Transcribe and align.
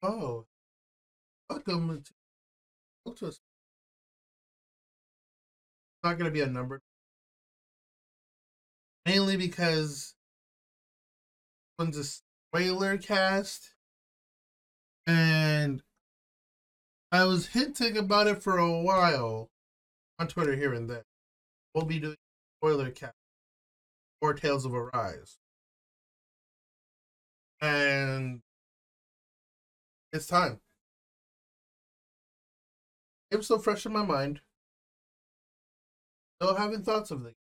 Oh, 0.00 0.46
welcome 1.50 2.04
to. 2.04 2.12
It's 3.26 3.40
not 6.04 6.18
going 6.18 6.26
to 6.26 6.30
be 6.30 6.40
a 6.40 6.46
number, 6.46 6.80
mainly 9.04 9.36
because 9.36 10.14
one's 11.76 11.96
a 11.96 12.04
spoiler 12.04 12.96
cast, 12.96 13.74
and 15.04 15.82
I 17.10 17.24
was 17.24 17.48
hinting 17.48 17.96
about 17.96 18.28
it 18.28 18.40
for 18.40 18.56
a 18.56 18.80
while 18.80 19.50
on 20.20 20.28
Twitter 20.28 20.54
here 20.54 20.74
and 20.74 20.88
there. 20.88 21.06
We'll 21.74 21.86
be 21.86 21.98
doing 21.98 22.16
spoiler 22.60 22.92
cast 22.92 23.16
or 24.20 24.32
Tales 24.34 24.64
of 24.64 24.74
Arise, 24.74 25.38
and 27.60 28.42
it's 30.12 30.26
time. 30.26 30.60
It's 33.30 33.46
still 33.46 33.58
fresh 33.58 33.86
in 33.86 33.92
my 33.92 34.04
mind. 34.04 34.40
Still 36.40 36.54
having 36.56 36.82
thoughts 36.82 37.10
of 37.10 37.22
the 37.22 37.34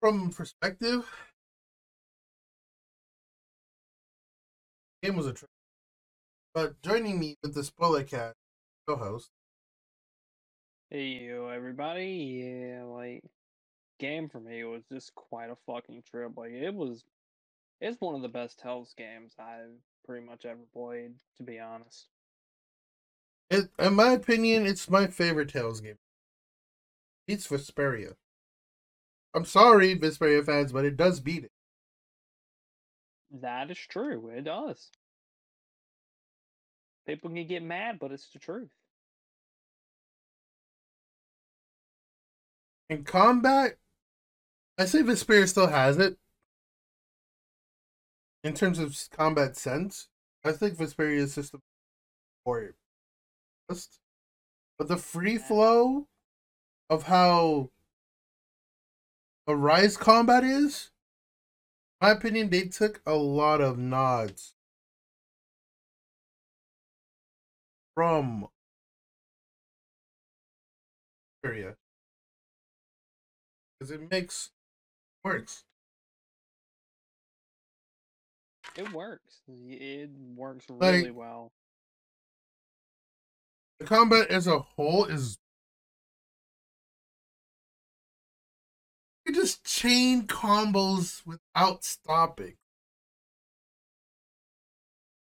from 0.00 0.30
perspective, 0.30 1.10
game 5.02 5.16
was 5.16 5.26
a 5.26 5.32
trip. 5.32 5.50
But 6.54 6.80
joining 6.82 7.18
me 7.18 7.36
with 7.42 7.54
the 7.54 7.64
spoiler 7.64 8.04
cat 8.04 8.34
co-host, 8.86 9.30
Hey 10.90 11.26
yo, 11.26 11.48
everybody. 11.48 12.42
Yeah, 12.44 12.84
like 12.84 13.22
game 14.04 14.28
for 14.28 14.40
me 14.40 14.64
was 14.64 14.82
just 14.92 15.14
quite 15.14 15.50
a 15.50 15.56
fucking 15.66 16.02
trip. 16.10 16.32
Like 16.36 16.52
it 16.52 16.74
was 16.74 17.04
it's 17.80 18.00
one 18.00 18.14
of 18.14 18.22
the 18.22 18.28
best 18.28 18.58
Tales 18.58 18.94
games 18.96 19.34
I've 19.38 19.78
pretty 20.06 20.26
much 20.26 20.44
ever 20.44 20.60
played, 20.72 21.14
to 21.38 21.42
be 21.42 21.58
honest. 21.58 22.08
it, 23.50 23.70
in 23.78 23.94
my 23.94 24.12
opinion, 24.12 24.66
it's 24.66 24.90
my 24.90 25.06
favorite 25.06 25.48
Tales 25.48 25.80
game. 25.80 25.98
Beats 27.26 27.46
Vesperia. 27.48 28.14
I'm 29.34 29.44
sorry, 29.44 29.98
Vesperia 29.98 30.44
fans, 30.44 30.72
but 30.72 30.84
it 30.84 30.96
does 30.96 31.20
beat 31.20 31.44
it. 31.44 31.52
That 33.30 33.70
is 33.70 33.78
true, 33.78 34.30
it 34.30 34.44
does. 34.44 34.90
People 37.06 37.30
can 37.30 37.46
get 37.46 37.62
mad, 37.62 37.98
but 37.98 38.12
it's 38.12 38.30
the 38.30 38.38
truth. 38.38 38.70
In 42.88 43.04
combat, 43.04 43.78
I 44.76 44.86
say 44.86 45.02
Vesperia 45.02 45.48
still 45.48 45.68
has 45.68 45.98
it. 45.98 46.16
In 48.42 48.54
terms 48.54 48.78
of 48.78 48.98
combat 49.10 49.56
sense, 49.56 50.08
I 50.44 50.52
think 50.52 50.76
Vesperia's 50.76 51.32
system 51.32 51.62
for 52.44 52.74
best. 53.68 53.98
But 54.76 54.88
the 54.88 54.96
free 54.96 55.38
flow 55.38 56.08
of 56.90 57.04
how 57.04 57.70
a 59.46 59.54
Rise 59.54 59.96
combat 59.96 60.42
is, 60.42 60.90
in 62.00 62.08
my 62.08 62.12
opinion, 62.12 62.50
they 62.50 62.64
took 62.64 63.00
a 63.06 63.14
lot 63.14 63.60
of 63.60 63.78
nods 63.78 64.54
from 67.94 68.48
Vesperia. 71.44 71.76
Because 73.78 73.90
it 73.92 74.10
makes 74.10 74.50
works. 75.24 75.64
It 78.76 78.92
works. 78.92 79.40
It 79.48 80.10
works 80.10 80.68
Like- 80.68 80.94
really 80.96 81.10
well. 81.10 81.52
The 83.78 83.86
combat 83.86 84.28
as 84.30 84.46
a 84.46 84.58
whole 84.60 85.04
is 85.06 85.38
you 89.26 89.34
just 89.34 89.64
chain 89.64 90.26
combos 90.26 91.26
without 91.26 91.84
stopping. 91.84 92.56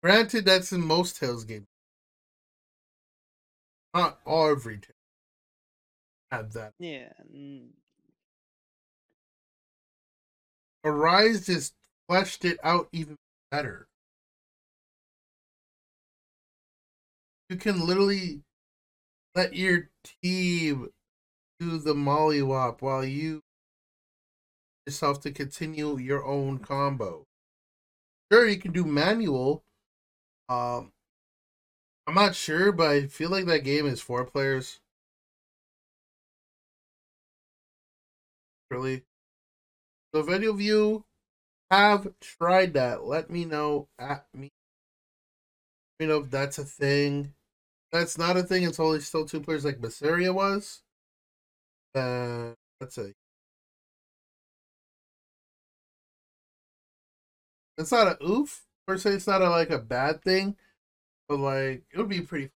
Granted, 0.01 0.45
that's 0.45 0.71
in 0.71 0.81
most 0.81 1.17
Tales 1.17 1.43
games. 1.43 1.67
Not 3.93 4.19
every 4.25 4.79
Tale 4.79 4.95
had 6.31 6.51
that. 6.53 6.73
Yeah. 6.79 7.11
Arise 10.83 11.45
just 11.45 11.73
fleshed 12.07 12.45
it 12.45 12.57
out 12.63 12.89
even 12.91 13.15
better. 13.51 13.87
You 17.49 17.57
can 17.57 17.85
literally 17.85 18.43
let 19.35 19.55
your 19.55 19.89
team 20.23 20.89
do 21.59 21.77
the 21.77 21.93
mollywop 21.93 22.81
while 22.81 23.03
you 23.03 23.41
yourself 24.85 25.21
to 25.21 25.31
continue 25.31 25.97
your 25.97 26.25
own 26.25 26.59
combo. 26.59 27.25
Sure, 28.31 28.47
you 28.47 28.57
can 28.57 28.71
do 28.71 28.85
manual. 28.85 29.63
Um, 30.47 30.91
I'm 32.07 32.15
not 32.15 32.35
sure, 32.35 32.71
but 32.71 32.89
I 32.89 33.07
feel 33.07 33.29
like 33.29 33.45
that 33.45 33.63
game 33.63 33.85
is 33.85 34.01
four 34.01 34.25
players. 34.25 34.79
Really. 38.71 39.03
So 40.13 40.21
if 40.21 40.29
any 40.29 40.47
of 40.47 40.59
you 40.59 41.05
have 41.71 42.07
tried 42.19 42.73
that, 42.73 43.03
let 43.03 43.29
me 43.29 43.45
know 43.45 43.87
at 43.99 44.25
me. 44.33 44.49
Let 45.99 46.05
me 46.07 46.13
know 46.13 46.23
if 46.23 46.31
that's 46.31 46.57
a 46.57 46.65
thing. 46.65 47.33
That's 47.91 48.17
not 48.17 48.37
a 48.37 48.43
thing. 48.43 48.63
It's 48.63 48.79
only 48.79 48.99
still 49.01 49.25
two 49.25 49.41
players 49.41 49.65
like 49.65 49.79
Berseria 49.81 50.33
was. 50.33 50.81
Uh, 51.95 52.53
let's 52.79 52.95
see. 52.95 53.13
It's 57.77 57.91
not 57.91 58.07
a 58.07 58.23
oof 58.23 58.65
per 58.87 58.97
se. 58.97 59.13
It's 59.13 59.27
not 59.27 59.41
a 59.41 59.49
like 59.49 59.69
a 59.69 59.79
bad 59.79 60.21
thing, 60.23 60.57
but 61.27 61.39
like 61.39 61.83
it 61.91 61.97
would 61.97 62.09
be 62.09 62.21
pretty 62.21 62.51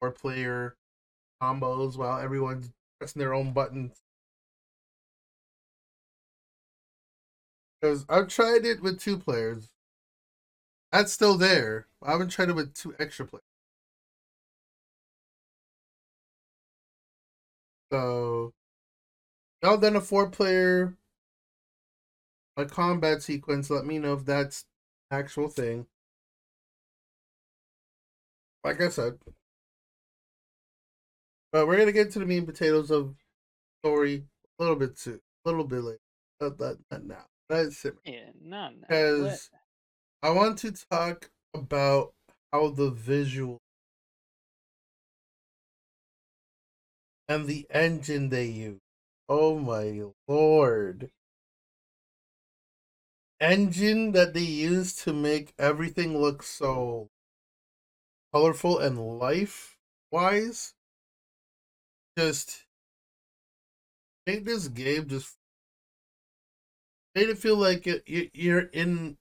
four 0.00 0.10
player 0.10 0.76
combos 1.42 1.96
while 1.96 2.18
everyone's 2.18 2.70
pressing 2.98 3.20
their 3.20 3.34
own 3.34 3.52
buttons. 3.52 4.02
Because 7.80 8.04
I've 8.08 8.28
tried 8.28 8.64
it 8.64 8.82
with 8.82 9.00
two 9.00 9.18
players. 9.18 9.68
That's 10.92 11.12
still 11.12 11.36
there. 11.36 11.86
I 12.02 12.12
haven't 12.12 12.28
tried 12.28 12.50
it 12.50 12.54
with 12.56 12.74
two 12.74 12.94
extra 12.98 13.26
players. 13.26 13.44
So, 17.92 18.52
y'all 19.62 19.76
done 19.78 19.96
a 19.96 20.00
four 20.00 20.28
player 20.28 20.96
a 22.56 22.66
combat 22.66 23.22
sequence. 23.22 23.70
Let 23.70 23.86
me 23.86 23.98
know 23.98 24.14
if 24.14 24.24
that's 24.24 24.64
actual 25.10 25.48
thing. 25.48 25.86
Like 28.64 28.80
I 28.80 28.88
said. 28.88 29.18
But 31.52 31.66
we're 31.66 31.78
gonna 31.78 31.92
get 31.92 32.10
to 32.12 32.18
the 32.18 32.26
meat 32.26 32.38
and 32.38 32.46
potatoes 32.46 32.90
of 32.90 33.16
story 33.82 34.26
a 34.58 34.62
little 34.62 34.76
bit 34.76 34.98
soon. 34.98 35.20
A 35.44 35.48
little 35.48 35.64
bit 35.64 35.82
later. 35.82 36.00
Not, 36.40 36.60
not 36.90 37.04
now. 37.04 37.29
That's 37.50 37.84
it. 37.84 37.98
Yeah, 38.04 38.30
now. 38.40 38.68
Uh, 38.68 38.70
Let- 38.70 38.78
Because 38.88 39.50
I 40.22 40.30
want 40.30 40.58
to 40.60 40.72
talk 40.72 41.30
about 41.54 42.14
how 42.52 42.70
the 42.70 42.90
visual 42.90 43.58
and 47.28 47.46
the 47.46 47.66
engine 47.70 48.28
they 48.28 48.46
use. 48.46 48.80
Oh 49.28 49.58
my 49.58 50.04
lord. 50.28 51.10
Engine 53.40 54.12
that 54.12 54.34
they 54.34 54.40
use 54.42 54.94
to 55.04 55.12
make 55.12 55.52
everything 55.58 56.16
look 56.16 56.42
so 56.42 57.10
colorful 58.32 58.78
and 58.78 59.18
life 59.20 59.78
wise. 60.10 60.74
Just 62.16 62.66
make 64.26 64.44
this 64.44 64.68
game 64.68 65.08
just 65.08 65.36
made 67.14 67.28
it 67.28 67.38
feel 67.38 67.56
like 67.56 67.86
you're 68.06 68.60
in 68.60 69.16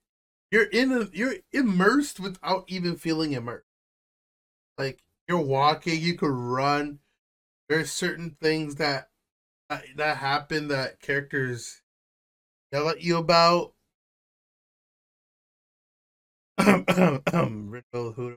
you're 0.52 0.64
in 0.66 0.92
a, 0.92 1.08
you're 1.14 1.36
immersed 1.52 2.20
without 2.20 2.66
even 2.68 2.96
feeling 2.96 3.34
immersed. 3.34 3.66
Like 4.78 5.04
you're 5.28 5.40
walking, 5.42 6.02
you 6.02 6.16
could 6.16 6.32
run. 6.32 7.00
There's 7.68 7.92
certain 7.92 8.36
things 8.42 8.76
that 8.76 9.10
that, 9.70 9.84
that 9.96 10.18
happen 10.18 10.68
that 10.70 11.00
characters 11.02 11.82
yell 12.72 12.90
at 12.90 13.02
you 13.04 13.18
about. 13.18 13.74
Riddle, 16.66 18.36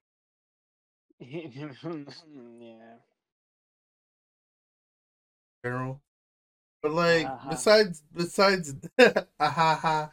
yeah. 1.21 2.97
general. 5.65 6.01
But 6.83 6.93
like 6.93 7.27
Uh-huh. 7.27 7.49
besides 7.49 8.03
besides 8.13 8.75
ah 9.01 9.51
ha 9.51 9.79
ha 9.81 10.11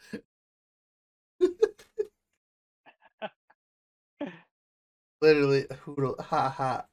literally 5.22 5.66
hoodle 5.86 6.16
ha 6.22 6.50
ha 6.50 6.86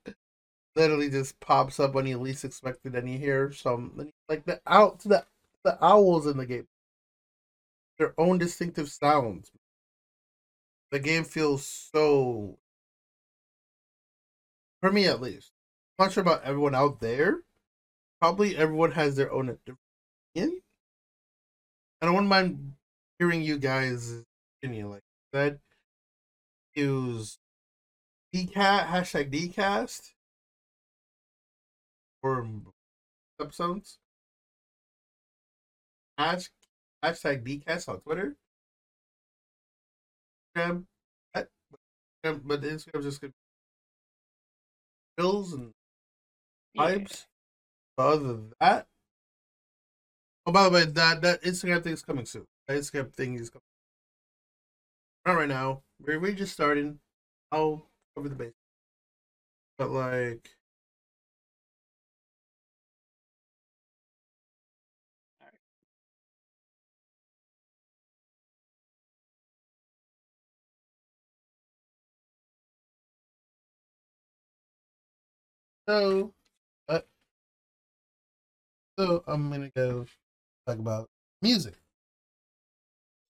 literally 0.76 1.10
just 1.10 1.38
pops 1.40 1.80
up 1.80 1.94
when 1.94 2.06
you 2.06 2.18
least 2.18 2.44
expect 2.44 2.80
it 2.86 2.94
and 2.94 3.10
you 3.10 3.18
hear 3.18 3.52
some 3.52 4.10
like 4.28 4.44
the 4.46 4.60
out 4.66 5.00
the 5.00 5.26
the 5.64 5.78
owls 5.84 6.26
in 6.26 6.36
the 6.38 6.46
game. 6.46 6.68
Their 7.98 8.14
own 8.18 8.38
distinctive 8.38 8.90
sounds. 8.90 9.52
The 10.90 10.98
game 10.98 11.22
feels 11.22 11.64
so 11.64 12.58
for 14.80 14.90
me 14.90 15.06
at 15.06 15.20
least. 15.20 15.52
I'm 15.98 16.06
not 16.06 16.12
sure 16.12 16.22
about 16.22 16.44
everyone 16.44 16.74
out 16.74 17.00
there 17.00 17.40
probably 18.26 18.56
everyone 18.56 18.90
has 18.90 19.14
their 19.14 19.32
own 19.32 19.48
opinion. 19.48 19.78
And 20.34 20.60
i 22.02 22.10
wouldn't 22.10 22.26
mind 22.26 22.72
hearing 23.20 23.40
you 23.40 23.56
guys 23.56 24.24
opinion 24.58 24.90
like 24.90 25.04
that 25.32 25.60
use 26.74 27.38
dcat 28.34 28.88
hashtag 28.88 29.30
dcast? 29.30 30.10
For 32.20 32.44
episodes? 33.40 33.98
Hash, 36.18 36.50
hashtag 37.04 37.46
dcast 37.46 37.88
on 37.88 38.00
twitter? 38.00 38.34
Instagram, 40.56 40.86
at- 41.32 41.48
Instagram, 42.24 42.40
but 42.44 42.62
instagram's 42.62 43.04
just 43.04 43.20
gonna 43.20 43.32
bills 45.16 45.52
and 45.52 45.70
vibes? 46.76 47.04
but 47.04 47.26
other 47.98 48.24
than 48.28 48.52
that 48.60 48.86
oh 50.46 50.52
by 50.52 50.64
the 50.64 50.70
way 50.70 50.84
that 50.84 51.22
that 51.22 51.42
instagram 51.42 51.82
thing 51.82 51.92
is 51.92 52.02
coming 52.02 52.26
soon. 52.26 52.46
That 52.68 52.78
instagram 52.78 53.12
thing 53.14 53.34
is 53.34 53.50
coming. 53.50 53.62
Not 55.26 55.34
right 55.36 55.48
now. 55.48 55.82
We're, 56.00 56.20
we're 56.20 56.32
just 56.32 56.52
starting 56.52 57.00
i'll 57.52 57.86
cover 58.16 58.28
the 58.28 58.34
base. 58.34 58.52
But 59.78 59.90
like 59.90 60.50
so 75.88 76.34
so 78.98 79.22
i'm 79.26 79.50
gonna 79.50 79.70
go 79.76 80.06
talk 80.66 80.78
about 80.78 81.08
music. 81.42 81.74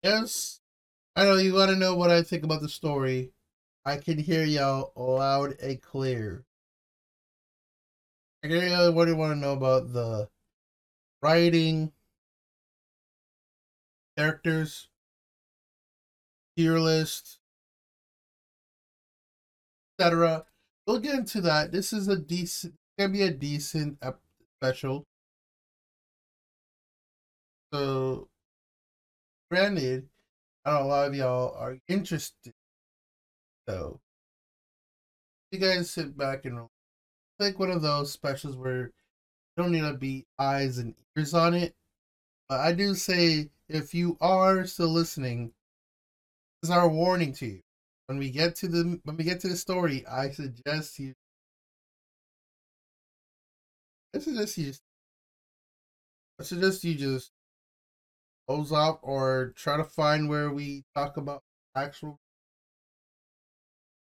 Yes 0.03 0.61
i 1.17 1.25
know 1.25 1.37
you 1.37 1.55
want 1.55 1.71
to 1.71 1.77
know 1.77 1.95
what 1.95 2.11
i 2.11 2.23
think 2.23 2.45
about 2.45 2.61
the 2.61 2.69
story. 2.69 3.33
I 3.85 3.99
can 3.99 4.19
hear 4.19 4.45
y'all 4.45 4.93
loud 4.97 5.61
and 5.61 5.81
clear. 5.81 6.45
I 8.45 8.49
can 8.49 8.61
hear 8.61 8.93
what 8.93 9.05
do 9.05 9.13
you 9.13 9.17
want 9.17 9.35
to 9.35 9.39
know 9.41 9.53
about 9.53 9.93
the 9.93 10.29
writing? 11.23 11.93
Characters? 14.17 14.89
Tier 16.57 16.79
list? 16.79 17.39
Etc 19.99 20.47
we'll 20.87 21.01
get 21.01 21.15
into 21.15 21.41
that. 21.43 21.73
This 21.73 21.93
is 21.93 22.09
a 22.09 22.17
decent 22.17 22.75
gonna 22.99 23.12
be 23.12 23.23
a 23.23 23.31
decent 23.31 23.99
special 24.59 25.05
so 27.76 28.28
granted 29.50 30.08
i 30.64 30.70
know 30.70 30.82
a 30.82 30.84
lot 30.84 31.08
of 31.08 31.14
y'all 31.14 31.55
are 31.58 31.76
interested 31.88 32.55
so 33.69 34.00
you 35.52 35.58
guys 35.58 35.90
sit 35.90 36.17
back 36.17 36.44
and 36.44 36.55
relax. 36.56 36.73
like 37.38 37.58
one 37.58 37.70
of 37.70 37.82
those 37.82 38.12
specials 38.12 38.56
where 38.56 38.84
you 38.84 38.93
don't 39.58 39.73
need 39.73 39.81
to 39.81 39.94
be 39.94 40.25
eyes 40.38 40.78
and 40.78 40.94
ears 41.17 41.34
on 41.34 41.55
it. 41.55 41.75
But 42.49 42.61
i 42.61 42.73
do 42.73 42.94
say 42.94 43.50
if 43.69 43.94
you 43.94 44.17
are 44.20 44.64
still 44.67 44.88
listening 44.88 45.52
this 46.62 46.70
is 46.70 46.76
our 46.76 46.88
warning 46.88 47.32
to 47.34 47.46
you. 47.46 47.61
When 48.06 48.19
we 48.19 48.31
get 48.31 48.55
to 48.56 48.69
the 48.69 49.00
when 49.05 49.17
we 49.17 49.25
get 49.25 49.40
to 49.40 49.49
the 49.49 49.56
story 49.56 50.06
i 50.06 50.31
suggest 50.31 50.99
you 50.99 51.12
i 54.14 54.19
suggest 54.19 54.56
you 54.58 54.73
i 56.40 56.44
suggest 56.44 56.84
you 56.84 56.94
just 56.94 57.32
close 58.47 58.73
up 58.73 59.01
or 59.03 59.53
try 59.57 59.77
to 59.77 59.85
find 59.85 60.29
where 60.29 60.51
we 60.51 60.85
talk 60.95 61.17
about 61.17 61.43
actual 61.75 62.19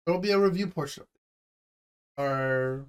there'll 0.05 0.21
be 0.21 0.31
a 0.31 0.39
review 0.39 0.67
portion 0.67 1.05
or 2.17 2.85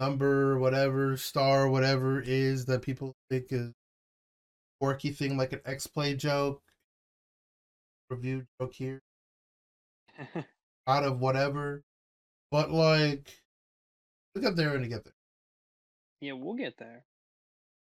number 0.00 0.58
whatever 0.58 1.16
star 1.16 1.68
whatever 1.68 2.20
is 2.20 2.64
that 2.66 2.82
people 2.82 3.14
think 3.30 3.46
is 3.50 3.72
quirky 4.80 5.10
thing 5.10 5.36
like 5.36 5.52
an 5.52 5.60
x-play 5.64 6.14
joke. 6.14 6.62
Review 8.10 8.46
joke 8.60 8.74
here. 8.74 9.02
Out 10.86 11.04
of 11.04 11.20
whatever. 11.20 11.82
But 12.50 12.70
like 12.70 13.42
we 14.34 14.40
get 14.40 14.56
there 14.56 14.74
and 14.74 14.88
get 14.88 15.04
there. 15.04 15.12
Yeah, 16.20 16.32
we'll 16.32 16.54
get 16.54 16.78
there. 16.78 17.04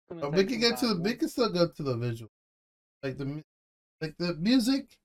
But 0.10 0.34
we 0.34 0.44
can 0.44 0.60
get 0.60 0.78
to 0.78 0.88
the 0.94 1.02
we 1.02 1.16
can 1.16 1.30
still 1.30 1.50
go 1.50 1.68
to 1.68 1.84
the 1.84 1.98
visual 1.98 2.30
like 3.04 3.18
the 3.18 3.44
like 4.02 4.16
the 4.18 4.34
music 4.36 4.98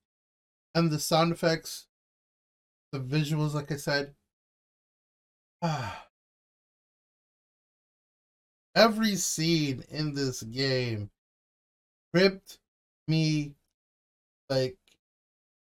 and 0.75 0.91
the 0.91 0.99
sound 0.99 1.33
effects 1.33 1.87
the 2.93 3.01
visuals 3.01 3.55
like 3.55 3.71
i 3.73 3.77
said 3.77 4.15
every 8.75 9.17
scene 9.17 9.85
in 9.91 10.15
this 10.15 10.43
game 10.43 11.11
gripped 12.15 12.59
me 13.09 13.55
like 14.49 14.79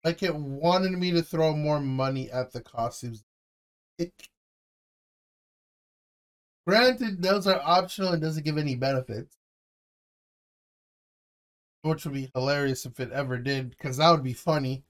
like 0.05 0.23
it 0.23 0.35
wanted 0.35 0.93
me 0.93 1.11
to 1.13 1.23
throw 1.23 1.57
more 1.57 1.81
money 1.81 2.31
at 2.31 2.53
the 2.53 2.61
costumes. 2.61 3.25
It, 3.99 4.13
granted 6.67 7.23
those 7.23 7.47
are 7.47 7.61
optional 7.65 8.13
and 8.13 8.23
doesn't 8.23 8.45
give 8.45 8.59
any 8.59 8.75
benefits 8.75 9.39
which 11.85 12.05
would 12.05 12.15
be 12.15 12.31
hilarious 12.35 12.87
if 12.87 12.99
it 13.01 13.13
ever 13.13 13.39
did 13.39 13.71
because 13.71 13.97
that 13.99 14.11
would 14.11 14.23
be 14.23 14.33
funny 14.33 14.83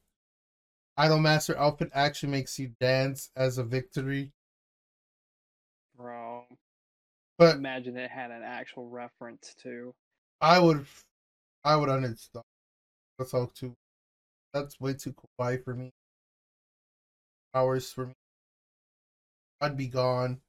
idolmaster 0.99 1.57
outfit 1.57 1.91
actually 1.93 2.31
makes 2.31 2.59
you 2.59 2.71
dance 2.81 3.31
as 3.37 3.59
a 3.59 3.65
victory 3.65 4.33
Bro, 5.97 6.45
but 7.39 7.57
imagine 7.57 7.97
it 7.97 8.11
had 8.11 8.33
an 8.33 8.43
actual 8.43 8.89
reference 8.89 9.55
to. 9.63 9.95
I 10.41 10.59
would, 10.59 10.87
I 11.63 11.77
would 11.77 11.89
uninstall. 11.89 12.43
That's 13.19 13.33
all 13.33 13.47
too. 13.47 13.77
That's 14.53 14.81
way 14.81 14.95
too 14.95 15.15
kawaii 15.15 15.63
for 15.63 15.75
me. 15.75 15.93
Hours 17.55 17.93
for 17.93 18.07
me. 18.07 18.15
I'd 19.61 19.77
be 19.77 19.87
gone. 19.87 20.41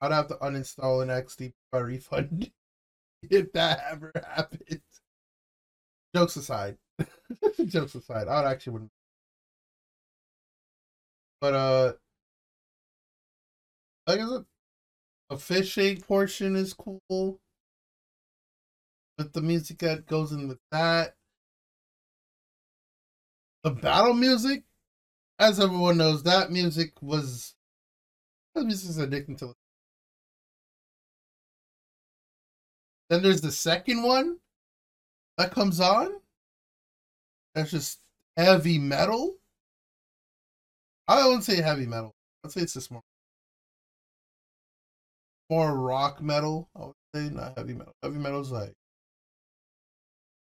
I'd 0.00 0.12
have 0.12 0.28
to 0.28 0.34
uninstall 0.34 1.02
an 1.02 1.08
XD 1.08 1.54
by 1.72 1.78
refund 1.78 2.50
if 3.22 3.52
that 3.52 3.82
ever 3.90 4.12
happened. 4.14 4.82
Jokes 6.16 6.36
aside, 6.36 6.78
jokes 7.66 7.94
aside, 7.94 8.26
I 8.26 8.50
actually 8.50 8.72
wouldn't. 8.72 8.90
But 11.42 11.52
uh, 11.52 11.92
I 14.06 14.16
said, 14.16 14.46
a 15.28 15.36
fish 15.36 15.68
shake 15.68 16.06
portion 16.06 16.56
is 16.56 16.72
cool. 16.72 17.38
With 19.18 19.34
the 19.34 19.42
music 19.42 19.76
that 19.80 20.06
goes 20.06 20.32
in 20.32 20.48
with 20.48 20.60
that. 20.72 21.16
The 23.62 23.72
battle 23.72 24.14
music, 24.14 24.64
as 25.38 25.60
everyone 25.60 25.98
knows, 25.98 26.22
that 26.22 26.50
music 26.50 26.94
was 27.02 27.54
that 28.54 28.64
music 28.64 28.88
is 28.88 28.96
addicting 28.98 29.36
to. 29.40 29.52
Then 33.10 33.22
there's 33.22 33.42
the 33.42 33.52
second 33.52 34.02
one 34.02 34.38
that 35.38 35.50
comes 35.52 35.80
on. 35.80 36.10
That's 37.54 37.70
just 37.70 38.00
heavy 38.36 38.78
metal. 38.78 39.36
I 41.08 41.24
wouldn't 41.26 41.44
say 41.44 41.60
heavy 41.62 41.86
metal. 41.86 42.14
I'd 42.44 42.52
say 42.52 42.62
it's 42.62 42.74
just 42.74 42.90
more 42.90 43.02
more 45.50 45.76
rock 45.76 46.20
metal. 46.22 46.68
I 46.76 46.86
would 46.86 46.94
say 47.14 47.28
not 47.30 47.56
heavy 47.56 47.74
metal. 47.74 47.94
Heavy 48.02 48.18
metal's 48.18 48.50
like 48.52 48.74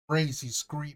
crazy 0.09 0.50
scream 0.50 0.95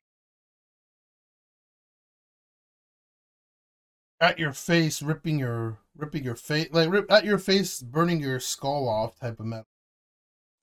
at 4.19 4.39
your 4.39 4.53
face, 4.53 5.01
ripping 5.01 5.37
your 5.39 5.77
ripping 5.95 6.23
your 6.23 6.35
face 6.35 6.69
like 6.71 6.89
rip 6.89 7.11
at 7.11 7.25
your 7.25 7.37
face, 7.37 7.81
burning 7.81 8.19
your 8.19 8.39
skull 8.39 8.87
off 8.87 9.19
type 9.19 9.39
of 9.39 9.45
metal. 9.45 9.67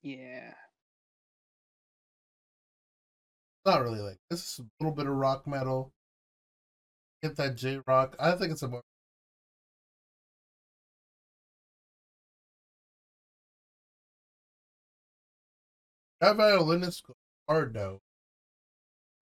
Yeah. 0.02 0.54
Not 3.64 3.82
really 3.82 4.00
like 4.00 4.18
this 4.30 4.40
is 4.40 4.60
a 4.60 4.64
little 4.80 4.94
bit 4.94 5.06
of 5.06 5.14
rock 5.14 5.46
metal. 5.46 5.92
Get 7.22 7.36
that 7.36 7.56
J 7.56 7.80
rock. 7.86 8.16
I 8.18 8.32
think 8.32 8.52
it's 8.52 8.62
a 8.62 8.68
more 8.68 8.82
that 16.20 16.36
violinist 16.36 17.04
hard 17.48 17.74
though. 17.74 18.00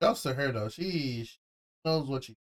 Shouts 0.02 0.22
to 0.22 0.34
her 0.34 0.52
though. 0.52 0.68
She, 0.68 1.24
she 1.24 1.38
knows 1.84 2.08
what 2.08 2.24
she. 2.24 2.36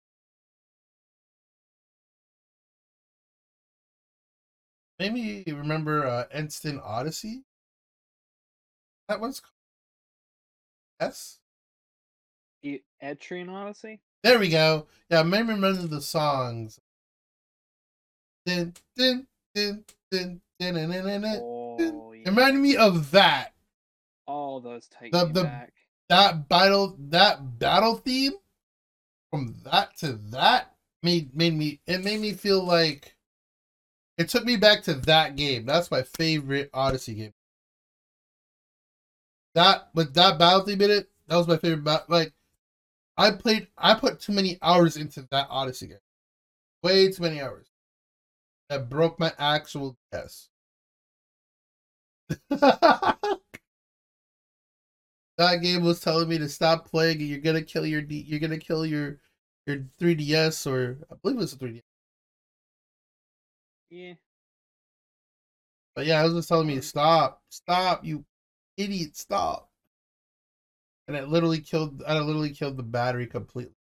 Maybe 4.99 5.43
remember 5.47 6.05
uh, 6.05 6.25
Instant 6.33 6.81
Odyssey. 6.83 7.43
That 9.07 9.19
one's 9.19 9.41
S. 10.99 11.39
Etrian 13.03 13.49
Odyssey. 13.49 13.99
There 14.23 14.39
we 14.39 14.49
go. 14.49 14.87
Yeah, 15.09 15.23
maybe 15.23 15.49
remember 15.49 15.87
the 15.87 16.01
songs. 16.01 16.79
Din, 18.45 18.73
din, 18.95 19.27
din, 19.53 19.85
din, 20.11 20.41
din, 20.59 20.75
din, 20.75 20.91
din, 20.91 21.03
din, 21.03 21.21
din. 21.21 21.41
Oh, 21.41 22.11
It 22.11 22.19
yeah. 22.19 22.29
reminded 22.29 22.61
me 22.61 22.75
of 22.77 23.11
that. 23.11 23.53
All 24.27 24.59
those 24.59 24.87
take 24.87 25.11
The- 25.11 25.27
me 25.27 25.31
the- 25.33 25.43
back. 25.43 25.73
That 26.09 26.47
battle 26.47 26.95
that 27.09 27.57
battle 27.57 27.95
theme 27.97 28.33
from 29.31 29.55
that 29.63 29.97
to 29.97 30.13
that 30.29 30.75
made 31.01 31.35
made 31.35 31.55
me 31.55 31.81
it 31.87 32.03
made 32.03 32.19
me 32.19 32.33
feel 32.33 32.63
like 32.63 33.15
it 34.19 34.29
took 34.29 34.45
me 34.45 34.55
back 34.55 34.83
to 34.83 34.93
that 34.93 35.35
game. 35.35 35.65
That's 35.65 35.89
my 35.89 36.03
favorite 36.03 36.69
Odyssey 36.75 37.15
game. 37.15 37.33
That 39.55 39.89
with 39.95 40.13
that 40.13 40.37
battle 40.37 40.61
theme 40.61 40.81
in 40.81 40.91
it, 40.91 41.09
that 41.27 41.37
was 41.37 41.47
my 41.47 41.57
favorite 41.57 42.07
like 42.09 42.33
I 43.17 43.31
played 43.31 43.67
I 43.77 43.93
put 43.95 44.19
too 44.19 44.33
many 44.33 44.57
hours 44.61 44.97
into 44.97 45.27
that 45.31 45.47
Odyssey 45.49 45.87
game. 45.87 45.97
Way 46.83 47.11
too 47.11 47.23
many 47.23 47.41
hours. 47.41 47.67
That 48.69 48.89
broke 48.89 49.19
my 49.19 49.33
actual 49.39 49.97
chest. 50.13 50.49
that 52.49 53.39
game 55.61 55.83
was 55.83 55.99
telling 55.99 56.27
me 56.29 56.37
to 56.37 56.49
stop 56.49 56.89
playing 56.89 57.19
and 57.19 57.27
you're 57.29 57.39
gonna 57.39 57.61
kill 57.61 57.85
your 57.85 58.01
D- 58.01 58.25
you're 58.27 58.39
gonna 58.39 58.57
kill 58.57 58.85
your 58.85 59.19
your 59.67 59.85
3DS 59.99 60.65
or 60.67 60.99
I 61.11 61.15
believe 61.21 61.39
it's 61.41 61.53
a 61.53 61.57
3DS. 61.57 61.83
Yeah. 63.89 64.15
But 65.95 66.05
yeah, 66.05 66.21
it 66.21 66.25
was 66.25 66.33
just 66.35 66.49
telling 66.49 66.67
me 66.67 66.75
to 66.75 66.81
stop, 66.81 67.41
stop, 67.49 68.05
you 68.05 68.25
idiot, 68.77 69.15
stop. 69.17 69.69
And 71.07 71.15
it 71.15 71.27
literally 71.29 71.59
killed 71.59 72.03
I 72.07 72.17
literally 72.19 72.51
killed 72.51 72.77
the 72.77 72.83
battery 72.83 73.27
completely. 73.27 73.75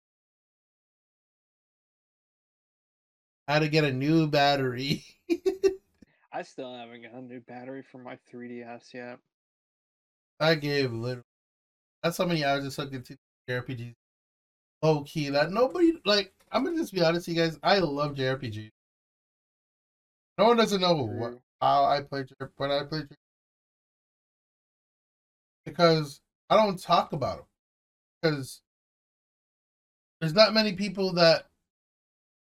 I 3.48 3.54
had 3.54 3.60
to 3.60 3.70
get 3.70 3.84
a 3.84 3.92
new 3.92 4.28
battery. 4.28 5.04
I 6.34 6.44
still 6.44 6.74
haven't 6.74 7.04
got 7.04 7.14
a 7.14 7.22
new 7.22 7.42
battery 7.42 7.84
for 7.84 7.98
my 7.98 8.18
3DS 8.34 8.94
yet. 8.94 9.20
I 10.40 10.56
gave 10.56 10.94
literally 10.94 11.24
that's 12.02 12.18
how 12.18 12.26
many 12.26 12.44
hours 12.44 12.66
I 12.66 12.70
sucked 12.70 12.94
into 12.94 13.18
JRPGs. 13.48 13.94
Low 14.82 15.04
key 15.04 15.30
that 15.30 15.52
nobody 15.52 15.94
like 16.06 16.34
I'm 16.52 16.64
gonna 16.64 16.78
just 16.78 16.94
be 16.94 17.04
honest 17.04 17.28
with 17.28 17.38
you 17.38 17.44
guys, 17.44 17.60
I 17.62 17.80
love 17.80 18.16
JRPGs. 18.16 18.72
No 20.38 20.46
one 20.46 20.58
doesn't 20.58 20.82
know 20.82 20.96
what 20.96 21.38
how 21.62 21.86
I 21.86 22.02
play 22.02 22.26
when 22.58 22.72
I 22.72 22.84
play 22.84 23.04
because 25.66 26.22
I 26.52 26.58
don't 26.58 26.78
talk 26.78 27.14
about 27.14 27.38
them 27.38 27.46
because 28.22 28.62
there's 30.20 30.34
not 30.34 30.54
many 30.54 30.74
people 30.74 31.14
that 31.14 31.48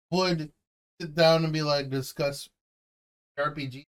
would 0.09 0.51
sit 1.01 1.13
down 1.15 1.43
and 1.43 1.53
be 1.53 1.61
like 1.61 1.89
discuss 1.89 2.49
RPG 3.37 3.85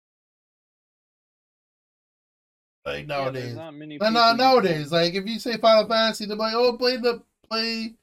like 2.84 3.00
Yeah, 3.00 3.04
nowadays. 3.06 3.44
there's 3.44 3.56
not 3.56 3.74
many 3.74 3.98
No, 3.98 4.08
people 4.08 4.20
no, 4.20 4.30
you 4.30 4.36
nowadays, 4.36 4.92
like 4.92 5.14
if 5.14 5.26
you 5.26 5.38
say 5.40 5.56
Final 5.56 5.88
Fantasy, 5.88 6.24
they're 6.26 6.36
like, 6.36 6.54
"Oh, 6.54 6.76
play 6.76 6.96
the 6.96 7.22
play, 7.50 7.94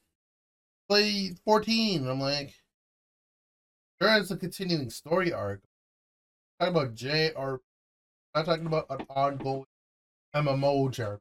play 0.90 1.36
14." 1.46 2.08
I'm 2.08 2.20
like, 2.20 2.54
sure, 4.02 4.18
it's 4.18 4.32
a 4.32 4.38
continuing 4.38 4.90
story 4.90 5.32
arc. 5.32 5.62
talking 6.60 6.76
about 6.76 6.96
J 6.96 7.32
or 7.34 7.62
I'm 8.36 8.46
talking 8.46 8.66
about 8.68 8.88
an 8.90 9.06
ongoing 9.10 9.66
MMO 10.36 10.90
JRPG. 10.90 11.20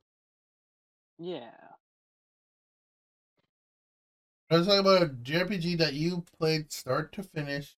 Yeah. 1.22 1.76
I 4.50 4.56
was 4.58 4.66
talking 4.66 4.80
about 4.80 5.02
a 5.02 5.06
JRPG 5.06 5.78
that 5.78 5.94
you 5.94 6.24
played 6.36 6.72
start 6.72 7.12
to 7.12 7.22
finish. 7.22 7.76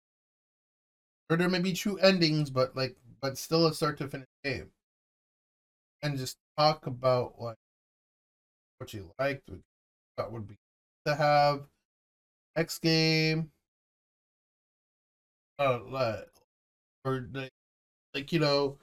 Or 1.30 1.36
there 1.36 1.50
may 1.50 1.60
be 1.60 1.74
true 1.74 1.98
endings, 1.98 2.50
but 2.50 2.74
like, 2.74 2.96
but 3.22 3.38
still 3.38 3.68
a 3.68 3.74
start 3.74 3.98
to 3.98 4.08
finish 4.08 4.30
game. 4.46 4.72
And 6.02 6.18
just 6.18 6.38
talk 6.58 6.88
about 6.88 7.36
like 7.38 7.58
what 8.78 8.94
you 8.94 9.12
liked, 9.20 9.50
what 9.50 9.58
you 9.58 9.64
thought 10.16 10.32
would 10.32 10.48
be 10.48 10.56
to 11.06 11.16
have 11.16 11.68
next 12.56 12.80
game. 12.80 13.52
Uh, 15.60 16.24
or 17.04 17.28
like, 17.34 17.52
like 18.14 18.32
you 18.32 18.40
know, 18.40 18.80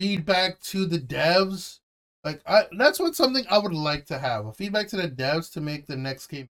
feedback 0.00 0.60
to 0.60 0.86
the 0.86 0.98
devs. 0.98 1.81
Like 2.24 2.40
I, 2.46 2.64
that's 2.78 3.00
what 3.00 3.16
something 3.16 3.44
I 3.50 3.58
would 3.58 3.74
like 3.74 4.06
to 4.06 4.18
have 4.18 4.46
a 4.46 4.52
feedback 4.52 4.88
to 4.88 4.96
the 4.96 5.08
devs 5.08 5.52
to 5.52 5.60
make 5.60 5.86
the 5.86 5.96
next 5.96 6.28
game 6.28 6.48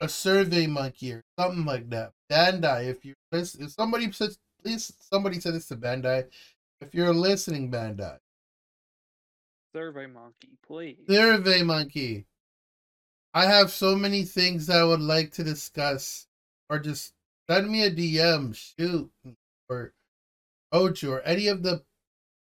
a 0.00 0.08
survey 0.08 0.66
monkey 0.66 1.12
or 1.12 1.24
something 1.38 1.64
like 1.64 1.88
that. 1.90 2.12
Bandai, 2.30 2.88
if 2.88 3.04
you 3.04 3.14
if 3.32 3.70
somebody 3.70 4.10
says, 4.12 4.38
please, 4.62 4.92
somebody 5.00 5.40
said 5.40 5.54
this 5.54 5.68
to 5.68 5.76
Bandai. 5.76 6.26
If 6.80 6.94
you're 6.94 7.14
listening, 7.14 7.70
Bandai, 7.70 8.18
Survey 9.74 10.06
Monkey, 10.06 10.58
please. 10.66 10.98
survey 11.08 11.62
monkey. 11.62 12.26
I 13.32 13.46
have 13.46 13.70
so 13.70 13.96
many 13.96 14.24
things 14.24 14.66
that 14.66 14.78
I 14.78 14.84
would 14.84 15.00
like 15.00 15.32
to 15.32 15.44
discuss, 15.44 16.26
or 16.68 16.78
just 16.78 17.14
send 17.48 17.70
me 17.70 17.84
a 17.84 17.90
DM, 17.90 18.54
shoot, 18.54 19.10
or 19.68 19.92
Ocho, 20.72 21.12
or 21.12 21.22
any 21.22 21.46
of 21.48 21.62
the 21.62 21.82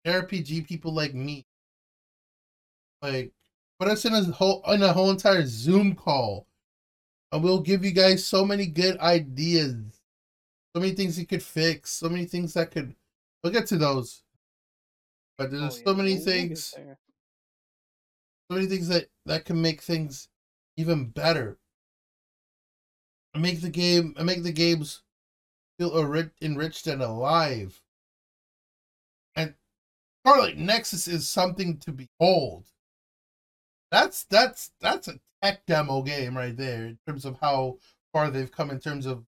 RPG 0.09 0.67
people 0.67 0.93
like 0.93 1.13
me. 1.13 1.45
Like, 3.01 3.31
put 3.79 3.87
us 3.89 4.05
in 4.05 4.13
a 4.13 4.23
whole 4.23 4.61
in 4.67 4.83
a 4.83 4.91
whole 4.93 5.09
entire 5.09 5.45
Zoom 5.45 5.95
call 5.95 6.45
and 7.31 7.43
we'll 7.43 7.61
give 7.61 7.85
you 7.85 7.91
guys 7.91 8.25
so 8.25 8.43
many 8.43 8.65
good 8.65 8.97
ideas, 8.99 9.75
so 10.75 10.81
many 10.81 10.93
things 10.93 11.17
you 11.19 11.25
could 11.27 11.43
fix, 11.43 11.91
so 11.91 12.09
many 12.09 12.25
things 12.25 12.53
that 12.55 12.71
could. 12.71 12.95
We'll 13.43 13.53
get 13.53 13.67
to 13.67 13.77
those, 13.77 14.23
but 15.37 15.51
there's 15.51 15.79
Oh, 15.79 15.83
so 15.85 15.93
many 15.93 16.15
we'll- 16.15 16.25
things, 16.25 16.63
so 16.65 16.95
many 18.49 18.65
things 18.65 18.87
that 18.89 19.09
that 19.25 19.45
can 19.45 19.61
make 19.61 19.81
things 19.81 20.27
even 20.75 21.09
better, 21.09 21.57
and 23.33 23.43
make 23.43 23.61
the 23.61 23.69
game, 23.69 24.13
and 24.17 24.25
make 24.25 24.41
the 24.43 24.51
games 24.51 25.03
feel 25.77 25.91
enri- 25.91 26.31
enriched 26.41 26.87
and 26.87 27.01
alive. 27.01 27.81
Scarlet 30.29 30.57
Nexus 30.57 31.07
is 31.07 31.27
something 31.27 31.77
to 31.79 31.91
behold. 31.91 32.65
That's 33.91 34.23
that's 34.25 34.71
that's 34.79 35.07
a 35.07 35.19
tech 35.41 35.65
demo 35.65 36.03
game 36.03 36.37
right 36.37 36.55
there 36.55 36.85
in 36.85 36.99
terms 37.07 37.25
of 37.25 37.37
how 37.41 37.77
far 38.13 38.29
they've 38.29 38.51
come 38.51 38.69
in 38.69 38.79
terms 38.79 39.05
of 39.05 39.25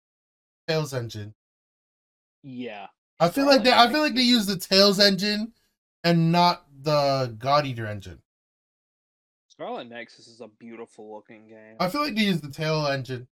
Tales 0.68 0.94
engine. 0.94 1.34
Yeah. 2.44 2.86
I 3.18 3.30
feel 3.30 3.46
like 3.46 3.64
they 3.64 3.72
I 3.72 3.90
feel 3.90 4.00
like 4.00 4.14
they 4.14 4.22
use 4.22 4.46
the 4.46 4.56
Tales 4.56 5.00
engine 5.00 5.52
and 6.04 6.30
not 6.30 6.66
the 6.82 7.34
God 7.38 7.66
Eater 7.66 7.86
engine. 7.86 8.20
Scarlet 9.48 9.88
Nexus 9.88 10.28
is 10.28 10.40
a 10.40 10.48
beautiful 10.48 11.14
looking 11.14 11.48
game. 11.48 11.76
I 11.80 11.88
feel 11.88 12.02
like 12.02 12.14
they 12.14 12.22
use 12.22 12.40
the 12.40 12.50
Tail 12.50 12.86
engine. 12.86 13.26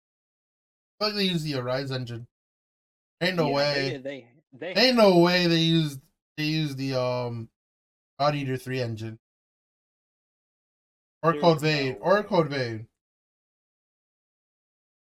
I 1.00 1.06
feel 1.06 1.14
like 1.14 1.18
they 1.18 1.32
use 1.32 1.44
the 1.44 1.56
Arise 1.56 1.92
engine. 1.92 2.28
Ain't 3.22 3.36
no 3.36 3.50
Yeah, 3.50 3.56
way. 3.56 4.02
They, 4.04 4.28
they, 4.54 4.74
they 4.74 4.82
Ain't 4.82 4.98
no 4.98 5.20
way 5.20 5.48
they 5.48 5.58
used 5.58 6.00
they 6.38 6.46
used 6.46 6.78
the 6.78 7.00
um 7.00 7.50
God 8.20 8.36
Eater 8.36 8.58
3 8.58 8.82
engine. 8.82 9.20
Or 11.24 11.32
There's 11.32 11.42
Code 11.42 11.62
no 11.62 11.96
or. 12.02 12.24
Code 12.24 12.50
Vein. 12.50 12.88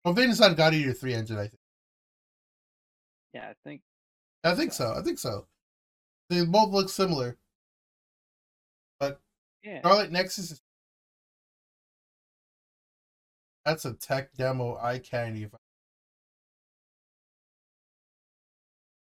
Code 0.04 0.16
Vein 0.16 0.30
is 0.30 0.40
not 0.40 0.56
God 0.56 0.74
Eater 0.74 0.92
3 0.92 1.14
engine, 1.14 1.36
I 1.36 1.42
think. 1.42 1.60
Yeah, 3.34 3.48
I 3.48 3.54
think. 3.64 3.82
I 4.42 4.54
think 4.54 4.72
so. 4.72 4.94
I 4.96 5.02
think 5.02 5.18
so. 5.18 5.46
They 6.28 6.44
both 6.44 6.70
look 6.70 6.88
similar. 6.88 7.36
Yeah. 9.62 9.80
Scarlet 9.80 10.10
Nexus 10.10 10.50
is 10.52 10.62
that's 13.64 13.84
a 13.84 13.92
tech 13.92 14.32
demo 14.34 14.78
I 14.80 14.98
can't 14.98 15.36
even. 15.36 15.58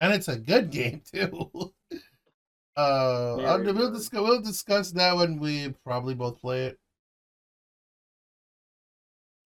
And 0.00 0.12
it's 0.12 0.28
a 0.28 0.36
good 0.36 0.70
mm. 0.70 0.72
game 0.72 1.02
too. 1.12 1.74
Uh, 2.78 3.36
I'll, 3.38 3.64
we'll 3.74 3.90
discuss 3.90 4.20
we'll 4.20 4.40
discuss 4.40 4.92
that 4.92 5.16
when 5.16 5.40
we 5.40 5.74
probably 5.84 6.14
both 6.14 6.40
play 6.40 6.66
it, 6.66 6.78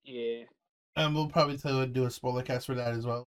Yeah. 0.04 0.44
and 0.96 1.14
we'll 1.14 1.28
probably 1.28 1.56
tell 1.56 1.86
do 1.86 2.04
a 2.04 2.10
spoiler 2.10 2.42
cast 2.42 2.66
for 2.66 2.74
that 2.74 2.92
as 2.92 3.06
well. 3.06 3.26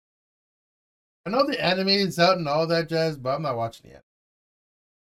I 1.25 1.31
know 1.31 1.43
the 1.47 1.59
anime 1.63 1.87
is 1.89 2.19
out 2.19 2.37
and 2.37 2.47
all 2.47 2.67
that 2.67 2.87
jazz, 2.87 3.17
but 3.17 3.33
I'm 3.33 3.41
not 3.41 3.57
watching 3.57 3.87
it 3.89 3.93
yet. 3.93 4.03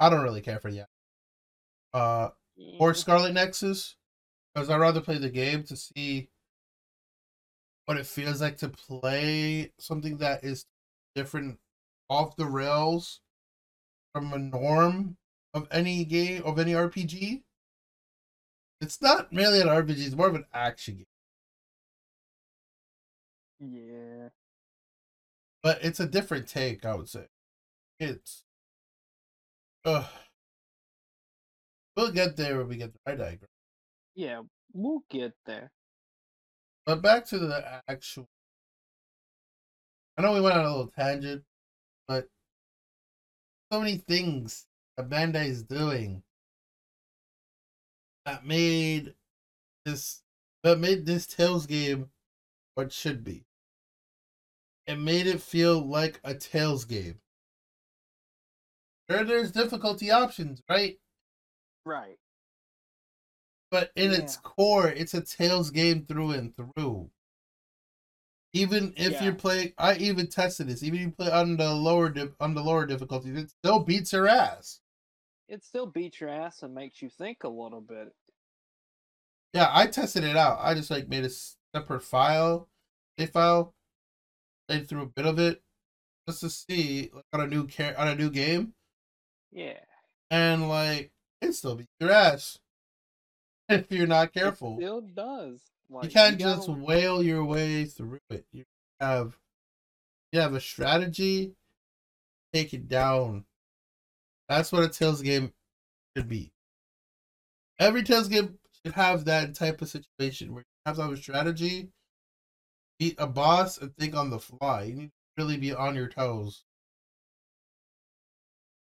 I 0.00 0.10
don't 0.10 0.24
really 0.24 0.40
care 0.40 0.58
for 0.58 0.68
the 0.72 0.78
anime. 0.78 0.86
Uh, 1.94 2.28
or. 2.80 2.92
Scarlet 2.92 3.34
Nexus, 3.34 3.94
because 4.52 4.68
I'd 4.68 4.80
rather 4.80 5.00
play 5.00 5.18
the 5.18 5.30
game 5.30 5.62
to 5.64 5.76
see 5.76 6.28
what 7.84 7.98
it 7.98 8.06
feels 8.06 8.40
like 8.40 8.56
to 8.58 8.68
play 8.68 9.70
something 9.78 10.16
that 10.16 10.42
is 10.42 10.66
different 11.14 11.60
off 12.10 12.34
the 12.34 12.46
rails 12.46 13.20
from 14.12 14.32
a 14.32 14.38
norm 14.38 15.16
of 15.54 15.66
any 15.70 16.04
game 16.04 16.42
of 16.44 16.58
any 16.58 16.72
RPG. 16.72 17.42
It's 18.80 19.02
not 19.02 19.28
really 19.32 19.60
an 19.60 19.68
RPG, 19.68 20.06
it's 20.06 20.14
more 20.14 20.28
of 20.28 20.34
an 20.34 20.46
action 20.52 20.96
game. 20.96 21.06
Yeah. 23.60 24.28
But 25.62 25.82
it's 25.82 26.00
a 26.00 26.06
different 26.06 26.46
take, 26.46 26.84
I 26.84 26.94
would 26.94 27.08
say. 27.08 27.26
It's 27.98 28.44
uh 29.84 30.06
we'll 31.96 32.12
get 32.12 32.36
there 32.36 32.58
when 32.58 32.68
we 32.68 32.76
get 32.76 32.92
the 32.92 33.00
right 33.06 33.18
diagram. 33.18 33.48
Yeah. 34.14 34.42
We'll 34.72 35.02
get 35.10 35.32
there. 35.46 35.72
But 36.86 37.02
back 37.02 37.24
to 37.26 37.38
the 37.38 37.82
actual. 37.88 38.28
I 40.16 40.22
know 40.22 40.32
we 40.32 40.40
went 40.40 40.56
on 40.56 40.64
a 40.64 40.70
little 40.70 40.92
tangent, 40.96 41.42
but 42.06 42.26
so 43.72 43.80
many 43.80 43.96
things 43.96 44.66
that 44.96 45.08
Bandai 45.08 45.46
is 45.46 45.62
doing 45.62 46.22
that 48.24 48.46
made 48.46 49.14
this 49.84 50.22
that 50.62 50.78
made 50.78 51.06
this 51.06 51.26
Tales 51.26 51.66
game 51.66 52.10
what 52.74 52.86
it 52.86 52.92
should 52.92 53.24
be. 53.24 53.44
It 54.88 54.96
made 54.96 55.28
it 55.28 55.40
feel 55.40 55.86
like 55.86 56.18
a 56.24 56.34
Tales 56.34 56.84
game. 56.84 57.20
Sure, 59.10 59.24
there's 59.24 59.50
difficulty 59.52 60.10
options, 60.10 60.62
right? 60.68 60.98
Right. 61.84 62.18
but 63.70 63.92
in 63.96 64.12
its 64.12 64.36
core, 64.36 64.88
it's 64.88 65.14
a 65.14 65.22
Tales 65.22 65.70
game 65.70 66.04
through 66.04 66.32
and 66.32 66.54
through. 66.54 67.10
Even 68.54 68.94
if 68.96 69.12
Yeah. 69.12 69.24
you're 69.24 69.34
playing, 69.34 69.74
I 69.78 69.96
even 69.96 70.26
tested 70.28 70.68
this. 70.68 70.82
Even 70.82 71.00
if 71.00 71.06
you 71.06 71.12
play 71.12 71.30
on 71.30 71.56
the 71.56 71.72
lower 71.74 72.08
dif- 72.08 72.34
on 72.40 72.54
the 72.54 72.62
lower 72.64 72.86
difficulties, 72.86 73.36
it 73.36 73.50
still 73.50 73.80
beats 73.80 74.12
your 74.12 74.26
ass. 74.26 74.80
It 75.48 75.64
still 75.64 75.86
beats 75.86 76.20
your 76.20 76.30
ass 76.30 76.62
and 76.62 76.74
makes 76.74 77.00
you 77.02 77.08
think 77.10 77.44
a 77.44 77.48
little 77.48 77.80
bit. 77.80 78.14
Yeah, 79.54 79.70
I 79.72 79.86
tested 79.86 80.24
it 80.24 80.36
out. 80.36 80.58
I 80.60 80.74
just 80.74 80.90
like 80.90 81.08
made 81.08 81.24
a 81.24 81.30
separate 81.74 82.02
file, 82.02 82.68
a 83.18 83.26
file, 83.26 83.74
played 84.66 84.88
through 84.88 85.02
a 85.02 85.06
bit 85.06 85.26
of 85.26 85.38
it, 85.38 85.62
just 86.26 86.40
to 86.40 86.50
see 86.50 87.10
like, 87.12 87.24
on 87.32 87.40
a 87.40 87.46
new 87.46 87.66
car- 87.66 87.96
on 87.96 88.08
a 88.08 88.14
new 88.14 88.30
game, 88.30 88.74
Yeah. 89.50 89.84
and 90.30 90.68
like 90.68 91.12
it 91.40 91.52
still 91.52 91.76
beats 91.76 91.88
your 92.00 92.12
ass 92.12 92.58
if 93.68 93.90
you're 93.90 94.06
not 94.06 94.32
careful. 94.32 94.74
It 94.74 94.82
still 94.82 95.00
does. 95.02 95.60
Like, 95.90 96.04
you 96.04 96.10
can't 96.10 96.38
gotta- 96.38 96.56
just 96.56 96.68
whale 96.68 97.22
your 97.22 97.44
way 97.44 97.84
through 97.86 98.20
it. 98.30 98.46
You 98.52 98.64
have 99.00 99.38
you 100.32 100.40
have 100.40 100.54
a 100.54 100.60
strategy, 100.60 101.56
take 102.52 102.74
it 102.74 102.88
down. 102.88 103.46
That's 104.48 104.70
what 104.70 104.82
a 104.84 104.88
Tales 104.88 105.22
game 105.22 105.54
should 106.16 106.28
be. 106.28 106.52
Every 107.78 108.02
Tales 108.02 108.28
game 108.28 108.58
should 108.84 108.94
have 108.94 109.24
that 109.24 109.54
type 109.54 109.80
of 109.80 109.88
situation 109.88 110.52
where 110.52 110.62
you 110.62 110.66
have 110.84 110.96
to 110.96 111.02
have 111.02 111.12
a 111.12 111.16
strategy, 111.16 111.90
beat 112.98 113.14
a 113.18 113.26
boss, 113.26 113.78
and 113.78 113.94
think 113.96 114.14
on 114.14 114.30
the 114.30 114.38
fly. 114.38 114.82
You 114.84 114.94
need 114.94 115.06
to 115.08 115.42
really 115.42 115.56
be 115.56 115.72
on 115.72 115.94
your 115.94 116.08
toes. 116.08 116.64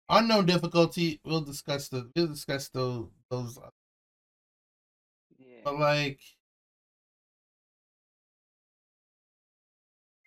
Unknown 0.09 0.45
difficulty, 0.45 1.19
we'll 1.23 1.41
discuss 1.41 1.89
the 1.89 2.09
we'll 2.15 2.27
discuss 2.27 2.69
those 2.69 3.09
those 3.29 3.59
Yeah. 5.37 5.61
but 5.63 5.79
like 5.79 6.36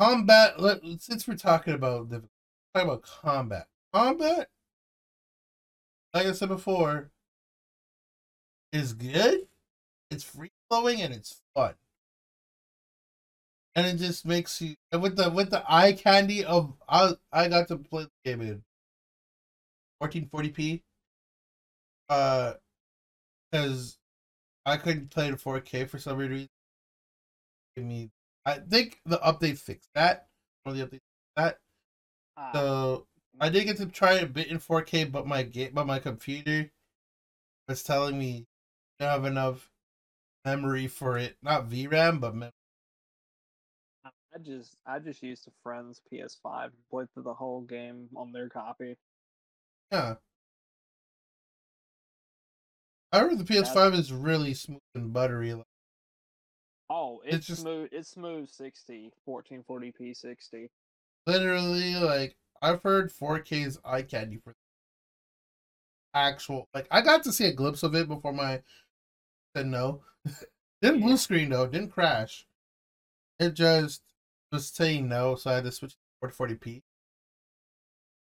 combat 0.01 0.61
let, 0.61 0.81
since 0.99 1.29
we're 1.29 1.37
talking 1.37 1.75
about 1.75 2.09
the 2.09 2.23
about 2.75 3.03
combat 3.03 3.67
combat 3.93 4.49
like 6.15 6.27
i 6.27 6.33
said 6.33 6.49
before 6.49 7.11
is 8.73 8.93
good 8.93 9.47
it's 10.11 10.25
free 10.25 10.51
flowing 10.69 11.03
and 11.03 11.13
it's 11.13 11.43
fun 11.55 11.75
and 13.75 13.87
it 13.87 13.97
just 13.97 14.25
makes 14.25 14.61
you 14.61 14.75
with 14.99 15.17
the 15.17 15.29
with 15.31 15.51
the 15.51 15.63
eye 15.69 15.93
candy 15.93 16.45
of 16.45 16.73
i 16.89 17.13
i 17.33 17.49
got 17.49 17.69
to 17.69 17.77
play 17.77 18.05
the 18.05 18.31
game 18.31 18.41
in 18.41 18.63
1440p 20.03 20.83
uh 22.09 22.55
because 23.51 23.99
I 24.67 24.77
couldn't 24.77 25.11
play 25.11 25.27
it 25.27 25.31
in 25.31 25.37
4K 25.37 25.89
for 25.89 25.99
some 25.99 26.19
reason. 26.19 26.49
Give 27.77 27.85
me, 27.85 28.11
I 28.45 28.59
think 28.59 29.01
the 29.07 29.19
update 29.19 29.59
fixed 29.59 29.91
that. 29.95 30.29
Of 30.67 30.77
the 30.77 30.83
update 30.87 30.91
fixed 30.91 31.07
that. 31.37 31.59
Ah, 32.37 32.53
So 32.55 33.07
I 33.41 33.49
did 33.49 33.65
get 33.65 33.77
to 33.79 33.87
try 33.87 34.15
it 34.15 34.23
a 34.25 34.27
bit 34.27 34.49
in 34.49 34.59
4K, 34.59 35.05
but 35.05 35.27
my 35.27 35.43
game, 35.43 35.73
but 35.75 35.87
my 35.87 35.99
computer 35.99 36.71
was 37.69 37.83
telling 37.83 38.19
me 38.19 38.47
I 39.01 39.05
don't 39.05 39.13
have 39.13 39.25
enough 39.25 39.71
memory 40.45 40.87
for 40.89 41.19
it. 41.19 41.37
Not 41.43 41.69
VRAM, 41.69 42.21
but 42.21 42.35
mem- 42.35 42.53
I 44.35 44.39
just 44.39 44.77
I 44.87 44.99
just 44.99 45.23
used 45.23 45.47
a 45.49 45.51
friend's 45.63 46.01
PS5 46.11 46.73
and 46.73 46.89
played 46.91 47.13
through 47.13 47.25
the 47.25 47.35
whole 47.35 47.63
game 47.63 48.09
on 48.17 48.33
their 48.33 48.49
copy. 48.49 48.97
yeah. 49.93 50.17
I 53.13 53.21
heard 53.21 53.39
the 53.39 53.45
PS5 53.45 53.95
is 53.95 54.13
really 54.13 54.55
smooth 54.55 54.81
and 54.95 55.13
buttery. 55.13 55.55
Like, 55.55 55.67
Oh, 56.91 57.21
It's 57.25 57.37
it's, 57.37 57.47
just- 57.47 57.61
smooth. 57.63 57.89
It's 57.93 58.09
smooth 58.11 58.49
60, 58.51 59.13
1440p 59.27 60.17
60. 60.17 60.71
literally, 61.27 61.95
like 61.95 62.37
I've 62.61 62.83
heard 62.83 63.11
4K 63.13 63.65
is 63.67 63.79
eye 63.85 64.03
candy 64.03 64.39
for 64.43 64.55
actual. 66.15 66.69
Like 66.75 66.89
I 66.91 67.01
got 67.01 67.23
to 67.25 67.33
see 67.33 67.47
a 67.47 67.53
glimpse 67.53 67.83
of 67.85 67.95
it 67.95 68.09
before 68.09 68.33
my 68.33 68.63
said 69.57 69.67
no. 69.67 70.03
didn't 70.83 71.01
blue 71.03 71.17
screen 71.17 71.51
though. 71.51 71.67
Didn't 71.67 71.93
crash. 71.93 72.47
It 73.39 73.55
just 73.55 74.03
was 74.53 74.67
saying 74.69 75.09
no, 75.09 75.37
so 75.37 75.51
I 75.51 75.55
had 75.55 75.65
to 75.65 75.73
switch 75.73 75.93
to 75.93 76.29
440p. 76.29 76.83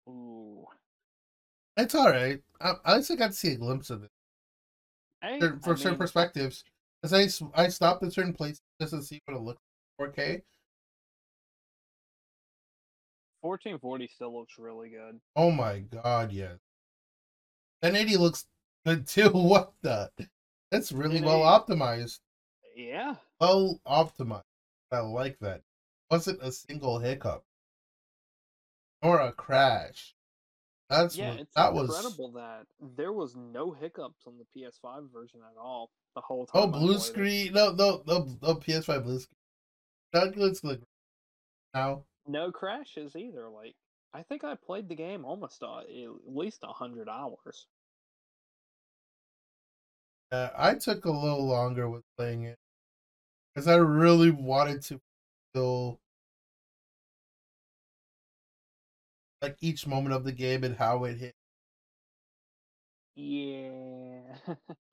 Ooh. 0.10 0.66
It's 1.78 1.94
all 1.96 2.10
right. 2.10 2.42
I, 2.60 2.74
I 2.84 2.98
just 2.98 3.18
got 3.18 3.28
to 3.28 3.34
see 3.34 3.52
a 3.54 3.58
glimpse 3.58 3.90
of 3.90 4.04
it 4.04 4.12
Hey, 5.22 5.40
certain- 5.40 5.60
I 5.64 5.68
certain 5.76 5.92
mean, 5.92 5.98
perspectives. 6.00 6.64
Cause 7.06 7.44
I 7.54 7.64
I 7.66 7.68
stopped 7.68 8.02
at 8.02 8.14
certain 8.14 8.34
places 8.34 8.64
just 8.82 8.92
to 8.94 9.04
see 9.04 9.22
what 9.26 9.38
it 9.38 9.42
looked 9.44 9.62
like 10.00 10.16
4K. 10.16 10.42
1440 13.42 14.08
still 14.08 14.36
looks 14.36 14.58
really 14.58 14.90
good. 14.90 15.20
Oh 15.36 15.52
my 15.52 15.82
god, 15.82 16.32
yes. 16.32 16.58
1080 17.82 18.18
looks 18.18 18.48
good 18.88 19.06
too. 19.08 19.30
What 19.30 19.74
the? 19.84 20.10
That's 20.72 20.92
really 20.92 21.22
well 21.22 21.42
optimized. 21.42 22.22
Yeah. 22.76 23.18
Well 23.40 23.80
optimized. 23.86 24.42
I 24.92 25.02
like 25.02 25.38
that. 25.42 25.62
Wasn't 26.10 26.42
a 26.42 26.52
single 26.52 26.98
hiccup 26.98 27.44
or 29.04 29.20
a 29.20 29.32
crash. 29.32 30.16
That's 30.90 31.16
yeah, 31.16 31.30
what, 31.30 31.40
it's 31.42 31.54
that 31.56 31.72
was. 31.72 31.90
incredible 31.90 32.32
that 32.32 32.66
there 32.96 33.14
was 33.14 33.36
no 33.36 33.72
hiccups 33.74 34.24
on 34.26 34.40
the 34.40 34.60
PS5 34.60 35.12
version 35.14 35.42
at 35.42 35.62
all 35.62 35.92
the 36.16 36.22
whole 36.22 36.46
time. 36.46 36.62
Oh, 36.64 36.68
blue 36.68 36.98
screen. 37.00 37.54
No, 37.54 37.72
no, 37.72 38.02
no, 38.08 38.28
no. 38.42 38.56
PS5 38.56 39.04
blue 39.04 39.20
screen. 39.20 39.36
That 40.14 40.38
looks 40.38 40.64
like 40.64 40.82
now. 41.74 42.04
No 42.28 42.52
crashes 42.52 43.16
either. 43.16 43.50
Like 43.50 43.76
I 44.14 44.24
think 44.24 44.44
I 44.44 44.56
played 44.56 44.90
the 44.90 44.96
game 44.96 45.26
almost 45.26 45.62
uh, 45.62 45.80
at 45.80 46.10
least 46.26 46.60
a 46.64 46.74
hundred 46.74 47.10
hours. 47.10 47.68
Uh, 50.32 50.50
I 50.58 50.76
took 50.76 51.06
a 51.06 51.12
little 51.12 51.46
longer 51.46 51.90
with 51.90 52.04
playing 52.18 52.44
it 52.44 52.58
because 53.54 53.68
I 53.68 53.76
really 53.76 54.32
wanted 54.32 54.82
to 54.84 55.00
feel 55.54 56.00
like 59.42 59.58
each 59.62 59.86
moment 59.86 60.16
of 60.16 60.24
the 60.24 60.32
game 60.32 60.64
and 60.64 60.76
how 60.76 61.04
it 61.04 61.18
hit. 61.18 61.36
Yeah. 63.16 64.15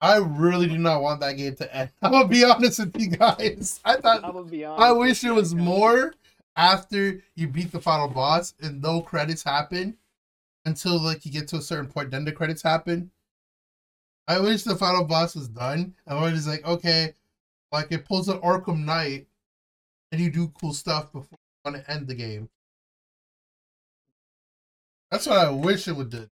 I 0.01 0.17
really 0.17 0.67
do 0.67 0.79
not 0.79 1.03
want 1.03 1.21
that 1.21 1.37
game 1.37 1.55
to 1.57 1.75
end. 1.75 1.91
I'm 2.03 2.13
gonna 2.13 2.29
be 2.29 2.45
honest 2.45 2.79
with 2.81 3.01
you 3.01 3.11
guys. 3.11 3.81
I 3.85 3.97
thought 3.97 4.25
I'm. 4.25 4.65
I 4.65 4.93
wish 4.93 5.25
it 5.25 5.33
was 5.33 5.55
more 5.55 6.15
after 6.57 7.23
you 7.35 7.49
beat 7.49 7.73
the 7.73 7.81
final 7.81 8.09
boss 8.09 8.55
and 8.61 8.83
no 8.83 9.01
credits 9.01 9.43
happen. 9.43 9.97
until 10.65 11.01
like 11.01 11.25
you 11.27 11.33
get 11.33 11.49
to 11.49 11.57
a 11.57 11.63
certain 11.63 11.89
point, 11.91 12.11
then 12.11 12.25
the 12.25 12.33
credits 12.33 12.63
happen. 12.63 13.11
I 14.29 14.39
wish 14.41 14.63
the 14.63 14.77
final 14.77 15.05
boss 15.05 15.35
was 15.35 15.49
done. 15.49 15.95
And 16.07 16.19
I 16.19 16.31
was 16.33 16.47
like, 16.47 16.65
okay, 16.65 17.15
like 17.73 17.91
it 17.91 18.05
pulls 18.05 18.29
an 18.29 18.39
Arkham 18.41 18.85
Knight, 18.85 19.27
and 20.13 20.21
you 20.21 20.31
do 20.31 20.49
cool 20.61 20.73
stuff 20.75 21.13
before 21.13 21.39
you 21.65 21.73
want 21.73 21.85
to 21.85 21.91
end 21.93 22.07
the 22.07 22.15
game. 22.15 22.49
That's 25.11 25.27
what 25.27 25.39
I 25.39 25.51
wish 25.51 25.89
it 25.89 25.97
would 25.97 26.11
do. 26.11 26.29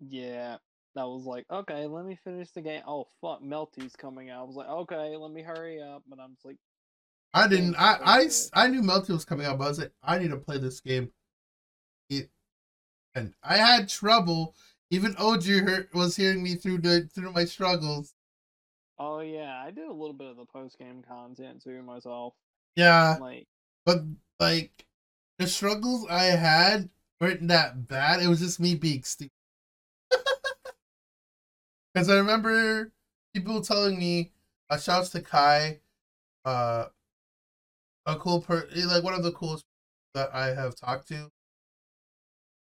Yeah, 0.00 0.56
that 0.94 1.06
was 1.06 1.24
like, 1.24 1.44
okay, 1.50 1.86
let 1.86 2.04
me 2.04 2.18
finish 2.24 2.50
the 2.50 2.62
game. 2.62 2.82
Oh 2.86 3.08
fuck, 3.20 3.42
Melty's 3.42 3.96
coming 3.96 4.30
out. 4.30 4.42
I 4.42 4.44
was 4.44 4.56
like, 4.56 4.68
okay, 4.68 5.16
let 5.16 5.30
me 5.32 5.42
hurry 5.42 5.80
up. 5.80 6.02
But 6.08 6.18
I'm 6.20 6.34
just 6.34 6.44
like, 6.44 6.58
I 7.34 7.48
didn't. 7.48 7.76
I 7.76 7.98
I. 8.04 8.28
I 8.52 8.68
knew 8.68 8.82
Melty 8.82 9.10
was 9.10 9.24
coming 9.24 9.46
out, 9.46 9.58
but 9.58 9.64
I 9.64 9.68
was 9.68 9.78
like, 9.78 9.92
I 10.02 10.18
need 10.18 10.30
to 10.30 10.36
play 10.36 10.58
this 10.58 10.80
game. 10.80 11.10
It, 12.08 12.30
and 13.14 13.34
I 13.42 13.56
had 13.56 13.88
trouble. 13.88 14.54
Even 14.90 15.14
OG 15.16 15.44
heard, 15.44 15.88
was 15.94 16.16
hearing 16.16 16.42
me 16.42 16.56
through 16.56 16.78
the 16.78 17.08
through 17.14 17.32
my 17.32 17.44
struggles. 17.44 18.14
oh 18.98 19.20
yeah, 19.20 19.62
I 19.64 19.70
did 19.70 19.86
a 19.86 19.92
little 19.92 20.12
bit 20.14 20.28
of 20.28 20.36
the 20.36 20.44
post 20.46 20.78
game 20.78 21.02
content 21.02 21.62
too 21.62 21.82
myself. 21.82 22.34
Yeah, 22.76 23.18
Like, 23.20 23.46
but 23.84 24.02
like 24.38 24.86
the 25.38 25.46
struggles 25.46 26.06
I 26.08 26.24
had 26.24 26.90
weren't 27.20 27.48
that 27.48 27.88
bad. 27.88 28.22
It 28.22 28.28
was 28.28 28.40
just 28.40 28.60
me 28.60 28.74
being 28.74 29.02
stupid. 29.02 29.32
Because 31.92 32.08
I 32.08 32.16
remember 32.16 32.92
people 33.34 33.60
telling 33.62 33.98
me, 33.98 34.32
"A 34.70 34.74
uh, 34.74 34.78
shouts 34.78 35.10
to 35.10 35.20
Kai, 35.22 35.80
uh, 36.44 36.86
a 38.06 38.16
cool 38.16 38.42
per, 38.42 38.68
eh, 38.74 38.84
like 38.84 39.02
one 39.02 39.14
of 39.14 39.22
the 39.22 39.32
coolest 39.32 39.64
that 40.14 40.34
I 40.34 40.54
have 40.54 40.76
talked 40.76 41.08
to 41.08 41.30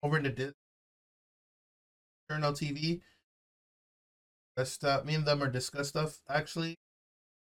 over 0.03 0.17
in 0.19 0.25
the 0.25 0.31
Dis- 0.31 0.55
Journal 2.31 2.55
TV. 2.55 3.03
Just, 4.57 4.85
uh, 4.85 5.03
me 5.05 5.17
and 5.17 5.27
them 5.27 5.43
are 5.43 5.51
discuss 5.51 5.89
stuff 5.89 6.21
actually 6.29 6.79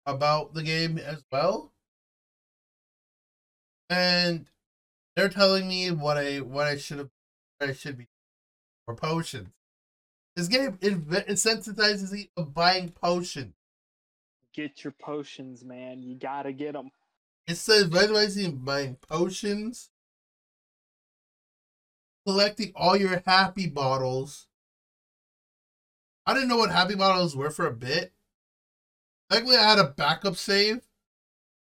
about 0.06 0.54
the 0.56 0.64
game 0.64 0.98
as 1.00 1.24
well, 1.32 1.74
and 3.90 4.48
they're 5.16 5.30
telling 5.30 5.68
me 5.68 5.92
what 5.92 6.18
I 6.18 6.40
what 6.42 6.68
I 6.68 6.78
should 6.78 7.00
have 7.00 7.12
I 7.62 7.74
should 7.74 7.98
be 7.98 8.08
for 8.86 8.96
potions. 8.96 9.50
This 10.36 10.48
game 10.48 10.78
insensitizes 10.78 12.12
me 12.12 12.30
of 12.38 12.54
buying 12.54 12.90
potions. 12.90 13.54
get 14.54 14.84
your 14.84 14.94
potions, 14.94 15.64
man. 15.64 16.02
You 16.02 16.16
gotta 16.16 16.54
get 16.54 16.74
them. 16.74 16.92
It 17.48 17.56
says 17.56 17.86
incentivizing 17.86 18.64
buying 18.64 18.96
potions, 18.96 19.90
collecting 22.26 22.72
all 22.76 22.96
your 22.96 23.22
happy 23.26 23.68
bottles. 23.68 24.48
I 26.26 26.34
didn't 26.34 26.50
know 26.50 26.58
what 26.58 26.72
happy 26.72 26.96
bottles 26.96 27.36
were 27.36 27.50
for 27.50 27.68
a 27.68 27.74
bit. 27.74 28.14
Luckily, 29.30 29.58
I 29.58 29.64
had 29.70 29.80
a 29.80 29.88
backup 29.90 30.38
save 30.38 30.82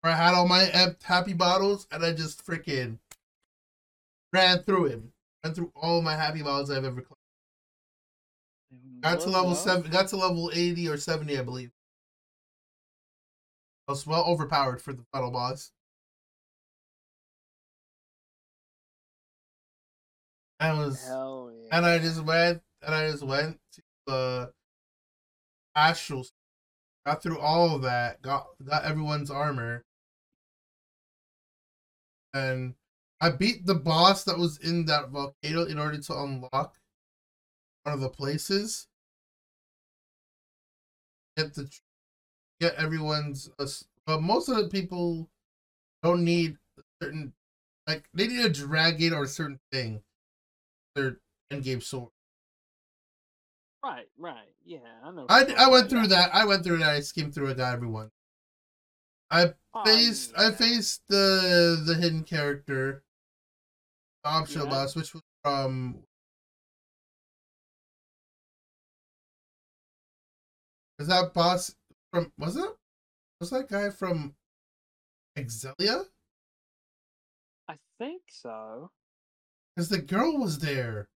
where 0.03 0.13
I 0.13 0.17
had 0.17 0.35
all 0.35 0.47
my 0.47 0.71
happy 1.03 1.33
bottles, 1.33 1.87
and 1.91 2.05
I 2.05 2.13
just 2.13 2.45
freaking 2.47 2.99
ran 4.33 4.63
through 4.63 4.85
him. 4.87 5.13
Ran 5.43 5.55
through 5.55 5.73
all 5.75 6.03
my 6.03 6.17
happy 6.17 6.43
bottles 6.43 6.71
I've 6.71 6.85
ever 6.85 7.01
collected. 7.01 7.22
Got 9.03 9.21
to 9.21 9.31
level 9.31 9.55
seven. 9.55 9.91
Got 9.91 10.09
to 10.09 10.17
level 10.17 10.51
eighty 10.55 10.89
or 10.89 10.97
seventy, 10.97 11.39
I 11.39 11.43
believe. 11.43 11.73
I 13.89 13.93
was 13.93 14.07
well 14.07 14.25
overpowered 14.25 14.81
for 14.81 14.93
the 14.93 15.05
final 15.13 15.31
boss. 15.31 15.73
I 20.61 20.73
was, 20.75 21.05
yeah. 21.09 21.77
and 21.77 21.85
I 21.85 21.99
just 21.99 22.23
went, 22.25 22.63
and 22.83 22.95
I 22.95 23.11
just 23.11 23.25
went 23.25 23.59
to 23.73 23.83
the 24.07 24.53
astral. 25.75 26.25
Got 27.05 27.21
through 27.25 27.41
all 27.41 27.75
of 27.75 27.83
that. 27.83 28.23
Got 28.23 28.47
got 28.65 28.85
everyone's 28.85 29.31
armor, 29.33 29.85
and 32.33 32.75
I 33.21 33.31
beat 33.31 33.67
the 33.67 33.75
boss 33.75 34.23
that 34.25 34.39
was 34.39 34.59
in 34.59 34.85
that 34.85 35.11
volcano 35.11 35.65
in 35.65 35.81
order 35.81 35.99
to 35.99 36.15
unlock 36.15 36.77
one 37.83 37.95
of 37.95 38.01
the 38.01 38.09
places. 38.09 38.87
Get 41.37 41.55
the 41.55 41.71
get 42.61 42.75
everyone's. 42.77 43.51
Uh, 43.59 43.67
but 44.07 44.23
most 44.23 44.49
of 44.49 44.57
the 44.57 44.69
people 44.69 45.29
don't 46.03 46.25
need 46.25 46.57
a 46.79 46.83
certain 47.03 47.33
like 47.87 48.09
they 48.15 48.27
need 48.29 48.45
a 48.45 48.49
dragon 48.51 49.13
or 49.13 49.25
a 49.25 49.29
certain 49.29 49.61
thing. 49.71 50.03
Their 50.95 51.19
end 51.51 51.65
game 51.65 51.81
sword. 51.81 52.11
Right, 53.85 54.07
right. 54.17 54.55
Yeah, 54.65 54.79
I 55.03 55.11
know. 55.11 55.27
I, 55.29 55.45
I 55.59 55.69
went 55.69 55.91
through 55.91 56.07
that. 56.09 56.33
I 56.35 56.45
went 56.45 56.63
through 56.63 56.79
that. 56.79 56.91
I 56.91 57.01
skimmed 57.01 57.35
through 57.35 57.49
it. 57.49 57.57
Got 57.57 57.73
everyone. 57.75 58.11
I 59.31 59.55
Oh, 59.75 59.85
faced. 59.85 60.33
I 60.37 60.51
faced 60.53 61.03
the 61.09 61.83
the 61.85 61.95
hidden 61.95 62.23
character, 62.23 63.03
the 64.23 64.31
optional 64.31 64.67
Yeah. 64.67 64.71
boss, 64.71 64.95
which 64.95 65.15
was 65.15 65.23
from. 65.43 66.05
Is 71.03 71.09
that 71.09 71.35
boss 71.35 71.75
from? 72.13 72.31
Was 72.39 72.57
it? 72.57 72.71
Was 73.41 73.51
that 73.51 73.69
guy 73.69 73.91
from 73.91 74.37
Xillia? 75.37 76.05
I 77.67 77.75
think 77.99 78.23
so. 78.29 78.93
Because 79.75 79.89
the 79.89 80.01
girl 80.01 80.39
was 80.39 80.61
there, 80.61 81.09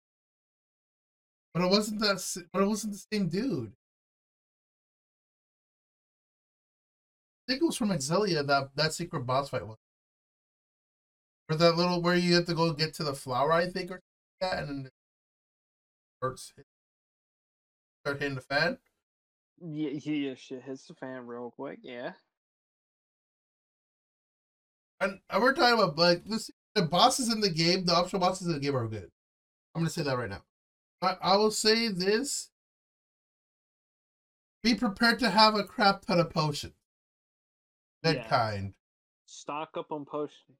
but 1.52 1.62
it 1.62 1.70
wasn't 1.70 2.00
that. 2.00 2.46
But 2.50 2.62
it 2.62 2.66
wasn't 2.66 2.94
the 2.94 3.04
same 3.12 3.28
dude. 3.28 3.74
I 7.46 7.52
think 7.52 7.60
it 7.60 7.66
was 7.66 7.76
from 7.76 7.90
Xillia 7.90 8.46
that 8.46 8.70
that 8.76 8.94
secret 8.94 9.26
boss 9.26 9.50
fight 9.50 9.66
was. 9.66 9.76
Or 11.50 11.56
that 11.56 11.76
little 11.76 12.00
where 12.00 12.16
you 12.16 12.36
have 12.36 12.46
to 12.46 12.54
go 12.54 12.72
get 12.72 12.94
to 12.94 13.04
the 13.04 13.12
flower, 13.12 13.52
I 13.52 13.66
think, 13.66 13.90
or 13.90 14.00
something 14.00 14.40
like 14.40 14.50
that, 14.50 14.58
and 14.60 14.68
then 14.70 14.86
it 14.86 14.92
starts 16.22 16.54
start 18.02 18.22
hitting 18.22 18.36
the 18.36 18.40
fan. 18.40 18.78
Yeah, 19.66 19.90
yeah, 19.90 20.34
shit 20.34 20.62
hits 20.62 20.86
the 20.86 20.94
fan 20.94 21.26
real 21.26 21.50
quick. 21.50 21.78
Yeah. 21.82 22.12
And, 25.00 25.20
and 25.30 25.42
we're 25.42 25.54
talking 25.54 25.74
about 25.82 25.96
like 25.98 26.24
this. 26.26 26.50
The 26.74 26.82
bosses 26.82 27.32
in 27.32 27.40
the 27.40 27.50
game, 27.50 27.84
the 27.84 27.94
optional 27.94 28.20
bosses 28.20 28.46
in 28.46 28.52
the 28.52 28.60
game 28.60 28.76
are 28.76 28.88
good. 28.88 29.10
I'm 29.74 29.82
gonna 29.82 29.90
say 29.90 30.02
that 30.02 30.18
right 30.18 30.28
now. 30.28 30.42
I, 31.00 31.16
I 31.22 31.36
will 31.36 31.50
say 31.50 31.88
this: 31.88 32.50
be 34.62 34.74
prepared 34.74 35.18
to 35.20 35.30
have 35.30 35.54
a 35.54 35.64
crap 35.64 36.04
ton 36.04 36.20
of 36.20 36.30
potions. 36.30 36.74
That 38.02 38.16
Yeah. 38.16 38.28
kind. 38.28 38.74
Stock 39.26 39.70
up 39.76 39.92
on 39.92 40.04
potions. 40.04 40.58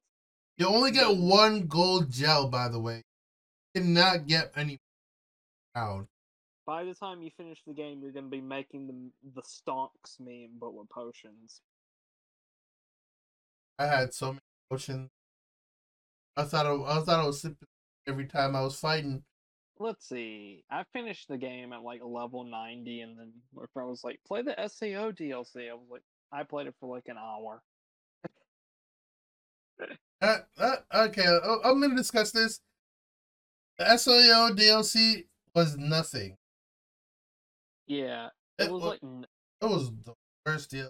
You 0.57 0.67
only 0.67 0.91
get 0.91 1.17
one 1.17 1.67
gold 1.67 2.09
gel, 2.09 2.49
by 2.49 2.69
the 2.69 2.79
way. 2.79 3.03
You 3.73 3.81
cannot 3.81 4.25
get 4.25 4.51
any 4.55 4.79
down. 5.75 6.07
By 6.65 6.83
the 6.83 6.95
time 6.95 7.21
you 7.21 7.29
finish 7.37 7.61
the 7.65 7.73
game, 7.73 8.01
you're 8.01 8.11
gonna 8.11 8.27
be 8.27 8.41
making 8.41 8.87
the 8.87 9.31
the 9.35 9.41
stonks 9.43 10.19
meme, 10.19 10.57
but 10.59 10.73
with 10.73 10.89
potions. 10.89 11.61
I 13.77 13.85
had 13.85 14.13
so 14.13 14.27
many 14.27 14.39
potions. 14.69 15.09
I 16.37 16.43
thought 16.43 16.65
I, 16.65 16.73
I 16.73 17.01
thought 17.01 17.19
I 17.19 17.25
was 17.25 17.41
sipping 17.41 17.67
every 18.07 18.25
time 18.25 18.55
I 18.55 18.61
was 18.61 18.79
fighting. 18.79 19.23
Let's 19.77 20.07
see. 20.07 20.63
I 20.71 20.83
finished 20.93 21.27
the 21.27 21.37
game 21.37 21.73
at 21.73 21.83
like 21.83 22.01
level 22.03 22.45
90, 22.45 23.01
and 23.01 23.19
then 23.19 23.33
my 23.53 23.65
friend 23.73 23.89
was 23.89 24.03
like, 24.03 24.19
"Play 24.25 24.41
the 24.41 24.55
SAO 24.67 25.11
DLC." 25.11 25.69
I 25.69 25.73
was 25.73 25.87
like, 25.89 26.03
I 26.31 26.43
played 26.43 26.67
it 26.67 26.75
for 26.79 26.93
like 26.95 27.07
an 27.07 27.17
hour. 27.17 27.61
Uh, 30.21 30.37
uh, 30.57 30.75
okay, 30.93 31.25
uh, 31.25 31.57
I'm 31.63 31.81
gonna 31.81 31.95
discuss 31.95 32.31
this. 32.31 32.61
The 33.77 33.97
SAO 33.97 34.51
DLC 34.51 35.25
was 35.53 35.77
nothing. 35.77 36.37
Yeah, 37.87 38.29
it 38.59 38.65
It 38.65 38.71
was 38.71 38.81
wa- 38.81 38.89
like 38.89 39.01
It 39.03 39.65
was 39.65 39.91
the 40.03 40.13
worst 40.45 40.71
deal 40.71 40.89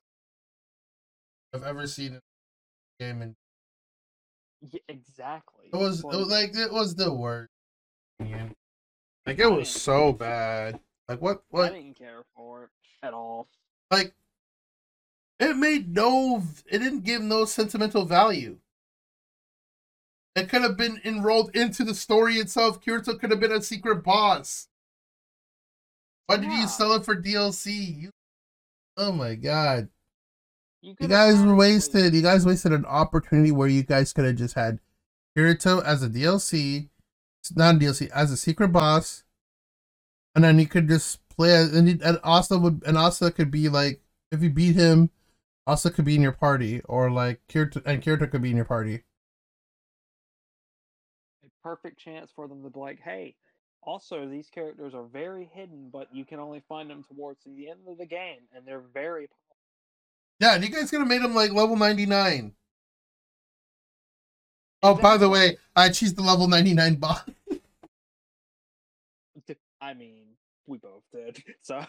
I've 1.53 1.63
ever 1.63 1.87
seen 1.87 2.13
in 2.13 2.15
a 2.17 3.03
game, 3.03 3.21
and 3.21 3.35
yeah, 4.71 4.79
exactly. 4.87 5.69
it 5.71 5.75
was, 5.75 6.03
It's 6.03 6.13
it 6.13 6.17
was 6.17 6.27
like 6.27 6.55
it 6.55 6.71
was 6.71 6.95
the 6.95 7.13
worst. 7.13 7.49
Yeah. 8.19 8.49
Like 9.25 9.39
it 9.39 9.47
was 9.47 9.69
so 9.69 10.13
bad. 10.13 10.79
Like 11.07 11.21
what? 11.21 11.43
What? 11.49 11.71
I 11.71 11.75
didn't 11.75 11.97
care 11.97 12.23
for 12.35 12.63
it 12.65 12.69
at 13.03 13.13
all. 13.13 13.47
Like 13.91 14.13
it 15.39 15.55
made 15.57 15.93
no. 15.93 16.43
It 16.65 16.79
didn't 16.79 17.03
give 17.03 17.21
no 17.21 17.45
sentimental 17.45 18.05
value. 18.05 18.57
It 20.35 20.49
could 20.49 20.63
have 20.63 20.75
been 20.77 20.99
enrolled 21.05 21.55
into 21.55 21.83
the 21.83 21.95
story 21.95 22.35
itself. 22.35 22.81
Kirito 22.83 23.17
could 23.19 23.31
have 23.31 23.39
been 23.39 23.51
a 23.53 23.61
secret 23.61 24.03
boss. 24.03 24.67
Why 26.27 26.37
did 26.37 26.45
Yeah. 26.45 26.61
you 26.61 26.67
sell 26.67 26.93
it 26.93 27.05
for 27.05 27.15
DLC? 27.15 27.73
You, 28.01 28.09
oh 28.97 29.11
my 29.11 29.35
god. 29.35 29.89
You, 30.81 30.95
You 30.99 31.07
guys 31.07 31.41
were 31.41 31.55
wasted. 31.55 32.13
You 32.13 32.21
guys 32.21 32.45
wasted 32.45 32.71
an 32.71 32.85
opportunity 32.85 33.51
where 33.51 33.67
you 33.67 33.83
guys 33.83 34.13
could 34.13 34.25
have 34.25 34.35
just 34.35 34.55
had 34.55 34.79
Kirito 35.37 35.83
as 35.83 36.01
a 36.03 36.09
DLC, 36.09 36.89
not 37.55 37.75
DLC 37.75 38.09
as 38.11 38.31
a 38.31 38.37
secret 38.37 38.69
boss, 38.69 39.23
and 40.33 40.43
then 40.43 40.59
you 40.59 40.67
could 40.67 40.87
just 40.87 41.27
play 41.29 41.53
as, 41.55 41.75
and, 41.75 41.89
and 42.01 42.19
Asa 42.23 42.57
would 42.57 42.83
and 42.85 42.97
Asa 42.97 43.31
could 43.31 43.51
be 43.51 43.67
like 43.69 44.01
if 44.31 44.41
you 44.41 44.49
beat 44.49 44.75
him, 44.75 45.09
Asa 45.67 45.91
could 45.91 46.05
be 46.05 46.15
in 46.15 46.21
your 46.21 46.31
party, 46.31 46.81
or 46.85 47.09
like 47.11 47.41
Kirito 47.49 47.81
and 47.85 48.01
Kirito 48.01 48.29
could 48.29 48.41
be 48.41 48.51
in 48.51 48.55
your 48.55 48.65
party. 48.65 49.03
A 51.43 51.49
perfect 51.63 51.99
chance 51.99 52.31
for 52.35 52.47
them 52.47 52.63
to 52.63 52.69
be 52.69 52.79
like, 52.79 52.99
hey, 53.01 53.35
also 53.85 54.27
these 54.27 54.49
characters 54.49 54.93
are 54.93 55.03
very 55.03 55.49
hidden, 55.53 55.89
but 55.91 56.07
you 56.13 56.25
can 56.25 56.39
only 56.39 56.61
find 56.67 56.89
them 56.89 57.03
towards 57.03 57.39
the 57.45 57.69
end 57.69 57.79
of 57.87 57.97
the 57.97 58.05
game, 58.05 58.41
and 58.55 58.65
they're 58.65 58.83
very 58.93 59.27
Yeah, 60.39 60.55
and 60.55 60.63
you 60.63 60.69
guys 60.69 60.89
could 60.89 60.99
have 60.99 61.07
made 61.07 61.21
them 61.21 61.35
like 61.35 61.51
level 61.51 61.75
ninety 61.75 62.05
nine. 62.05 62.53
Oh, 64.83 64.93
by 64.95 65.17
the 65.17 65.29
way, 65.29 65.57
I 65.75 65.89
cheesed 65.89 66.15
the 66.15 66.21
level 66.21 66.47
ninety 66.47 66.73
nine 66.73 66.95
boss. 66.95 67.21
I 69.81 69.93
mean, 69.93 70.25
we 70.67 70.77
both 70.77 71.03
did. 71.13 71.43
So 71.61 71.85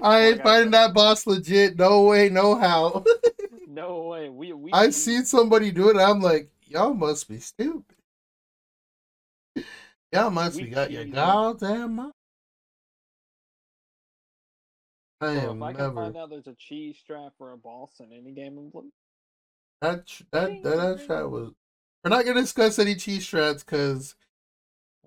I 0.00 0.20
ain't 0.26 0.42
finding 0.42 0.70
that 0.72 0.94
boss 0.94 1.26
legit. 1.26 1.76
No 1.76 2.02
way, 2.02 2.28
no 2.28 2.54
how. 2.56 3.04
no 3.68 4.02
way. 4.02 4.28
We 4.28 4.52
we 4.52 4.72
I've 4.72 4.86
we- 4.86 4.92
seen 4.92 5.24
somebody 5.24 5.70
do 5.72 5.90
it. 5.90 5.96
I'm 5.96 6.20
like, 6.20 6.48
y'all 6.68 6.94
must 6.94 7.28
be 7.28 7.38
stupid. 7.38 7.96
Y'all 10.12 10.30
must 10.30 10.56
We 10.56 10.64
be 10.64 10.70
got 10.70 10.90
your 10.90 11.04
goddamn 11.04 11.96
mind. 11.96 12.12
I 15.20 15.34
Bro, 15.34 15.50
am 15.50 15.56
if 15.56 15.62
I 15.62 15.72
can 15.72 15.80
never 15.80 15.94
find 15.94 16.16
out 16.16 16.30
there's 16.30 16.46
a 16.46 16.54
cheese 16.54 16.96
strap 16.98 17.32
for 17.38 17.52
a 17.52 17.56
boss 17.56 18.00
in 18.00 18.12
any 18.12 18.32
game 18.32 18.56
of 18.56 18.72
Blue, 18.72 18.92
that 19.82 20.06
that 20.32 20.62
that, 20.62 20.76
that 20.76 21.06
chat 21.06 21.30
was. 21.30 21.52
We're 22.04 22.10
not 22.10 22.24
gonna 22.24 22.40
discuss 22.40 22.78
any 22.78 22.94
cheese 22.94 23.26
strats 23.26 23.64
because 23.64 24.14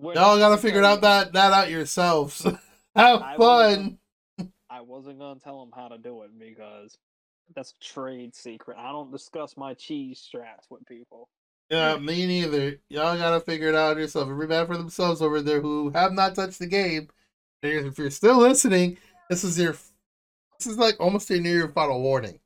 y'all 0.02 0.38
gotta 0.38 0.58
figure 0.58 0.84
out 0.84 1.02
that 1.02 1.34
that 1.34 1.54
out 1.54 1.69
yourselves. 1.69 2.43
Have 2.95 3.21
I 3.21 3.38
fun. 3.38 4.00
I 4.69 4.82
wasn't 4.82 5.19
gonna 5.19 5.39
tell 5.39 5.60
them 5.62 5.71
how 5.74 5.88
to 5.88 5.97
do 5.97 6.24
it 6.24 6.32
because 6.38 6.97
that's 7.56 7.71
a 7.71 7.84
trade 7.84 8.36
secret. 8.36 8.78
I 8.78 8.91
don't 8.91 9.12
discuss 9.12 9.56
my 9.58 9.74
cheese 9.74 10.28
strats 10.34 10.69
with 10.69 10.86
people. 10.86 11.30
Yeah, 11.71 11.97
me 11.97 12.25
neither. 12.25 12.79
Y'all 12.89 13.17
gotta 13.17 13.39
figure 13.39 13.69
it 13.69 13.75
out 13.75 13.95
yourself. 13.95 14.29
Every 14.29 14.45
man 14.45 14.67
for 14.67 14.75
themselves 14.77 15.21
over 15.21 15.41
there 15.41 15.62
who 15.62 15.89
have 15.91 16.12
not 16.12 16.36
touched 16.36 16.60
the 16.60 16.67
game. 16.67 17.07
And 17.63 17.88
If 17.88 17.97
you're 17.97 18.12
still 18.12 18.39
listening, 18.39 18.97
this 19.29 19.45
is 19.45 19.57
your 19.57 19.71
this 20.60 20.67
is 20.67 20.77
like 20.77 20.97
almost 20.99 21.29
your 21.29 21.39
near 21.39 21.57
your 21.60 21.69
final 21.69 22.01
warning. 22.01 22.41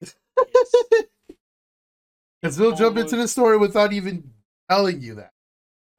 Because 0.00 0.16
we'll 2.58 2.74
jump 2.74 2.96
into 2.96 3.14
the 3.16 3.28
story 3.28 3.56
without 3.56 3.92
even 3.92 4.28
telling 4.68 5.00
you 5.00 5.14
that. 5.14 5.32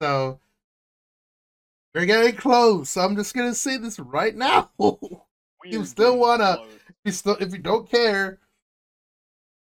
So 0.01 0.41
we're 1.95 2.05
getting 2.05 2.35
close. 2.35 2.97
I'm 2.97 3.15
just 3.15 3.33
gonna 3.33 3.55
say 3.55 3.77
this 3.77 3.97
right 3.97 4.35
now. 4.35 4.71
You 5.65 5.85
still 5.85 6.17
wanna- 6.17 6.55
close. 6.57 6.71
you 7.05 7.11
still 7.11 7.37
if 7.39 7.51
you 7.53 7.59
don't 7.59 7.89
care, 7.89 8.39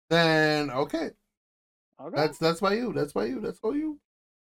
then 0.10 0.70
okay. 0.72 1.12
Okay. 2.06 2.16
That's 2.18 2.38
that's 2.38 2.60
by 2.62 2.74
you. 2.74 2.94
That's 2.94 3.14
by 3.14 3.26
you. 3.26 3.40
That's 3.40 3.60
by 3.60 3.70
you. 3.70 4.00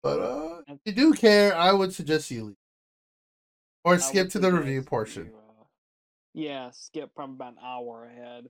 But 0.04 0.20
uh 0.20 0.62
if 0.68 0.80
you 0.86 0.92
do 0.92 1.14
care, 1.14 1.56
I 1.56 1.74
would 1.74 1.94
suggest 1.94 2.30
you 2.30 2.46
leave. 2.46 2.56
Or 3.84 3.96
I 3.96 3.98
skip 3.98 4.30
to 4.30 4.40
the 4.40 4.52
review 4.52 4.84
portion. 4.84 5.28
you, 5.28 5.36
uh, 5.36 5.64
yeah, 6.34 6.70
skip 6.72 7.10
from 7.16 7.32
about 7.32 7.54
an 7.54 7.60
hour 7.64 8.06
ahead. 8.06 8.50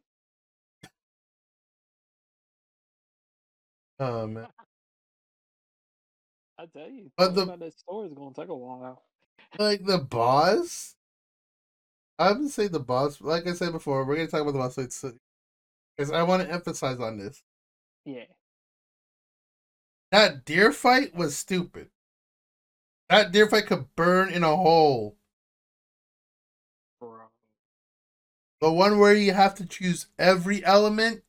Oh 3.99 4.27
man. 4.27 4.47
I 6.57 6.65
tell 6.65 6.89
you, 6.89 7.09
But 7.17 7.35
the- 7.35 7.43
about 7.43 7.59
this 7.61 7.77
story 7.77 8.07
is 8.07 8.13
gonna 8.13 8.33
take 8.33 8.49
a 8.49 8.55
while. 8.55 9.03
Like 9.57 9.85
the 9.85 9.97
boss. 9.99 10.95
I 12.17 12.33
would 12.33 12.49
say 12.49 12.67
the 12.67 12.81
boss 12.81 13.21
like 13.21 13.47
I 13.47 13.53
said 13.53 13.71
before, 13.71 14.03
we're 14.03 14.17
gonna 14.17 14.27
talk 14.27 14.41
about 14.41 14.51
the 14.51 14.59
boss 14.59 14.75
because 15.95 16.11
I 16.11 16.23
want 16.23 16.43
to 16.43 16.51
emphasize 16.51 16.99
on 16.99 17.17
this. 17.17 17.41
Yeah. 18.03 18.25
That 20.11 20.45
deer 20.45 20.71
fight 20.71 21.15
was 21.15 21.37
stupid. 21.37 21.89
That 23.09 23.31
deer 23.31 23.47
fight 23.47 23.67
could 23.67 23.95
burn 23.95 24.29
in 24.29 24.43
a 24.43 24.55
hole. 24.55 25.17
Bro. 26.99 27.29
The 28.61 28.71
one 28.71 28.99
where 28.99 29.15
you 29.15 29.33
have 29.33 29.55
to 29.55 29.65
choose 29.65 30.07
every 30.17 30.63
element. 30.65 31.23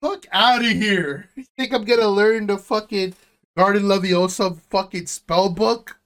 Fuck 0.00 0.26
out 0.32 0.64
of 0.64 0.70
here. 0.70 1.28
You 1.36 1.44
think 1.56 1.72
I'm 1.72 1.84
gonna 1.84 2.08
learn 2.08 2.46
the 2.46 2.58
fucking 2.58 3.14
Garden 3.56 3.84
Leviosa 3.84 4.60
fucking 4.70 5.06
spell 5.06 5.48
book? 5.48 5.98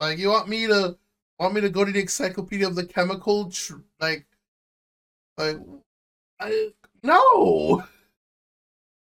Like 0.00 0.18
you 0.18 0.28
want 0.28 0.48
me 0.48 0.66
to 0.66 0.96
want 1.38 1.54
me 1.54 1.60
to 1.60 1.68
go 1.68 1.84
to 1.84 1.92
the 1.92 2.00
encyclopedia 2.00 2.66
of 2.66 2.74
the 2.74 2.86
chemical 2.86 3.50
tr- 3.50 3.74
like 4.00 4.26
like 5.36 5.58
I 6.40 6.70
no. 7.02 7.84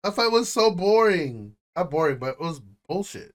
That 0.02 0.14
fight 0.14 0.32
was 0.32 0.52
so 0.52 0.70
boring. 0.70 1.54
Not 1.76 1.90
boring, 1.90 2.18
but 2.18 2.30
it 2.30 2.40
was 2.40 2.60
bullshit. 2.88 3.34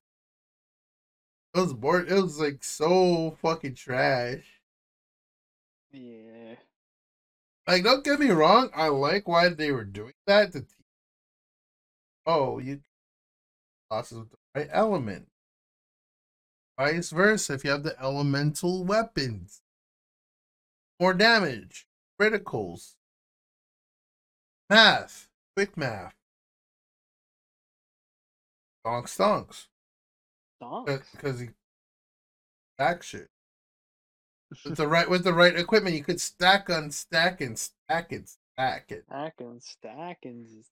It 1.56 1.60
was 1.60 1.74
boring. 1.74 2.08
It 2.08 2.22
was 2.22 2.40
like 2.40 2.64
so 2.64 3.38
fucking 3.42 3.76
trash. 3.76 4.44
Yeah. 5.92 6.56
Like, 7.68 7.84
don't 7.84 8.04
get 8.04 8.20
me 8.20 8.30
wrong. 8.30 8.70
I 8.76 8.90
like 8.90 9.28
why 9.28 9.50
they 9.50 9.72
were 9.72 9.86
doing 9.86 10.14
that. 10.26 10.54
To 10.54 10.66
oh, 12.26 12.60
you 12.60 12.82
bosses 13.90 14.20
with 14.20 14.32
the 14.32 14.38
right 14.54 14.70
element. 14.72 15.28
Vice 16.78 17.10
versa, 17.10 17.54
if 17.54 17.64
you 17.64 17.72
have 17.72 17.84
the 17.84 18.00
elemental 18.00 18.84
weapons, 18.84 19.62
more 21.00 21.14
damage, 21.14 21.88
criticals, 22.20 22.94
math, 24.70 25.28
quick 25.56 25.76
math, 25.76 26.17
stonks, 28.88 29.16
stonks, 29.18 29.68
Donks. 30.62 31.08
because 31.12 31.40
he 31.40 31.50
stack 32.76 33.04
shit 33.04 33.30
with 34.66 34.76
the 34.78 34.88
right 34.88 35.10
with 35.10 35.24
the 35.24 35.34
right 35.34 35.56
equipment. 35.56 35.96
You 35.96 36.04
could 36.04 36.22
stack 36.22 36.70
on 36.70 36.92
stack 36.92 37.42
and 37.42 37.58
stack 37.58 38.12
and 38.12 38.28
stack 38.28 38.92
it. 38.92 39.06
Stacking, 39.08 39.60
stacking. 39.62 40.46
just- 40.46 40.72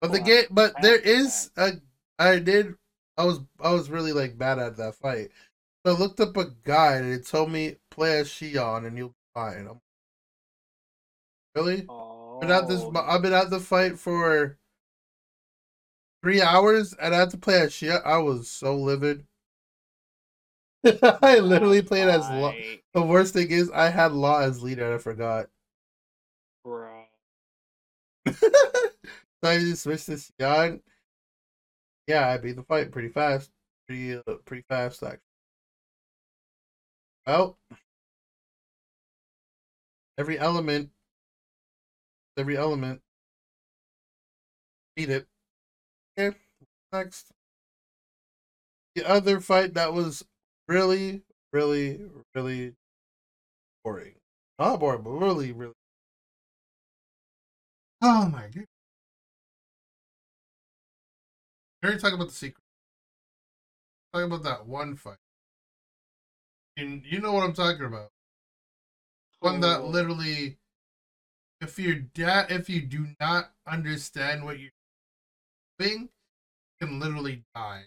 But 0.00 0.12
the 0.12 0.20
game, 0.20 0.44
but 0.50 0.74
there 0.82 0.98
is 0.98 1.50
a. 1.56 1.72
I 2.18 2.38
did. 2.38 2.74
I 3.16 3.24
was 3.24 3.40
I 3.60 3.72
was 3.72 3.90
really 3.90 4.12
like 4.12 4.38
bad 4.38 4.58
at 4.58 4.76
that 4.76 4.94
fight. 4.94 5.30
So 5.86 5.94
I 5.94 5.98
looked 5.98 6.20
up 6.20 6.36
a 6.36 6.46
guide 6.64 7.02
and 7.02 7.12
it 7.12 7.26
told 7.26 7.50
me 7.50 7.76
play 7.90 8.18
as 8.18 8.28
Shionne 8.28 8.86
and 8.86 8.96
you'll 8.96 9.08
be 9.10 9.14
fine. 9.34 9.66
I'm, 9.68 9.80
really? 11.54 11.84
Oh, 11.88 12.38
Been 12.40 12.50
at 12.50 12.68
this. 12.68 12.80
Oh. 12.80 12.92
I've 12.94 13.22
been 13.22 13.32
at 13.32 13.50
the 13.50 13.60
fight 13.60 13.98
for 13.98 14.58
three 16.22 16.42
hours 16.42 16.94
and 16.94 17.14
I 17.14 17.18
had 17.18 17.30
to 17.30 17.38
play 17.38 17.60
as 17.60 17.72
Shionne. 17.72 18.04
I 18.04 18.18
was 18.18 18.48
so 18.48 18.76
livid. 18.76 19.26
I 21.22 21.38
literally 21.38 21.82
played 21.82 22.08
as 22.08 22.28
Law. 22.30 22.52
The 22.94 23.02
worst 23.02 23.34
thing 23.34 23.50
is 23.50 23.70
I 23.70 23.88
had 23.90 24.12
Law 24.12 24.40
as 24.40 24.62
leader 24.62 24.84
and 24.86 24.94
I 24.94 24.98
forgot. 24.98 25.48
bro. 26.64 27.04
so 28.32 28.50
I 29.42 29.58
just 29.58 29.82
switched 29.82 30.06
to 30.06 30.12
Shionne. 30.12 30.80
Yeah, 32.06 32.28
I 32.28 32.38
beat 32.38 32.56
the 32.56 32.62
fight 32.62 32.90
pretty 32.90 33.08
fast. 33.08 33.50
Pretty 33.86 34.16
uh, 34.16 34.34
pretty 34.44 34.64
fast 34.68 35.02
actually. 35.02 35.20
Well, 37.26 37.58
every 40.16 40.38
element, 40.38 40.90
every 42.38 42.56
element, 42.56 43.02
beat 44.96 45.10
it. 45.10 45.26
Okay, 46.18 46.36
next. 46.92 47.30
The 48.96 49.08
other 49.08 49.38
fight 49.40 49.74
that 49.74 49.92
was 49.92 50.24
really, 50.66 51.22
really, 51.52 52.00
really 52.34 52.74
boring. 53.84 54.14
Not 54.58 54.80
boring, 54.80 55.02
but 55.02 55.10
really, 55.10 55.52
really. 55.52 55.74
Oh 58.02 58.28
my 58.28 58.42
god. 58.42 58.64
We 61.82 61.86
already 61.86 62.00
talked 62.00 62.14
about 62.14 62.28
the 62.28 62.34
secret. 62.34 62.64
Talk 64.12 64.24
about 64.24 64.42
that 64.42 64.66
one 64.66 64.96
fight. 64.96 65.16
And 66.76 67.02
you 67.06 67.20
know 67.20 67.32
what 67.32 67.44
I'm 67.44 67.52
talking 67.52 67.86
about. 67.86 68.08
One 69.38 69.60
that 69.60 69.80
oh. 69.80 69.86
literally, 69.86 70.56
if 71.60 71.78
you're 71.78 71.94
da- 71.94 72.46
if 72.48 72.68
you 72.68 72.82
do 72.82 73.06
not 73.20 73.52
understand 73.68 74.44
what 74.44 74.58
you're 74.58 74.70
doing, 75.78 76.08
you 76.80 76.86
can 76.86 77.00
literally 77.00 77.44
die. 77.54 77.82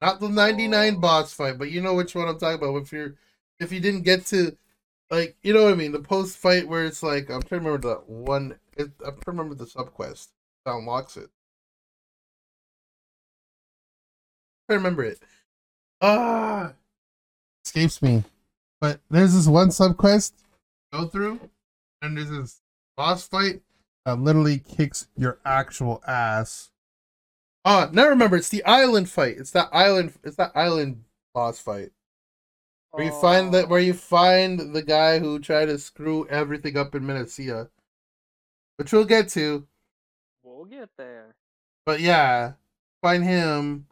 Not 0.00 0.20
the 0.20 0.28
99 0.28 0.94
Oh. 0.96 1.00
boss 1.00 1.32
fight, 1.32 1.58
but 1.58 1.70
you 1.70 1.80
know 1.80 1.94
which 1.94 2.14
one 2.14 2.28
I'm 2.28 2.38
talking 2.38 2.62
about. 2.62 2.82
If 2.82 2.92
you're, 2.92 3.14
if 3.58 3.72
you 3.72 3.80
didn't 3.80 4.02
get 4.02 4.26
to, 4.26 4.56
like, 5.10 5.36
you 5.42 5.52
know 5.52 5.64
what 5.64 5.72
I 5.72 5.76
mean, 5.76 5.90
the 5.92 5.98
post 6.00 6.36
fight 6.38 6.68
where 6.68 6.84
it's 6.84 7.02
like 7.02 7.30
I'm 7.30 7.42
trying 7.42 7.62
to 7.62 7.66
remember 7.70 7.88
the 7.88 7.94
one 8.12 8.58
It, 8.76 8.90
I 9.04 9.10
can't 9.10 9.26
remember 9.26 9.56
the 9.56 9.64
subquest 9.66 10.28
that 10.64 10.72
unlocks 10.74 11.16
it. 11.16 11.30
I 14.68 14.74
remember 14.74 15.02
it. 15.02 15.18
Ah, 16.00 16.74
escapes 17.64 18.00
me. 18.02 18.22
But 18.80 19.00
there's 19.10 19.34
this 19.34 19.48
one 19.48 19.70
subquest 19.70 20.32
go 20.92 21.06
through, 21.08 21.40
and 22.02 22.16
there's 22.16 22.30
this 22.30 22.60
boss 22.96 23.26
fight 23.26 23.62
that 24.04 24.18
literally 24.18 24.58
kicks 24.58 25.08
your 25.16 25.38
actual 25.44 26.02
ass. 26.06 26.70
Ah, 27.64 27.88
now 27.92 28.08
remember, 28.08 28.36
it's 28.36 28.48
the 28.48 28.64
island 28.64 29.10
fight. 29.10 29.36
It's 29.38 29.50
that 29.52 29.68
island. 29.72 30.14
It's 30.24 30.36
that 30.36 30.52
island 30.54 31.04
boss 31.34 31.60
fight 31.60 31.90
where 32.90 33.04
you 33.04 33.12
find 33.12 33.54
that 33.54 33.68
where 33.68 33.80
you 33.80 33.94
find 33.94 34.74
the 34.74 34.82
guy 34.82 35.18
who 35.18 35.38
tried 35.38 35.66
to 35.66 35.78
screw 35.78 36.26
everything 36.28 36.76
up 36.76 36.94
in 36.94 37.06
Minnesota, 37.06 37.70
which 38.76 38.92
we'll 38.92 39.04
get 39.04 39.28
to. 39.30 39.66
We'll 40.42 40.64
get 40.64 40.90
there. 40.96 41.36
But 41.84 42.00
yeah, 42.00 42.52
find 43.02 43.24
him, 43.24 43.86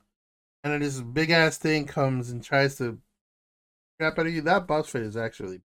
and 0.64 0.72
then 0.72 0.80
this 0.80 1.00
big 1.00 1.30
ass 1.30 1.58
thing 1.58 1.86
comes 1.86 2.30
and 2.30 2.42
tries 2.42 2.76
to 2.78 2.98
crap 3.98 4.18
out 4.18 4.26
of 4.26 4.32
you. 4.32 4.40
That 4.42 4.66
boss 4.66 4.90
fight 4.90 5.02
is 5.02 5.16
actually. 5.16 5.60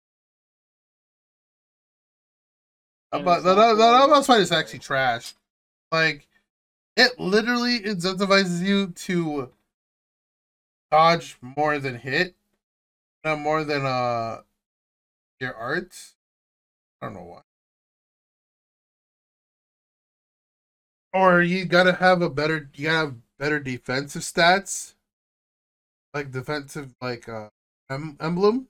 That, 3.12 3.19
And 3.19 3.25
bo- 3.25 3.33
it's 3.35 3.45
that, 3.45 3.55
that, 3.55 3.75
that 3.77 4.09
boss 4.09 4.27
fight 4.27 4.40
is 4.40 4.53
actually 4.53 4.81
trash. 4.81 5.35
Like, 5.92 6.29
it 6.97 7.19
literally 7.21 7.81
incentivizes 7.81 8.62
you 8.62 8.88
to 8.88 9.53
dodge 10.90 11.37
more 11.40 11.79
than 11.79 11.97
hit, 11.97 12.35
not 13.25 13.38
more 13.40 13.64
than 13.64 13.87
uh 13.87 14.42
your 15.40 15.55
arts. 15.55 16.16
I 17.03 17.07
don't 17.07 17.14
know 17.14 17.25
why. 17.25 17.42
Or 21.12 21.42
you 21.42 21.64
gotta 21.64 21.95
have 21.95 22.23
a 22.23 22.31
better 22.31 22.71
you 22.75 22.85
gotta 22.87 22.97
have 23.09 23.16
better 23.38 23.59
defensive 23.59 24.23
stats. 24.23 24.95
Like 26.12 26.33
defensive 26.33 26.97
like 27.01 27.29
uh 27.29 27.51
em- 27.88 28.16
emblem. 28.21 28.69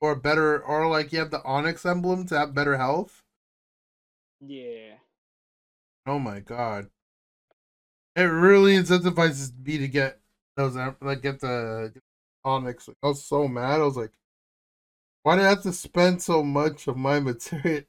Or 0.00 0.14
better 0.14 0.62
or 0.62 0.88
like 0.88 1.12
you 1.12 1.18
have 1.18 1.30
the 1.30 1.42
Onyx 1.44 1.84
emblem 1.86 2.26
to 2.26 2.38
have 2.38 2.54
better 2.54 2.76
health. 2.76 3.22
Yeah. 4.40 4.96
Oh 6.06 6.18
my 6.18 6.40
god. 6.40 6.90
It 8.14 8.22
really 8.22 8.74
incentivizes 8.74 9.52
me 9.64 9.78
to 9.78 9.88
get 9.88 10.20
those 10.56 10.76
like 11.00 11.22
get 11.22 11.40
the 11.40 11.92
Onyx. 12.44 12.88
I 13.02 13.08
was 13.08 13.24
so 13.24 13.48
mad. 13.48 13.80
I 13.80 13.84
was 13.84 13.96
like, 13.96 14.12
why 15.22 15.36
did 15.36 15.44
I 15.44 15.50
have 15.50 15.62
to 15.62 15.72
spend 15.72 16.22
so 16.22 16.42
much 16.42 16.86
of 16.88 16.96
my 16.96 17.20
material? 17.20 17.82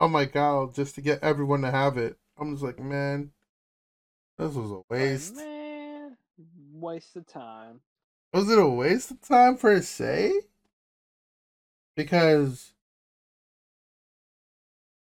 Oh 0.00 0.08
my 0.08 0.24
god, 0.24 0.74
just 0.74 0.94
to 0.94 1.00
get 1.02 1.22
everyone 1.22 1.62
to 1.62 1.70
have 1.70 1.98
it. 1.98 2.16
I'm 2.38 2.52
just 2.52 2.64
like, 2.64 2.78
man, 2.78 3.32
this 4.38 4.54
was 4.54 4.70
a 4.70 4.80
waste. 4.88 5.36
man, 5.36 6.16
waste 6.72 7.16
of 7.16 7.26
time. 7.26 7.80
Was 8.32 8.48
it 8.50 8.58
a 8.58 8.66
waste 8.66 9.10
of 9.10 9.20
time 9.20 9.56
per 9.56 9.82
se? 9.82 10.32
Because 12.04 12.72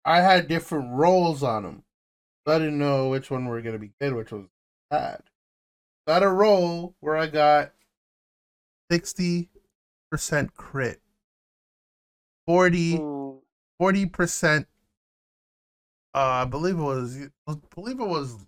I 0.05 0.20
had 0.20 0.49
different 0.49 0.92
roles 0.92 1.42
on 1.42 1.62
them. 1.62 1.83
So 2.47 2.55
I 2.55 2.59
didn't 2.59 2.79
know 2.79 3.09
which 3.09 3.31
one 3.31 3.47
were 3.47 3.62
gonna 3.62 3.79
be 3.79 3.92
good, 3.99 4.12
which 4.12 4.33
was 4.33 4.44
bad. 4.90 5.23
Got 6.07 6.23
a 6.23 6.29
roll 6.29 6.94
where 7.01 7.16
I 7.16 7.27
got 7.27 7.73
sixty 8.90 9.49
percent 10.11 10.53
crit, 10.53 11.01
40 12.47 12.97
Ooh, 12.97 13.42
percent. 14.12 14.66
Uh, 16.14 16.18
I 16.18 16.44
believe 16.44 16.79
it 16.79 16.83
was. 16.83 17.18
I 17.49 17.55
believe 17.75 17.99
it 17.99 18.07
was. 18.07 18.44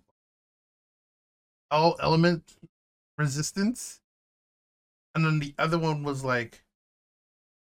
All 1.71 1.95
element 1.99 2.55
resistance, 3.17 3.99
and 5.15 5.25
then 5.25 5.39
the 5.39 5.55
other 5.57 5.79
one 5.79 6.03
was 6.03 6.23
like 6.23 6.63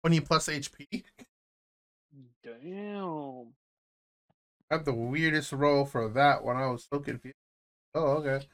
twenty 0.03 0.21
plus 0.21 0.49
HP. 0.49 1.05
Damn. 2.43 3.55
I 4.71 4.77
had 4.77 4.85
the 4.85 4.95
weirdest 4.95 5.53
roll 5.53 5.85
for 5.85 6.09
that 6.11 6.43
one. 6.45 6.57
I 6.57 6.67
was 6.69 6.87
so 6.91 7.01
confused. 7.01 7.37
Oh, 7.95 8.19
okay. 8.19 8.47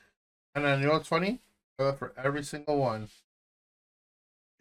And 0.54 0.64
then 0.64 0.80
you 0.80 0.86
know 0.86 0.94
what's 0.94 1.08
funny? 1.08 1.40
For 1.78 2.14
every 2.16 2.44
single 2.44 2.78
one. 2.78 3.08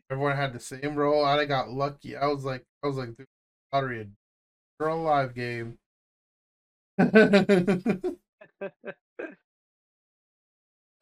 Everyone 0.10 0.36
had 0.38 0.54
the 0.54 0.60
same 0.60 0.96
roll. 0.96 1.26
I 1.26 1.44
got 1.46 1.70
lucky. 1.70 2.16
I 2.16 2.28
was 2.28 2.46
like, 2.46 2.66
I 2.84 2.88
was 2.88 2.98
like, 2.98 3.16
dude, 3.18 3.28
lottery, 3.74 4.02
a 4.02 4.08
girl 4.84 5.02
alive 5.02 5.34
game. 5.36 5.80
oh 7.00 8.18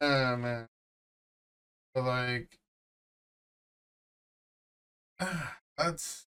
man. 0.00 0.68
But 1.94 2.04
like, 2.04 2.58
that's 5.82 6.26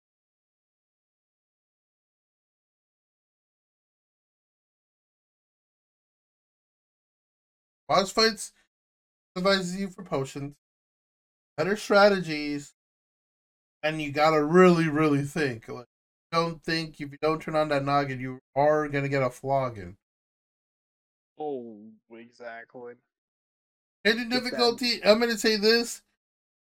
boss 7.88 8.12
fights 8.12 8.52
advises 9.38 9.76
you 9.76 9.90
for 9.90 10.04
potions, 10.04 10.56
better 11.58 11.76
strategies, 11.76 12.74
and 13.84 14.02
you 14.02 14.12
gotta 14.12 14.44
really, 14.44 14.88
really 14.90 15.24
think. 15.24 15.68
Like, 15.68 15.88
don't 16.32 16.62
think 16.64 17.00
if 17.00 17.12
you 17.12 17.18
don't 17.22 17.42
turn 17.42 17.56
on 17.56 17.70
that 17.70 17.86
noggin, 17.86 18.20
you 18.20 18.40
are 18.56 18.88
gonna 18.90 19.10
get 19.10 19.24
a 19.24 19.30
flogging. 19.30 19.98
oh, 21.38 21.92
exactly. 22.12 22.96
Changing 24.06 24.30
difficulty. 24.30 25.04
I'm 25.04 25.20
gonna 25.20 25.38
say 25.38 25.58
this: 25.58 26.02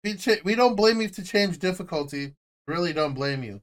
we 0.03 0.15
cha- 0.15 0.43
we 0.43 0.55
don't 0.55 0.75
blame 0.75 1.01
you 1.01 1.09
to 1.09 1.23
change 1.23 1.59
difficulty. 1.59 2.35
Really, 2.69 2.93
don't 2.93 3.15
blame 3.15 3.41
you. 3.41 3.61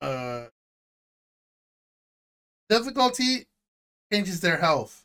Uh, 0.00 0.44
difficulty 2.68 3.48
changes 4.12 4.40
their 4.40 4.58
health, 4.58 5.04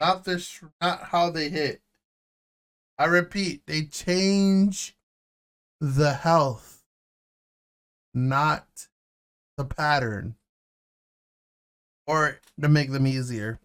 not 0.00 0.24
this, 0.24 0.60
not 0.80 1.06
how 1.06 1.30
they 1.30 1.48
hit. 1.48 1.82
I 2.96 3.06
repeat, 3.06 3.62
they 3.66 3.86
change 3.86 4.94
the 5.80 6.12
health, 6.12 6.84
not 8.14 8.86
the 9.56 9.64
pattern, 9.64 10.36
or 12.06 12.38
to 12.60 12.68
make 12.68 12.92
them 12.92 13.08
easier. 13.08 13.58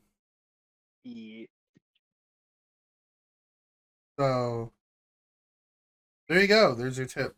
Yeah. 1.04 1.46
So 4.18 4.72
there 6.32 6.42
you 6.42 6.48
go. 6.48 6.74
There's 6.74 6.98
your 6.98 7.08
tip. 7.08 7.36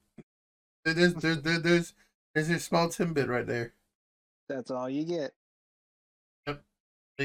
There- 0.85 0.93
There's 0.93 1.15
there, 1.15 1.35
there, 1.35 1.59
there's 1.59 1.93
there's 2.35 2.49
your 2.49 2.59
small 2.59 2.89
timbit 2.89 3.27
right 3.27 3.47
there. 3.47 3.73
That's 4.47 4.69
all 4.69 4.87
you 4.89 5.03
get. 5.03 5.33
But 6.45 6.61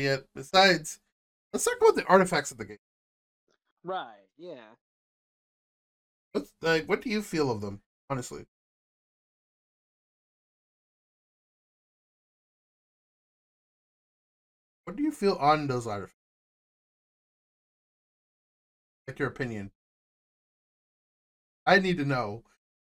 yet, 0.02 0.24
besides, 0.34 1.00
let's 1.52 1.64
talk 1.64 1.76
about 1.80 1.94
the 1.96 2.04
artifacts 2.06 2.50
of 2.50 2.58
the 2.58 2.64
game. 2.64 2.78
Right, 3.84 4.28
yeah. 4.38 4.74
What's 6.32 6.52
like? 6.62 6.88
What 6.88 7.02
do 7.02 7.10
you 7.10 7.20
feel 7.22 7.50
of 7.50 7.60
them? 7.60 7.82
Honestly, 8.08 8.46
what 14.84 14.96
do 14.96 15.02
you 15.02 15.12
feel 15.12 15.34
on 15.34 15.66
those 15.68 15.86
artifacts? 15.86 16.16
Like 19.06 19.18
your 19.18 19.28
opinion. 19.28 19.70
I 21.68 21.78
need 21.80 21.98
to 21.98 22.04
know. 22.06 22.44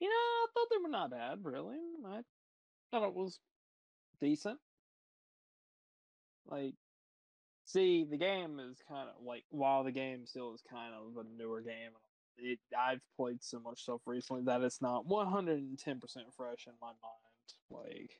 You 0.00 0.08
know, 0.08 0.12
I 0.14 0.46
thought 0.52 0.66
they 0.70 0.82
were 0.82 0.88
not 0.88 1.10
bad, 1.10 1.38
really. 1.44 1.78
I 2.06 2.20
thought 2.90 3.08
it 3.08 3.14
was 3.14 3.38
decent. 4.20 4.58
Like, 6.46 6.74
see, 7.64 8.04
the 8.04 8.18
game 8.18 8.60
is 8.60 8.82
kind 8.88 9.08
of 9.08 9.24
like, 9.24 9.44
while 9.50 9.84
the 9.84 9.92
game 9.92 10.26
still 10.26 10.54
is 10.54 10.62
kind 10.70 10.92
of 10.94 11.16
a 11.16 11.28
newer 11.38 11.62
game, 11.62 11.92
it, 12.36 12.58
I've 12.78 13.00
played 13.16 13.42
so 13.42 13.60
much 13.60 13.82
stuff 13.82 14.02
recently 14.06 14.42
that 14.44 14.60
it's 14.62 14.82
not 14.82 15.06
110% 15.06 16.34
fresh 16.36 16.66
in 16.66 16.74
my 16.82 16.88
mind. 16.88 18.10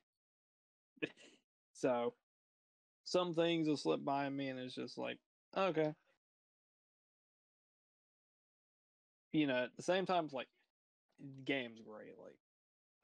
Like, 1.03 1.11
so 1.75 2.15
some 3.05 3.35
things 3.35 3.69
will 3.69 3.77
slip 3.77 4.05
by 4.05 4.31
me, 4.31 4.49
and 4.49 4.59
it's 4.59 4.75
just 4.75 4.97
like, 4.97 5.19
okay. 5.57 5.93
You 9.35 9.47
know, 9.49 9.65
at 9.65 9.77
the 9.77 9.83
same 9.83 10.07
time, 10.07 10.25
it's 10.25 10.33
like, 10.35 10.49
the 11.21 11.43
game's 11.45 11.81
great. 11.83 12.19
Like, 12.19 12.37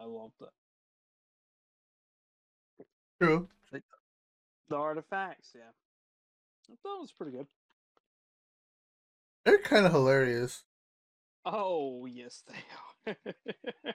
I 0.01 0.05
loved 0.05 0.43
it. 0.43 0.51
True. 3.21 3.49
The 4.69 4.77
artifacts, 4.77 5.53
yeah. 5.55 5.73
I 6.73 6.77
thought 6.83 6.99
it 6.99 7.03
was 7.03 7.13
pretty 7.13 7.33
good. 7.33 7.47
They're 9.45 9.59
kind 9.59 9.85
of 9.85 9.93
hilarious. 9.93 10.65
Oh 11.45 12.07
yes, 12.07 12.43
they 12.47 13.13
are. 13.13 13.17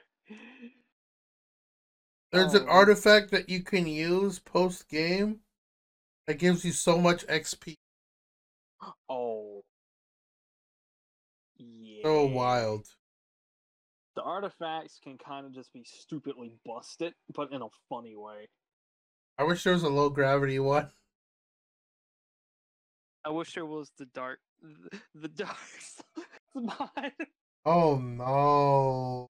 There's 2.30 2.54
an 2.54 2.68
Oh, 2.68 2.68
artifact 2.68 3.32
that 3.32 3.48
you 3.48 3.64
can 3.64 3.88
use 3.88 4.38
post 4.38 4.88
game 4.88 5.40
that 6.26 6.38
gives 6.38 6.64
you 6.64 6.72
so 6.72 6.98
much 6.98 7.24
XP. 7.28 7.76
oh, 9.08 9.64
yeah. 11.96 12.02
So 12.04 12.26
wild. 12.26 12.86
The 14.14 14.22
artifacts 14.22 14.98
can 15.02 15.18
kind 15.18 15.46
of 15.46 15.54
just 15.54 15.72
be 15.72 15.84
stupidly 15.84 16.52
busted, 16.64 17.14
but 17.34 17.52
in 17.52 17.62
a 17.62 17.66
funny 17.88 18.14
way. 18.16 18.48
I 19.38 19.44
wish 19.44 19.64
there 19.64 19.74
was 19.74 19.82
a 19.82 19.88
low 19.88 20.08
gravity 20.08 20.58
one. 20.58 20.88
I 23.24 23.30
wish 23.30 23.54
there 23.54 23.66
was 23.66 23.90
the 23.98 24.06
dark, 24.06 24.38
the 25.14 25.28
dark 25.28 25.56
spot. 26.56 27.12
Oh 27.64 27.96
no. 27.96 29.28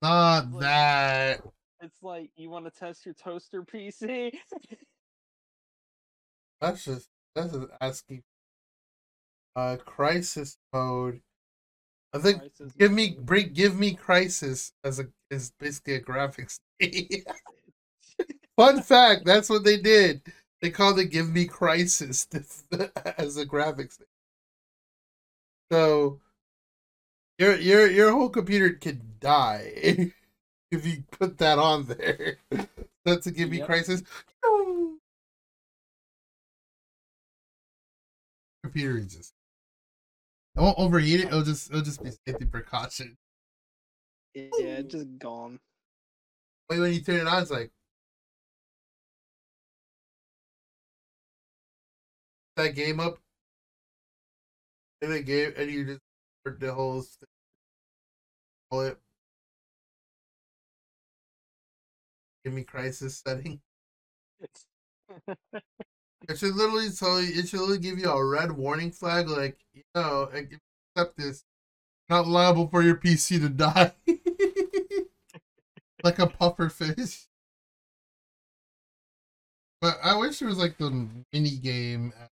Not 0.00 0.50
Like- 0.52 0.60
that. 0.62 1.40
It's 1.80 2.02
like 2.02 2.30
you 2.36 2.50
want 2.50 2.64
to 2.64 2.72
test 2.72 3.04
your 3.04 3.14
toaster 3.14 3.62
PC. 3.62 4.32
That's 6.60 6.84
just 6.84 7.08
that's 7.36 7.52
just 7.52 7.66
asking. 7.80 8.22
Uh, 9.58 9.76
crisis 9.78 10.56
mode. 10.72 11.20
I 12.12 12.18
think 12.18 12.38
Crisis 12.38 12.72
give 12.78 12.92
me 12.92 13.10
mode. 13.16 13.26
bring 13.26 13.52
give 13.52 13.76
me 13.76 13.92
crisis 13.92 14.72
as 14.84 15.00
a 15.00 15.08
is 15.32 15.52
basically 15.58 15.94
a 15.94 16.00
graphics. 16.00 16.60
Fun 18.56 18.82
fact: 18.82 19.24
that's 19.24 19.50
what 19.50 19.64
they 19.64 19.76
did. 19.76 20.22
They 20.62 20.70
called 20.70 21.00
it 21.00 21.06
"Give 21.06 21.28
Me 21.28 21.44
Crisis" 21.44 22.28
as 23.18 23.36
a 23.36 23.44
graphics. 23.44 23.98
So 25.72 26.20
your 27.38 27.56
your 27.56 27.90
your 27.90 28.12
whole 28.12 28.30
computer 28.30 28.70
could 28.70 29.18
die 29.18 29.72
if 30.70 30.86
you 30.86 31.02
put 31.10 31.38
that 31.38 31.58
on 31.58 31.86
there. 31.86 32.36
That's 33.04 33.26
a 33.26 33.32
"Give 33.32 33.50
Me 33.50 33.58
Yep. 33.58 33.66
Crisis." 33.66 34.02
Computer 38.62 39.00
just. 39.00 39.37
It 40.58 40.62
won't 40.62 40.76
overheat 40.76 41.20
it. 41.20 41.26
It'll 41.28 41.42
just 41.42 41.70
it'll 41.70 41.82
just 41.82 42.02
be 42.02 42.10
safety 42.10 42.44
precaution. 42.44 43.16
Yeah, 44.34 44.82
just 44.82 45.06
gone. 45.16 45.60
Wait, 46.68 46.80
when 46.80 46.92
you 46.92 47.00
turn 47.00 47.20
it 47.20 47.28
on, 47.28 47.42
it's 47.42 47.52
like 47.52 47.70
that 52.56 52.74
game 52.74 52.98
up. 52.98 53.18
And 55.00 55.12
the 55.12 55.22
game, 55.22 55.52
and 55.56 55.70
you 55.70 55.84
just 55.84 56.00
the 56.58 56.74
whole 56.74 57.02
thing, 57.02 57.28
call 58.68 58.80
it. 58.80 58.98
Give 62.44 62.52
me 62.52 62.64
crisis 62.64 63.22
setting. 63.24 63.60
It 66.26 66.38
should 66.38 66.54
literally 66.54 66.90
tell 66.90 67.20
you. 67.20 67.28
It 67.38 67.48
should 67.48 67.60
literally 67.60 67.78
give 67.78 67.98
you 67.98 68.10
a 68.10 68.24
red 68.24 68.52
warning 68.52 68.90
flag, 68.90 69.28
like 69.28 69.58
you 69.72 69.82
know, 69.94 70.30
accept 70.32 71.16
this. 71.16 71.44
Not 72.08 72.26
liable 72.26 72.68
for 72.68 72.82
your 72.82 72.96
PC 72.96 73.38
to 73.40 73.48
die. 73.48 73.92
like 76.02 76.18
a 76.18 76.26
puffer 76.26 76.68
fish. 76.70 77.26
But 79.80 79.98
I 80.02 80.16
wish 80.16 80.38
there 80.38 80.48
was 80.48 80.58
like 80.58 80.78
the 80.78 81.08
mini 81.32 81.56
game 81.56 82.12
uh, 82.20 82.26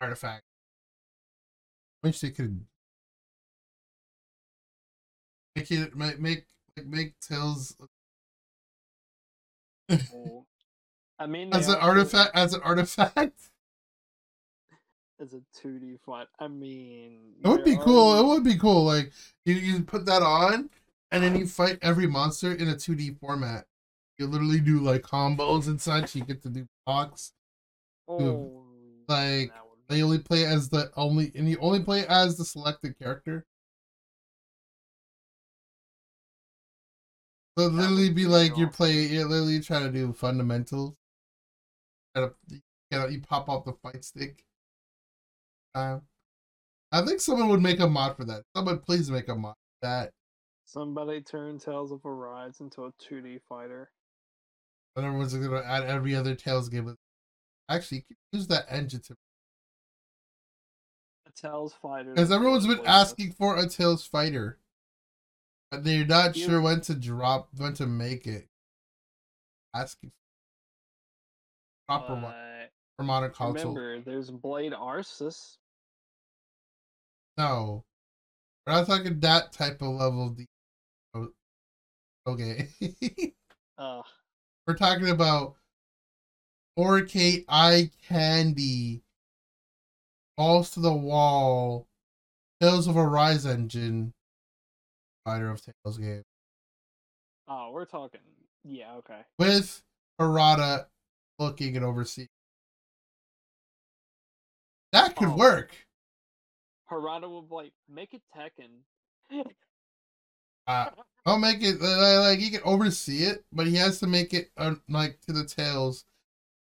artifact. 0.00 0.44
I 2.02 2.08
wish 2.08 2.20
they 2.20 2.30
could 2.30 2.64
make 5.54 5.70
it 5.70 5.96
make 5.96 6.18
make 6.20 6.46
make 6.84 7.14
Tales 7.20 7.76
I 11.18 11.26
mean, 11.26 11.54
as 11.54 11.68
an 11.68 11.76
artifact 11.76 12.32
as 12.34 12.54
an 12.54 12.60
artifact. 12.62 13.50
as 15.20 15.32
a 15.32 15.40
2D 15.60 15.98
fight. 16.04 16.26
I 16.38 16.48
mean, 16.48 17.34
It 17.42 17.48
would 17.48 17.64
be 17.64 17.76
cool. 17.76 18.18
It 18.18 18.26
would 18.26 18.44
be 18.44 18.58
cool. 18.58 18.84
Like 18.84 19.12
you, 19.44 19.54
you 19.54 19.82
put 19.82 20.06
that 20.06 20.22
on, 20.22 20.70
and 21.10 21.22
then 21.22 21.36
you 21.36 21.46
fight 21.46 21.78
every 21.82 22.06
monster 22.06 22.52
in 22.52 22.68
a 22.68 22.76
two 22.76 22.94
D 22.94 23.12
format. 23.20 23.66
You 24.18 24.26
literally 24.26 24.60
do 24.60 24.80
like 24.80 25.02
combos 25.02 25.66
and 25.66 25.80
such. 25.80 26.14
You 26.14 26.24
get 26.24 26.42
to 26.42 26.48
do 26.48 26.66
blocks. 26.86 27.32
Oh, 28.08 28.64
like, 29.08 29.52
They 29.88 30.02
only 30.02 30.18
play 30.18 30.44
as 30.44 30.68
the 30.68 30.90
only, 30.96 31.32
and 31.34 31.48
you 31.48 31.58
only 31.60 31.82
play 31.82 32.06
as 32.06 32.36
the 32.36 32.44
selected 32.44 32.98
character. 32.98 33.44
So 37.56 37.66
literally 37.66 38.10
be 38.10 38.26
like 38.26 38.56
you're 38.56 38.68
playing. 38.68 39.12
You're 39.12 39.28
literally 39.28 39.60
trying 39.60 39.84
to 39.84 39.92
do 39.92 40.12
fundamentals. 40.12 40.94
You, 42.16 42.30
know, 42.92 43.06
you 43.06 43.20
pop 43.20 43.48
off 43.48 43.64
the 43.64 43.72
fight 43.72 44.04
stick. 44.04 44.44
Um, 45.74 46.02
I 46.92 47.02
think 47.02 47.20
someone 47.20 47.48
would 47.48 47.62
make 47.62 47.80
a 47.80 47.88
mod 47.88 48.16
for 48.16 48.24
that. 48.24 48.42
Someone 48.54 48.78
please 48.78 49.10
make 49.10 49.28
a 49.28 49.34
mod 49.34 49.54
for 49.80 49.88
that. 49.88 50.10
Somebody 50.66 51.20
turn 51.20 51.58
Tales 51.58 51.90
of 51.92 52.04
Arise 52.06 52.60
into 52.60 52.84
a 52.84 52.92
2D 53.02 53.40
fighter. 53.48 53.90
And 54.96 55.04
everyone's 55.04 55.34
gonna 55.34 55.60
add 55.62 55.82
every 55.84 56.14
other 56.14 56.34
Tales 56.36 56.68
game. 56.68 56.96
Actually, 57.68 58.04
use 58.32 58.46
that 58.46 58.66
engine 58.68 59.00
to 59.00 59.16
A 61.26 61.32
Tales 61.32 61.74
fighter. 61.82 62.12
because 62.14 62.30
everyone's 62.30 62.66
been 62.66 62.76
plays 62.76 62.86
with 62.86 62.88
us. 62.88 63.08
asking 63.10 63.32
for 63.32 63.56
a 63.56 63.68
Tales 63.68 64.06
fighter, 64.06 64.60
but 65.72 65.82
they're 65.82 66.06
not 66.06 66.36
You- 66.36 66.44
sure 66.46 66.60
when 66.60 66.80
to 66.82 66.94
drop, 66.94 67.48
when 67.56 67.74
to 67.74 67.86
make 67.86 68.26
it. 68.28 68.48
Asking 69.74 70.10
for 70.10 70.23
proper 71.88 72.14
one 72.14 72.34
for 72.96 73.02
modern 73.04 73.30
console. 73.32 73.74
remember, 73.74 74.00
there's 74.00 74.30
Blade 74.30 74.72
Arcus. 74.72 75.58
No, 77.36 77.84
we're 78.66 78.74
not 78.74 78.86
talking 78.86 79.20
that 79.20 79.52
type 79.52 79.82
of 79.82 79.88
level. 79.88 80.30
de- 80.30 80.48
oh, 81.14 81.28
Okay, 82.26 82.68
Uh, 83.76 84.02
we're 84.66 84.76
talking 84.76 85.10
about 85.10 85.56
4K 86.78 87.44
eye 87.48 87.90
candy, 88.08 89.02
balls 90.36 90.70
to 90.70 90.80
the 90.80 90.94
wall, 90.94 91.86
Tales 92.60 92.86
of 92.86 92.96
Arise 92.96 93.44
engine, 93.44 94.12
fighter 95.24 95.50
of 95.50 95.60
Tales 95.60 95.98
game 95.98 96.22
oh, 97.48 97.70
we're 97.72 97.84
talking. 97.84 98.20
Yeah, 98.64 98.94
okay. 98.98 99.20
with 99.38 99.82
Harada 100.20 100.86
looking 101.38 101.76
and 101.76 101.84
overseeing. 101.84 102.28
That 104.92 105.16
could 105.16 105.28
Oh. 105.28 105.36
work. 105.36 105.74
Harada 106.90 107.28
would 107.28 107.50
like 107.50 107.72
make 107.88 108.14
it 108.14 108.22
Tekken. 108.36 108.84
Uh, 110.66 110.86
I'll 111.26 111.38
make 111.38 111.62
it 111.62 111.80
uh, 111.80 112.20
like 112.20 112.38
he 112.38 112.50
can 112.50 112.60
oversee 112.64 113.24
it, 113.24 113.44
but 113.52 113.66
he 113.66 113.76
has 113.76 114.00
to 114.00 114.06
make 114.06 114.32
it 114.34 114.50
uh, 114.56 114.74
like 114.88 115.20
to 115.22 115.32
the 115.32 115.44
Tales, 115.44 116.04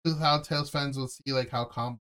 to 0.05 0.15
how 0.15 0.39
Tales 0.39 0.69
fans 0.69 0.97
will 0.97 1.07
see 1.07 1.31
like 1.33 1.49
how 1.49 1.65
combo. 1.65 1.99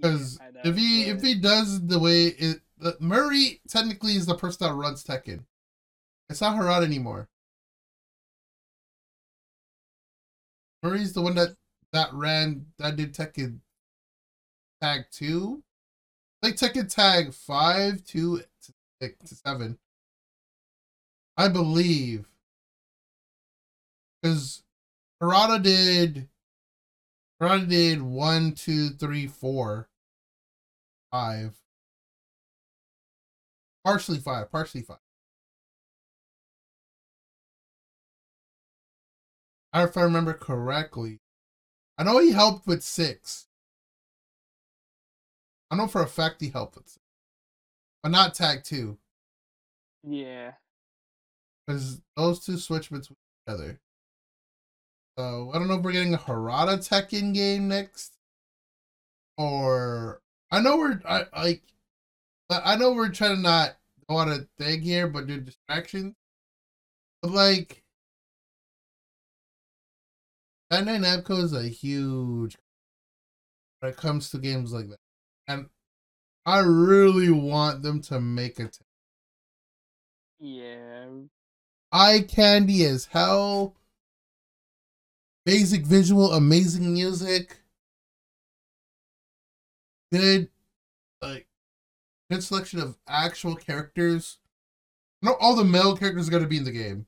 Because 0.00 0.38
Yeah, 0.54 0.70
if 0.70 0.76
he 0.76 1.02
if 1.06 1.22
he 1.22 1.34
does 1.34 1.86
the 1.86 1.98
way 1.98 2.26
it, 2.26 2.60
the, 2.78 2.96
Murray 3.00 3.60
technically 3.68 4.16
is 4.16 4.26
the 4.26 4.34
person 4.34 4.66
that 4.66 4.74
runs 4.74 5.04
Tekken. 5.04 5.44
It's 6.28 6.40
not 6.40 6.56
Harada 6.56 6.84
anymore. 6.84 7.28
Murray's 10.84 11.14
the 11.14 11.22
one 11.22 11.34
that 11.36 11.56
that 11.92 12.12
ran 12.12 12.66
that 12.78 12.96
did 12.96 13.14
Tekken 13.14 13.60
Tag 14.82 15.06
two, 15.10 15.62
like 16.42 16.56
Tekken 16.56 16.92
Tag 16.92 17.32
five 17.32 18.04
to 18.04 18.42
to, 19.00 19.08
to 19.08 19.34
seven. 19.34 19.78
I 21.38 21.48
believe 21.48 22.26
because 24.20 24.62
Harada 25.22 25.62
did 25.62 26.28
Harada 27.40 27.66
did 27.66 28.02
one, 28.02 28.52
two, 28.52 28.90
three, 28.90 29.26
four, 29.26 29.88
five. 31.10 31.54
Partially 33.84 34.18
five, 34.18 34.50
partially 34.50 34.82
five. 34.82 34.98
If 39.82 39.96
I 39.96 40.02
remember 40.02 40.32
correctly. 40.32 41.20
I 41.98 42.04
know 42.04 42.18
he 42.18 42.32
helped 42.32 42.66
with 42.66 42.82
six. 42.82 43.46
I 45.70 45.76
know 45.76 45.86
for 45.86 46.02
a 46.02 46.06
fact 46.06 46.40
he 46.40 46.50
helped 46.50 46.76
with 46.76 46.88
six. 46.88 46.98
But 48.02 48.12
not 48.12 48.34
tag 48.34 48.62
two. 48.64 48.98
yeah, 50.06 50.52
Because 51.66 52.00
those 52.16 52.44
two 52.44 52.58
switch 52.58 52.90
between 52.90 53.16
each 53.16 53.52
other. 53.52 53.80
So 55.18 55.50
I 55.54 55.58
don't 55.58 55.68
know 55.68 55.74
if 55.74 55.82
we're 55.82 55.92
getting 55.92 56.14
a 56.14 56.18
Harada 56.18 56.76
Tekken 56.78 57.32
game 57.32 57.68
next. 57.68 58.18
Or 59.38 60.20
I 60.50 60.60
know 60.60 60.76
we're 60.76 61.00
I 61.08 61.24
like 61.34 61.62
I 62.50 62.76
know 62.76 62.92
we're 62.92 63.08
trying 63.08 63.36
to 63.36 63.42
not 63.42 63.76
go 64.08 64.16
on 64.16 64.30
a 64.30 64.46
thing 64.58 64.82
here, 64.82 65.08
but 65.08 65.26
do 65.26 65.40
distractions. 65.40 66.14
But 67.22 67.30
like, 67.32 67.83
Bandai 70.72 70.98
Namco 70.98 71.42
is 71.42 71.52
a 71.52 71.68
huge 71.68 72.56
when 73.80 73.92
it 73.92 73.96
comes 73.96 74.30
to 74.30 74.38
games 74.38 74.72
like 74.72 74.88
that, 74.88 74.98
and 75.46 75.68
I 76.46 76.60
really 76.60 77.30
want 77.30 77.82
them 77.82 78.00
to 78.02 78.20
make 78.20 78.58
a. 78.58 78.68
T- 78.68 78.84
Yeah. 80.40 81.08
eye 81.92 82.20
candy 82.26 82.84
as 82.84 83.06
hell. 83.06 83.76
Basic 85.46 85.86
visual, 85.86 86.32
amazing 86.32 86.92
music. 86.92 87.60
Good, 90.10 90.50
like, 91.20 91.46
good 92.30 92.42
selection 92.42 92.80
of 92.80 92.98
actual 93.06 93.54
characters. 93.54 94.38
Not 95.22 95.36
all 95.40 95.54
the 95.56 95.64
male 95.64 95.96
characters 95.96 96.28
are 96.28 96.30
going 96.30 96.42
to 96.42 96.48
be 96.48 96.56
in 96.58 96.64
the 96.64 96.72
game. 96.72 97.06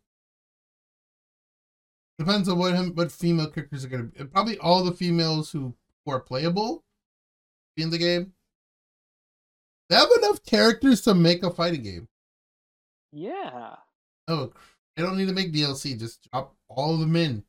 Depends 2.18 2.48
on 2.48 2.58
what 2.58 2.74
him, 2.74 2.94
what 2.94 3.12
female 3.12 3.50
characters 3.50 3.84
are 3.84 3.88
going 3.88 4.10
to 4.10 4.24
be. 4.24 4.24
Probably 4.24 4.58
all 4.58 4.82
the 4.82 4.92
females 4.92 5.50
who, 5.50 5.74
who 6.04 6.12
are 6.12 6.20
playable 6.20 6.82
in 7.76 7.90
the 7.90 7.98
game. 7.98 8.32
They 9.88 9.96
have 9.96 10.08
enough 10.18 10.42
characters 10.44 11.02
to 11.02 11.14
make 11.14 11.42
a 11.42 11.50
fighting 11.50 11.82
game. 11.82 12.08
Yeah. 13.12 13.76
Oh, 14.26 14.52
they 14.96 15.02
don't 15.02 15.16
need 15.16 15.28
to 15.28 15.34
make 15.34 15.52
DLC. 15.52 15.98
Just 15.98 16.28
drop 16.30 16.54
all 16.68 16.94
of 16.94 17.00
them 17.00 17.14
in. 17.16 17.44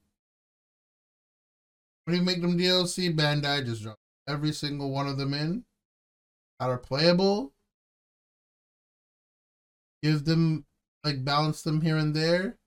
When 2.05 2.15
you 2.15 2.21
make 2.21 2.41
them 2.41 2.57
DLC, 2.57 3.15
Bandai 3.15 3.65
just 3.65 3.83
drop 3.83 3.99
every 4.27 4.51
single 4.51 4.91
one 4.91 5.07
of 5.07 5.17
them 5.17 5.33
in 5.33 5.63
that 6.59 6.69
are 6.69 6.77
playable. 6.77 7.53
Give 10.03 10.23
them 10.23 10.65
like 11.03 11.25
balance 11.25 11.63
them 11.63 11.81
here 11.81 11.97
and 11.97 12.15
there. 12.15 12.57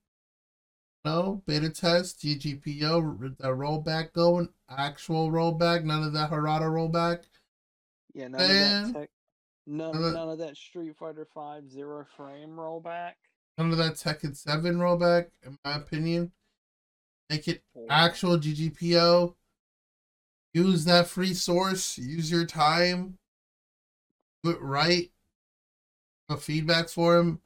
No 1.05 1.43
beta 1.47 1.71
test, 1.71 2.21
GGPO, 2.21 3.37
the 3.39 3.49
rollback 3.49 4.13
going, 4.13 4.49
actual 4.69 5.31
rollback, 5.31 5.83
none 5.85 6.03
of 6.03 6.13
that 6.13 6.31
Harada 6.31 6.63
rollback. 6.63 7.23
Yeah, 8.13 8.29
none 8.29 8.41
Man. 8.41 8.85
of 8.85 8.93
that 8.93 9.01
tech 9.01 9.11
none, 9.67 9.93
None 9.93 10.05
of- 10.05 10.15
none 10.15 10.29
of 10.29 10.39
that 10.39 10.57
Street 10.57 10.97
Fighter 10.97 11.27
Five 11.33 11.71
zero 11.71 12.05
frame 12.17 12.51
rollback. 12.51 13.15
None 13.57 13.73
of 13.73 13.79
that 13.79 13.95
Tekken 13.95 14.35
7 14.37 14.77
rollback, 14.77 15.31
in 15.43 15.59
my 15.65 15.77
opinion. 15.77 16.33
Make 17.29 17.47
it 17.49 17.63
actual 17.89 18.39
GGPO. 18.39 19.37
Use 20.55 20.85
that 20.87 21.07
free 21.09 21.35
source. 21.35 21.97
Use 21.99 22.31
your 22.31 22.47
time. 22.47 23.19
Do 24.43 24.51
it 24.51 24.61
right. 24.61 25.11
Put 26.29 26.39
feedbacks 26.41 26.95
for 26.95 27.19
him, 27.19 27.41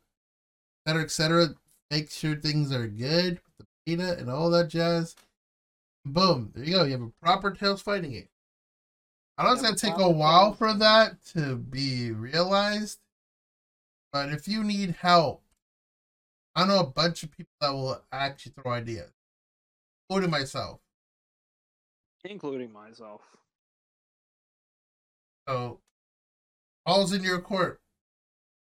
etc., 0.87 1.05
etc. 1.05 1.55
Make 1.95 2.11
sure 2.11 2.35
things 2.35 2.73
are 2.73 2.89
good 2.89 3.39
with 3.47 3.57
the 3.57 3.67
beta 3.87 4.19
and 4.19 4.29
all 4.29 4.51
that 4.51 4.67
jazz. 4.67 5.15
Boom. 6.05 6.51
There 6.53 6.65
you 6.65 6.73
go. 6.73 6.83
You 6.83 6.91
have 6.91 7.03
a 7.03 7.13
proper 7.23 7.53
Tales 7.53 7.83
fighting 7.83 8.11
game. 8.11 8.29
I 9.39 9.45
know 9.45 9.53
it's 9.53 9.63
to 9.63 9.77
take 9.77 9.99
a 9.99 10.11
while 10.11 10.55
for 10.55 10.75
that 10.75 11.25
to 11.35 11.55
be 11.55 12.11
realized. 12.11 12.99
But 14.13 14.31
if 14.31 14.49
you 14.49 14.65
need 14.65 14.97
help, 15.01 15.45
I 16.57 16.67
know 16.67 16.81
a 16.81 16.85
bunch 16.85 17.23
of 17.23 17.31
people 17.31 17.53
that 17.61 17.73
will 17.73 18.03
actually 18.11 18.55
throw 18.61 18.73
ideas, 18.73 19.13
including 20.11 20.33
myself. 20.33 20.81
including 22.25 22.73
myself. 22.73 23.21
So, 25.47 25.79
calls 26.85 27.13
in 27.13 27.23
your 27.23 27.41
court. 27.41 27.81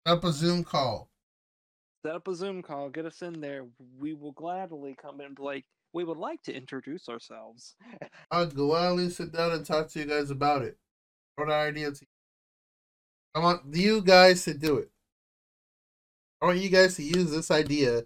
Set 0.06 0.18
up 0.18 0.24
a 0.26 0.34
Zoom 0.34 0.66
call. 0.66 1.10
Set 2.06 2.14
up 2.14 2.28
a 2.28 2.36
Zoom 2.36 2.62
call, 2.62 2.90
get 2.90 3.08
us 3.08 3.24
in 3.24 3.42
there. 3.42 3.66
We 3.98 4.14
will 4.14 4.34
gladly 4.34 4.96
come 5.02 5.22
in 5.22 5.26
and 5.26 5.40
like, 5.40 5.66
we 5.92 6.04
would 6.04 6.20
like 6.20 6.40
to 6.44 6.56
introduce 6.56 7.10
ourselves. 7.10 7.74
I'll 8.32 8.46
gladly 8.46 9.10
sit 9.10 9.32
down 9.32 9.54
and 9.54 9.66
talk 9.66 9.88
to 9.88 10.00
you 10.00 10.06
guys 10.06 10.30
about 10.30 10.62
it. 10.62 10.78
The 11.36 11.52
idea 11.52 11.92
to. 11.92 12.06
I 13.34 13.40
want 13.40 13.64
you 13.72 14.04
guys 14.04 14.44
to 14.44 14.54
do 14.54 14.78
it. 14.78 14.92
I 16.44 16.46
want 16.46 16.60
you 16.60 16.70
guys 16.70 16.96
to 16.98 17.02
use 17.02 17.32
this 17.32 17.50
idea, 17.50 18.04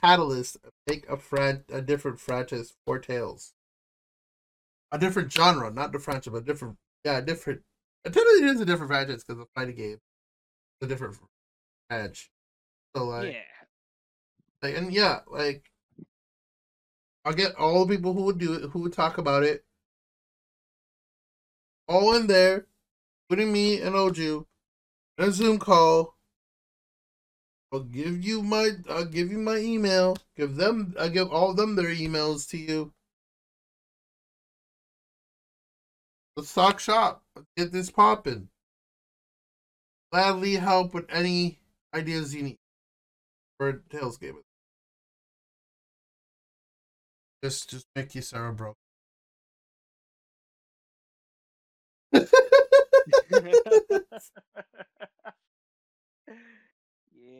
catalyst, 0.00 0.58
make 0.86 1.08
a 1.08 1.16
fran- 1.16 1.64
a 1.72 1.82
different 1.82 2.20
franchise 2.20 2.74
for 2.86 3.00
Tales. 3.00 3.52
A 4.92 4.98
different 4.98 5.32
genre, 5.32 5.72
not 5.72 5.90
the 5.90 5.98
franchise, 5.98 6.32
but 6.32 6.44
different. 6.44 6.76
Yeah, 7.04 7.20
different. 7.20 7.62
I 8.06 8.10
Technically, 8.10 8.44
it 8.46 8.54
is 8.54 8.60
a 8.60 8.64
different 8.64 8.92
franchise 8.92 9.24
because 9.24 9.42
it's 9.42 9.50
a 9.50 9.60
fighting 9.60 9.74
game. 9.74 9.98
It's 10.80 10.82
a 10.82 10.86
different 10.86 11.16
franchise. 11.90 12.28
So 12.98 13.04
like, 13.04 13.32
yeah. 13.32 13.38
like, 14.60 14.76
and 14.76 14.92
yeah, 14.92 15.20
like, 15.28 15.70
I'll 17.24 17.32
get 17.32 17.54
all 17.54 17.84
the 17.84 17.94
people 17.94 18.12
who 18.12 18.22
would 18.22 18.38
do 18.38 18.54
it, 18.54 18.70
who 18.70 18.80
would 18.80 18.92
talk 18.92 19.18
about 19.18 19.44
it, 19.44 19.64
all 21.86 22.16
in 22.16 22.26
there, 22.26 22.66
including 23.30 23.52
me 23.52 23.80
and 23.80 23.94
Oju, 23.94 24.46
in 25.18 25.24
a 25.24 25.30
Zoom 25.30 25.58
call. 25.58 26.16
I'll 27.72 27.80
give 27.80 28.24
you 28.24 28.42
my, 28.42 28.70
I'll 28.90 29.04
give 29.04 29.30
you 29.30 29.38
my 29.38 29.58
email. 29.58 30.16
Give 30.36 30.56
them, 30.56 30.94
I'll 30.98 31.10
give 31.10 31.30
all 31.30 31.50
of 31.50 31.56
them 31.56 31.76
their 31.76 31.94
emails 31.94 32.48
to 32.48 32.56
you. 32.58 32.92
Let's 36.36 36.52
talk 36.52 36.80
shop. 36.80 37.22
Let's 37.36 37.48
get 37.56 37.72
this 37.72 37.90
popping. 37.90 38.48
Gladly 40.10 40.54
help 40.56 40.94
with 40.94 41.06
any 41.10 41.58
ideas 41.94 42.34
you 42.34 42.42
need 42.42 42.57
for 43.58 43.68
a 43.68 43.80
Tales 43.90 44.16
game. 44.16 44.42
Just, 47.44 47.70
just 47.70 47.86
make 47.94 48.14
you 48.14 48.22
Sarah 48.22 48.52
bro. 48.52 48.76
yeah. 52.12 52.22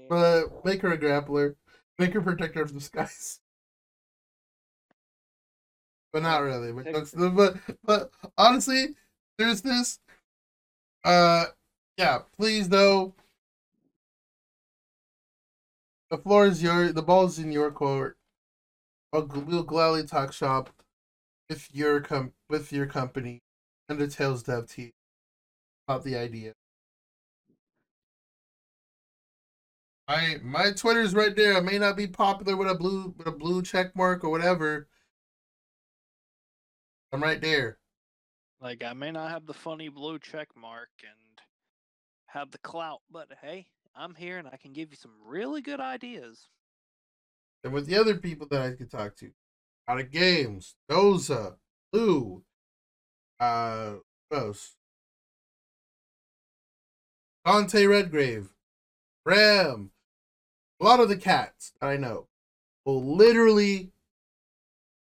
but 0.09 0.65
make 0.65 0.83
her 0.83 0.93
a 0.93 0.99
grappler. 0.99 1.55
Make 1.99 2.13
her 2.13 2.21
protector 2.21 2.63
of 2.63 2.75
the 2.75 2.81
skies. 2.81 3.41
But 6.13 6.23
not 6.23 6.43
really. 6.43 6.73
But, 6.73 7.35
but 7.35 7.57
but 7.85 8.11
honestly, 8.37 8.95
there's 9.37 9.63
this. 9.63 9.99
Uh, 11.05 11.47
yeah. 11.97 12.21
Please 12.37 12.69
though. 12.69 13.15
The 16.11 16.19
floor 16.19 16.47
is 16.47 16.63
your. 16.63 16.93
The 16.93 17.03
ball 17.03 17.27
is 17.27 17.39
in 17.39 17.53
your 17.53 17.71
court. 17.71 18.17
I'll, 19.13 19.27
we'll 19.27 19.63
gladly 19.63 20.05
talk 20.05 20.33
shop 20.33 20.71
with 21.49 21.69
your 21.75 22.01
com 22.01 22.33
with 22.49 22.73
your 22.73 22.87
company 22.87 23.41
Tales 23.89 24.43
dev 24.43 24.69
team 24.69 24.93
about 25.87 26.05
the 26.05 26.17
idea. 26.17 26.53
I 30.07 30.37
my 30.43 30.73
Twitter's 30.73 31.15
right 31.15 31.35
there. 31.35 31.57
I 31.57 31.61
may 31.61 31.79
not 31.79 31.97
be 31.97 32.07
popular 32.07 32.57
with 32.57 32.71
a 32.71 32.75
blue 32.75 33.15
with 33.17 33.27
a 33.27 33.33
blue 33.33 33.63
check 33.63 33.95
mark 33.95 34.25
or 34.25 34.31
whatever. 34.31 34.89
I'm 37.13 37.23
right 37.23 37.41
there. 37.41 37.79
Like 38.61 38.83
I 38.83 38.93
may 38.93 39.11
not 39.11 39.31
have 39.31 39.47
the 39.47 39.55
funny 39.55 39.89
blue 39.89 40.19
check 40.19 40.49
mark 40.57 40.89
and 41.03 41.41
have 42.27 42.51
the 42.51 42.59
clout, 42.59 43.01
but 43.11 43.29
hey, 43.43 43.67
I'm 43.99 44.15
here 44.15 44.39
and 44.39 44.47
I 44.47 44.57
can 44.57 44.73
give 44.73 44.91
you 44.91 44.97
some 44.97 45.11
really 45.27 45.61
good 45.61 45.81
ideas. 45.81 46.47
And 47.65 47.73
with 47.73 47.87
the 47.87 47.97
other 47.97 48.15
people 48.15 48.47
that 48.51 48.63
I 48.63 48.71
could 48.73 48.91
talk 48.91 49.17
to. 49.17 49.31
Out 49.89 49.99
of 49.99 50.13
games. 50.13 50.77
Doza. 50.89 51.57
Blue. 51.93 52.45
Uh 53.41 53.95
else? 54.33 54.77
Dante 57.45 57.87
Redgrave. 57.87 58.51
Ram. 59.27 59.91
A 60.81 60.85
lot 60.85 61.01
of 61.01 61.09
the 61.09 61.17
cats 61.17 61.73
that 61.81 61.89
I 61.89 61.97
know 61.97 62.29
will 62.85 63.03
literally 63.03 63.91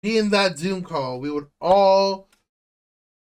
be 0.03 0.19
in 0.19 0.29
that 0.31 0.59
Zoom 0.59 0.83
call. 0.83 1.21
We 1.21 1.31
would 1.31 1.47
all 1.59 2.29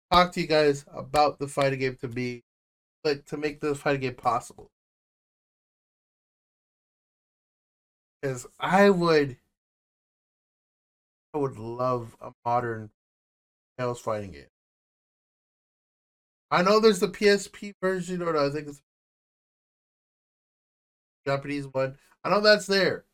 talk 0.10 0.32
to 0.34 0.42
you 0.42 0.48
guys 0.48 0.86
about 0.94 1.38
the 1.40 1.48
fighting 1.48 1.80
game 1.80 1.98
to 2.00 2.08
be 2.08 2.44
like 3.04 3.26
to 3.26 3.38
make 3.38 3.60
the 3.60 3.76
fighting 3.76 4.02
game 4.02 4.16
possible. 4.16 4.72
Because 8.22 8.48
I 8.60 8.90
would 8.90 9.38
I 11.34 11.40
would 11.40 11.58
love 11.58 12.16
a 12.22 12.34
modern 12.46 12.92
Tales 13.78 14.02
fighting 14.02 14.32
game. 14.32 14.48
I 16.52 16.62
know 16.62 16.80
there's 16.80 17.00
the 17.00 17.08
PSP 17.08 17.74
version, 17.82 18.22
or 18.22 18.38
I 18.38 18.50
think 18.52 18.68
it's 18.68 18.82
Japanese 21.26 21.66
one. 21.68 21.98
I 22.26 22.30
know 22.30 22.42
that's 22.42 22.68
there. 22.68 23.06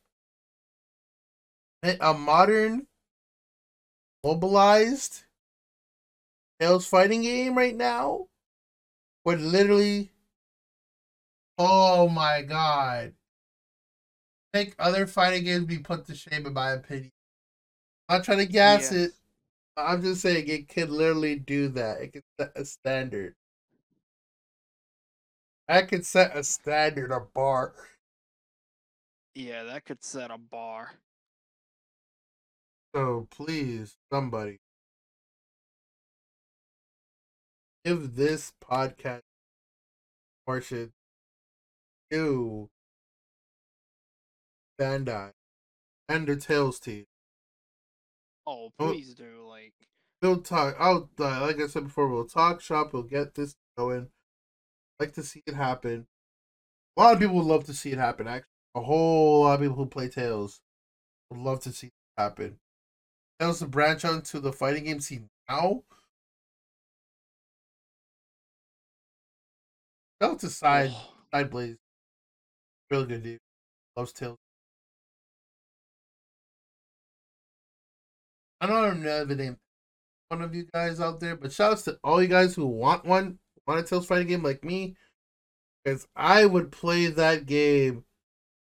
A 1.84 2.14
modern, 2.14 2.88
mobilized 4.26 5.24
Tales 6.60 6.86
fighting 6.86 7.22
game 7.22 7.58
right 7.58 7.76
now 7.76 8.28
would 9.26 9.42
literally 9.42 10.12
Oh 11.58 12.08
my 12.08 12.42
god. 12.44 13.14
Make 14.56 14.74
other 14.80 15.06
fighting 15.06 15.44
games 15.44 15.66
be 15.66 15.80
put 15.80 16.06
to 16.06 16.16
shame 16.16 16.46
in 16.46 16.54
my 16.54 16.72
opinion. 16.72 17.12
I'm 18.08 18.20
not 18.20 18.24
trying 18.24 18.38
to 18.38 18.46
gas 18.46 18.90
it. 18.94 19.12
I'm 19.76 20.02
just 20.02 20.22
saying 20.22 20.48
it 20.48 20.70
can 20.70 20.90
literally 20.90 21.36
do 21.36 21.68
that. 21.68 22.00
It 22.00 22.14
can 22.14 22.22
set 22.40 22.52
a 22.56 22.64
standard. 22.64 23.36
I 25.68 25.82
could 25.82 26.06
set 26.06 26.38
a 26.38 26.42
standard, 26.46 27.12
a 27.12 27.20
bar. 27.20 27.74
Yeah, 29.34 29.64
that 29.64 29.84
could 29.84 30.02
set 30.02 30.32
a 30.32 30.38
bar. 30.38 30.94
So 32.96 33.28
please, 33.30 33.98
somebody, 34.10 34.60
give 37.84 38.16
this 38.16 38.54
podcast 38.64 39.24
portion 40.46 40.94
to 42.10 42.70
Bandai 44.80 45.32
and 46.10 46.28
the 46.28 46.36
Tales 46.36 46.80
team. 46.80 47.06
Oh, 48.48 48.72
please 48.78 49.14
do. 49.14 49.48
Like, 49.48 49.74
We'll 50.26 50.42
talk. 50.42 50.76
I'll 50.80 51.08
uh, 51.20 51.42
like 51.42 51.62
I 51.62 51.68
said 51.68 51.84
before. 51.84 52.08
We'll 52.08 52.26
talk 52.26 52.60
shop. 52.60 52.94
We'll 52.94 53.04
get 53.04 53.36
this 53.36 53.56
going. 53.78 54.08
Like 55.00 55.14
to 55.14 55.24
see 55.24 55.44
it 55.46 55.54
happen. 55.54 56.08
A 56.98 57.02
lot 57.02 57.14
of 57.14 57.20
people 57.20 57.36
would 57.36 57.46
love 57.46 57.66
to 57.66 57.74
see 57.76 57.92
it 57.92 58.00
happen. 58.00 58.28
Actually, 58.28 58.50
a 58.74 58.82
whole 58.82 59.44
lot 59.44 59.56
of 59.56 59.60
people 59.62 59.76
who 59.76 59.86
play 59.86 60.08
Tales 60.08 60.62
would 61.30 61.40
love 61.40 61.60
to 61.62 61.72
see 61.72 61.88
it 61.88 61.94
happen. 62.18 62.58
Tales 63.40 63.60
to 63.60 63.68
branch 63.68 64.04
out 64.04 64.16
into 64.16 64.40
the 64.40 64.52
fighting 64.52 64.86
game 64.86 65.00
scene 65.00 65.30
now. 65.48 65.84
Shout 70.20 70.32
out 70.32 70.40
to 70.40 70.50
Side 70.50 70.92
oh, 70.92 71.14
Side 71.32 71.52
Blaze. 71.52 71.78
Really 72.90 73.06
good 73.06 73.24
dude. 73.24 73.40
Loves 73.96 74.12
Tales. 74.12 74.38
I 78.62 78.68
don't 78.68 79.04
know 79.04 79.18
I'm 79.20 79.28
never 79.28 79.58
one 80.30 80.42
of 80.42 80.56
you 80.56 80.66
guys 80.74 81.00
out 81.00 81.20
there, 81.20 81.36
but 81.36 81.52
shout 81.52 81.74
outs 81.74 81.84
to 81.84 82.00
all 82.04 82.22
you 82.22 82.28
guys 82.28 82.56
who 82.56 82.66
want 82.66 83.06
one, 83.06 83.40
want 83.68 83.80
a 83.80 83.84
Tales 83.84 84.06
fighting 84.06 84.28
game 84.28 84.44
like 84.44 84.64
me. 84.64 84.96
Because 85.84 86.08
I 86.16 86.46
would 86.46 86.72
play 86.72 87.08
that 87.08 87.46
game 87.46 88.06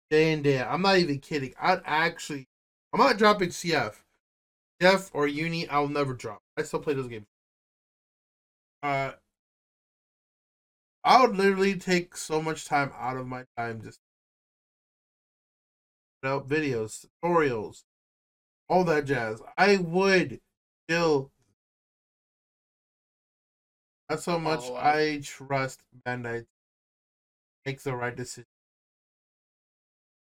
day 0.09 0.33
and 0.33 0.43
day. 0.43 0.61
I'm 0.61 0.81
not 0.81 0.97
even 0.97 1.19
kidding. 1.19 1.53
I'd 1.59 1.81
actually 1.85 2.47
I'm 2.93 2.99
not 2.99 3.17
dropping 3.17 3.49
CF. 3.49 3.95
CF 4.81 5.09
or 5.13 5.27
Uni, 5.27 5.67
I'll 5.69 5.87
never 5.87 6.13
drop. 6.13 6.41
I 6.57 6.63
still 6.63 6.79
play 6.79 6.93
those 6.93 7.07
games. 7.07 7.27
Uh 8.81 9.11
I 11.03 11.21
would 11.25 11.35
literally 11.35 11.75
take 11.75 12.15
so 12.15 12.41
much 12.41 12.65
time 12.65 12.91
out 12.97 13.17
of 13.17 13.27
my 13.27 13.45
time 13.57 13.81
just 13.81 13.99
out 16.23 16.47
videos, 16.47 17.07
tutorials, 17.23 17.83
all 18.71 18.83
that 18.85 19.05
jazz. 19.05 19.41
I 19.57 19.77
would 19.77 20.41
still. 20.87 21.31
That's 24.09 24.25
how 24.25 24.39
much 24.39 24.61
Oh, 24.63 24.75
I- 24.75 24.99
I 25.01 25.19
trust 25.21 25.83
Bandai. 25.93 26.41
to 26.45 26.47
Make 27.65 27.81
the 27.81 27.95
right 27.95 28.15
decision. 28.15 28.47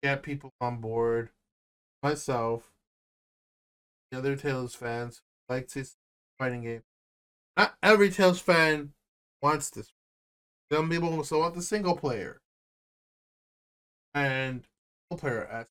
Get 0.03 0.23
people 0.23 0.53
on 0.61 0.81
board. 0.81 1.31
Myself. 2.03 2.73
The 4.11 4.19
other 4.19 4.37
Tales 4.37 4.75
fans 4.75 5.23
like 5.49 5.69
this 5.69 5.97
fighting 6.39 6.63
game. 6.63 6.85
Not 7.57 7.79
every 7.83 8.11
Tales 8.11 8.41
fan 8.41 8.95
wants 9.41 9.71
this. 9.71 9.93
Some 10.71 10.91
people 10.91 11.13
also 11.15 11.41
want 11.41 11.55
the 11.55 11.63
single 11.63 11.97
player. 11.97 12.43
And 14.15 14.67
player 15.11 15.47
as 15.47 15.67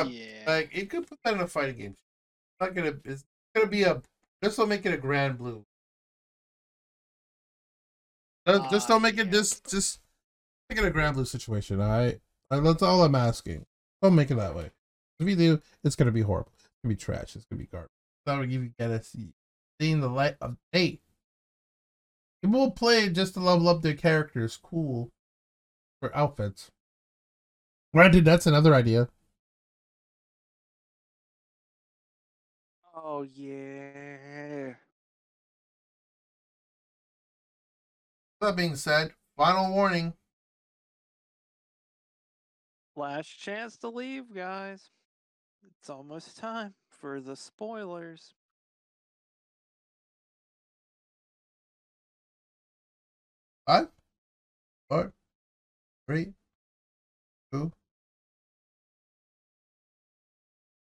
uh, 0.00 0.04
yeah. 0.04 0.24
like 0.46 0.70
it 0.72 0.90
could 0.90 1.06
put 1.06 1.18
that 1.24 1.34
in 1.34 1.40
a 1.40 1.46
fighting 1.46 1.76
game. 1.76 1.96
It's 1.96 2.60
not 2.60 2.74
gonna 2.74 2.96
it's 3.04 3.24
gonna 3.54 3.68
be 3.68 3.82
a 3.82 4.02
just 4.42 4.56
don't 4.56 4.68
make 4.68 4.84
it 4.84 4.94
a 4.94 4.98
Granblue. 4.98 5.64
Just, 8.46 8.70
just 8.70 8.88
don't 8.88 9.02
make 9.02 9.18
it 9.18 9.26
yeah. 9.26 9.32
just 9.32 9.70
just 9.70 10.00
make 10.68 10.78
it 10.78 10.84
a 10.84 10.90
Granblue 10.90 11.26
situation, 11.26 11.80
alright? 11.80 12.20
Uh, 12.50 12.60
That's 12.60 12.82
all 12.82 13.04
I'm 13.04 13.14
asking. 13.14 13.64
Don't 14.02 14.14
make 14.14 14.30
it 14.30 14.36
that 14.36 14.54
way. 14.54 14.70
If 15.18 15.28
you 15.28 15.36
do, 15.36 15.60
it's 15.82 15.96
gonna 15.96 16.12
be 16.12 16.22
horrible. 16.22 16.52
It's 16.56 16.68
gonna 16.82 16.94
be 16.94 16.98
trash. 16.98 17.36
It's 17.36 17.44
gonna 17.46 17.60
be 17.60 17.68
garbage. 17.68 17.90
That 18.26 18.38
would 18.38 18.52
even 18.52 18.74
get 18.78 19.04
see 19.04 19.32
seeing 19.80 20.00
the 20.00 20.08
light 20.08 20.36
of 20.40 20.56
day. 20.72 21.00
People 22.42 22.60
will 22.60 22.70
play 22.70 23.08
just 23.08 23.34
to 23.34 23.40
level 23.40 23.68
up 23.68 23.82
their 23.82 23.94
characters. 23.94 24.58
Cool. 24.62 25.10
For 26.00 26.14
outfits. 26.14 26.70
Granted, 27.94 28.24
that's 28.24 28.46
another 28.46 28.74
idea. 28.74 29.08
Oh, 33.16 33.22
yeah. 33.22 34.74
That 38.40 38.56
being 38.56 38.74
said, 38.74 39.12
final 39.36 39.72
warning. 39.72 40.14
Last 42.96 43.28
chance 43.28 43.76
to 43.76 43.88
leave, 43.88 44.34
guys. 44.34 44.90
It's 45.78 45.88
almost 45.88 46.36
time 46.36 46.74
for 46.90 47.20
the 47.20 47.36
spoilers. 47.36 48.34
Five, 53.64 53.90
four, 54.88 55.12
three, 56.08 56.32
two. 57.52 57.70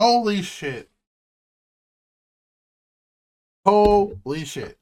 Holy 0.00 0.40
shit. 0.40 0.88
Holy 3.64 4.44
shit. 4.44 4.78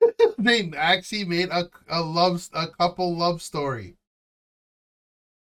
they 0.38 0.70
actually 0.76 1.24
made 1.24 1.48
a, 1.50 1.68
a 1.88 2.00
love 2.02 2.48
a 2.52 2.68
couple 2.68 3.14
love 3.16 3.42
story. 3.42 3.96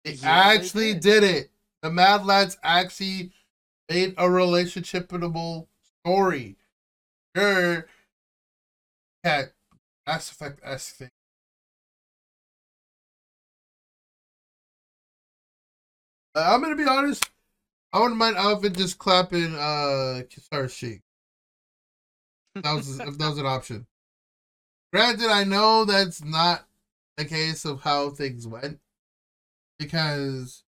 They 0.05 0.14
Yeah, 0.22 0.53
they 0.55 0.70
actually 0.70 0.93
did. 0.95 1.03
did 1.03 1.22
it. 1.24 1.51
The 1.82 1.90
Mad 1.90 2.24
Lads 2.24 2.57
actually 2.62 3.32
made 3.88 4.14
a 4.18 4.24
relationshipable 4.28 5.66
story. 6.03 6.57
Sure, 7.36 7.86
yeah, 9.24 9.47
Mass 10.07 10.30
Effect 10.32 10.61
S 10.64 10.90
thing. 10.93 11.11
I'm 16.35 16.62
gonna 16.62 16.76
be 16.76 16.87
honest. 16.87 17.28
I 17.93 18.01
wouldn't 18.01 18.18
mind 18.18 18.37
Alvin 18.37 18.72
just 18.72 18.99
clapping 18.99 19.55
uh 19.55 20.22
Kisara's 20.30 20.74
cheek. 20.74 21.01
That 22.55 22.74
was 22.74 22.99
if 22.99 23.18
that 23.18 23.28
was 23.28 23.39
an 23.39 23.47
option. 23.47 23.87
Granted, 24.93 25.30
I 25.30 25.45
know 25.45 25.85
that's 25.85 26.22
not 26.22 26.66
the 27.16 27.24
case 27.24 27.64
of 27.64 27.83
how 27.83 28.11
things 28.11 28.47
went 28.47 28.78
because 29.78 30.62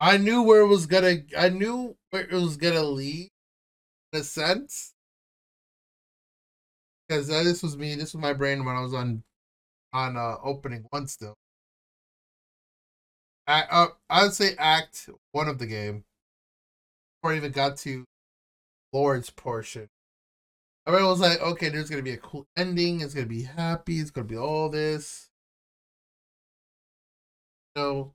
I 0.00 0.16
knew 0.16 0.42
where 0.42 0.60
it 0.60 0.68
was 0.68 0.86
gonna. 0.86 1.18
I 1.36 1.50
knew 1.50 1.96
where 2.10 2.22
it 2.22 2.32
was 2.32 2.56
gonna 2.56 2.82
lead, 2.82 3.30
in 4.12 4.20
a 4.20 4.24
sense. 4.24 4.94
Because 7.08 7.28
this 7.28 7.62
was 7.62 7.76
me. 7.76 7.94
This 7.96 8.14
was 8.14 8.22
my 8.22 8.32
brain 8.32 8.64
when 8.64 8.76
I 8.76 8.80
was 8.80 8.94
on 8.94 9.22
on 9.92 10.16
uh 10.16 10.36
opening 10.42 10.86
one 10.90 11.06
still. 11.06 11.36
I 13.46 13.62
uh, 13.70 13.86
I'd 14.08 14.32
say 14.32 14.54
act 14.58 15.08
one 15.32 15.48
of 15.48 15.58
the 15.58 15.66
game 15.66 16.04
before 17.20 17.34
I 17.34 17.36
even 17.36 17.52
got 17.52 17.76
to 17.78 18.04
Lord's 18.92 19.30
portion. 19.30 19.88
I 20.86 20.92
mean, 20.92 21.04
was 21.04 21.20
like, 21.20 21.40
okay, 21.40 21.68
there's 21.68 21.90
gonna 21.90 22.02
be 22.02 22.12
a 22.12 22.16
cool 22.16 22.46
ending. 22.56 23.00
It's 23.00 23.14
gonna 23.14 23.26
be 23.26 23.42
happy. 23.42 23.98
It's 23.98 24.10
gonna 24.10 24.26
be 24.26 24.36
all 24.36 24.68
this. 24.68 25.28
So, 27.76 28.14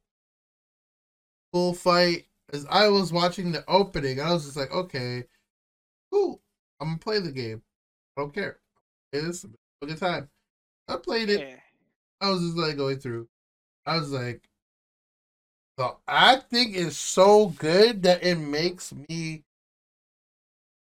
full 1.53 1.73
fight. 1.73 2.26
As 2.53 2.65
I 2.69 2.89
was 2.89 3.11
watching 3.11 3.51
the 3.51 3.63
opening, 3.67 4.19
I 4.19 4.32
was 4.32 4.45
just 4.45 4.57
like, 4.57 4.71
okay, 4.71 5.23
cool. 6.11 6.41
I'm 6.80 6.88
gonna 6.88 6.99
play 6.99 7.19
the 7.19 7.32
game. 7.32 7.61
I 8.17 8.21
don't 8.21 8.34
care. 8.34 8.59
It's 9.13 9.43
a 9.43 9.86
good 9.86 9.97
time. 9.97 10.30
I 10.88 10.97
played 10.97 11.30
it. 11.30 11.39
Yeah. 11.39 11.55
I 12.21 12.30
was 12.30 12.41
just 12.41 12.57
like 12.57 12.78
going 12.78 12.99
through. 12.99 13.28
I 13.86 13.97
was 13.97 14.11
like, 14.11 14.47
the 15.78 15.95
acting 16.07 16.73
is 16.73 16.97
so 16.97 17.47
good 17.47 18.03
that 18.03 18.23
it 18.23 18.36
makes 18.36 18.93
me. 18.93 19.43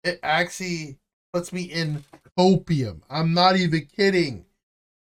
It 0.03 0.19
actually 0.23 0.97
puts 1.33 1.51
me 1.53 1.63
in 1.63 2.03
copium. 2.37 3.01
I'm 3.09 3.33
not 3.33 3.57
even 3.57 3.85
kidding. 3.85 4.45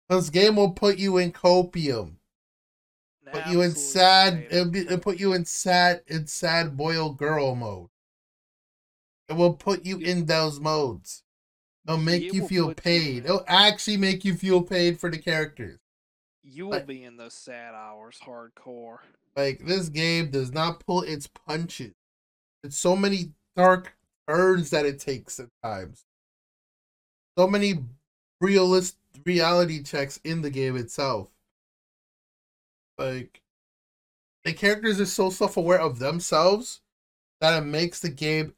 This 0.09 0.31
game 0.31 0.57
will 0.57 0.73
put 0.73 0.99
you 0.99 1.19
in 1.19 1.33
copium. 1.33 2.15
Put 3.33 3.47
you 3.47 3.61
in 3.61 3.71
sad. 3.71 4.47
It'll, 4.51 4.71
be, 4.71 4.81
it'll 4.81 4.99
put 4.99 5.21
you 5.21 5.35
in 5.35 5.45
sad 5.45 6.03
in 6.09 6.27
sad 6.27 6.77
boil 6.77 7.13
girl 7.13 7.55
mode. 7.55 7.89
It 9.29 9.35
will 9.35 9.55
put 9.55 9.85
you 9.87 9.99
in 9.99 10.27
those 10.27 10.59
modes. 10.59 11.23
It'll 11.87 11.97
make 11.99 12.23
It 12.23 12.35
you 12.35 12.49
feel 12.49 12.69
you 12.71 12.75
paid. 12.75 13.19
in- 13.19 13.25
It'll 13.27 13.45
actually 13.47 13.99
make 13.99 14.25
you 14.25 14.35
feel 14.35 14.63
paid 14.63 14.99
for 14.99 15.11
the 15.11 15.19
characters. 15.19 15.79
You 16.43 16.65
will 16.65 16.73
Like- 16.73 16.87
be 16.89 17.05
in 17.05 17.17
those 17.17 17.35
sad 17.35 17.75
hours 17.75 18.19
hardcore. 18.25 18.99
Like 19.37 19.65
this 19.65 19.89
game 19.89 20.31
does 20.31 20.53
not 20.53 20.85
pull 20.85 21.03
its 21.03 21.27
punches. 21.27 21.95
It's 22.63 22.79
so 22.79 22.97
many 22.97 23.33
dark 23.57 23.95
turns 24.29 24.71
that 24.71 24.87
it 24.87 24.99
takes 25.01 25.41
at 25.41 25.49
times. 25.63 26.05
So 27.39 27.47
many 27.47 27.85
realist 28.41 28.97
reality 29.25 29.83
checks 29.83 30.21
in 30.25 30.43
the 30.43 30.51
game 30.51 30.77
itself. 30.77 31.31
Like 32.99 33.41
the 34.45 34.53
characters 34.53 35.01
are 35.01 35.07
so 35.07 35.31
self-aware 35.31 35.81
of 35.81 35.99
themselves 35.99 36.81
that 37.41 37.63
it 37.63 37.67
makes 37.67 38.01
the 38.01 38.11
game 38.11 38.55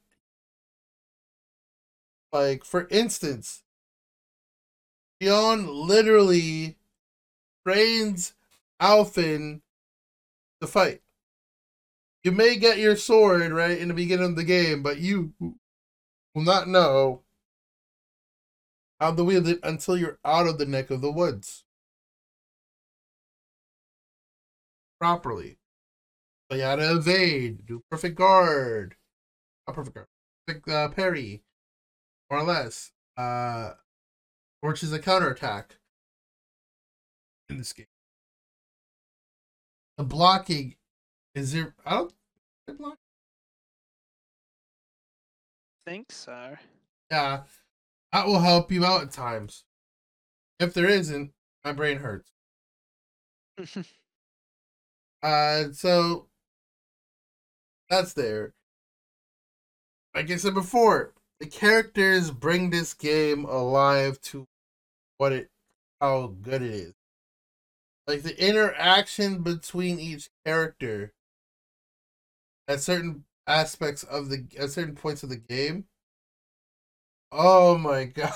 like 2.33 2.65
for 2.65 2.89
instance 2.91 3.63
Leon 5.21 5.69
literally 5.69 6.77
trains 7.67 8.35
Alphen 8.81 9.61
to 10.63 10.67
fight. 10.67 11.03
You 12.25 12.33
may 12.33 12.57
get 12.57 12.79
your 12.79 12.97
sword 12.97 13.53
right 13.53 13.77
in 13.77 13.89
the 13.89 13.95
beginning 13.95 14.27
of 14.27 14.37
the 14.37 14.45
game, 14.45 14.83
but 14.83 14.99
you 14.99 15.33
will 15.41 16.43
not 16.43 16.69
know 16.69 17.23
how 19.01 19.13
to 19.13 19.25
wield 19.25 19.49
it 19.49 19.59
until 19.63 19.97
you're 19.97 20.19
out 20.25 20.47
of 20.47 20.59
the 20.59 20.67
neck 20.67 20.91
of 20.91 21.01
the 21.01 21.11
woods 21.11 21.65
properly. 25.01 25.59
So 26.49 26.57
you 26.57 26.63
gotta 26.63 26.93
evade, 26.93 27.67
do 27.67 27.83
perfect 27.91 28.15
guard, 28.15 28.95
not 29.67 29.75
perfect 29.75 29.97
guard, 29.97 30.07
perfect 30.47 30.69
uh, 30.69 30.89
parry, 30.91 31.43
more 32.31 32.41
or 32.41 32.45
less, 32.45 32.93
uh, 33.17 33.73
which 34.61 34.85
is 34.85 34.93
a 34.93 35.01
counterattack 35.01 35.79
in 37.49 37.59
this 37.59 37.73
game. 37.73 37.87
The 39.97 40.05
blocking 40.05 40.77
is 41.35 41.53
there? 41.53 41.75
I 41.85 41.97
don't. 41.97 42.13
they 42.67 42.73
block? 42.75 42.99
Think 45.87 46.13
so. 46.13 46.57
Yeah, 47.11 47.43
that 48.13 48.27
will 48.27 48.41
help 48.41 48.71
you 48.71 48.85
out 48.85 49.03
at 49.03 49.11
times. 49.11 49.65
If 50.59 50.75
there 50.75 50.89
isn't, 50.89 51.33
my 51.65 51.73
brain 51.73 51.99
hurts. 51.99 52.31
Uh, 55.23 55.71
so 55.73 56.27
that's 57.89 58.13
there. 58.13 58.55
Like 60.17 60.29
I 60.31 60.37
said 60.37 60.55
before, 60.55 61.15
the 61.39 61.47
characters 61.47 62.33
bring 62.33 62.71
this 62.71 62.93
game 62.93 63.45
alive 63.45 64.21
to 64.23 64.49
what 65.19 65.33
it, 65.33 65.49
how 66.01 66.35
good 66.43 66.63
it 66.63 66.71
is. 66.73 66.95
Like 68.07 68.23
the 68.23 68.49
interaction 68.49 69.43
between 69.43 69.99
each 70.01 70.29
character 70.45 71.13
at 72.67 72.81
certain 72.81 73.25
aspects 73.47 74.03
of 74.03 74.29
the 74.29 74.45
at 74.59 74.71
certain 74.71 74.95
points 74.95 75.23
of 75.23 75.29
the 75.29 75.37
game. 75.37 75.87
Oh 77.31 77.79
my 77.79 78.05
god. 78.07 78.33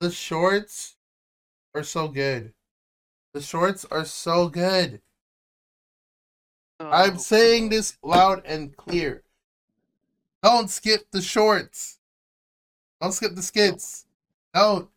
the 0.00 0.10
shorts 0.10 0.96
are 1.74 1.82
so 1.82 2.08
good. 2.08 2.52
The 3.34 3.40
shorts 3.40 3.84
are 3.90 4.04
so 4.04 4.48
good. 4.48 5.00
I'm 6.80 7.14
Oh, 7.14 7.18
saying 7.18 7.68
this 7.68 7.98
loud 8.02 8.42
and 8.46 8.74
clear. 8.76 9.22
Don't 10.42 10.70
skip 10.70 11.10
the 11.10 11.20
shorts. 11.20 11.98
Don't 13.00 13.12
skip 13.12 13.32
the 13.34 13.40
oh. 13.40 13.42
skits. 13.42 14.06
Don't. 14.54 14.88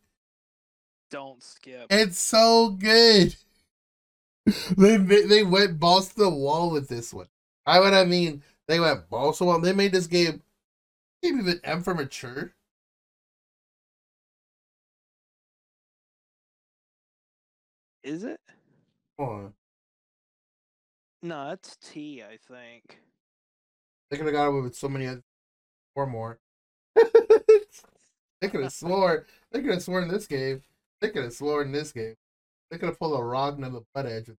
Don't 1.10 1.42
skip. 1.42 1.86
It's 1.90 2.18
so 2.18 2.70
good. 2.70 3.36
they 4.76 4.96
they 4.96 5.42
went 5.42 5.78
balls 5.78 6.08
to 6.08 6.16
the 6.16 6.30
wall 6.30 6.70
with 6.70 6.88
this 6.88 7.14
one. 7.14 7.28
I 7.66 7.80
what 7.80 7.94
I 7.94 8.04
mean. 8.04 8.42
They 8.66 8.80
went 8.80 9.08
balls 9.08 9.38
to 9.38 9.44
the 9.44 9.48
wall. 9.48 9.60
They 9.60 9.72
made 9.72 9.92
this 9.92 10.06
game 10.06 10.42
maybe 11.24 11.38
even 11.38 11.60
M 11.64 11.82
for 11.82 11.94
mature. 11.94 12.54
Is 18.02 18.24
it? 18.24 18.40
Come 19.18 19.28
on. 19.28 19.54
No, 21.22 21.52
it's 21.52 21.76
T, 21.76 22.22
I 22.22 22.36
think. 22.36 23.00
They 24.10 24.18
could 24.18 24.26
have 24.26 24.34
got 24.34 24.48
away 24.48 24.60
with 24.60 24.76
so 24.76 24.88
many 24.88 25.06
other 25.06 25.22
or 25.94 26.06
more. 26.06 26.38
they 26.94 28.48
could 28.48 28.62
have 28.62 28.72
swore. 28.74 29.24
They 29.50 29.62
could 29.62 29.70
have 29.70 29.82
sworn 29.82 30.04
in 30.04 30.10
this 30.10 30.26
game. 30.26 30.62
They 31.04 31.10
could 31.10 31.24
have 31.24 31.34
sworn 31.34 31.66
in 31.66 31.72
this 31.72 31.92
game. 31.92 32.14
They 32.70 32.78
could 32.78 32.88
have 32.88 32.98
pulled 32.98 33.20
a 33.20 33.22
Rogna 33.22 33.70
the 33.70 33.82
butt 33.94 34.06
edge. 34.06 34.30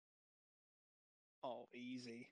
Oh, 1.42 1.68
easy. 1.74 2.30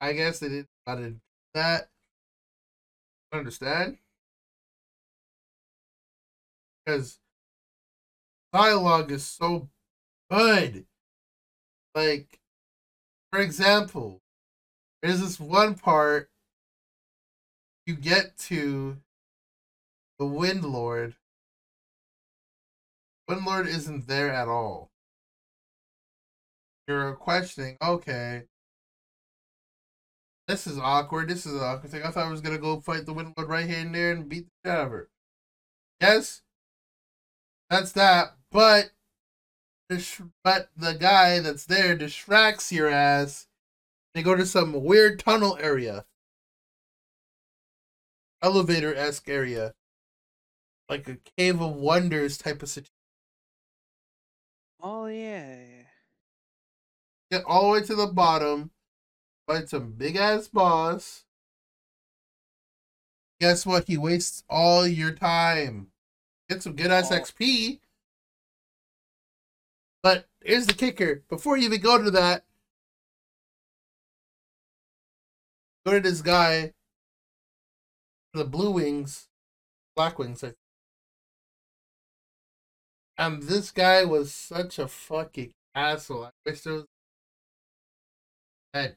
I 0.00 0.14
guess 0.14 0.40
they 0.40 0.48
didn't 0.48 0.68
to 0.84 1.14
that. 1.54 1.90
Understand? 3.32 3.98
Because 6.84 7.20
dialogue 8.52 9.12
is 9.12 9.24
so 9.24 9.68
good. 10.28 10.86
Like, 11.94 12.40
for 13.30 13.38
example, 13.38 14.22
there's 15.04 15.20
this 15.20 15.38
one 15.38 15.76
part 15.76 16.30
you 17.86 17.94
get 17.94 18.36
to 18.38 18.96
the 20.18 20.26
Wind 20.26 20.64
Lord. 20.64 21.14
Wind 23.28 23.44
Lord 23.46 23.66
isn't 23.66 24.06
there 24.06 24.30
at 24.30 24.48
all. 24.48 24.90
You're 26.86 27.14
questioning, 27.14 27.78
okay, 27.82 28.42
this 30.46 30.66
is 30.66 30.78
awkward. 30.78 31.28
This 31.28 31.46
is 31.46 31.60
awkward. 31.60 31.94
I 31.94 32.10
thought 32.10 32.26
I 32.26 32.30
was 32.30 32.42
gonna 32.42 32.58
go 32.58 32.80
fight 32.80 33.06
the 33.06 33.14
Windlord 33.14 33.48
right 33.48 33.66
here 33.66 33.78
and 33.78 33.94
there 33.94 34.12
and 34.12 34.28
beat 34.28 34.44
the 34.44 34.70
shit 34.70 34.78
out 34.78 34.86
of 34.86 34.92
her. 34.92 35.08
Yes, 36.00 36.42
that's 37.70 37.92
that. 37.92 38.36
But, 38.52 38.90
but 39.88 40.68
the 40.76 40.92
guy 40.92 41.40
that's 41.40 41.64
there 41.64 41.96
distracts 41.96 42.70
your 42.70 42.88
ass. 42.88 43.46
They 44.14 44.22
go 44.22 44.34
to 44.36 44.46
some 44.46 44.84
weird 44.84 45.18
tunnel 45.18 45.56
area, 45.60 46.04
elevator 48.42 48.94
esque 48.94 49.28
area, 49.28 49.74
like 50.88 51.08
a 51.08 51.18
cave 51.36 51.60
of 51.60 51.74
wonders 51.74 52.38
type 52.38 52.62
of 52.62 52.68
situation. 52.68 52.93
Oh, 54.86 55.06
yeah. 55.06 55.56
Get 57.30 57.42
all 57.46 57.72
the 57.72 57.80
way 57.80 57.86
to 57.86 57.94
the 57.94 58.06
bottom, 58.06 58.70
fight 59.46 59.70
some 59.70 59.92
big 59.92 60.16
ass 60.16 60.46
boss. 60.46 61.24
Guess 63.40 63.64
what? 63.64 63.86
He 63.86 63.96
wastes 63.96 64.44
all 64.50 64.86
your 64.86 65.12
time. 65.12 65.86
Get 66.50 66.62
some 66.62 66.76
good 66.76 66.90
ass 66.90 67.10
Oh. 67.10 67.14
XP. 67.18 67.80
But 70.02 70.28
here's 70.42 70.66
the 70.66 70.74
kicker. 70.74 71.22
Before 71.30 71.56
you 71.56 71.64
even 71.64 71.80
go 71.80 72.02
to 72.02 72.10
that, 72.10 72.44
go 75.86 75.92
to 75.92 76.00
this 76.00 76.20
guy, 76.20 76.74
the 78.34 78.44
blue 78.44 78.70
wings, 78.70 79.28
black 79.96 80.18
wings. 80.18 80.44
I 80.44 80.52
and 83.18 83.42
this 83.42 83.70
guy 83.70 84.04
was 84.04 84.32
such 84.34 84.78
a 84.78 84.88
fucking 84.88 85.52
asshole. 85.74 86.24
I 86.24 86.30
wish 86.46 86.62
there 86.62 86.74
was 86.74 86.84
that 88.72 88.96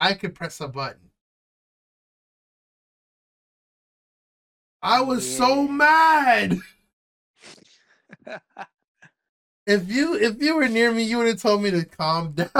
I 0.00 0.14
could 0.14 0.34
press 0.34 0.60
a 0.60 0.68
button. 0.68 1.10
I 4.82 5.00
was 5.00 5.26
so 5.28 5.66
mad. 5.66 6.58
If 9.66 9.90
you 9.90 10.14
if 10.14 10.42
you 10.42 10.56
were 10.56 10.68
near 10.68 10.92
me, 10.92 11.04
you 11.04 11.18
would 11.18 11.26
have 11.26 11.40
told 11.40 11.62
me 11.62 11.70
to 11.70 11.84
calm 11.86 12.32
down. 12.34 12.50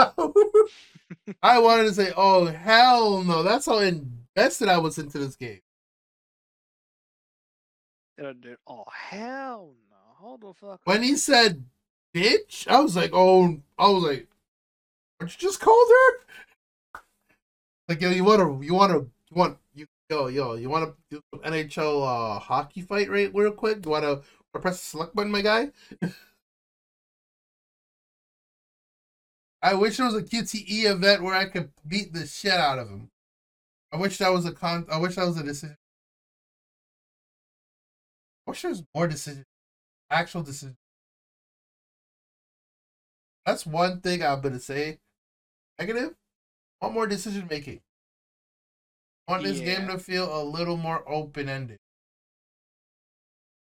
I 1.43 1.59
wanted 1.59 1.85
to 1.85 1.95
say, 1.95 2.13
"Oh 2.17 2.47
hell 2.47 3.23
no!" 3.23 3.43
That's 3.43 3.67
how 3.67 3.79
invested 3.79 4.69
I 4.69 4.79
was 4.79 4.99
into 4.99 5.19
this 5.19 5.37
game. 5.37 5.61
Oh, 8.67 8.85
hell. 8.93 9.75
Hold 10.25 10.41
the 10.41 10.55
fuck 10.55 10.81
When 10.85 11.03
he 11.03 11.17
said 11.17 11.67
"bitch," 12.15 12.67
I 12.67 12.81
was 12.81 12.97
like, 12.97 13.11
"Oh!" 13.13 13.61
I 13.79 13.89
was 13.91 14.05
like, 14.05 14.27
"What 15.19 15.31
you 15.31 15.37
just 15.39 15.61
called 15.61 15.89
her?" 15.91 17.03
Like, 17.89 18.01
yo, 18.01 18.09
you 18.09 18.25
want 18.25 18.41
to, 18.41 18.65
you 18.65 18.73
want 18.73 18.93
to, 18.93 19.01
you 19.29 19.37
want, 19.37 19.59
you, 19.75 19.87
yo, 20.09 20.29
yo, 20.29 20.55
you 20.55 20.71
want 20.71 20.87
to 20.87 20.95
do 21.11 21.21
some 21.31 21.41
NHL 21.41 22.37
uh, 22.37 22.39
hockey 22.39 22.81
fight 22.81 23.11
right 23.11 23.35
real 23.35 23.53
quick? 23.53 23.85
You 23.85 23.91
want 23.91 24.05
to 24.05 24.23
press 24.59 24.79
the 24.79 24.87
select 24.87 25.15
button, 25.15 25.31
my 25.31 25.43
guy? 25.43 25.71
I 29.63 29.75
wish 29.75 29.99
there 29.99 30.07
was 30.07 30.15
a 30.15 30.23
QTE 30.23 30.87
event 30.87 31.23
where 31.23 31.35
I 31.35 31.45
could 31.45 31.71
beat 31.87 32.15
the 32.15 32.27
shit 32.27 32.53
out 32.53 32.79
of 32.79 32.89
him. 32.89 33.11
I 33.93 33.99
wish 33.99 34.17
that 34.17 34.33
was 34.33 34.47
a 34.47 34.53
con. 34.53 34.87
I 34.91 34.97
wish 34.97 35.17
that 35.17 35.27
was 35.27 35.37
a 35.37 35.43
decision. 35.43 35.77
I 38.47 38.51
wish 38.51 38.63
there 38.63 38.71
was 38.71 38.85
more 38.95 39.07
decision, 39.07 39.45
actual 40.15 40.43
decision. 40.43 40.77
That's 43.45 43.67
one 43.67 44.01
thing 44.01 44.23
I'm 44.23 44.41
gonna 44.41 44.61
say. 44.61 44.99
Negative. 45.79 46.15
Want 46.81 46.95
more 46.95 47.07
decision 47.07 47.47
making. 47.51 47.81
Want 49.29 49.43
this 49.43 49.61
game 49.61 49.87
to 49.89 49.99
feel 49.99 50.41
a 50.41 50.45
little 50.45 50.77
more 50.77 51.03
open 51.09 51.49
ended. 51.49 51.79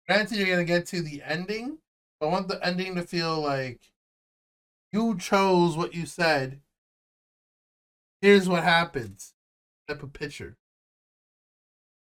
Granted, 0.08 0.38
you're 0.38 0.48
gonna 0.48 0.64
get 0.64 0.86
to 0.86 1.02
the 1.02 1.22
ending, 1.24 1.78
but 2.20 2.28
I 2.28 2.30
want 2.30 2.48
the 2.48 2.64
ending 2.64 2.94
to 2.96 3.02
feel 3.02 3.40
like 3.40 3.80
you 4.92 5.16
chose 5.18 5.76
what 5.76 5.94
you 5.94 6.06
said. 6.06 6.60
Here's 8.20 8.48
what 8.48 8.62
happens. 8.62 9.34
Type 9.88 10.02
of 10.02 10.12
picture. 10.12 10.56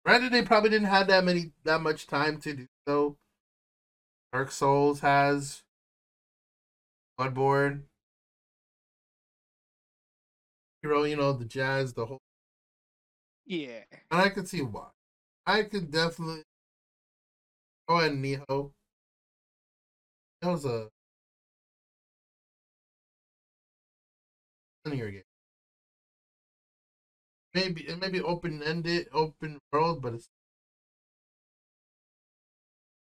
Granted, 0.04 0.32
they 0.32 0.42
probably 0.42 0.70
didn't 0.70 0.88
have 0.88 1.06
that 1.08 1.24
many 1.24 1.52
that 1.64 1.80
much 1.80 2.06
time 2.06 2.38
to 2.42 2.54
do 2.54 2.66
so. 2.86 3.16
Dark 4.34 4.50
Souls 4.50 4.98
has 4.98 5.62
Bloodborne. 7.16 7.82
Hero, 10.82 11.04
you 11.04 11.14
know, 11.14 11.32
the 11.32 11.44
jazz, 11.44 11.94
the 11.94 12.04
whole 12.04 12.18
Yeah. 13.46 13.84
and 14.10 14.20
I 14.20 14.30
can 14.30 14.44
see 14.44 14.60
why. 14.60 14.88
I 15.46 15.62
could 15.62 15.92
definitely 15.92 16.42
go 17.88 18.00
ahead 18.00 18.10
and 18.10 18.24
Nioh. 18.24 18.72
That 20.42 20.48
was 20.50 20.64
a 20.64 20.88
linear 24.84 25.12
game. 25.12 25.22
Maybe 27.54 27.82
it 27.86 28.00
may 28.00 28.08
be 28.08 28.20
open 28.20 28.64
ended, 28.64 29.06
open 29.12 29.60
world, 29.72 30.02
but 30.02 30.14
it's 30.14 30.28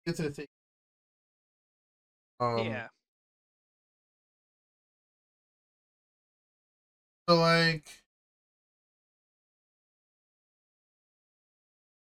get 0.06 0.18
to 0.18 0.22
the 0.22 0.30
thing. 0.30 0.55
Um, 2.40 2.60
yeah. 2.60 2.88
So 7.28 7.36
like, 7.36 7.90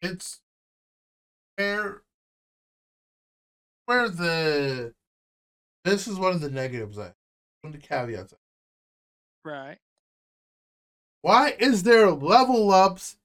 it's 0.01 0.41
where 1.55 2.01
where 3.86 4.09
the 4.09 4.93
this 5.84 6.07
is 6.07 6.17
one 6.17 6.34
of 6.34 6.41
the 6.41 6.49
negatives. 6.49 6.97
I 6.97 7.13
one 7.61 7.74
of 7.74 7.82
the 7.82 7.88
caveats. 7.88 8.34
Right. 9.45 9.78
Why 11.21 11.55
is 11.59 11.84
there 11.84 12.11
level 12.11 12.71
ups 12.71 13.17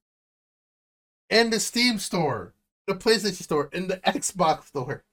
in 1.30 1.50
the 1.50 1.60
Steam 1.60 1.98
store, 1.98 2.54
the 2.86 2.94
PlayStation 2.94 3.42
store, 3.42 3.68
in 3.72 3.88
the 3.88 3.96
Xbox 4.06 4.66
store? 4.66 5.04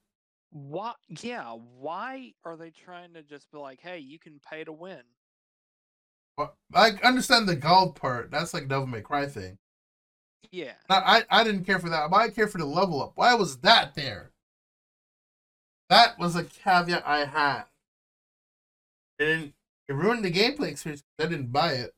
Why? 0.50 0.94
Yeah. 1.08 1.56
Why 1.78 2.32
are 2.44 2.56
they 2.56 2.70
trying 2.70 3.14
to 3.14 3.22
just 3.22 3.50
be 3.50 3.58
like, 3.58 3.80
hey, 3.80 3.98
you 3.98 4.18
can 4.18 4.40
pay 4.50 4.64
to 4.64 4.72
win? 4.72 5.02
I 6.74 6.90
understand 7.02 7.48
the 7.48 7.56
gold 7.56 7.96
part. 7.96 8.30
That's 8.30 8.52
like 8.52 8.68
Devil 8.68 8.86
May 8.86 9.00
Cry 9.00 9.26
thing. 9.26 9.58
Yeah. 10.50 10.74
I 10.88 11.24
I 11.30 11.44
didn't 11.44 11.64
care 11.64 11.78
for 11.78 11.88
that. 11.88 12.10
But 12.10 12.16
I 12.16 12.28
care 12.28 12.48
for 12.48 12.58
the 12.58 12.66
level 12.66 13.02
up. 13.02 13.12
Why 13.14 13.34
was 13.34 13.58
that 13.58 13.94
there? 13.94 14.32
That 15.88 16.18
was 16.18 16.36
a 16.36 16.44
caveat 16.44 17.06
I 17.06 17.24
had. 17.24 17.64
And 19.18 19.52
it 19.88 19.94
ruined 19.94 20.24
the 20.24 20.32
gameplay 20.32 20.70
experience. 20.70 21.04
I 21.18 21.26
didn't 21.26 21.52
buy 21.52 21.72
it, 21.72 21.94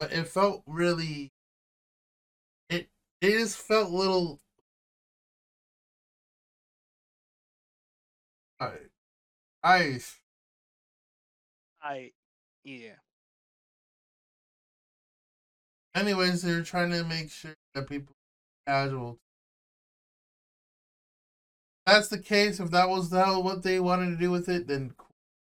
but 0.00 0.12
it 0.12 0.26
felt 0.26 0.62
really. 0.66 1.32
It 2.70 2.88
it 3.20 3.30
just 3.38 3.58
felt 3.58 3.90
a 3.90 3.96
little. 3.96 4.40
I, 8.62 8.72
I. 9.62 9.98
Yeah. 12.64 12.94
anyways, 15.94 16.42
they're 16.42 16.62
trying 16.62 16.90
to 16.90 17.04
make 17.04 17.30
sure 17.30 17.54
that 17.74 17.88
people 17.88 18.14
casual. 18.66 19.18
If 21.86 21.94
that's 21.94 22.08
the 22.08 22.18
case. 22.18 22.60
If 22.60 22.70
that 22.70 22.88
was 22.88 23.10
the 23.10 23.24
what 23.24 23.62
they 23.62 23.80
wanted 23.80 24.10
to 24.10 24.16
do 24.16 24.30
with 24.30 24.48
it, 24.48 24.66
then. 24.66 24.94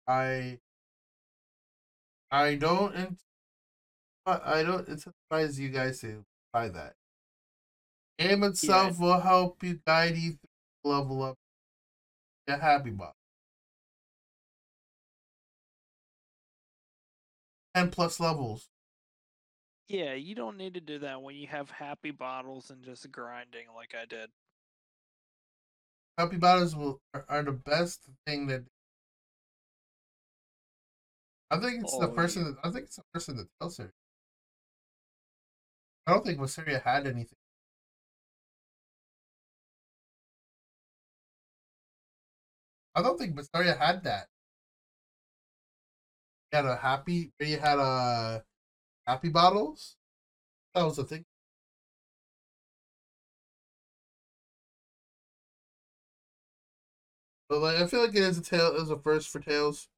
I 0.09 0.61
I 2.30 2.54
don't 2.54 3.18
I 4.26 4.62
don't 4.62 4.86
incentivize 4.86 5.59
you 5.59 5.68
guys 5.70 6.00
to 6.00 6.24
buy 6.52 6.68
that. 6.68 6.94
Game 8.18 8.44
itself 8.44 8.98
will 9.00 9.20
help 9.20 9.62
you 9.62 9.80
guide 9.86 10.16
you 10.16 10.32
through 10.32 10.92
level 10.92 11.22
up. 11.22 11.38
Get 12.47 12.61
happy 12.61 12.90
about. 12.90 13.14
Ten 17.74 17.90
plus 17.90 18.18
levels. 18.20 18.68
Yeah. 19.88 20.14
You 20.14 20.34
don't 20.34 20.57
need 20.57 20.74
to 20.74 20.80
do 20.80 20.99
that 21.01 21.22
when 21.22 21.36
you 21.36 21.47
have 21.49 21.70
happy 21.70 22.11
bottles 22.11 22.70
and 22.70 22.82
just 22.84 23.11
grinding 23.11 23.66
like 23.74 23.94
I 24.01 24.05
did. 24.05 24.30
Happy 26.18 26.36
bottles 26.36 26.74
will 26.74 27.01
are, 27.28 27.42
the 27.42 27.53
best 27.53 28.09
thing 28.26 28.47
that. 28.47 28.64
I 31.51 31.59
think 31.61 31.82
it's 31.82 31.97
the 31.99 32.07
Oh, 32.07 32.14
first 32.14 32.36
yeah. 32.36 32.42
in 32.42 32.49
the, 32.53 32.57
I 32.64 32.70
think 32.70 32.86
it's 32.86 32.97
the 32.97 33.03
first 33.12 33.28
in 33.28 33.36
the 33.36 33.47
Tell 33.61 33.70
series. 33.70 33.92
I 36.07 36.12
don't 36.12 36.24
think 36.24 36.38
Vesperia 36.38 36.82
had 36.82 37.07
anything. 37.07 37.38
I 42.97 43.03
don't 43.03 43.18
think 43.18 43.36
Vesperia 43.36 43.78
had 43.78 44.03
that. 44.05 44.28
You 46.53 46.57
had 46.57 46.64
a 46.66 46.76
happy, 46.76 47.30
you 47.38 47.59
had 47.59 47.78
a 47.78 48.42
happy 49.07 49.28
bottles. 49.28 49.97
That 50.74 50.84
was 50.84 50.97
the 50.97 51.05
thing. 51.05 51.26
But 57.49 57.61
like, 57.61 57.76
I 57.76 57.86
feel 57.86 58.01
like 58.01 58.11
it 58.11 58.22
is 58.22 58.38
a 58.38 58.42
tale. 58.42 58.74
It 58.74 58.80
was 58.80 58.90
a 58.90 58.99
first 58.99 59.28
for 59.28 59.40
Tales. 59.40 59.88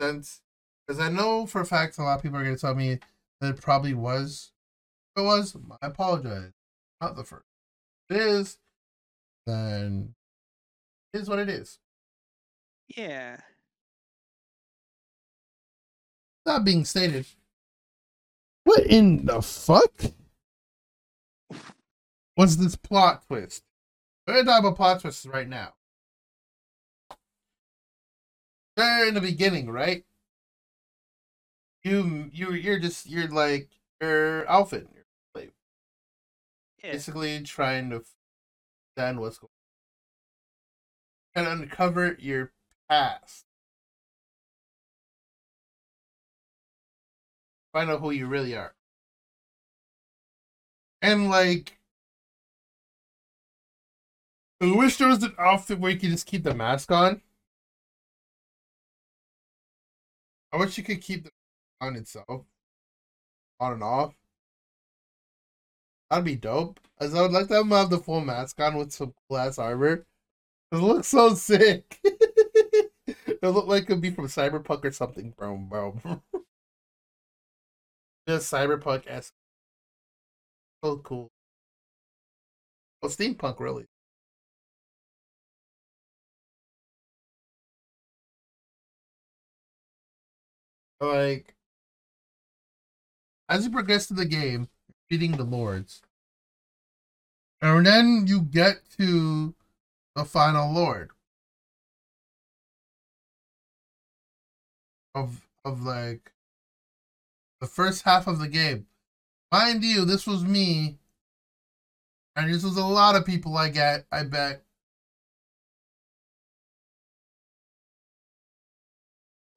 Sense, 0.00 0.40
because 0.86 1.00
I 1.00 1.08
know 1.10 1.46
for 1.46 1.60
a 1.60 1.66
fact 1.66 1.98
a 1.98 2.02
lot 2.02 2.16
of 2.16 2.22
people 2.22 2.38
are 2.38 2.44
gonna 2.44 2.56
tell 2.56 2.74
me 2.74 2.98
that 3.40 3.56
it 3.56 3.60
probably 3.62 3.94
was. 3.94 4.52
It 5.16 5.22
was, 5.22 5.56
I 5.82 5.86
apologize. 5.86 6.52
Not 7.00 7.16
the 7.16 7.24
first. 7.24 7.46
If 8.10 8.16
it 8.16 8.22
is, 8.22 8.58
then 9.46 10.15
is 11.16 11.28
what 11.28 11.38
it 11.38 11.48
is. 11.48 11.78
Yeah. 12.88 13.38
That 16.44 16.64
being 16.64 16.84
stated, 16.84 17.26
what 18.64 18.86
in 18.86 19.26
the 19.26 19.42
fuck 19.42 19.92
was 22.36 22.56
this 22.56 22.76
plot 22.76 23.24
twist? 23.26 23.64
We're 24.26 24.34
gonna 24.34 24.46
talk 24.46 24.60
about 24.60 24.76
plot 24.76 25.00
twists 25.00 25.26
right 25.26 25.48
now. 25.48 25.74
They're 28.76 29.08
in 29.08 29.14
the 29.14 29.20
beginning, 29.20 29.70
right? 29.70 30.04
You 31.82 32.30
you 32.32 32.52
you're 32.52 32.78
just 32.78 33.08
you're 33.08 33.28
like 33.28 33.68
Alpha. 34.00 34.76
You're 34.76 35.04
slave. 35.34 35.52
Yeah. 36.82 36.92
basically 36.92 37.40
trying 37.42 37.90
to 37.90 38.02
understand 38.96 39.20
what's 39.20 39.38
going 39.38 39.50
to 41.44 41.50
uncover 41.50 42.16
your 42.18 42.52
past. 42.88 43.44
Find 47.72 47.90
out 47.90 48.00
who 48.00 48.10
you 48.10 48.26
really 48.26 48.56
are. 48.56 48.74
And 51.02 51.28
like 51.28 51.78
I 54.60 54.74
wish 54.74 54.96
there 54.96 55.08
was 55.08 55.22
an 55.22 55.34
outfit 55.38 55.78
where 55.78 55.90
you 55.90 55.98
could 55.98 56.10
just 56.10 56.26
keep 56.26 56.42
the 56.42 56.54
mask 56.54 56.90
on. 56.90 57.20
I 60.52 60.56
wish 60.56 60.78
you 60.78 60.84
could 60.84 61.02
keep 61.02 61.24
the 61.24 61.30
on 61.80 61.96
itself. 61.96 62.46
On 63.60 63.72
and 63.74 63.82
off. 63.82 64.14
That'd 66.10 66.24
be 66.24 66.36
dope. 66.36 66.80
As 66.98 67.14
I 67.14 67.20
would 67.20 67.32
like 67.32 67.48
to 67.48 67.62
have 67.62 67.90
the 67.90 67.98
full 67.98 68.22
mask 68.22 68.58
on 68.60 68.76
with 68.76 68.92
some 68.92 69.12
cool 69.28 69.38
ass 69.38 69.58
armor. 69.58 70.06
It 70.76 70.82
looks 70.82 71.08
so 71.08 71.34
sick. 71.34 71.98
it 72.04 73.42
looked 73.42 73.68
like 73.68 73.84
it 73.84 73.86
could 73.86 74.00
be 74.02 74.10
from 74.10 74.26
Cyberpunk 74.26 74.84
or 74.84 74.92
something, 74.92 75.30
bro, 75.30 75.56
bro. 75.56 76.00
Just 78.28 78.52
Cyberpunk 78.52 79.04
esque. 79.06 79.32
So 80.84 80.98
cool. 80.98 81.30
Well, 83.00 83.10
steampunk, 83.10 83.58
really. 83.58 83.86
like 91.00 91.54
as 93.48 93.64
you 93.64 93.70
progress 93.70 94.06
through 94.06 94.18
the 94.18 94.26
game, 94.26 94.68
beating 95.08 95.32
the 95.32 95.44
lords, 95.44 96.02
and 97.60 97.86
then 97.86 98.24
you 98.26 98.42
get 98.42 98.76
to 98.98 99.54
the 100.16 100.24
final 100.24 100.72
lord 100.72 101.10
of 105.14 105.46
of 105.64 105.82
like 105.82 106.32
the 107.60 107.66
first 107.66 108.02
half 108.02 108.26
of 108.26 108.38
the 108.38 108.48
game. 108.48 108.86
Mind 109.52 109.84
you, 109.84 110.04
this 110.04 110.26
was 110.26 110.42
me, 110.42 110.98
and 112.34 112.52
this 112.52 112.64
was 112.64 112.76
a 112.76 112.84
lot 112.84 113.14
of 113.14 113.24
people. 113.24 113.56
I 113.56 113.68
get, 113.68 114.06
I 114.10 114.24
bet. 114.24 114.64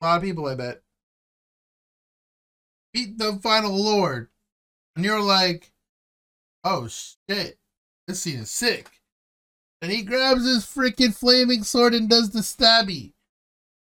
A 0.01 0.05
lot 0.05 0.17
of 0.17 0.23
people, 0.23 0.45
I 0.45 0.55
bet. 0.55 0.81
Beat 2.93 3.17
the 3.17 3.39
final 3.41 3.75
lord. 3.75 4.29
And 4.95 5.05
you're 5.05 5.21
like, 5.21 5.71
oh 6.63 6.87
shit, 6.87 7.57
this 8.07 8.21
scene 8.21 8.39
is 8.39 8.51
sick. 8.51 8.98
And 9.81 9.91
he 9.91 10.01
grabs 10.01 10.45
his 10.45 10.65
freaking 10.65 11.15
flaming 11.15 11.63
sword 11.63 11.93
and 11.93 12.09
does 12.09 12.31
the 12.31 12.39
stabby. 12.39 13.13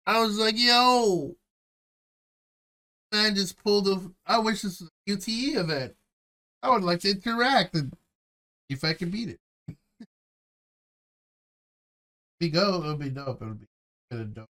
I 0.06 0.22
was 0.22 0.38
like, 0.38 0.56
yo. 0.58 1.36
Man 3.12 3.36
just 3.36 3.62
pulled 3.64 3.88
a. 3.88 4.12
I 4.26 4.40
wish 4.40 4.62
this 4.62 4.82
was 4.82 4.90
a 4.90 5.12
QTE 5.12 5.56
event. 5.56 5.96
I 6.62 6.70
would 6.70 6.84
like 6.84 7.00
to 7.02 7.12
interact 7.12 7.76
and 7.76 7.94
if 8.70 8.84
I 8.84 8.94
can 8.94 9.10
beat 9.10 9.30
it. 9.30 9.40
we 12.42 12.50
go, 12.50 12.84
it 12.84 12.88
would 12.88 13.00
be 13.00 13.10
dope. 13.10 13.42
It 13.42 13.46
would 13.46 13.60
be 13.62 13.68
kind 14.12 14.22
of 14.22 14.34
dope. 14.34 14.50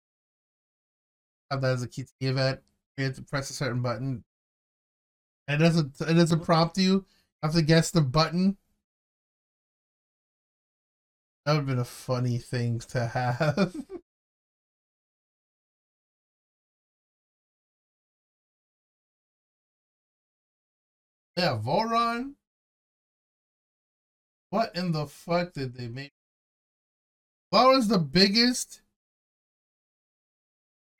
Have 1.51 1.61
that 1.61 1.73
as 1.73 1.83
a 1.83 1.89
QTE 1.89 2.09
event. 2.21 2.61
You 2.97 3.05
have 3.05 3.17
to 3.17 3.23
press 3.23 3.51
a 3.51 3.53
certain 3.53 3.83
button. 3.83 4.25
It 5.49 5.59
doesn't 5.59 6.01
it 6.01 6.15
doesn't 6.15 6.45
prompt 6.45 6.79
you. 6.79 6.93
You 6.93 7.05
have 7.43 7.53
to 7.53 7.63
guess 7.63 7.91
the 7.91 8.01
button. 8.01 8.57
That 11.47 11.53
would 11.53 11.59
have 11.59 11.67
been 11.67 11.79
a 11.79 11.85
funny 11.85 12.39
thing 12.39 12.81
to 12.81 13.07
have. 13.07 13.77
yeah, 21.37 21.57
Vholran. 21.65 22.35
What 24.51 24.75
in 24.75 24.91
the 24.91 25.07
fuck 25.07 25.53
did 25.53 25.77
they 25.77 25.87
make? 25.87 26.11
Was 27.53 27.87
the 27.87 27.99
biggest? 27.99 28.83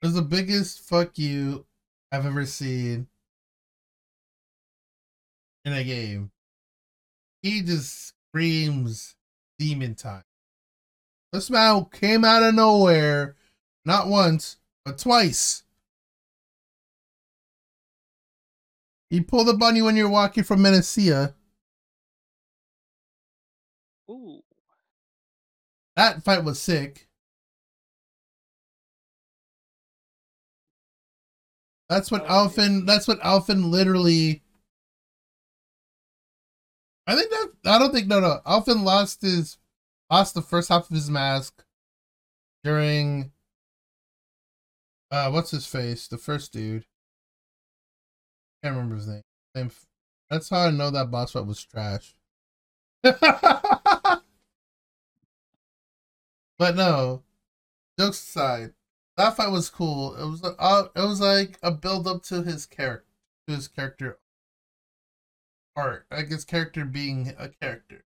Was 0.01 0.13
the 0.13 0.21
biggest 0.21 0.79
fuck 0.79 1.17
you 1.17 1.65
I've 2.09 2.25
ever 2.25 2.45
seen 2.45 3.07
in 5.65 5.73
a 5.73 5.83
game. 5.83 6.31
He 7.41 7.61
just 7.61 8.13
screams 8.29 9.17
demon 9.59 9.95
time. 9.95 10.23
This 11.31 11.49
man 11.49 11.85
came 11.91 12.23
out 12.23 12.43
of 12.43 12.55
nowhere, 12.55 13.35
not 13.85 14.07
once, 14.07 14.57
but 14.85 14.97
twice. 14.97 15.63
He 19.09 19.21
pulled 19.21 19.49
up 19.49 19.59
bunny 19.59 19.81
when 19.81 19.95
you're 19.95 20.09
walking 20.09 20.43
from 20.43 20.61
Menancia. 20.61 21.33
Ooh. 24.09 24.41
That 25.95 26.23
fight 26.23 26.43
was 26.43 26.59
sick. 26.61 27.07
That's 31.89 32.11
what 32.11 32.23
Oh, 32.27 32.47
Alphen. 32.47 32.85
That's 32.85 33.07
what 33.07 33.19
Alphen 33.21 33.69
literally. 33.71 34.43
I 37.05 37.15
think 37.15 37.29
that 37.31 37.51
I 37.65 37.79
don't 37.79 37.93
think 37.93 38.07
no 38.07 38.19
no 38.19 38.41
Alphen 38.45 38.83
lost 38.83 39.21
his 39.21 39.57
lost 40.09 40.33
the 40.33 40.41
first 40.41 40.69
half 40.69 40.89
of 40.89 40.95
his 40.95 41.09
mask 41.09 41.63
during 42.63 43.31
uh 45.11 45.29
what's 45.29 45.51
his 45.51 45.65
face 45.65 46.07
the 46.07 46.17
first 46.17 46.51
dude 46.51 46.85
can't 48.63 48.75
remember 48.75 48.95
his 48.95 49.07
name. 49.07 49.71
that's 50.29 50.49
how 50.49 50.59
I 50.67 50.71
know 50.71 50.89
that 50.89 51.11
boss 51.11 51.31
fight 51.31 51.45
was 51.45 51.63
trash. 51.63 52.15
but 53.03 54.23
no, 56.59 57.23
jokes 57.99 58.19
aside, 58.19 58.73
that 59.15 59.35
fight 59.37 59.51
was 59.51 59.69
cool. 59.69 60.15
It 60.15 60.25
was 60.25 60.43
uh, 60.43 60.87
it 60.95 61.01
was 61.01 61.21
like 61.21 61.59
a 61.63 61.71
build 61.71 62.07
up 62.07 62.23
to 62.23 62.43
his 62.43 62.65
character, 62.65 63.05
to 63.47 63.55
his 63.55 63.67
character 63.67 64.19
art, 65.75 66.05
like 66.11 66.27
his 66.27 66.43
character 66.43 66.83
being 66.85 67.33
a 67.37 67.49
character. 67.49 68.03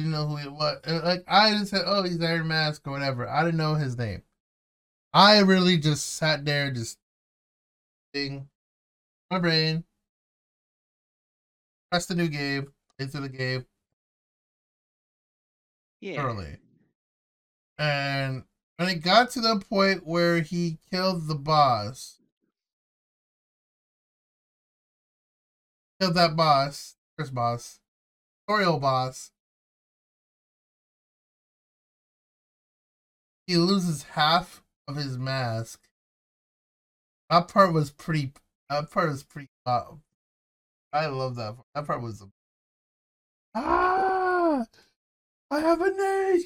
Didn't 0.00 0.12
know 0.12 0.26
who 0.26 0.36
he 0.36 0.48
was. 0.48 0.80
Like 0.86 1.24
I 1.28 1.50
just 1.50 1.72
said, 1.72 1.82
oh, 1.84 2.02
he's 2.02 2.22
Iron 2.22 2.48
Mask 2.48 2.86
or 2.86 2.92
whatever. 2.92 3.28
I 3.28 3.44
didn't 3.44 3.58
know 3.58 3.74
his 3.74 3.98
name. 3.98 4.22
I 5.12 5.40
really 5.40 5.76
just 5.76 6.14
sat 6.14 6.46
there, 6.46 6.70
just 6.70 6.98
thing 8.14 8.48
my 9.30 9.38
brain. 9.38 9.84
Press 11.90 12.06
the 12.06 12.14
new 12.14 12.28
game 12.28 12.72
into 12.98 13.20
the 13.20 13.28
game 13.28 13.66
Yeah. 16.00 16.22
early. 16.22 16.56
And 17.78 18.44
when 18.78 18.88
it 18.88 19.02
got 19.02 19.28
to 19.32 19.42
the 19.42 19.60
point 19.60 20.06
where 20.06 20.40
he 20.40 20.78
killed 20.90 21.28
the 21.28 21.34
boss, 21.34 22.20
killed 26.00 26.14
that 26.14 26.36
boss, 26.36 26.96
first 27.18 27.34
boss, 27.34 27.80
tutorial 28.48 28.78
boss, 28.78 29.32
he 33.50 33.56
loses 33.56 34.04
half 34.04 34.62
of 34.86 34.94
his 34.94 35.18
mask. 35.18 35.80
That 37.28 37.48
part 37.48 37.72
was 37.72 37.90
pretty. 37.90 38.32
That 38.68 38.92
part 38.92 39.08
was 39.08 39.24
pretty. 39.24 39.48
I 39.66 41.06
love 41.06 41.34
that. 41.34 41.56
Part. 41.56 41.66
That 41.74 41.84
part 41.84 42.00
was. 42.00 42.24
Ah! 43.52 44.66
I 45.50 45.58
have 45.58 45.80
a 45.80 45.90
name. 45.90 46.42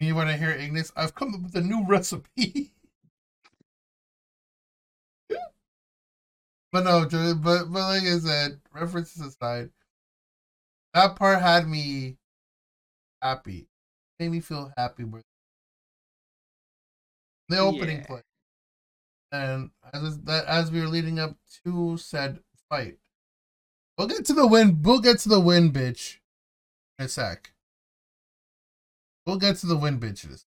You 0.00 0.14
want 0.14 0.28
to 0.28 0.36
hear 0.36 0.50
Ignis? 0.50 0.92
I've 0.94 1.14
come 1.14 1.34
up 1.34 1.42
with 1.42 1.56
a 1.56 1.62
new 1.62 1.86
recipe. 1.86 2.72
but 6.70 6.84
no, 6.84 7.06
but 7.10 7.34
but 7.36 7.70
like 7.70 8.02
I 8.02 8.18
said, 8.18 8.60
references 8.74 9.24
aside, 9.24 9.70
that 10.92 11.16
part 11.16 11.40
had 11.40 11.66
me 11.66 12.18
happy. 13.22 13.68
Made 14.18 14.30
me 14.30 14.40
feel 14.40 14.72
happy 14.76 15.04
with 15.04 15.24
the 17.48 17.58
opening 17.58 17.98
Yeah. 17.98 18.06
play. 18.06 18.22
And 19.32 19.70
as 19.92 20.20
that 20.22 20.46
as 20.46 20.70
we 20.70 20.80
were 20.80 20.88
leading 20.88 21.18
up 21.18 21.36
to 21.64 21.96
said 21.96 22.40
fight, 22.68 22.98
we'll 23.98 24.08
get 24.08 24.24
to 24.26 24.34
the 24.34 24.46
win. 24.46 24.82
We'll 24.82 25.00
get 25.00 25.18
to 25.20 25.28
the 25.28 25.40
win, 25.40 25.72
bitch, 25.72 26.18
in 26.98 27.06
a 27.06 27.08
sec. 27.08 27.52
We'll 29.26 29.38
get 29.38 29.56
to 29.58 29.66
the 29.66 29.76
win, 29.76 30.00
bitches. 30.00 30.44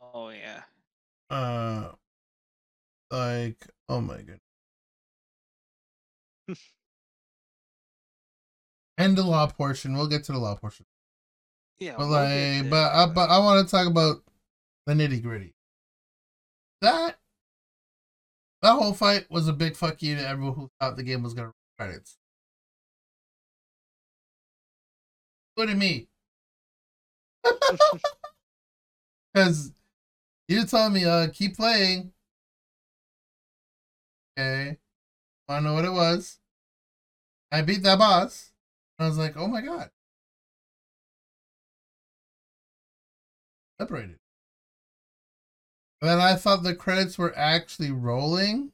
Oh 0.00 0.30
yeah. 0.30 0.62
Uh, 1.30 1.92
like, 3.10 3.66
oh 3.88 4.00
my 4.00 4.22
god. 4.22 4.40
and 9.00 9.16
the 9.16 9.22
law 9.22 9.46
portion. 9.46 9.94
We'll 9.94 10.08
get 10.08 10.24
to 10.24 10.32
the 10.32 10.38
law 10.38 10.54
portion. 10.54 10.86
Yeah. 11.78 11.92
But 11.96 12.00
we'll 12.00 12.10
like, 12.10 12.28
there, 12.28 12.64
but 12.64 12.92
I, 12.92 13.06
but 13.06 13.30
I 13.30 13.38
want 13.38 13.66
to 13.66 13.70
talk 13.70 13.86
about 13.86 14.22
the 14.86 14.92
nitty 14.92 15.22
gritty. 15.22 15.54
That 16.82 17.16
that 18.62 18.72
whole 18.72 18.92
fight 18.92 19.30
was 19.30 19.48
a 19.48 19.52
big 19.52 19.76
fuck 19.76 20.02
you 20.02 20.16
to 20.16 20.28
everyone 20.28 20.54
who 20.54 20.70
thought 20.78 20.96
the 20.96 21.02
game 21.02 21.22
was 21.22 21.34
gonna 21.34 21.48
run 21.48 21.88
credits, 21.88 22.18
including 25.56 25.78
me. 25.78 26.08
Because 29.32 29.70
you 30.48 30.64
telling 30.64 30.92
me, 30.92 31.04
uh, 31.04 31.28
keep 31.32 31.56
playing. 31.56 32.10
Okay. 34.36 34.76
Wanna 35.48 35.68
know 35.68 35.74
what 35.74 35.84
it 35.84 35.92
was? 35.92 36.40
I 37.52 37.62
beat 37.62 37.84
that 37.84 38.00
boss. 38.00 38.49
I 39.00 39.06
was 39.06 39.18
like, 39.18 39.36
oh 39.36 39.48
my 39.48 39.62
god. 39.62 39.90
Separated. 43.80 44.18
And 46.02 46.10
then 46.10 46.20
I 46.20 46.34
thought 46.36 46.62
the 46.62 46.74
credits 46.74 47.16
were 47.18 47.36
actually 47.36 47.90
rolling. 47.90 48.72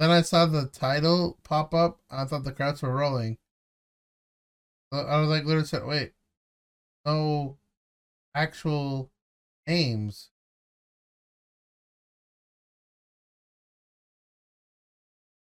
Then 0.00 0.10
I 0.10 0.22
saw 0.22 0.46
the 0.46 0.66
title 0.66 1.38
pop 1.44 1.74
up. 1.74 2.00
I 2.10 2.24
thought 2.24 2.44
the 2.44 2.52
credits 2.52 2.82
were 2.82 2.94
rolling. 2.94 3.38
I 4.92 5.20
was 5.20 5.28
like, 5.28 5.44
literally 5.44 5.66
said, 5.66 5.84
wait. 5.86 6.12
No. 7.06 7.58
actual 8.34 9.10
names. 9.66 10.30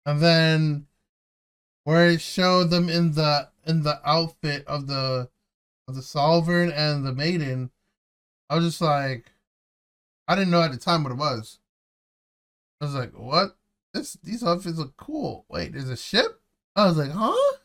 And 0.07 0.21
then 0.21 0.87
where 1.87 2.09
it 2.09 2.21
showed 2.21 2.71
them 2.71 2.89
in 2.89 3.13
the 3.13 3.49
in 3.65 3.85
the 3.85 4.01
outfit 4.05 4.67
of 4.67 4.89
the 4.89 5.31
of 5.87 5.95
the 5.95 6.03
Sovereign 6.03 6.73
and 6.73 7.07
the 7.07 7.13
Maiden, 7.13 7.71
I 8.51 8.57
was 8.57 8.65
just 8.65 8.81
like 8.81 9.31
I 10.27 10.35
didn't 10.35 10.51
know 10.51 10.63
at 10.63 10.73
the 10.73 10.79
time 10.79 11.05
what 11.05 11.13
it 11.13 11.19
was. 11.19 11.61
I 12.81 12.87
was 12.87 12.95
like, 12.97 13.13
what? 13.13 13.57
This 13.95 14.15
these 14.25 14.43
outfits 14.43 14.79
look 14.79 14.97
cool. 14.97 15.47
Wait, 15.49 15.75
there's 15.75 15.89
a 15.89 15.97
ship? 15.97 16.41
I 16.75 16.87
was 16.87 16.99
like, 16.99 17.13
huh? 17.13 17.57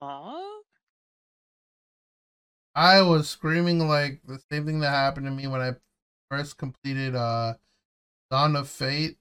Huh? 0.00 0.62
I 2.74 3.02
was 3.02 3.28
screaming 3.28 3.86
like 3.86 4.22
the 4.26 4.40
same 4.50 4.64
thing 4.64 4.80
that 4.80 4.88
happened 4.88 5.26
to 5.26 5.32
me 5.32 5.46
when 5.46 5.60
I 5.60 5.74
first 6.30 6.56
completed 6.56 7.14
uh 7.14 7.56
Dawn 8.30 8.56
of 8.56 8.70
Fate, 8.70 9.18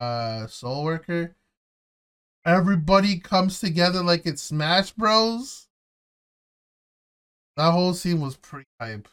uh 0.00 0.46
Soul 0.48 0.84
Worker. 0.84 1.34
Everybody 2.44 3.18
comes 3.18 3.60
together 3.60 4.02
like 4.02 4.24
it's 4.26 4.42
Smash 4.42 4.92
Bros. 4.92 5.68
That 7.56 7.72
whole 7.72 7.92
scene 7.92 8.20
was 8.20 8.36
pretty 8.36 8.66
hype. 8.80 9.08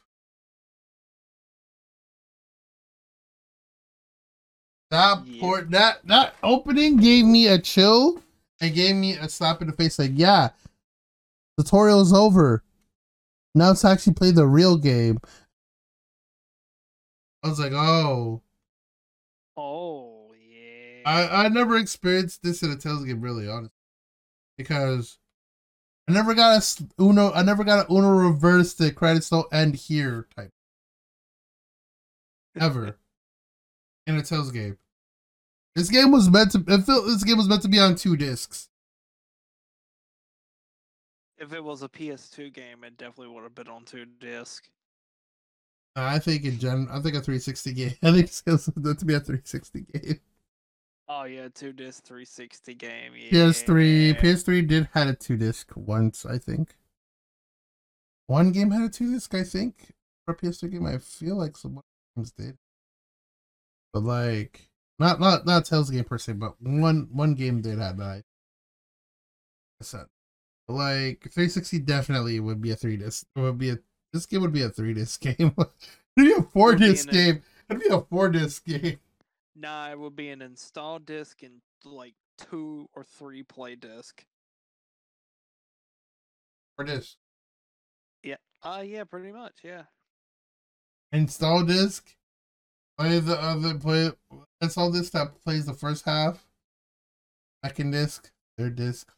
That 4.89 5.25
Yeah. 5.27 5.41
port 5.41 5.69
that 5.71 6.07
that 6.07 6.35
opening 6.41 6.95
gave 6.97 7.25
me 7.25 7.47
a 7.47 7.59
chill 7.59 8.21
and 8.61 8.73
gave 8.73 8.95
me 8.95 9.17
a 9.17 9.27
slap 9.27 9.61
in 9.61 9.67
the 9.67 9.73
face 9.73 9.99
like 9.99 10.11
yeah 10.15 10.49
tutorial's 11.57 12.13
over 12.13 12.63
now 13.53 13.71
it's 13.71 13.83
actually 13.83 14.13
play 14.13 14.31
the 14.31 14.47
real 14.47 14.77
game 14.77 15.19
i 17.43 17.49
was 17.49 17.59
like 17.59 17.73
oh. 17.73 18.41
I 21.07 21.45
i 21.45 21.47
never 21.47 21.77
experienced 21.77 22.43
this 22.43 22.61
in 22.61 22.71
a 22.71 22.75
tales 22.75 23.03
game 23.05 23.21
really 23.21 23.47
honest, 23.47 23.73
because 24.57 25.17
i 26.07 26.11
never 26.11 26.33
got 26.33 26.57
a 26.57 27.01
uno 27.01 27.31
i 27.33 27.41
never 27.41 27.63
got 27.63 27.87
a 27.87 27.91
uno 27.91 28.09
reverse 28.09 28.73
the 28.73 28.91
credits 28.91 29.29
don't 29.29 29.51
end 29.53 29.75
here 29.75 30.27
type 30.35 30.51
ever 32.59 32.97
in 34.05 34.15
a 34.15 34.23
tales 34.23 34.51
game 34.51 34.77
this 35.75 35.89
game 35.89 36.11
was 36.11 36.29
meant 36.29 36.51
to 36.51 36.63
it 36.67 36.83
felt 36.83 37.05
this 37.05 37.23
game 37.23 37.37
was 37.37 37.47
meant 37.47 37.61
to 37.61 37.69
be 37.69 37.79
on 37.79 37.95
two 37.95 38.17
discs 38.17 38.69
if 41.39 41.53
it 41.53 41.63
was 41.63 41.83
a 41.83 41.89
PS2 41.89 42.51
game, 42.51 42.83
it 42.83 42.97
definitely 42.97 43.33
would 43.33 43.43
have 43.43 43.55
been 43.55 43.67
on 43.67 43.83
two 43.85 44.05
disc. 44.19 44.67
I 45.95 46.19
think 46.19 46.45
in 46.45 46.59
gen, 46.59 46.87
I 46.91 46.99
think 46.99 47.15
a 47.15 47.21
360 47.21 47.73
game. 47.73 47.93
I 48.03 48.11
think 48.11 48.25
it's 48.25 48.75
meant 48.75 48.99
to 48.99 49.05
be 49.05 49.13
a 49.13 49.19
360 49.19 49.81
game. 49.81 50.19
Oh 51.09 51.23
yeah, 51.23 51.47
two 51.53 51.71
disc 51.71 52.03
360 52.03 52.73
game. 52.73 53.13
Yeah. 53.15 53.31
PS3, 53.31 54.19
PS3 54.19 54.67
did 54.67 54.89
had 54.93 55.07
a 55.07 55.13
two 55.13 55.37
disc 55.37 55.71
once, 55.75 56.25
I 56.25 56.37
think. 56.37 56.75
One 58.27 58.51
game 58.51 58.71
had 58.71 58.83
a 58.83 58.89
two 58.89 59.13
disc, 59.13 59.33
I 59.33 59.43
think. 59.43 59.93
For 60.25 60.33
a 60.33 60.37
PS3 60.37 60.71
game, 60.71 60.85
I 60.85 60.97
feel 60.97 61.37
like 61.37 61.55
some 61.55 61.79
games 62.15 62.31
did. 62.31 62.57
But 63.93 64.03
like, 64.03 64.69
not 64.99 65.19
not 65.21 65.45
not 65.45 65.63
Tales 65.65 65.89
game 65.89 66.03
per 66.03 66.17
se, 66.17 66.33
but 66.33 66.55
one 66.59 67.07
one 67.11 67.35
game 67.35 67.61
did 67.61 67.79
have 67.79 67.97
that. 67.97 68.23
I 69.79 69.83
said, 69.83 70.07
like 70.67 71.21
360 71.21 71.79
definitely 71.79 72.39
would 72.41 72.61
be 72.61 72.71
a 72.71 72.75
three 72.75 72.97
disc. 72.97 73.25
It 73.35 73.39
would 73.39 73.57
be 73.57 73.69
a 73.69 73.79
this 74.11 74.25
game 74.25 74.41
would 74.41 74.51
be 74.51 74.63
a 74.63 74.69
three 74.69 74.93
disc 74.93 75.21
game. 75.37 75.55
It'd 75.57 75.69
be 76.17 76.33
a 76.33 76.41
four 76.41 76.75
disc 76.75 77.09
game. 77.11 77.43
It'd 77.69 77.81
be 77.81 77.89
a 77.89 78.01
four 78.01 78.29
disc 78.29 78.65
game. 78.65 78.99
Nah, 79.57 79.89
it 79.91 79.99
would 79.99 80.15
be 80.15 80.29
an 80.29 80.41
install 80.41 80.99
disc 80.99 81.41
and 81.41 81.61
like 81.83 82.13
two 82.37 82.87
or 82.93 83.03
three 83.03 83.43
play 83.43 83.75
disc. 83.75 84.23
Four 86.75 86.85
disc. 86.85 87.17
Yeah. 88.23 88.35
Uh 88.61 88.83
yeah, 88.85 89.03
pretty 89.03 89.31
much. 89.31 89.55
Yeah. 89.63 89.83
install 91.11 91.63
disc 91.63 92.15
play 92.97 93.19
the 93.19 93.41
other 93.41 93.75
play 93.75 94.11
install 94.61 94.91
disc 94.91 95.13
that 95.13 95.33
plays 95.43 95.65
the 95.65 95.73
first 95.73 96.03
half 96.05 96.45
second 97.63 97.91
disc 97.91 98.29
third 98.57 98.75
disc 98.75 99.13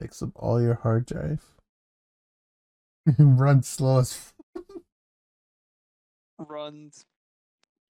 takes 0.00 0.22
up 0.22 0.30
all 0.34 0.60
your 0.62 0.74
hard 0.74 1.04
drive 1.06 1.44
run 3.18 3.62
slow 3.62 3.98
as 3.98 4.32
Runs 6.48 7.04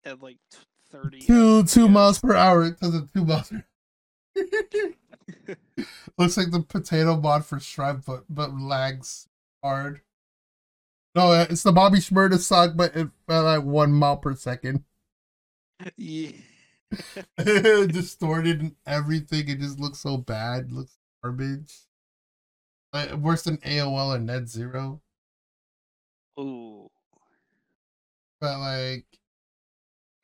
at 0.05 0.23
like 0.23 0.39
t- 0.51 0.59
30. 0.91 1.21
two 1.21 1.65
two 1.65 1.89
miles 1.89 2.19
per 2.19 2.35
hour 2.35 2.65
it 2.65 2.81
does 2.81 2.95
it 2.95 3.05
two 3.13 3.25
miles 3.25 3.53
looks 6.19 6.37
like 6.37 6.51
the 6.51 6.65
potato 6.67 7.17
mod 7.17 7.45
for 7.45 7.61
Shrine 7.61 8.03
but 8.07 8.25
but 8.31 8.59
lags 8.59 9.29
hard 9.63 10.01
no 11.15 11.33
it's 11.33 11.63
the 11.63 11.73
Bobby 11.73 11.99
Shmurda 11.99 12.39
song 12.39 12.73
but 12.77 12.97
it 12.97 13.09
felt 13.27 13.45
like 13.45 13.65
one 13.65 13.93
mile 13.93 14.17
per 14.17 14.35
second 14.35 14.85
yeah. 15.97 16.31
distorted 17.37 18.61
and 18.61 18.77
everything. 18.87 19.49
It 19.49 19.61
just 19.61 19.79
looks 19.79 19.99
so 19.99 20.17
bad. 20.17 20.73
looks 20.73 20.97
garbage. 21.23 21.75
Like, 22.93 23.13
worse 23.15 23.43
than 23.43 23.59
AOL 23.59 24.15
and 24.17 24.27
Net 24.27 24.49
Zero. 24.49 25.03
Ooh. 26.41 26.91
But 28.41 28.59
like, 28.59 29.07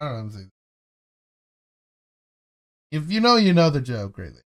I 0.00 0.06
don't 0.06 0.12
know. 0.12 0.14
What 0.14 0.20
I'm 0.20 0.30
saying. 0.30 0.50
If 2.90 3.10
you 3.10 3.20
know, 3.20 3.36
you 3.36 3.52
know 3.52 3.70
the 3.70 3.80
joke, 3.80 4.18
really. 4.18 4.42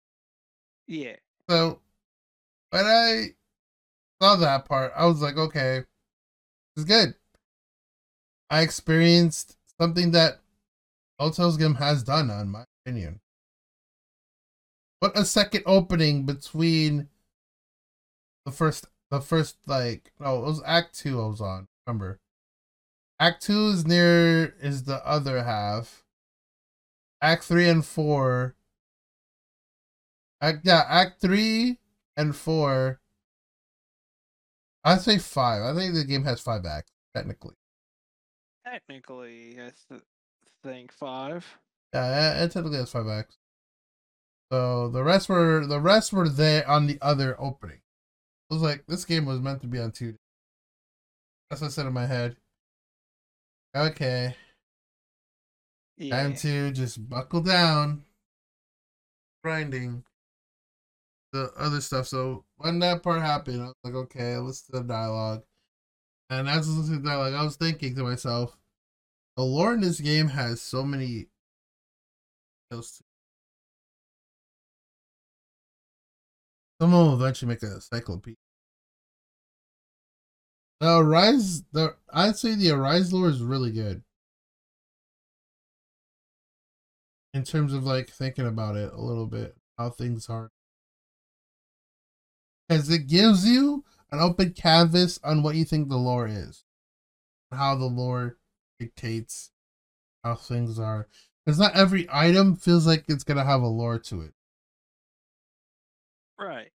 Yeah. 0.89 1.17
So 1.49 1.81
when 2.71 2.85
I 2.85 3.29
saw 4.21 4.37
that 4.37 4.65
part, 4.65 4.93
I 4.97 5.07
was 5.07 5.23
like, 5.23 5.37
okay, 5.37 5.85
it's 6.77 6.85
good. 6.85 7.15
I 8.51 8.63
experienced 8.63 9.57
something 9.80 10.11
that 10.13 10.41
Telltale's 11.21 11.57
game 11.57 11.76
has 11.76 12.03
done, 12.03 12.30
in 12.30 12.49
my 12.49 12.64
opinion. 12.84 13.21
But 15.01 15.17
a 15.18 15.25
second 15.25 15.63
opening 15.67 16.26
between 16.26 17.09
the 18.45 18.53
first, 18.53 18.87
the 19.11 19.21
first 19.21 19.57
like 19.67 20.13
no, 20.21 20.39
it 20.39 20.47
was 20.47 20.63
Act 20.64 20.99
Two. 20.99 21.21
I 21.21 21.26
was 21.26 21.41
on. 21.41 21.68
Remember, 21.87 22.21
Act 23.22 23.42
Two 23.42 23.68
is 23.68 23.86
near 23.86 24.57
is 24.61 24.82
the 24.82 24.96
other 25.07 25.44
half. 25.44 26.03
Act 27.22 27.44
Three 27.44 27.68
and 27.68 27.86
Four 27.86 28.57
Act 30.42 30.62
yeah, 30.64 30.82
Act 30.88 31.20
three 31.20 31.78
and 32.16 32.34
four. 32.34 33.00
I'd 34.82 35.00
say 35.00 35.18
five. 35.18 35.62
I 35.62 35.72
think 35.72 35.94
the 35.94 36.03
game 36.03 36.24
has 36.24 36.40
five 36.40 36.66
acts 36.66 36.90
technically. 37.14 37.54
Technically, 38.66 39.57
I 39.61 39.70
th- 39.88 40.03
think 40.64 40.90
five. 40.90 41.46
Yeah, 41.94 42.40
it, 42.40 42.46
it 42.46 42.53
technically 42.53 42.78
has 42.78 42.90
five 42.90 43.07
acts. 43.07 43.38
So 44.50 44.88
the 44.88 45.04
rest 45.04 45.28
were 45.28 45.64
the 45.64 45.80
rest 45.80 46.12
were 46.12 46.28
there 46.28 46.68
on 46.68 46.88
the 46.88 46.99
other 47.00 47.36
opening. 47.38 47.80
It 48.50 48.54
was 48.54 48.62
like 48.62 48.84
this 48.88 49.04
game 49.04 49.26
was 49.26 49.38
meant 49.38 49.61
to 49.61 49.68
be 49.68 49.78
on 49.78 49.92
two. 49.92 50.16
That's 51.49 51.62
what 51.62 51.68
I 51.68 51.70
said 51.70 51.86
in 51.86 51.92
my 51.92 52.07
head. 52.07 52.36
Okay, 53.74 54.36
Yeah. 55.96 56.11
time 56.11 56.34
to 56.36 56.72
just 56.72 57.08
buckle 57.08 57.40
down. 57.40 58.04
Grinding. 59.42 60.04
The 61.32 61.53
other 61.57 61.80
stuff. 61.80 62.07
So 62.08 62.44
when 62.57 62.78
that 62.80 63.03
part 63.03 63.22
happened, 63.22 63.62
I 63.62 63.66
was 63.66 63.74
like, 63.84 63.94
okay, 63.94 64.36
let's 64.36 64.62
do 64.62 64.78
the 64.78 64.84
dialogue. 64.84 65.44
And 66.28 66.49
as 66.49 66.54
I 66.54 66.58
was 66.58 66.68
listening 66.78 66.99
to 66.99 67.03
the 67.03 67.08
dialogue, 67.08 67.34
I 67.34 67.44
was 67.44 67.57
thinking 67.57 67.94
to 67.96 68.03
myself, 68.03 68.58
the 69.36 69.42
lore 69.42 69.74
in 69.74 69.80
this 69.80 70.00
game 70.00 70.28
has 70.28 70.61
so 70.61 70.84
many 70.84 71.28
to 72.70 72.82
Someone 76.80 77.07
will 77.07 77.14
eventually 77.14 77.49
make 77.49 77.62
a 77.62 77.74
encyclopedia. 77.74 78.42
The 80.83 80.99
Arise, 80.99 81.63
the 81.71 81.95
I'd 82.13 82.37
say 82.37 82.57
the 82.57 82.72
Arise 82.72 83.13
lore 83.13 83.29
is 83.29 83.41
really 83.41 83.71
good. 83.71 84.03
In 87.33 87.45
terms 87.45 87.72
of 87.72 87.84
like 87.84 88.11
thinking 88.11 88.49
about 88.49 88.75
it 88.75 88.92
a 88.92 89.00
little 89.00 89.29
bit, 89.29 89.57
how 89.79 89.91
things 89.91 90.29
are. 90.29 90.50
Because 92.68 92.91
it 92.91 93.07
gives 93.07 93.49
you 93.49 93.84
an 94.11 94.18
open 94.18 94.54
canvas 94.54 95.21
on 95.22 95.45
what 95.45 95.54
you 95.54 95.64
think 95.64 95.88
the 95.88 95.96
lore 95.96 96.26
is. 96.26 96.64
How 97.53 97.76
the 97.76 97.84
lore 97.84 98.38
dictates 98.80 99.53
how 100.25 100.34
things 100.34 100.80
are. 100.80 101.07
Because 101.46 101.61
not 101.61 101.76
every 101.76 102.09
item 102.13 102.57
feels 102.57 102.88
like 102.88 103.04
it's 103.07 103.22
gonna 103.22 103.45
have 103.45 103.63
a 103.63 103.68
lore 103.68 104.00
to 104.00 104.22
it. 104.22 104.34
Right. 106.37 106.72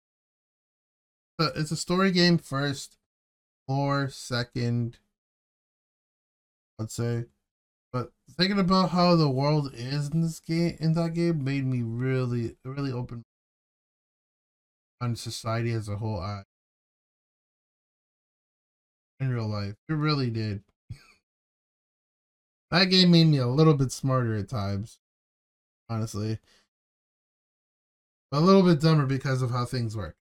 But 1.40 1.54
it's 1.56 1.72
a 1.72 1.76
story 1.76 2.12
game 2.12 2.38
first, 2.38 3.00
lore 3.68 4.10
second. 4.10 4.98
I'd 6.80 6.92
say, 6.92 7.26
but 7.94 8.12
thinking 8.30 8.60
about 8.60 8.90
how 8.90 9.16
the 9.16 9.30
world 9.30 9.72
is 9.74 10.10
in 10.10 10.22
this 10.22 10.40
game, 10.40 10.76
in 10.80 10.94
that 10.94 11.14
game, 11.14 11.44
made 11.44 11.66
me 11.66 11.82
really, 11.82 12.58
really 12.66 12.92
open 12.92 13.24
on 15.00 15.16
society 15.16 15.72
as 15.72 15.88
a 15.88 15.98
whole. 15.98 16.20
I 16.20 16.44
in 19.20 19.30
real 19.30 19.48
life, 19.48 19.76
it 19.88 19.94
really 19.94 20.30
did. 20.30 20.64
that 22.72 22.86
game 22.90 23.12
made 23.12 23.28
me 23.28 23.38
a 23.38 23.48
little 23.48 23.74
bit 23.74 23.94
smarter 23.94 24.36
at 24.36 24.50
times, 24.50 25.00
honestly. 25.90 26.40
A 28.32 28.40
little 28.42 28.64
bit 28.64 28.82
dumber 28.82 29.06
because 29.06 29.42
of 29.42 29.52
how 29.52 29.64
things 29.64 29.96
work. 29.96 30.18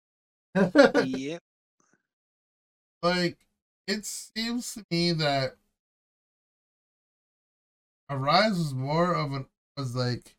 yep. 1.04 1.42
Like 3.04 3.36
it 3.86 4.06
seems 4.06 4.74
to 4.74 4.84
me 4.90 5.12
that 5.12 5.56
Arise 8.10 8.52
was 8.58 8.74
more 8.74 9.14
of 9.14 9.32
an 9.32 9.46
was 9.76 9.94
like 9.94 10.36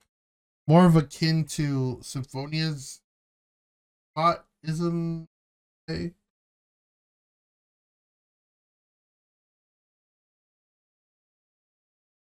more 0.67 0.85
of 0.85 0.95
akin 0.95 1.45
to 1.45 1.99
Symphonia's 2.01 3.01
plot 4.15 4.45
ism 4.63 5.27
okay? 5.89 6.13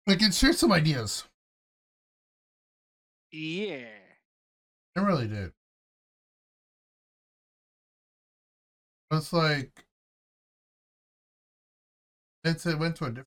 Like 0.07 0.21
it 0.23 0.33
shared 0.33 0.55
some 0.55 0.71
ideas. 0.71 1.25
Yeah. 3.31 3.85
It 4.95 4.99
really 4.99 5.27
did. 5.27 5.53
It's 9.11 9.31
like 9.31 9.85
it's 12.43 12.65
it 12.65 12.79
went 12.79 12.95
to 12.97 13.05
a 13.05 13.09
different. 13.09 13.27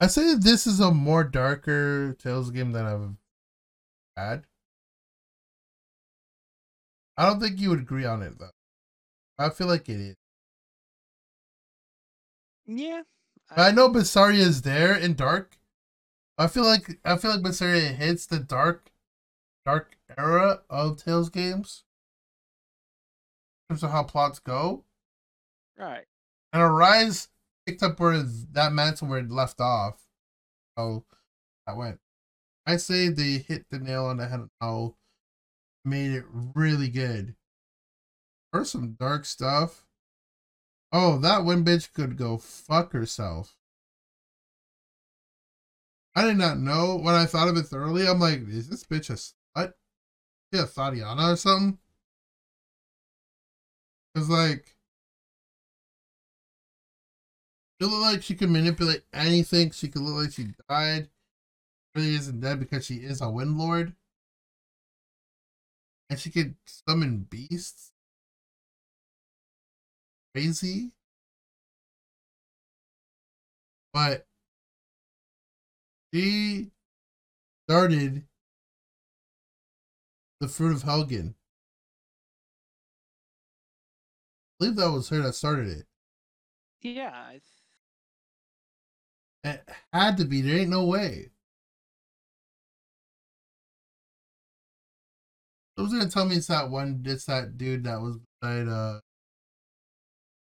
I 0.00 0.08
say 0.08 0.34
this 0.34 0.66
is 0.66 0.80
a 0.80 0.90
more 0.90 1.24
darker 1.24 2.14
Tales 2.18 2.50
game 2.50 2.72
than 2.72 2.84
I've 2.84 3.16
had. 4.16 4.44
I 7.16 7.26
don't 7.26 7.40
think 7.40 7.58
you 7.58 7.70
would 7.70 7.80
agree 7.80 8.04
on 8.04 8.22
it 8.22 8.38
though. 8.38 8.50
I 9.38 9.50
feel 9.50 9.66
like 9.66 9.88
it 9.88 10.00
is. 10.00 10.16
Yeah. 12.66 13.02
I 13.50 13.70
know 13.70 13.88
Berseria 13.88 14.38
is 14.38 14.62
there 14.62 14.94
in 14.94 15.14
dark. 15.14 15.56
I 16.36 16.48
feel 16.48 16.64
like 16.64 16.98
I 17.04 17.16
feel 17.16 17.30
like 17.30 17.40
Berseria 17.40 17.94
hits 17.94 18.26
the 18.26 18.38
dark, 18.38 18.90
dark 19.64 19.96
era 20.18 20.62
of 20.68 21.02
Tales 21.02 21.30
games. 21.30 21.84
In 23.68 23.74
terms 23.74 23.82
of 23.82 23.90
how 23.90 24.02
plots 24.02 24.38
go, 24.38 24.84
Right. 25.78 26.04
and 26.52 26.62
Arise 26.62 27.28
picked 27.66 27.82
up 27.82 28.00
where 28.00 28.22
that 28.52 28.72
mantle 28.72 29.08
where 29.08 29.18
it 29.18 29.30
left 29.30 29.60
off. 29.60 30.02
Oh, 30.76 31.04
that 31.66 31.76
went. 31.76 32.00
I 32.66 32.76
say 32.78 33.08
they 33.08 33.38
hit 33.38 33.66
the 33.70 33.78
nail 33.78 34.06
on 34.06 34.16
the 34.16 34.26
head. 34.26 34.48
How 34.60 34.94
made 35.86 36.12
it 36.12 36.24
really 36.30 36.88
good. 36.88 37.34
There's 38.52 38.70
some 38.70 38.96
dark 38.98 39.24
stuff. 39.24 39.86
Oh, 40.92 41.18
that 41.18 41.44
one 41.44 41.64
bitch 41.64 41.92
could 41.92 42.16
go 42.16 42.38
fuck 42.38 42.92
herself. 42.92 43.56
I 46.14 46.24
did 46.24 46.38
not 46.38 46.58
know 46.58 46.96
when 46.96 47.14
I 47.14 47.26
thought 47.26 47.48
of 47.48 47.56
it 47.56 47.66
thoroughly. 47.66 48.08
I'm 48.08 48.18
like, 48.18 48.48
is 48.48 48.68
this 48.68 48.84
bitch 48.84 49.10
a 49.10 49.14
slut? 49.14 49.74
Yeah, 50.52 50.62
Thadiana 50.62 51.34
or 51.34 51.36
something? 51.36 51.78
Cause 54.14 54.30
like, 54.30 54.75
it 57.78 57.84
looked 57.84 58.02
like 58.02 58.22
she 58.22 58.34
could 58.34 58.50
manipulate 58.50 59.02
anything. 59.12 59.70
She 59.70 59.88
could 59.88 60.02
look 60.02 60.24
like 60.24 60.32
she 60.32 60.48
died. 60.68 61.08
Really 61.94 62.14
isn't 62.14 62.40
dead 62.40 62.60
because 62.60 62.84
she 62.84 62.96
is 62.96 63.20
a 63.20 63.30
wind 63.30 63.58
lord. 63.58 63.94
And 66.08 66.18
she 66.18 66.30
could 66.30 66.54
summon 66.66 67.26
beasts. 67.28 67.92
Crazy. 70.34 70.92
But 73.92 74.26
she 76.12 76.70
started 77.68 78.24
the 80.40 80.48
fruit 80.48 80.72
of 80.72 80.82
Helgen. 80.82 81.34
I 84.48 84.64
believe 84.64 84.76
that 84.76 84.90
was 84.90 85.08
her 85.08 85.20
that 85.22 85.34
started 85.34 85.68
it. 85.68 85.86
Yeah. 86.80 87.12
I 87.12 87.40
It 89.46 89.68
had 89.92 90.16
to 90.16 90.24
be. 90.24 90.42
There 90.42 90.58
ain't 90.58 90.70
no 90.70 90.84
way. 90.84 91.30
Who's 95.76 95.92
gonna 95.92 96.10
tell 96.10 96.24
me 96.24 96.36
it's 96.36 96.48
that 96.48 96.68
one? 96.68 97.02
It's 97.06 97.26
that 97.26 97.56
dude 97.56 97.84
that 97.84 98.00
was 98.00 98.18
beside 98.40 98.68
uh. 98.68 99.00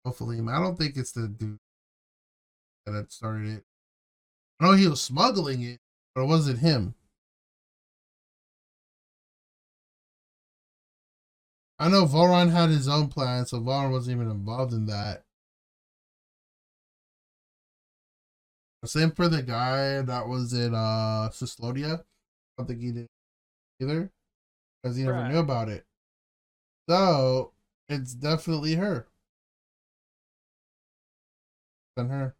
I 0.06 0.12
don't 0.12 0.78
think 0.78 0.98
it's 0.98 1.12
the 1.12 1.28
dude 1.28 1.60
that 2.88 3.12
started 3.12 3.48
it. 3.50 3.64
I 4.60 4.66
know 4.66 4.72
he 4.72 4.88
was 4.88 5.02
smuggling 5.02 5.62
it, 5.62 5.80
but 6.16 6.24
it 6.24 6.28
wasn't 6.28 6.60
him. 6.60 6.96
I 11.78 11.90
know 11.90 12.06
Vholran 12.06 12.52
had 12.52 12.70
his 12.70 12.88
own 12.88 13.08
plan, 13.08 13.46
so 13.46 13.60
Vholran 13.60 13.92
wasn't 13.92 14.18
even 14.18 14.32
involved 14.32 14.74
in 14.74 14.88
that. 14.88 15.24
Same 18.86 19.12
for 19.12 19.28
the 19.28 19.44
guy 19.44 20.02
that 20.02 20.28
was 20.28 20.54
in 20.54 20.74
uh 20.74 21.30
Cyslodia. 21.32 22.00
I 22.00 22.04
don't 22.58 22.68
think 22.68 22.82
he 22.82 22.92
did 22.92 23.08
either. 23.82 24.12
Because 24.82 24.96
he 24.96 25.04
never 25.04 25.18
Right. 25.18 25.32
knew 25.32 25.40
about 25.40 25.68
it. 25.70 25.86
So 26.90 27.54
it's 27.90 28.14
definitely 28.14 28.76
her. 28.76 29.08
Than 31.96 32.10
her. 32.10 32.36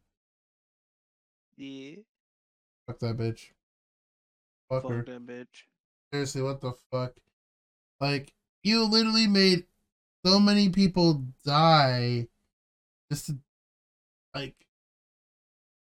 yeah. 1.58 1.96
Fuck 2.88 3.00
that 3.00 3.18
bitch. 3.18 3.52
Fuck, 4.70 4.88
her. 4.88 5.04
That 5.04 5.26
bitch. 5.26 5.66
Seriously, 6.14 6.42
what 6.42 6.62
the 6.62 6.72
fuck? 6.92 7.16
Like, 8.00 8.34
you 8.64 8.86
literally 8.86 9.28
made 9.28 9.66
so 10.26 10.40
many 10.40 10.70
people 10.70 11.26
die 11.46 12.30
just 13.12 13.26
to, 13.28 13.38
like, 14.34 14.56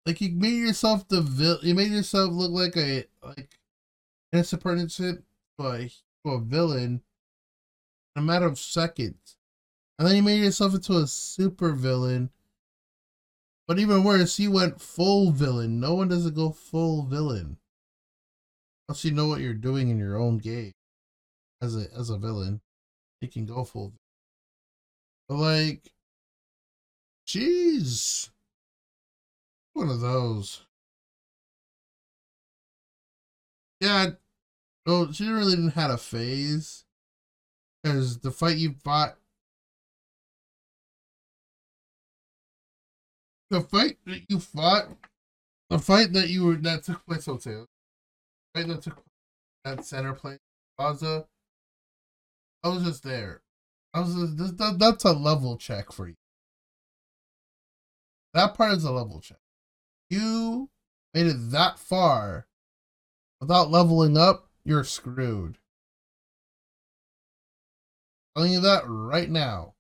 like 0.06 0.22
you 0.22 0.32
made 0.32 0.60
yourself 0.60 1.08
the 1.08 1.22
vil. 1.22 1.60
You 1.62 1.76
made 1.76 1.92
yourself 1.92 2.32
look 2.32 2.52
like 2.52 2.78
a 2.78 3.06
like 3.24 3.58
innocent 4.32 4.62
person 4.62 4.88
to 4.90 5.24
a, 5.60 5.90
a 6.26 6.40
villain 6.40 7.02
in 8.16 8.22
a 8.22 8.22
matter 8.22 8.46
of 8.46 8.60
seconds, 8.60 9.38
and 9.98 10.08
then 10.08 10.16
you 10.16 10.24
made 10.24 10.44
yourself 10.44 10.74
into 10.74 10.98
a 10.98 11.08
super 11.08 11.72
villain. 11.74 12.30
But 13.68 13.80
even 13.80 14.04
worse, 14.04 14.40
you 14.40 14.52
went 14.52 14.82
full 14.82 15.32
villain. 15.32 15.80
No 15.80 15.94
one 15.94 16.10
doesn't 16.10 16.36
go 16.36 16.52
full 16.52 17.04
villain 17.04 17.58
once 18.88 19.06
you 19.06 19.12
know 19.12 19.28
what 19.28 19.40
you're 19.40 19.54
doing 19.54 19.90
in 19.90 19.98
your 19.98 20.18
own 20.18 20.38
game 20.38 20.74
as 21.62 21.76
a 21.76 21.88
as 21.98 22.10
a 22.10 22.18
villain, 22.18 22.62
you 23.22 23.28
can 23.28 23.46
go 23.46 23.64
full. 23.64 23.94
But 25.28 25.38
like, 25.38 25.92
jeez, 27.28 28.30
one 29.74 29.90
of 29.90 30.00
those. 30.02 30.66
Yeah, 33.82 34.12
well, 34.86 35.12
she 35.12 35.28
really 35.28 35.56
didn't 35.56 35.72
had 35.72 35.91
a 35.91 35.98
phase 35.98 36.86
because 37.84 38.20
the 38.20 38.32
fight 38.32 38.58
you 38.58 38.76
fought, 38.84 39.18
the 43.50 43.62
fight 43.62 43.98
that 44.06 44.22
you 44.30 44.40
fought, 44.40 44.88
the 45.70 45.80
fight 45.80 46.14
that 46.14 46.30
you 46.30 46.45
were 46.45 46.56
that 46.56 46.84
took 46.84 47.06
place 47.06 47.26
hotel, 47.26 47.68
fight 48.56 48.68
that 48.68 48.82
took 48.82 49.04
that 49.66 49.86
center 49.86 50.14
place 50.14 50.40
plaza. 50.78 51.26
I 52.64 52.70
was 52.70 52.84
just 52.84 53.04
there. 53.04 53.41
I 53.94 54.00
was 54.00 54.16
just, 54.38 54.58
that, 54.58 54.78
that's 54.80 55.04
a 55.04 55.12
level 55.12 55.58
check 55.58 55.91
for 55.91 56.08
you. 56.08 56.16
That 58.34 58.56
part 58.56 58.74
is 58.74 58.86
a 58.86 58.91
level 58.91 59.20
check. 59.20 59.43
You 60.10 60.70
made 61.14 61.28
it 61.28 61.52
that 61.52 61.80
far 61.80 62.48
without 63.40 63.70
leveling 63.70 64.18
up, 64.18 64.48
you're 64.64 64.84
screwed. 64.84 65.58
I'm 68.36 68.44
telling 68.44 68.54
you 68.54 68.62
that 68.62 68.84
right 68.88 69.30
now. 69.30 69.74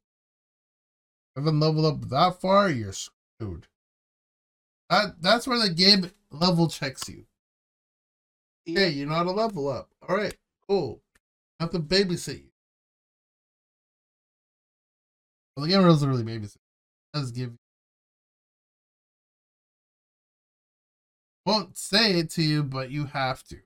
If 1.35 1.43
Haven't 1.43 1.59
leveled 1.59 1.85
up 1.85 2.09
that 2.09 2.41
far, 2.41 2.69
you're 2.69 2.93
screwed. 2.93 3.67
That 4.89 5.21
that's 5.21 5.47
where 5.47 5.59
the 5.59 5.73
game 5.73 6.11
level 6.29 6.67
checks 6.67 7.07
you. 7.09 7.25
Hey, 8.65 8.89
you 8.89 9.05
know 9.05 9.15
how 9.15 9.23
to 9.23 9.31
level 9.31 9.67
up. 9.67 9.89
All 10.07 10.15
right, 10.15 10.35
cool. 10.69 11.01
I 11.59 11.63
have 11.63 11.71
to 11.71 11.79
babysit 11.79 12.43
you. 12.43 12.51
Well, 15.55 15.65
the 15.65 15.71
game 15.71 15.81
doesn't 15.81 16.07
really 16.07 16.23
babysit. 16.23 16.55
It 16.55 17.13
does 17.13 17.31
give 17.31 17.53
Won't 21.45 21.77
say 21.77 22.19
it 22.19 22.29
to 22.31 22.41
you, 22.41 22.63
but 22.63 22.89
you 22.89 23.05
have 23.05 23.43
to. 23.45 23.57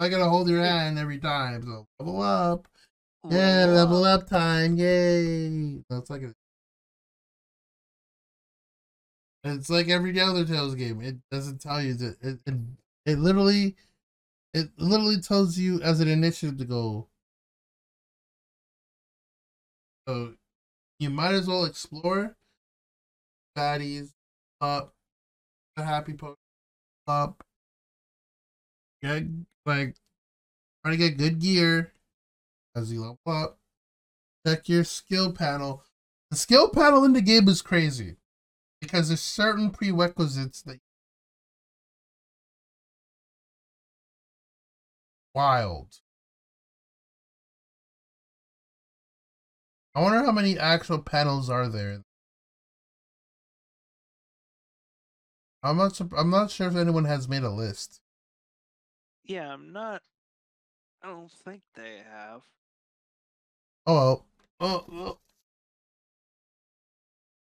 I 0.00 0.08
gotta 0.08 0.28
hold 0.28 0.48
your 0.48 0.62
hand 0.62 0.98
every 0.98 1.18
time. 1.18 1.62
So 1.62 1.86
level 1.98 2.22
up. 2.22 2.68
Yeah, 3.30 3.66
level 3.66 4.04
up 4.04 4.26
time. 4.26 4.76
Yay. 4.76 5.82
That's 5.88 6.10
like 6.10 6.22
a 6.22 6.34
it's 9.44 9.68
like 9.68 9.88
every 9.88 10.18
other 10.18 10.44
Tales 10.44 10.74
game. 10.74 11.02
It 11.02 11.16
doesn't 11.30 11.60
tell 11.60 11.82
you 11.82 11.94
that 11.94 12.16
it, 12.22 12.38
it 12.46 12.54
it 13.04 13.18
literally 13.18 13.76
it 14.54 14.70
literally 14.78 15.20
tells 15.20 15.58
you 15.58 15.80
as 15.82 16.00
an 16.00 16.08
initiative 16.08 16.58
to 16.58 16.64
go. 16.64 17.08
So 20.08 20.34
you 20.98 21.10
might 21.10 21.34
as 21.34 21.46
well 21.46 21.64
explore 21.64 22.36
baddies 23.56 24.12
up 24.60 24.94
the 25.76 25.84
happy 25.84 26.14
post 26.14 26.38
up. 27.06 27.44
Get 29.02 29.24
like 29.66 29.96
try 30.82 30.92
to 30.92 30.96
get 30.96 31.18
good 31.18 31.40
gear 31.40 31.92
as 32.74 32.92
you 32.92 33.00
level 33.00 33.18
up. 33.26 33.58
Check 34.46 34.68
your 34.68 34.84
skill 34.84 35.32
panel. 35.32 35.82
The 36.30 36.36
skill 36.36 36.68
panel 36.68 37.04
in 37.04 37.12
the 37.12 37.22
game 37.22 37.48
is 37.48 37.62
crazy 37.62 38.16
because 38.80 39.08
there's 39.08 39.20
certain 39.20 39.70
prerequisites 39.70 40.62
that 40.62 40.80
wild. 45.34 46.00
I 49.94 50.02
wonder 50.02 50.24
how 50.24 50.32
many 50.32 50.58
actual 50.58 50.98
panels 50.98 51.48
are 51.48 51.68
there. 51.68 52.02
I'm 55.64 55.78
not. 55.78 56.00
I'm 56.16 56.30
not 56.30 56.50
sure 56.52 56.68
if 56.68 56.76
anyone 56.76 57.06
has 57.06 57.28
made 57.28 57.42
a 57.42 57.50
list. 57.50 58.00
Yeah, 59.24 59.52
I'm 59.52 59.72
not. 59.72 60.02
I 61.02 61.08
don't 61.08 61.32
think 61.32 61.62
they 61.74 62.02
have. 62.08 62.42
Oh 63.86 63.94
well. 63.94 64.26
Oh, 64.60 64.84
well. 64.88 65.20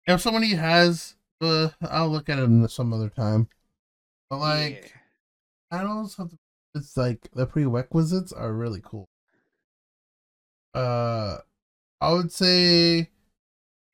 If 0.08 0.22
somebody 0.22 0.56
has, 0.56 1.16
uh, 1.42 1.70
I'll 1.82 2.10
look 2.10 2.30
at 2.30 2.40
it 2.40 2.72
some 2.72 2.94
other 2.94 3.10
time. 3.10 3.50
But 4.30 4.40
like, 4.40 4.94
Yeah. 5.72 5.78
panels 5.80 6.16
have 6.18 6.32
it's 6.76 6.98
like 6.98 7.30
the 7.34 7.48
prerequisites 7.48 8.32
are 8.34 8.54
really 8.54 8.82
cool. 8.84 9.10
Uh, 10.74 11.40
I 12.02 12.14
would 12.14 12.32
say 12.32 13.10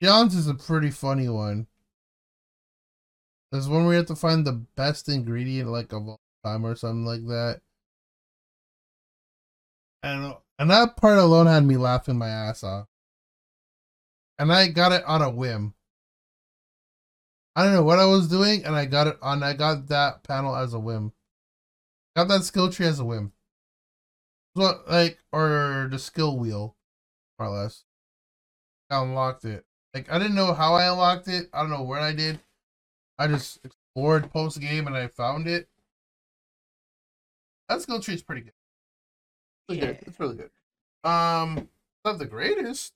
John's 0.02 0.36
is 0.36 0.48
a 0.48 0.54
pretty 0.56 0.92
funny 0.92 1.30
one. 1.30 1.68
There's 3.54 3.70
one 3.70 3.86
where 3.86 3.94
you 3.94 3.98
have 4.00 4.08
to 4.08 4.16
find 4.16 4.48
the 4.48 4.66
best 4.76 5.08
ingredient 5.08 5.70
like 5.70 5.94
of 5.94 6.08
all 6.08 6.20
time 6.44 6.66
or 6.66 6.76
something 6.76 7.06
like 7.06 7.28
that. 7.28 7.62
And 10.02 10.34
and 10.58 10.72
that 10.72 10.98
part 10.98 11.20
alone 11.20 11.46
had 11.46 11.64
me 11.64 11.78
laughing 11.78 12.18
my 12.18 12.30
ass 12.30 12.64
off. 12.64 12.88
And 14.40 14.52
I 14.52 14.70
got 14.70 14.92
it 14.92 15.04
on 15.06 15.22
a 15.22 15.30
whim. 15.30 15.76
I 17.56 17.64
don't 17.64 17.74
know 17.74 17.84
what 17.84 18.00
I 18.00 18.06
was 18.06 18.28
doing, 18.28 18.66
and 18.66 18.76
I 18.76 18.86
got 18.86 19.06
it 19.06 19.20
on. 19.22 19.44
I 19.44 19.54
got 19.54 19.88
that 19.90 20.24
panel 20.24 20.56
as 20.56 20.74
a 20.74 20.80
whim. 20.80 21.14
Got 22.16 22.30
that 22.30 22.46
skill 22.46 22.72
tree 22.72 22.88
as 22.88 23.00
a 23.00 23.06
whim. 23.06 23.34
What 24.56 24.90
like 24.90 25.20
or 25.32 25.90
the 25.92 26.00
skill 26.00 26.40
wheel, 26.40 26.76
more 27.38 27.50
or 27.50 27.52
less. 27.52 27.84
I 28.90 29.00
unlocked 29.00 29.46
it. 29.46 29.64
Like 29.94 30.12
I 30.12 30.18
didn't 30.18 30.34
know 30.34 30.56
how 30.56 30.74
I 30.74 30.92
unlocked 30.92 31.28
it. 31.28 31.52
I 31.54 31.62
don't 31.62 31.70
know 31.70 31.84
where 31.84 32.00
I 32.00 32.14
did. 32.14 32.40
I 33.18 33.28
just 33.28 33.60
explored 33.64 34.32
post 34.32 34.60
game 34.60 34.88
and 34.88 34.96
I 34.96 35.08
found 35.08 35.48
it. 35.48 35.68
That 37.70 37.82
skill 37.82 38.00
tree 38.00 38.16
is 38.16 38.24
pretty 38.24 38.42
good. 38.42 38.54
Good. 39.70 39.78
Yeah. 39.78 39.94
It's 40.06 40.20
really 40.20 40.36
good. 40.36 41.10
Um, 41.10 41.70
not 42.06 42.18
the 42.18 42.26
greatest, 42.26 42.94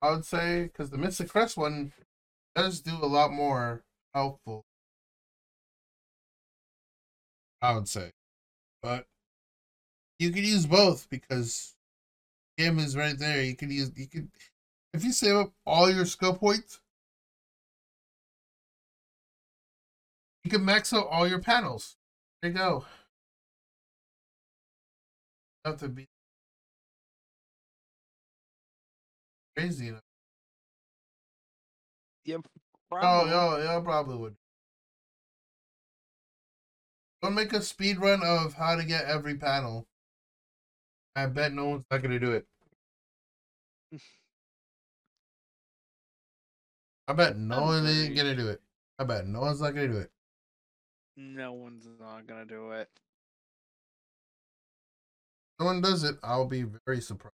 I 0.00 0.10
would 0.10 0.24
say, 0.24 0.64
because 0.64 0.90
the 0.90 0.98
Mystic 0.98 1.28
Crest 1.28 1.56
one 1.56 1.92
does 2.54 2.80
do 2.80 2.94
a 2.94 3.06
lot 3.06 3.32
more 3.32 3.82
helpful. 4.14 4.64
I 7.60 7.74
would 7.74 7.88
say, 7.88 8.10
but 8.82 9.06
you 10.18 10.30
could 10.30 10.44
use 10.44 10.66
both 10.66 11.08
because 11.08 11.74
game 12.58 12.78
is 12.78 12.96
right 12.96 13.18
there. 13.18 13.42
You 13.42 13.54
could 13.54 13.70
use 13.70 13.92
you 13.96 14.08
could 14.08 14.28
if 14.92 15.04
you 15.04 15.12
save 15.12 15.36
up 15.36 15.52
all 15.64 15.90
your 15.90 16.04
skill 16.04 16.34
points, 16.34 16.80
you 20.44 20.50
can 20.50 20.64
max 20.64 20.92
out 20.92 21.06
all 21.08 21.26
your 21.28 21.40
panels. 21.40 21.96
There 22.40 22.50
you 22.50 22.56
go. 22.56 22.84
Have 25.64 25.78
to 25.78 25.88
be 25.88 26.08
crazy. 29.56 29.88
enough. 29.88 30.02
Yep. 32.24 32.42
Oh, 32.92 33.26
yeah, 33.26 33.64
yeah, 33.64 33.80
probably 33.80 34.16
would. 34.16 34.36
Don't 37.22 37.34
make 37.34 37.52
a 37.52 37.62
speed 37.62 37.98
run 37.98 38.22
of 38.22 38.54
how 38.54 38.74
to 38.76 38.84
get 38.84 39.04
every 39.04 39.36
panel. 39.36 39.86
I 41.14 41.26
bet 41.26 41.52
no 41.52 41.68
one's 41.68 41.84
not 41.90 42.02
gonna 42.02 42.18
do 42.18 42.32
it. 42.32 42.46
I 47.08 47.12
bet 47.12 47.36
no 47.36 47.56
I'm 47.58 47.62
one 47.62 47.86
ain't 47.86 48.14
agreed. 48.14 48.16
gonna 48.16 48.34
do 48.36 48.48
it. 48.48 48.60
I 48.98 49.04
bet 49.04 49.26
no 49.26 49.40
one's 49.40 49.60
not 49.60 49.74
gonna 49.74 49.88
do 49.88 49.98
it. 49.98 50.10
No 51.16 51.52
one's 51.54 51.86
not 51.98 52.26
gonna 52.26 52.44
do 52.44 52.72
it. 52.72 52.90
If 55.54 55.60
no 55.60 55.66
one 55.66 55.80
does 55.80 56.04
it, 56.04 56.16
I'll 56.22 56.46
be 56.46 56.64
very 56.64 57.00
surprised. 57.00 57.34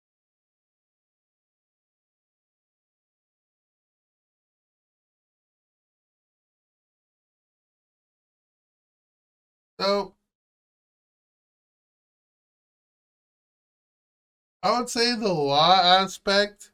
So 9.80 10.14
I 14.64 14.78
would 14.78 14.88
say 14.88 15.14
the 15.14 15.32
law 15.32 15.74
aspect. 15.80 16.72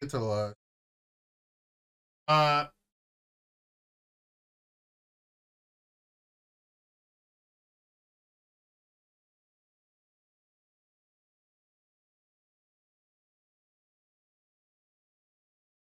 To 0.00 0.06
the 0.08 0.18
law. 0.20 0.52
Uh 2.28 2.66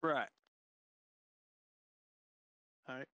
Right. 0.04 0.28
Alright. 2.90 3.08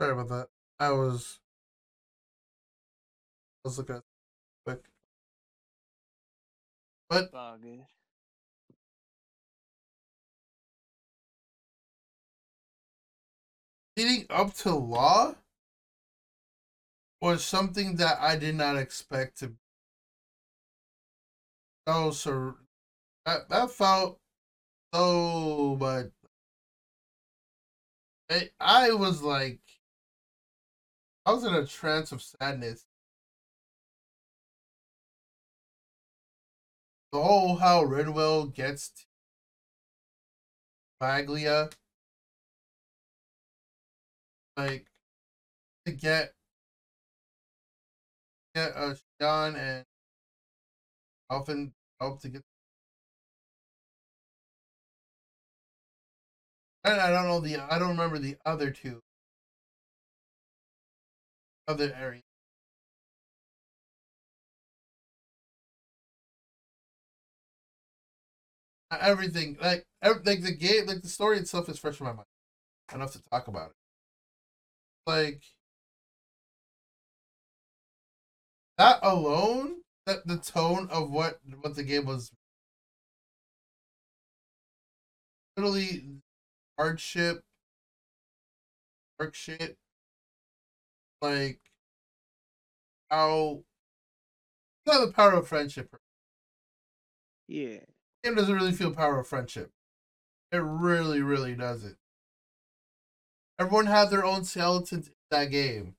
sorry 0.00 0.12
about 0.12 0.28
that. 0.28 0.46
I 0.78 0.90
was 0.92 1.38
I 3.64 3.68
was 3.68 3.78
looking 3.78 3.96
at 3.96 4.02
But 7.10 7.24
It's 7.24 7.34
all 7.34 7.58
good. 7.58 7.84
leading 13.96 14.26
up 14.30 14.54
to 14.54 14.74
law 14.74 15.34
was 17.20 17.44
something 17.44 17.96
that 17.96 18.18
I 18.20 18.36
did 18.36 18.54
not 18.54 18.76
expect 18.76 19.38
to. 19.38 19.56
Oh, 21.86 22.10
so 22.12 22.56
that 23.26 23.48
that 23.50 23.70
felt 23.70 24.18
so, 24.94 25.76
but 25.76 26.12
I 28.30 28.50
I 28.60 28.92
was 28.92 29.22
like, 29.22 29.60
I 31.26 31.32
was 31.32 31.44
in 31.44 31.54
a 31.54 31.66
trance 31.66 32.12
of 32.12 32.22
sadness. 32.22 32.84
The 37.12 37.20
whole 37.20 37.56
how 37.56 37.84
Rinwell 37.84 38.54
gets 38.54 38.90
to 38.90 39.04
Baglia, 41.02 41.72
like 44.56 44.86
to 45.86 45.92
get 45.92 46.34
get 48.54 48.76
uh, 48.76 48.94
a 48.94 48.96
John 49.20 49.56
and 49.56 49.84
often 51.28 51.72
help 52.00 52.20
to 52.20 52.28
get. 52.28 52.42
And 56.84 57.00
I 57.00 57.10
don't 57.10 57.26
know 57.26 57.40
the 57.40 57.56
I 57.56 57.78
don't 57.78 57.90
remember 57.90 58.18
the 58.18 58.36
other 58.44 58.70
two 58.70 59.02
other 61.66 61.92
areas. 61.94 62.29
Everything 68.90 69.56
like 69.60 69.86
ev- 70.02 70.24
like 70.24 70.42
the 70.42 70.52
game 70.52 70.86
like 70.86 71.02
the 71.02 71.08
story 71.08 71.38
itself 71.38 71.68
is 71.68 71.78
fresh 71.78 72.00
in 72.00 72.06
my 72.06 72.12
mind. 72.12 72.26
Enough 72.94 73.12
to 73.12 73.22
talk 73.30 73.48
about 73.48 73.70
it. 73.70 73.76
Like 75.06 75.42
that 78.78 78.98
alone, 79.02 79.82
that 80.06 80.26
the 80.26 80.38
tone 80.38 80.88
of 80.90 81.10
what 81.10 81.40
what 81.60 81.76
the 81.76 81.84
game 81.84 82.06
was 82.06 82.32
literally 85.56 86.20
hardship, 86.78 87.42
dark 89.18 89.34
shit, 89.34 89.76
like 91.22 91.60
how 93.10 93.62
not 94.86 95.06
the 95.06 95.12
power 95.12 95.34
of 95.34 95.48
friendship. 95.48 95.94
Yeah. 97.48 97.80
Game 98.22 98.34
doesn't 98.34 98.54
really 98.54 98.72
feel 98.72 98.92
power 98.92 99.18
of 99.18 99.26
friendship. 99.26 99.70
It 100.52 100.58
really, 100.58 101.22
really 101.22 101.54
doesn't. 101.54 101.96
Everyone 103.58 103.86
had 103.86 104.10
their 104.10 104.24
own 104.24 104.44
skeletons 104.44 105.08
in 105.08 105.14
that 105.30 105.50
game. 105.50 105.94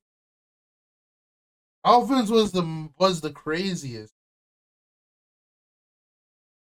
Alphonse 1.85 2.29
was 2.29 2.51
the 2.51 2.89
was 2.97 3.21
the 3.21 3.31
craziest. 3.31 4.13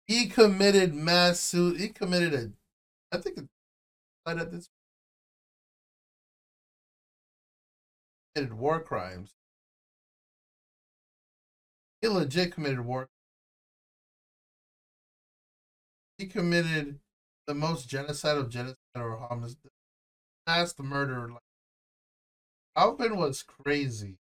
He 0.07 0.27
committed 0.27 0.93
mass 0.93 1.39
suit. 1.39 1.79
He 1.79 1.89
committed 1.89 2.33
a, 2.33 2.51
I 3.15 3.19
think, 3.19 3.39
a, 3.39 4.29
at 4.29 4.51
this 4.51 4.69
committed 8.35 8.57
war 8.57 8.79
crimes. 8.79 9.33
He 12.01 12.07
legit 12.07 12.53
committed 12.53 12.81
war. 12.81 13.09
He 16.17 16.27
committed 16.27 16.99
the 17.45 17.53
most 17.53 17.89
genocide 17.89 18.37
of 18.37 18.49
genocide 18.49 18.77
or 18.95 19.17
homicide, 19.17 19.71
mass 20.47 20.73
murder. 20.79 21.29
Like, 21.29 21.41
Alvin 22.75 23.17
was 23.17 23.43
crazy. 23.43 24.17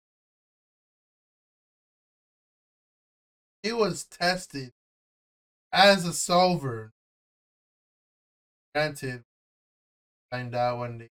He 3.63 3.73
was 3.73 4.05
tested 4.05 4.73
as 5.73 6.07
a 6.07 6.13
solver. 6.13 6.93
Granted, 8.75 9.25
find 10.31 10.55
out 10.55 10.79
when 10.79 10.99
the 10.99 11.09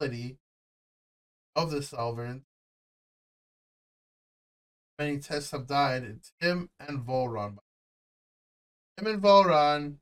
ability 0.00 0.38
of 1.56 1.70
the 1.70 1.82
solvent. 1.82 2.44
Many 4.98 5.18
tests 5.18 5.50
have 5.50 5.66
died. 5.66 6.04
It's 6.04 6.32
him 6.38 6.70
and 6.78 7.04
Vholran. 7.04 7.58
Him 8.96 9.06
and 9.06 9.22
Vholran, 9.22 9.94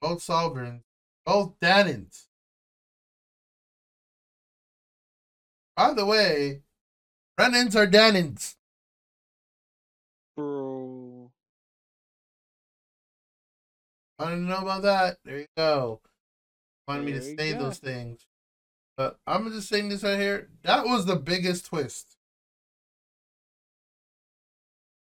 both 0.00 0.22
sovereigns, 0.22 0.82
both 1.24 1.58
Dahnans. 1.60 2.26
By 5.76 5.94
the 5.94 6.04
way, 6.04 6.62
Renans 7.38 7.76
are 7.76 7.86
Dahnans. 7.86 8.56
Bro. 10.36 11.30
Want 14.18 14.32
to 14.32 14.36
know 14.36 14.58
about 14.58 14.82
that? 14.82 15.18
There 15.24 15.38
you 15.38 15.46
go. 15.56 16.00
Wanted 16.88 17.04
me 17.04 17.12
to 17.12 17.22
say 17.22 17.52
go. 17.52 17.60
those 17.60 17.78
things. 17.78 18.26
But 18.96 19.18
I'm 19.26 19.50
just 19.52 19.68
saying 19.68 19.88
this 19.88 20.02
right 20.02 20.18
here. 20.18 20.48
That 20.64 20.84
was 20.84 21.06
the 21.06 21.14
biggest 21.14 21.66
twist. 21.66 22.16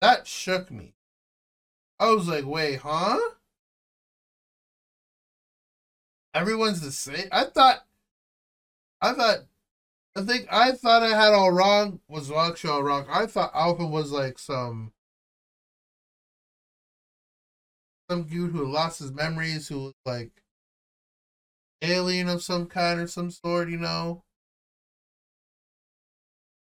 That 0.01 0.27
shook 0.27 0.71
me. 0.73 0.95
I 2.01 2.11
was 2.11 2.29
like, 2.29 2.47
wait, 2.47 2.81
huh? 2.81 3.19
Everyone's 6.35 6.81
the 6.81 6.93
same. 6.93 7.29
I 7.33 7.45
thought, 7.45 7.85
I 9.01 9.13
thought, 9.13 9.39
I 10.17 10.23
think 10.23 10.47
I 10.51 10.73
thought 10.73 11.03
I 11.03 11.09
had 11.11 11.33
all 11.33 11.51
wrong. 11.53 12.01
Was 12.09 12.31
actually 12.31 12.71
all 12.71 12.83
wrong. 12.83 13.07
I 13.11 13.27
thought 13.27 13.53
Alpha 13.55 13.87
was 13.87 14.13
like 14.13 14.39
some, 14.39 14.93
some 18.11 18.25
dude 18.25 18.53
who 18.53 18.65
lost 18.71 19.01
his 19.01 19.13
memories, 19.13 19.69
who 19.69 19.79
was 19.85 19.95
like 20.05 20.31
alien 21.83 22.29
of 22.29 22.43
some 22.43 22.67
kind 22.67 23.01
or 23.01 23.07
some 23.07 23.31
sort, 23.31 23.71
you 23.71 23.79
know. 23.79 24.25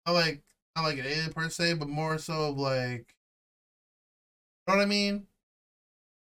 Not 0.06 0.14
like 0.14 0.44
not 0.76 0.84
like 0.84 1.00
an 1.00 1.06
alien 1.06 1.34
per 1.34 1.50
se, 1.50 1.74
but 1.76 1.90
more 1.90 2.18
so 2.18 2.50
of 2.50 2.58
like 2.58 3.16
know 4.70 4.76
what 4.78 4.84
I 4.84 4.86
mean? 4.86 5.28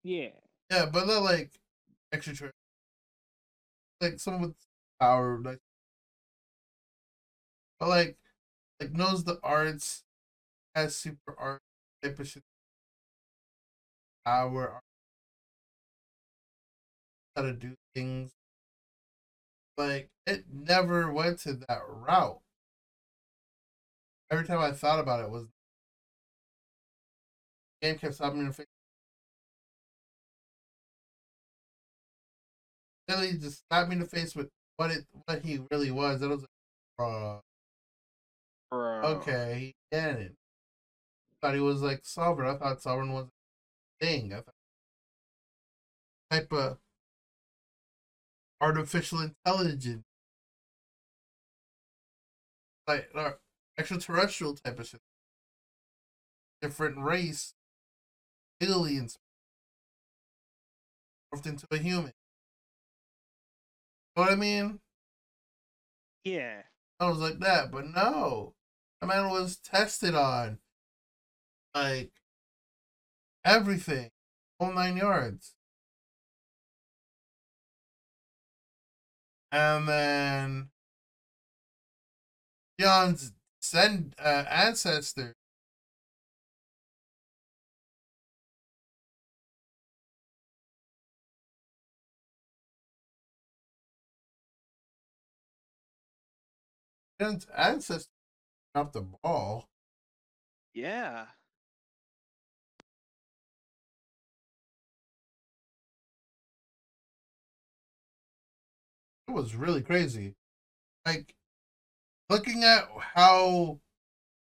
Yeah. 0.03 0.29
Yeah, 0.71 0.85
but 0.85 1.07
not 1.07 1.23
like 1.23 1.51
extraterrestrial. 2.13 2.53
Like 4.01 4.19
someone 4.19 4.41
with 4.43 4.55
power, 4.99 5.39
like 5.43 5.59
but 7.79 7.89
like 7.89 8.17
like 8.79 8.93
knows 8.93 9.25
the 9.25 9.39
arts, 9.43 10.03
has 10.73 10.95
super 10.95 11.35
art 11.37 11.61
type 12.01 12.19
of 12.19 12.27
shit. 12.27 12.43
Power 14.25 14.79
how 17.35 17.41
to 17.41 17.53
do 17.53 17.75
things. 17.95 18.31
Like 19.77 20.09
it 20.25 20.45
never 20.51 21.11
went 21.11 21.39
to 21.39 21.53
that 21.53 21.81
route. 21.87 22.41
Every 24.31 24.45
time 24.45 24.59
I 24.59 24.71
thought 24.71 24.99
about 24.99 25.21
it 25.21 25.29
was 25.29 25.47
game 27.81 27.97
kept 27.97 28.15
stopping 28.15 28.39
me 28.39 28.41
in 28.41 28.47
the 28.47 28.53
face. 28.53 28.65
Really 33.09 33.37
just 33.37 33.63
slapped 33.67 33.89
me 33.89 33.95
in 33.95 34.01
the 34.01 34.07
face 34.07 34.35
with 34.35 34.49
what 34.77 34.91
it 34.91 35.05
what 35.25 35.43
he 35.43 35.59
really 35.71 35.91
was. 35.91 36.21
It 36.21 36.27
was 36.27 36.41
like, 36.41 37.07
uh, 37.07 37.39
Bro. 38.69 39.01
okay, 39.03 39.55
he 39.59 39.75
get 39.97 40.19
it. 40.19 40.35
Thought 41.41 41.55
he 41.55 41.59
was 41.61 41.81
like 41.81 42.01
sovereign. 42.03 42.53
I 42.55 42.57
thought 42.57 42.81
sovereign 42.81 43.13
was 43.13 43.27
a 44.01 44.05
thing. 44.05 44.33
I 44.33 44.37
thought 44.37 44.53
type 46.29 46.53
of 46.53 46.77
artificial 48.61 49.19
intelligence, 49.21 50.03
like 52.87 53.09
uh, 53.15 53.31
extraterrestrial 53.77 54.55
type 54.55 54.79
of 54.79 54.87
shit, 54.87 55.01
different 56.61 56.97
race, 56.97 57.53
aliens, 58.61 59.17
morphed 61.33 61.45
into 61.45 61.67
a 61.71 61.77
human. 61.77 62.13
know 64.15 64.23
what 64.23 64.31
I 64.31 64.35
mean? 64.35 64.79
Yeah. 66.23 66.63
I 66.99 67.07
was 67.07 67.19
like 67.19 67.39
that, 67.39 67.71
but 67.71 67.85
no. 67.87 68.53
The 69.01 69.07
man 69.07 69.29
was 69.29 69.57
tested 69.57 70.13
on 70.15 70.59
like 71.73 72.11
everything. 73.45 74.11
Whole 74.59 74.73
nine 74.73 74.97
yards. 74.97 75.55
And 79.51 79.87
then 79.87 80.69
John's 82.79 83.31
send 83.61 84.15
uh, 84.19 84.45
ancestor 84.49 85.35
ancestor 97.19 98.09
dropped 98.73 98.93
the 98.93 99.01
ball. 99.01 99.67
Yeah. 100.73 101.25
It 109.27 109.31
was 109.31 109.55
really 109.55 109.81
crazy. 109.81 110.35
Like 111.05 111.35
looking 112.29 112.63
at 112.63 112.89
how 113.13 113.79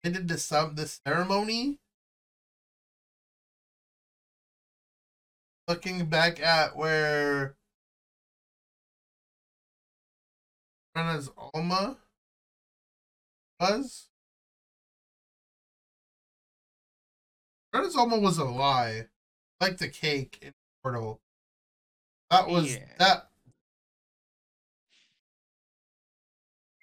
they 0.03 0.11
did 0.11 0.29
the 0.29 0.39
some 0.39 0.75
the 0.77 0.87
ceremony. 0.87 1.79
Looking 5.67 6.07
back 6.07 6.41
at 6.41 6.77
where 6.77 7.57
Rena's 10.97 11.31
Alma 11.37 11.99
was. 13.61 14.09
Renazomo 17.75 18.21
was 18.21 18.39
a 18.39 18.45
lie. 18.45 19.07
Like 19.61 19.79
the 19.79 19.89
cake 19.89 20.39
in 20.43 20.55
Portal. 20.83 21.21
That 22.31 22.49
was 22.49 22.77
Yeah. 22.77 22.95
that. 22.99 23.31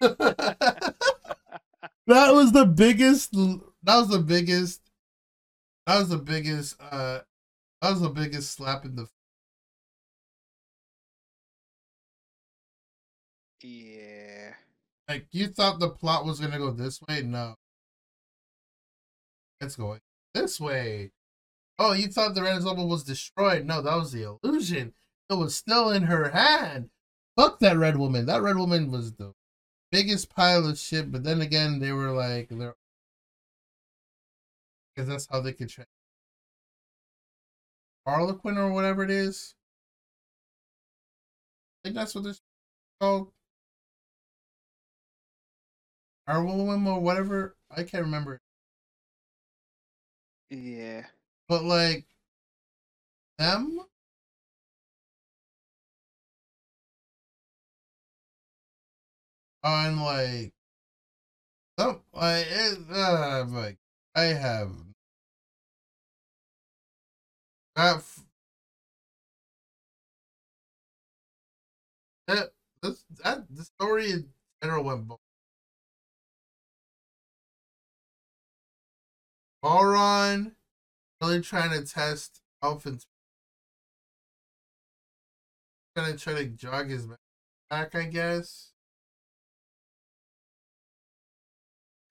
that 0.00 0.94
was 2.06 2.52
the 2.52 2.66
biggest. 2.66 3.32
That 3.32 3.96
was 3.96 4.08
the 4.08 4.18
biggest. 4.18 4.80
That 5.86 5.98
was 5.98 6.08
the 6.10 6.18
biggest. 6.18 6.76
Uh, 6.80 7.20
that 7.80 7.90
was 7.90 8.00
the 8.00 8.10
biggest 8.10 8.52
slap 8.52 8.84
in 8.84 8.96
the. 8.96 9.08
yeah. 13.62 14.54
Like 15.08 15.26
you 15.30 15.48
thought 15.48 15.78
the 15.78 15.90
plot 15.90 16.24
was 16.24 16.40
gonna 16.40 16.58
go 16.58 16.70
this 16.70 17.00
way? 17.02 17.22
No. 17.22 17.54
It's 19.60 19.76
going 19.76 20.00
this 20.34 20.60
way. 20.60 21.12
Oh, 21.78 21.92
you 21.92 22.08
thought 22.08 22.34
the 22.34 22.40
Renazomo 22.40 22.88
was 22.88 23.04
destroyed? 23.04 23.66
No, 23.66 23.82
that 23.82 23.96
was 23.96 24.12
the 24.12 24.38
illusion. 24.42 24.94
It 25.30 25.34
was 25.34 25.54
still 25.56 25.90
in 25.90 26.04
her 26.04 26.30
hand. 26.30 26.90
Fuck 27.36 27.60
that 27.60 27.76
red 27.76 27.96
woman. 27.96 28.26
That 28.26 28.42
red 28.42 28.56
woman 28.56 28.90
was 28.90 29.12
the 29.12 29.34
biggest 29.92 30.34
pile 30.34 30.66
of 30.66 30.78
shit. 30.78 31.12
But 31.12 31.24
then 31.24 31.40
again, 31.42 31.80
they 31.80 31.92
were 31.92 32.10
like, 32.10 32.48
they're 32.50 32.74
because 34.94 35.08
that's 35.08 35.28
how 35.30 35.40
they 35.40 35.52
could 35.52 35.68
train. 35.68 35.86
Harlequin 38.06 38.56
or 38.56 38.72
whatever 38.72 39.02
it 39.02 39.10
is. 39.10 39.54
I 41.84 41.88
think 41.88 41.96
that's 41.96 42.14
what 42.14 42.24
this 42.24 42.40
called. 43.00 43.32
Our 46.28 46.44
woman 46.44 46.86
or 46.86 47.00
whatever. 47.00 47.56
I 47.68 47.82
can't 47.82 48.04
remember. 48.04 48.38
Yeah. 50.50 51.06
But 51.48 51.62
like 51.64 52.06
them 53.38 53.80
on 59.62 60.00
like 60.00 60.52
some 61.78 62.00
like 62.12 62.46
it, 62.48 62.78
uh, 62.90 63.44
like 63.48 63.76
I 64.14 64.22
have 64.24 64.70
that 67.76 68.02
that 72.26 72.50
this 72.82 73.04
that 73.22 73.44
the 73.50 73.64
story 73.64 74.10
in 74.10 74.28
general 74.62 74.84
went 74.84 75.06
bo- 75.08 75.20
Balron 79.66 80.52
really 81.20 81.40
trying 81.40 81.70
to 81.72 81.84
test 81.84 82.40
Alphen's 82.62 83.04
gonna 85.96 86.16
try 86.16 86.34
to 86.34 86.44
jog 86.44 86.88
his 86.88 87.08
back, 87.68 87.96
I 87.96 88.04
guess. 88.04 88.70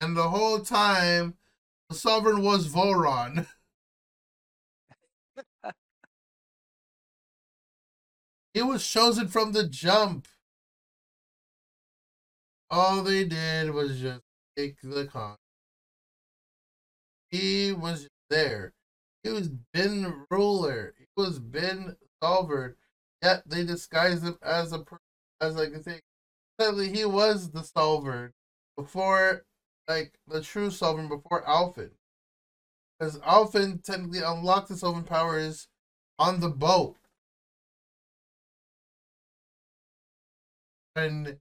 And 0.01 0.17
the 0.17 0.31
whole 0.31 0.59
time, 0.59 1.35
the 1.87 1.95
sovereign 1.95 2.41
was 2.41 2.67
Vholran. 2.67 3.47
he 8.53 8.61
was 8.63 8.85
chosen 8.85 9.29
from 9.29 9.53
the 9.53 9.65
jump. 9.65 10.27
All 12.69 13.01
they 13.01 13.23
did 13.23 13.73
was 13.73 14.01
just 14.01 14.23
take 14.57 14.81
the 14.83 15.05
con. 15.05 15.37
He 17.35 17.73
was 17.73 18.07
there. 18.29 18.73
He 19.23 19.29
was 19.29 19.49
Ben 19.73 20.25
Ruler. 20.29 20.93
He 20.97 21.05
was 21.17 21.37
Ben 21.39 21.97
Solver. 22.23 22.77
Yet 23.21 23.43
they 23.45 23.65
disguised 23.65 24.23
him 24.23 24.37
as 24.41 24.71
a 24.71 24.85
as 25.41 25.57
like 25.57 25.73
a 25.73 25.79
thing. 25.79 25.99
Sadly, 26.59 26.93
he 26.93 27.03
was 27.03 27.51
the 27.51 27.63
Solver 27.63 28.33
before, 28.77 29.43
like 29.89 30.13
the 30.27 30.41
true 30.41 30.71
Solver 30.71 31.07
before 31.09 31.43
Alphen. 31.43 31.91
Because 32.97 33.19
Alphen 33.19 33.83
technically 33.83 34.21
unlocked 34.21 34.69
his 34.69 34.81
Solvin 34.81 35.05
powers 35.05 35.67
on 36.17 36.39
the 36.39 36.49
boat. 36.49 36.95
And 40.95 41.39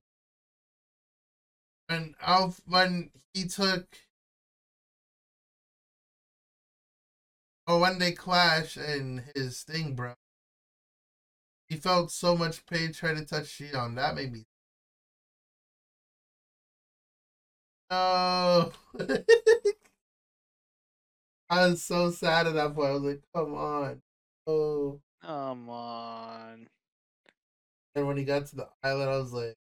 and 1.88 2.16
Alf 2.20 2.60
when 2.66 3.10
he 3.32 3.44
took 3.46 3.86
Oh, 7.66 7.78
when 7.78 7.98
they 7.98 8.12
clash 8.12 8.76
and 8.76 9.24
his 9.34 9.62
thing 9.62 9.94
bro, 9.94 10.14
he 11.68 11.76
felt 11.76 12.10
so 12.10 12.36
much 12.36 12.64
pain 12.66 12.92
trying 12.92 13.16
to 13.16 13.24
touch 13.24 13.46
Shionne. 13.58 13.96
That 13.96 14.14
made 14.14 14.32
me. 14.32 14.46
No. 17.90 18.72
Oh. 18.98 18.98
I 21.50 21.66
was 21.68 21.82
so 21.82 22.10
sad 22.10 22.46
at 22.46 22.54
that 22.54 22.74
point. 22.74 22.88
I 22.88 22.92
was 22.92 23.02
like, 23.02 23.22
come 23.34 23.54
on. 23.54 24.02
Oh. 24.46 25.00
Come 25.22 25.68
on. 25.70 26.68
And 27.94 28.06
when 28.06 28.16
he 28.16 28.24
got 28.24 28.46
to 28.46 28.56
the 28.56 28.68
island, 28.82 29.10
I 29.10 29.16
was 29.18 29.32
like, 29.32 29.56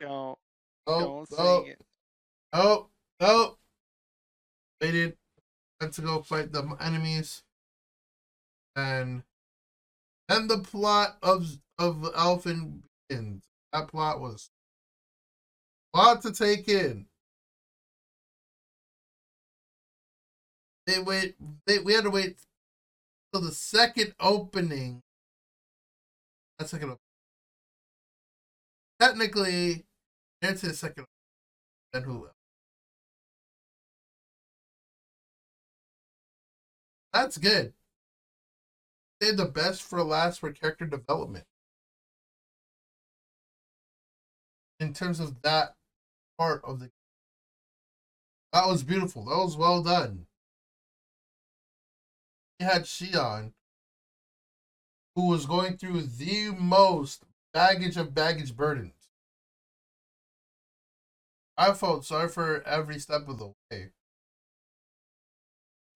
Don't 0.00 0.38
oh, 0.86 1.26
don't 1.26 1.28
oh, 1.38 1.62
sing 1.62 1.72
it. 1.72 1.80
oh, 2.52 2.88
oh. 3.20 3.56
Waited. 4.80 5.16
Went 5.80 5.94
to 5.94 6.02
go 6.02 6.22
fight 6.22 6.52
the 6.52 6.76
enemies. 6.80 7.42
And 8.76 9.22
then 10.28 10.48
the 10.48 10.58
plot 10.58 11.18
of 11.22 11.58
of 11.78 12.04
Elfin 12.16 12.82
begins. 13.08 13.44
That 13.72 13.88
plot 13.88 14.20
was 14.20 14.50
a 15.94 15.98
lot 15.98 16.22
to 16.22 16.32
take 16.32 16.68
in. 16.68 17.06
They 20.86 20.98
wait. 20.98 21.36
They 21.66 21.78
we 21.78 21.94
had 21.94 22.04
to 22.04 22.10
wait 22.10 22.38
till 23.32 23.42
the 23.42 23.52
second 23.52 24.14
opening. 24.20 25.02
That 26.58 26.68
second. 26.68 26.90
op- 26.90 27.00
Technically, 29.00 29.84
into 30.42 30.68
the 30.68 30.74
second. 30.74 31.06
Then 31.92 32.02
who? 32.04 32.28
That's 37.14 37.38
good. 37.38 37.72
They 39.20 39.30
the 39.30 39.44
best 39.44 39.82
for 39.82 40.02
last 40.02 40.40
for 40.40 40.50
character 40.50 40.84
development. 40.84 41.46
In 44.80 44.92
terms 44.92 45.20
of 45.20 45.40
that 45.42 45.76
part 46.36 46.62
of 46.64 46.80
the 46.80 46.90
that 48.52 48.66
was 48.66 48.82
beautiful. 48.82 49.26
That 49.26 49.36
was 49.36 49.56
well 49.56 49.82
done. 49.82 50.26
He 52.58 52.64
had 52.64 52.82
Shionne, 52.82 53.52
who 55.14 55.28
was 55.28 55.46
going 55.46 55.76
through 55.76 56.02
the 56.02 56.50
most 56.50 57.22
baggage 57.52 57.96
of 57.96 58.14
baggage 58.14 58.56
burdens. 58.56 59.08
I 61.56 61.72
felt 61.74 62.04
sorry 62.04 62.28
for 62.28 62.62
every 62.62 62.98
step 62.98 63.28
of 63.28 63.38
the 63.38 63.54
way. 63.70 63.90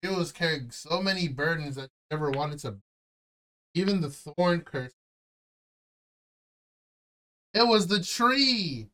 He 0.01 0.07
was 0.07 0.31
carrying 0.31 0.71
so 0.71 1.01
many 1.01 1.27
burdens 1.27 1.75
that 1.75 1.89
he 2.09 2.15
never 2.15 2.31
wanted 2.31 2.59
to. 2.59 2.77
Even 3.73 4.01
the 4.01 4.09
thorn 4.09 4.61
curse. 4.61 4.93
It 7.53 7.67
was 7.67 7.87
the 7.87 8.01
tree. 8.01 8.89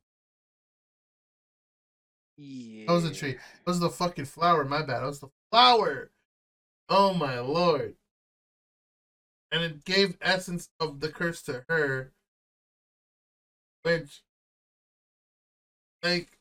Yeah. 2.38 2.86
That 2.88 2.94
was 2.94 3.03
the 3.03 3.14
tree. 3.14 3.32
It 3.32 3.40
was 3.65 3.80
the 3.80 3.90
fucking 3.90 4.26
flower. 4.26 4.65
My 4.65 4.82
bad. 4.82 5.03
It 5.03 5.07
was 5.07 5.19
the 5.19 5.30
flower. 5.52 6.11
Oh 6.90 7.14
my 7.14 7.40
lord. 7.40 7.95
And 9.52 9.64
it 9.64 9.86
gave 9.86 10.18
essence 10.22 10.69
of 10.80 10.99
the 10.99 11.10
curse 11.10 11.41
to 11.44 11.64
her. 11.69 12.11
Which, 13.84 14.23
like, 16.03 16.34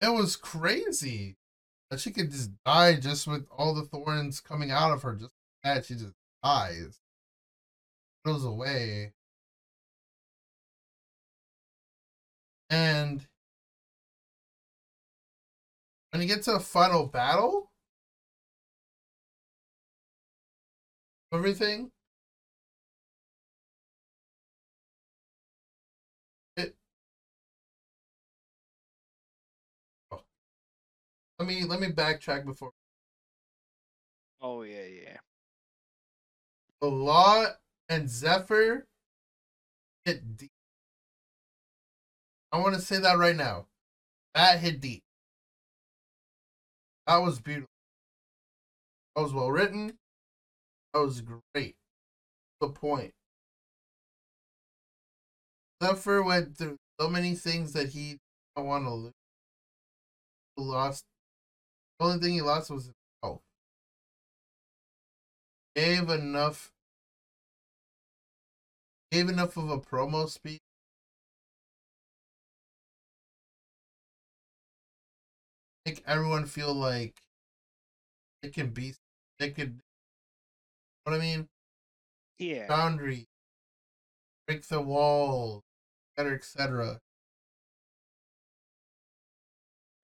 it 0.00 0.12
was 0.12 0.36
crazy 0.36 1.36
that 1.90 2.00
she 2.00 2.10
could 2.10 2.30
just 2.30 2.50
die 2.64 2.96
just 2.96 3.26
with 3.26 3.46
all 3.56 3.74
the 3.74 3.82
thorns 3.82 4.40
coming 4.40 4.70
out 4.70 4.92
of 4.92 5.02
her. 5.02 5.14
Just 5.14 5.32
that, 5.62 5.84
she 5.84 5.94
just 5.94 6.14
dies. 6.42 7.00
Goes 8.24 8.44
away. 8.44 9.12
And 12.68 13.26
when 16.10 16.22
you 16.22 16.28
get 16.28 16.42
to 16.44 16.54
a 16.54 16.60
final 16.60 17.06
battle, 17.06 17.70
everything, 21.32 21.92
let 31.38 31.48
me 31.48 31.64
let 31.64 31.80
me 31.80 31.88
backtrack 31.88 32.44
before 32.44 32.72
Oh 34.40 34.62
yeah, 34.62 34.84
yeah. 34.84 35.16
the 36.80 36.88
Law 36.88 37.46
and 37.88 38.08
Zephyr 38.08 38.86
hit 40.04 40.36
deep. 40.36 40.50
I 42.52 42.58
want 42.58 42.74
to 42.74 42.80
say 42.80 42.98
that 42.98 43.18
right 43.18 43.34
now. 43.36 43.66
That 44.34 44.60
hit 44.60 44.80
deep. 44.80 45.02
That 47.06 47.18
was 47.18 47.40
beautiful. 47.40 47.70
That 49.14 49.22
was 49.22 49.32
well 49.32 49.50
written. 49.50 49.98
That 50.92 51.00
was 51.00 51.22
great. 51.22 51.76
The 52.60 52.68
point. 52.68 53.12
Zephyr 55.82 56.22
went 56.22 56.56
through 56.56 56.76
so 57.00 57.08
many 57.08 57.34
things 57.34 57.72
that 57.72 57.90
he 57.90 58.18
didn't 58.54 58.68
want 58.68 58.84
to 58.84 58.90
lose. 58.90 59.12
He 60.56 60.62
lost. 60.62 61.04
The 61.98 62.04
only 62.06 62.18
thing 62.18 62.34
he 62.34 62.42
lost 62.42 62.70
was 62.70 62.86
his 62.86 62.94
health. 63.22 63.42
Gave 65.74 66.10
enough. 66.10 66.72
Gave 69.10 69.28
enough 69.28 69.56
of 69.56 69.70
a 69.70 69.78
promo 69.78 70.28
speech. 70.28 70.60
Make 75.84 76.02
everyone 76.06 76.46
feel 76.46 76.74
like 76.74 77.14
it 78.42 78.52
can 78.52 78.70
be. 78.70 78.94
It 79.38 79.54
could. 79.54 79.80
What 81.04 81.14
I 81.14 81.18
mean? 81.18 81.48
Yeah. 82.38 82.66
boundary, 82.66 83.28
break 84.46 84.66
the 84.66 84.80
wall, 84.80 85.62
etc., 86.18 86.36
etc. 86.36 87.00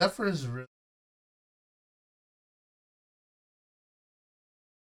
Zephyr 0.02 0.26
is 0.26 0.46
really 0.46 0.66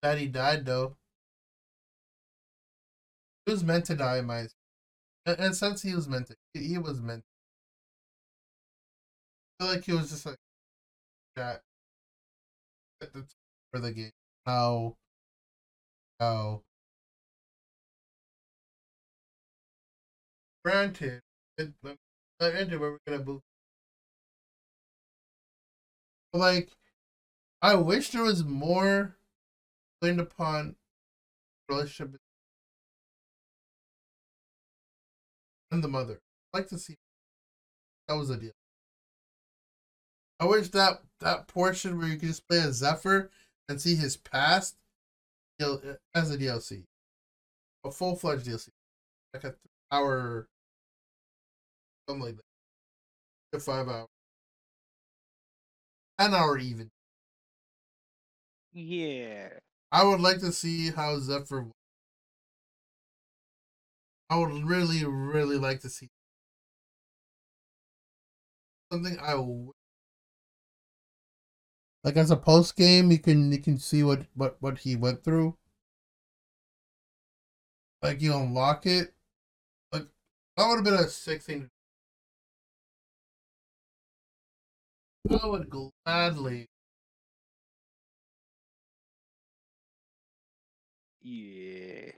that 0.06 0.20
he 0.20 0.28
died 0.28 0.66
though. 0.66 0.96
He 3.46 3.52
was 3.52 3.64
meant 3.64 3.86
to 3.86 3.96
die, 3.96 4.20
in 4.20 4.26
my. 4.28 4.46
and, 5.26 5.40
in 5.40 5.46
a 5.46 5.54
sense, 5.54 5.82
he 5.82 5.96
was 5.96 6.08
meant 6.08 6.28
to. 6.28 6.36
He 6.54 6.68
he 6.68 6.78
was 6.78 7.02
meant. 7.02 7.24
I 9.60 9.64
feel 9.64 9.74
like 9.74 9.84
he 9.86 9.94
was 9.94 10.12
just 10.12 10.28
like 10.28 10.38
that. 11.36 11.62
at 13.02 13.14
the 13.14 13.26
For 13.72 13.80
the 13.80 13.92
game, 13.92 14.12
how, 14.46 14.96
how 16.20 16.62
granted, 20.64 21.22
it, 21.58 21.74
uh, 21.84 21.94
granted, 22.40 22.80
we're 22.80 23.00
gonna 23.08 23.24
move. 23.24 23.42
Like, 26.32 26.70
I 27.64 27.74
wish 27.74 28.12
there 28.12 28.22
was 28.22 28.44
more 28.44 29.18
played 30.06 30.20
upon 30.20 30.76
relationship 31.68 32.16
and 35.72 35.84
the 35.84 35.88
mother. 35.88 36.22
I'd 36.54 36.60
like 36.60 36.68
to 36.68 36.78
see 36.78 36.98
that 38.08 38.14
was 38.14 38.30
a 38.30 38.38
deal. 38.38 38.52
I 40.40 40.46
wish 40.46 40.68
that 40.70 41.02
that 41.22 41.48
portion 41.48 41.98
where 41.98 42.08
you 42.08 42.18
could 42.18 42.28
just 42.28 42.48
play 42.48 42.60
as 42.60 42.76
Zephyr 42.76 43.32
and 43.68 43.82
see 43.82 43.96
his 43.96 44.16
past 44.16 44.76
know, 45.60 45.80
uh, 45.84 45.96
as 46.14 46.30
a 46.30 46.38
DLC, 46.38 46.84
a 47.84 47.90
full 47.90 48.16
fledged 48.16 48.46
DLC, 48.46 48.70
like 49.34 49.44
a 49.44 49.56
hour 49.92 50.48
something 52.08 52.26
like 52.26 52.36
that. 52.36 52.44
To 53.54 53.60
five 53.60 53.88
hours. 53.88 54.08
An 56.20 56.36
hour 56.36 56.60
even. 56.60 56.92
Yeah. 58.72 59.50
I 59.92 60.04
would 60.04 60.20
like 60.20 60.40
to 60.40 60.52
see 60.52 60.92
how 60.92 61.20
Zephyr. 61.20 61.68
I 64.30 64.38
would 64.38 64.64
really, 64.64 65.06
really 65.06 65.58
like 65.58 65.82
to 65.82 65.90
see 65.90 66.10
something. 68.92 69.18
I 69.20 69.36
like 72.04 72.18
as 72.18 72.32
a 72.32 72.38
post 72.38 72.76
game, 72.76 73.12
you 73.12 73.20
can 73.20 73.52
you 73.52 73.60
can 73.60 73.78
see 73.80 74.04
what 74.04 74.28
what 74.36 74.58
what 74.62 74.80
he 74.80 74.96
went 74.96 75.24
through. 75.24 75.58
Like 78.02 78.22
you 78.22 78.36
unlock 78.36 78.86
it. 78.86 79.14
Like 79.92 80.08
that 80.56 80.68
would 80.68 80.76
have 80.76 80.86
been 80.86 80.94
a 80.94 81.10
sick 81.10 81.42
thing. 81.42 81.70
to 85.28 85.40
I 85.42 85.48
would 85.48 85.70
gladly. 85.70 86.68
Yeah. 91.26 92.12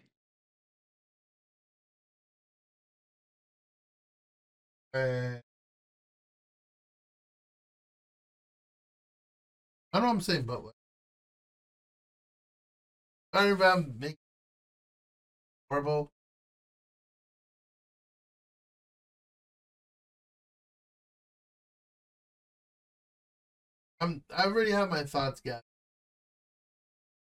I 9.92 10.00
know 10.00 10.08
I'm 10.08 10.22
saying, 10.22 10.46
but 10.46 10.64
like, 10.64 10.76
I 13.34 13.40
don't 13.48 13.60
know 13.60 13.66
if 13.66 13.74
I'm 13.74 14.00
making 14.00 14.18
horrible. 15.70 16.12
I'm. 24.02 24.24
I 24.36 24.46
already 24.46 24.72
have 24.72 24.90
my 24.90 25.04
thoughts, 25.04 25.40
guys. 25.42 25.62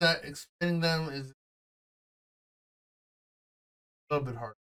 That 0.01 0.25
explaining 0.25 0.81
them 0.81 1.09
is 1.09 1.35
little 4.11 4.27
bit 4.27 4.37
hard 4.37 4.55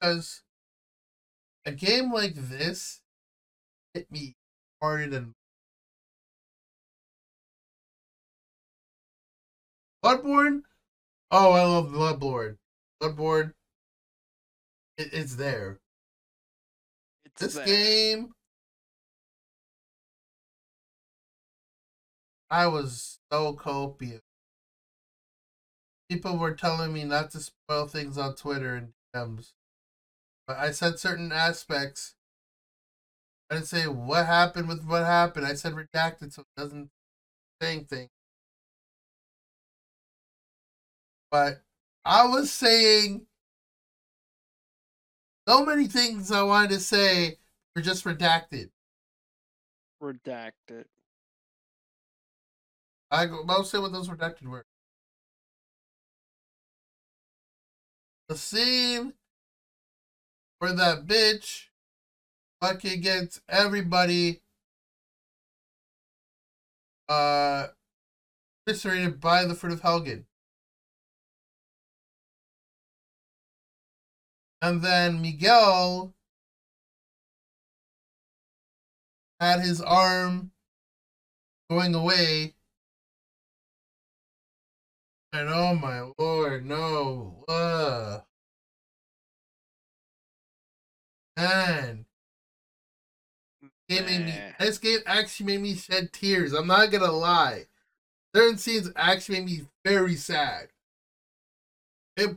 because 0.00 0.42
a 1.64 1.72
game 1.72 2.12
like 2.12 2.34
this 2.34 3.00
hit 3.94 4.10
me 4.10 4.34
harder 4.80 5.08
than 5.08 5.34
Bloodborne. 10.04 10.62
Oh, 11.30 11.52
I 11.52 11.64
love 11.64 11.88
Bloodborne. 11.90 12.56
Bloodborne. 13.02 13.52
It, 14.96 15.08
it's 15.12 15.36
there. 15.36 15.80
It's 17.24 17.40
This 17.40 17.54
there. 17.54 17.66
game, 17.66 18.32
I 22.50 22.66
was 22.66 23.18
so 23.30 23.52
copious. 23.54 24.25
People 26.08 26.38
were 26.38 26.54
telling 26.54 26.92
me 26.92 27.04
not 27.04 27.30
to 27.32 27.40
spoil 27.40 27.86
things 27.86 28.16
on 28.16 28.34
Twitter 28.34 28.74
and 28.76 28.92
DMs. 29.14 29.52
But 30.46 30.58
I 30.58 30.70
said 30.70 30.98
certain 30.98 31.32
aspects. 31.32 32.14
I 33.50 33.54
didn't 33.54 33.66
say 33.66 33.86
what 33.86 34.26
happened 34.26 34.68
with 34.68 34.84
what 34.84 35.04
happened. 35.04 35.46
I 35.46 35.54
said 35.54 35.74
redacted 35.74 36.32
so 36.32 36.42
it 36.42 36.60
doesn't 36.60 36.90
say 37.60 37.72
anything. 37.74 38.08
But 41.30 41.62
I 42.04 42.26
was 42.26 42.52
saying 42.52 43.26
so 45.48 45.64
many 45.64 45.86
things 45.86 46.30
I 46.30 46.42
wanted 46.42 46.70
to 46.70 46.80
say 46.80 47.38
were 47.74 47.82
just 47.82 48.04
redacted. 48.04 48.70
Redacted. 50.02 50.84
I 53.10 53.26
go, 53.26 53.62
say 53.62 53.78
what 53.78 53.92
those 53.92 54.08
redacted 54.08 54.46
were. 54.46 54.66
The 58.28 58.36
scene 58.36 59.12
where 60.58 60.72
that 60.72 61.06
bitch 61.06 61.66
fucking 62.60 63.00
gets 63.00 63.40
everybody 63.48 64.40
uh 67.08 67.68
eviscerated 68.66 69.20
by 69.20 69.44
the 69.44 69.54
fruit 69.54 69.72
of 69.72 69.82
Helgen. 69.82 70.24
And 74.60 74.82
then 74.82 75.22
Miguel 75.22 76.14
had 79.38 79.60
his 79.60 79.80
arm 79.80 80.50
going 81.70 81.94
away. 81.94 82.54
And 85.32 85.48
oh 85.48 85.74
my 85.74 86.10
lord, 86.18 86.64
no. 86.64 87.44
Uh. 87.48 88.20
Man. 91.36 92.06
Game 93.88 94.06
made 94.06 94.24
me, 94.24 94.34
this 94.58 94.78
game 94.78 94.98
actually 95.06 95.46
made 95.46 95.60
me 95.60 95.74
shed 95.74 96.12
tears. 96.12 96.52
I'm 96.52 96.66
not 96.66 96.90
gonna 96.90 97.12
lie. 97.12 97.66
Certain 98.34 98.58
scenes 98.58 98.90
actually 98.96 99.40
made 99.40 99.46
me 99.46 99.66
very 99.84 100.16
sad. 100.16 100.68
It, 102.16 102.36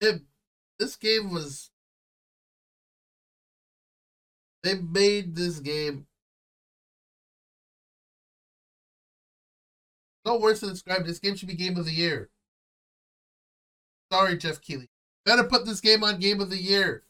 it, 0.00 0.22
this 0.78 0.96
game 0.96 1.30
was. 1.32 1.70
They 4.62 4.74
made 4.74 5.36
this 5.36 5.60
game 5.60 6.06
No 10.24 10.36
words 10.36 10.60
to 10.60 10.66
describe. 10.66 11.04
This 11.04 11.18
game 11.18 11.36
should 11.36 11.48
be 11.48 11.54
game 11.54 11.76
of 11.76 11.84
the 11.84 11.92
year. 11.92 12.30
Sorry, 14.12 14.36
Geoff 14.36 14.60
Keighley. 14.60 14.88
Better 15.24 15.44
put 15.44 15.66
this 15.66 15.80
game 15.80 16.04
on 16.04 16.18
game 16.18 16.40
of 16.40 16.50
the 16.50 16.60
year 16.60 17.04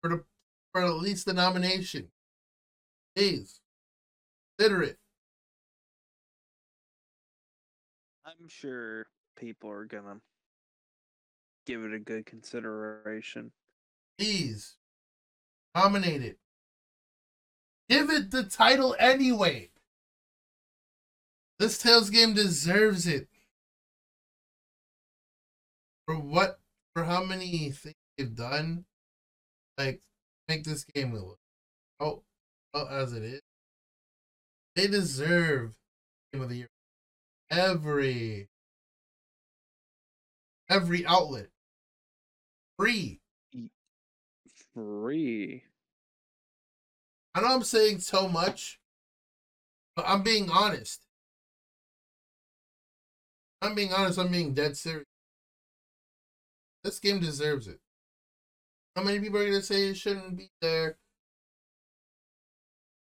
for 0.00 0.10
the 0.10 0.24
for 0.72 0.82
at 0.82 0.94
least 0.94 1.26
the 1.26 1.32
nomination. 1.32 2.10
Please. 3.16 3.60
Consider 4.58 4.82
it. 4.82 4.98
I'm 8.24 8.48
sure 8.48 9.06
people 9.36 9.70
are 9.70 9.84
gonna 9.84 10.20
give 11.66 11.84
it 11.84 11.92
a 11.92 11.98
good 11.98 12.26
consideration. 12.26 13.52
Please. 14.18 14.76
Nominate 15.74 16.22
it. 16.22 16.38
Give 17.88 18.10
it 18.10 18.30
the 18.30 18.44
title 18.44 18.94
anyway. 18.98 19.69
This 21.60 21.76
Tales 21.76 22.08
game 22.08 22.32
deserves 22.32 23.06
it. 23.06 23.28
For 26.06 26.16
what 26.16 26.58
for 26.94 27.04
how 27.04 27.22
many 27.22 27.70
things 27.70 27.94
they've 28.16 28.34
done, 28.34 28.86
like 29.76 30.00
make 30.48 30.64
this 30.64 30.84
game 30.84 31.12
look 31.12 31.38
oh, 32.00 32.22
oh 32.72 32.86
as 32.86 33.12
it 33.12 33.22
is. 33.22 33.42
They 34.74 34.86
deserve 34.86 35.74
game 36.32 36.40
of 36.40 36.48
the 36.48 36.56
year. 36.56 36.70
Every 37.50 38.48
every 40.70 41.04
outlet. 41.04 41.48
Free. 42.78 43.20
Free. 44.72 45.64
I 47.34 47.42
know 47.42 47.48
I'm 47.48 47.64
saying 47.64 47.98
so 47.98 48.28
much, 48.28 48.80
but 49.94 50.06
I'm 50.08 50.22
being 50.22 50.48
honest. 50.48 51.02
I'm 53.62 53.74
being 53.74 53.92
honest, 53.92 54.18
I'm 54.18 54.30
being 54.30 54.54
dead 54.54 54.76
serious. 54.76 55.06
This 56.82 56.98
game 56.98 57.20
deserves 57.20 57.66
it. 57.66 57.78
How 58.96 59.02
many 59.02 59.20
people 59.20 59.38
are 59.38 59.44
gonna 59.44 59.62
say 59.62 59.88
it 59.88 59.96
shouldn't 59.96 60.36
be 60.36 60.50
there? 60.60 60.96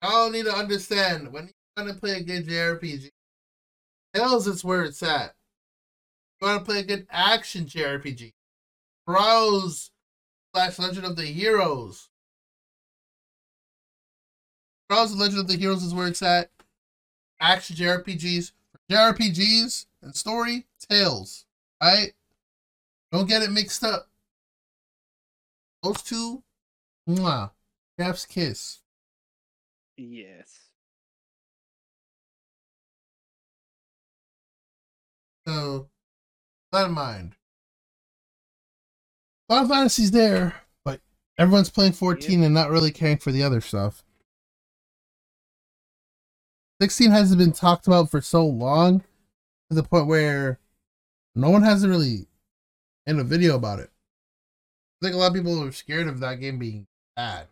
Y'all 0.02 0.30
need 0.30 0.46
to 0.46 0.56
understand 0.56 1.32
when 1.32 1.46
you're 1.46 1.86
gonna 1.86 2.00
play 2.00 2.18
a 2.18 2.24
good 2.24 2.48
JRPG, 2.48 3.12
Tales 4.14 4.48
is 4.48 4.64
where 4.64 4.84
it's 4.84 5.04
at. 5.04 5.36
You 6.40 6.48
wanna 6.48 6.64
play 6.64 6.80
a 6.80 6.84
good 6.84 7.06
action 7.10 7.66
JRPG. 7.66 8.34
Browse 9.06 9.92
slash 10.54 10.80
Legend 10.80 11.06
of 11.06 11.16
the 11.16 11.26
Heroes. 11.26 12.10
Browse 14.88 15.16
Legend 15.16 15.42
of 15.42 15.48
the 15.48 15.58
Heroes 15.58 15.84
is 15.84 15.94
where 15.94 16.08
it's 16.08 16.22
at. 16.22 16.50
Action 17.42 17.76
JRPGs. 17.76 18.52
JRPGs 18.90 19.86
and 20.06 20.16
story, 20.16 20.68
Tales. 20.88 21.46
Right? 21.84 22.14
Don't 23.12 23.28
get 23.28 23.42
it 23.42 23.52
mixed 23.52 23.84
up. 23.84 24.08
Those 25.84 26.02
two, 26.02 26.44
mwah. 27.10 27.52
Chef's 28.00 28.26
kiss. 28.26 28.80
Yes. 29.98 30.60
So, 35.48 35.90
that 36.72 36.88
in 36.88 36.92
mind. 36.94 37.36
Final 39.48 39.70
Fantasy's 39.70 40.12
there, 40.12 40.56
but 40.84 41.02
everyone's 41.38 41.70
playing 41.70 41.92
14 41.92 42.44
and 42.44 42.54
not 42.54 42.72
really 42.72 42.92
caring 42.92 43.18
for 43.18 43.32
the 43.32 43.44
other 43.44 43.62
stuff. 43.62 44.04
16 46.82 47.12
hasn't 47.12 47.40
been 47.40 47.54
talked 47.54 47.88
about 47.88 48.10
for 48.10 48.22
so 48.22 48.46
long 48.46 49.04
to 49.70 49.76
the 49.76 49.84
point 49.84 50.08
where 50.08 50.60
no 51.36 51.50
one 51.50 51.64
hasn't 51.64 51.90
really 51.92 52.28
in 53.06 53.20
a 53.20 53.24
video 53.24 53.56
about 53.56 53.80
it. 53.80 53.90
I 55.02 55.06
think 55.06 55.16
a 55.16 55.18
lot 55.18 55.28
of 55.28 55.34
people 55.34 55.62
are 55.64 55.72
scared 55.72 56.08
of 56.08 56.20
that 56.20 56.40
game 56.40 56.58
being 56.58 56.88
bad. 57.16 57.48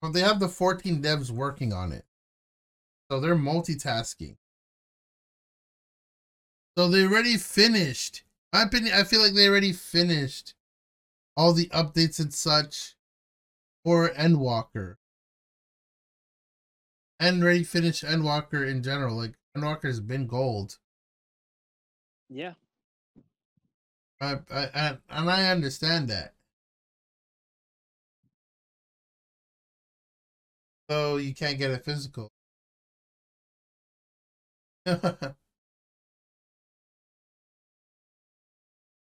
But 0.00 0.12
they 0.12 0.20
have 0.20 0.40
the 0.40 0.48
14 0.48 1.02
devs 1.02 1.30
working 1.30 1.72
on 1.72 1.92
it. 1.92 2.04
So 3.10 3.20
they're 3.20 3.36
multitasking. 3.36 4.36
So 6.78 6.88
they 6.88 7.04
already 7.04 7.36
finished. 7.36 8.22
My 8.52 8.62
opinion, 8.62 8.94
I 8.94 9.04
feel 9.04 9.20
like 9.20 9.34
they 9.34 9.48
already 9.48 9.72
finished 9.72 10.54
all 11.36 11.52
the 11.52 11.66
updates 11.68 12.18
and 12.18 12.32
such 12.32 12.96
for 13.84 14.08
Endwalker. 14.10 14.96
And 17.20 17.42
already 17.42 17.62
finished 17.62 18.02
Endwalker 18.02 18.68
in 18.68 18.82
general. 18.82 19.16
Like 19.16 19.34
Endwalker 19.56 19.84
has 19.84 20.00
been 20.00 20.26
gold. 20.26 20.78
Yeah. 22.28 22.54
I, 24.20 24.38
I, 24.50 24.68
I, 24.74 24.98
and 25.10 25.30
I 25.30 25.50
understand 25.50 26.08
that. 26.08 26.34
So 30.90 31.18
you 31.18 31.34
can't 31.34 31.58
get 31.58 31.70
a 31.70 31.78
physical. 31.78 32.28
uh, 34.86 35.32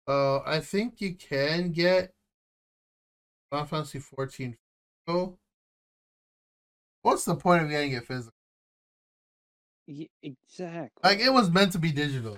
I 0.08 0.60
think 0.60 1.00
you 1.00 1.16
can 1.16 1.72
get 1.72 2.12
Final 3.52 3.66
Fantasy 3.68 4.00
14 4.00 4.58
physical. 5.06 5.40
What's 7.02 7.26
the 7.26 7.36
point 7.36 7.64
of 7.64 7.70
getting 7.70 7.94
it 7.94 8.06
physical? 8.06 8.34
Yeah, 9.88 10.08
exactly. 10.22 11.02
Like 11.04 11.20
it 11.20 11.32
was 11.34 11.50
meant 11.50 11.72
to 11.74 11.80
be 11.80 11.92
digital. 11.92 12.38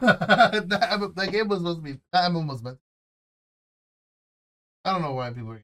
that, 0.00 1.12
that 1.16 1.32
game 1.32 1.48
was 1.48 1.58
supposed 1.58 1.78
to 1.78 1.82
be 1.82 2.00
that 2.12 2.24
album 2.24 2.46
was 2.46 2.62
meant. 2.62 2.78
I 4.84 4.92
don't 4.92 5.02
know 5.02 5.14
why 5.14 5.30
people 5.30 5.52
are. 5.52 5.62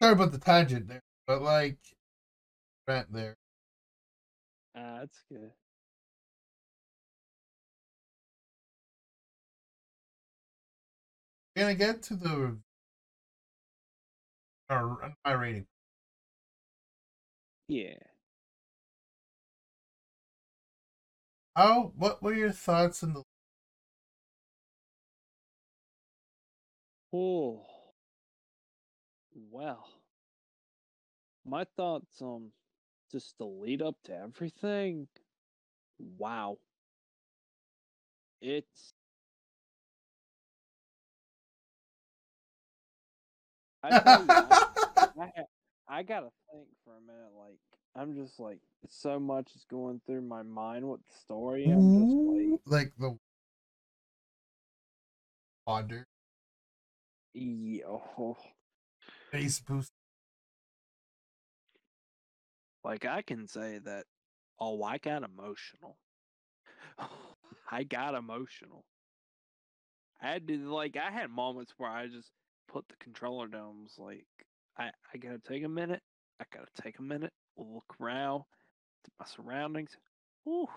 Sorry 0.00 0.14
about 0.14 0.32
the 0.32 0.38
tangent 0.38 0.88
there, 0.88 1.02
but 1.26 1.42
like, 1.42 1.78
rant 2.88 3.12
there. 3.12 3.36
Ah, 4.74 4.98
that's 5.00 5.22
good. 5.28 5.52
We're 11.56 11.62
gonna 11.62 11.74
get 11.74 12.02
to 12.04 12.16
the 12.16 12.58
our 14.70 15.14
my 15.24 15.32
rating. 15.32 15.66
Yeah. 17.68 17.94
How? 21.56 21.92
What 21.96 22.22
were 22.22 22.34
your 22.34 22.50
thoughts 22.50 23.02
in 23.02 23.14
the? 23.14 23.22
Oh. 27.12 27.64
Well. 29.50 29.88
My 31.46 31.64
thoughts 31.76 32.22
on 32.22 32.50
just 33.12 33.36
the 33.38 33.44
lead 33.44 33.82
up 33.82 33.96
to 34.04 34.16
everything. 34.16 35.08
Wow. 35.98 36.58
It's 38.40 38.92
I 43.84 43.90
I, 45.20 45.30
I, 45.88 46.02
gotta 46.02 46.28
think 46.50 46.66
for 46.84 46.96
a 46.96 47.00
minute. 47.00 47.32
Like, 47.38 47.58
I'm 47.94 48.14
just 48.14 48.40
like, 48.40 48.58
so 48.88 49.20
much 49.20 49.50
is 49.54 49.64
going 49.70 50.00
through 50.06 50.22
my 50.22 50.42
mind 50.42 50.88
with 50.88 51.00
the 51.00 51.18
story. 51.20 51.64
I'm 51.66 52.60
just 52.60 52.66
like, 52.66 52.82
like 52.82 52.92
the 52.98 53.18
wander 55.66 56.06
yo. 57.34 58.02
Oh. 58.18 58.36
face 59.30 59.60
boost. 59.60 59.92
Like 62.84 63.04
I 63.04 63.22
can 63.22 63.48
say 63.48 63.78
that. 63.84 64.04
Oh, 64.60 64.82
I 64.82 64.98
got 64.98 65.22
emotional. 65.22 65.96
I 67.70 67.82
got 67.82 68.14
emotional. 68.14 68.84
I 70.22 70.28
had 70.28 70.46
to 70.48 70.72
like 70.72 70.96
I 70.96 71.10
had 71.10 71.30
moments 71.30 71.74
where 71.76 71.90
I 71.90 72.06
just 72.06 72.30
put 72.68 72.88
the 72.88 72.96
controller 73.00 73.46
down. 73.48 73.82
Was 73.82 73.98
like, 73.98 74.26
I 74.78 74.90
I 75.12 75.18
gotta 75.18 75.38
take 75.38 75.64
a 75.64 75.68
minute. 75.68 76.02
I 76.40 76.44
gotta 76.52 76.70
take 76.82 76.98
a 76.98 77.02
minute. 77.02 77.32
Look 77.56 77.94
around 78.00 78.44
my 79.18 79.26
surroundings. 79.26 79.96
Ooh, 80.48 80.68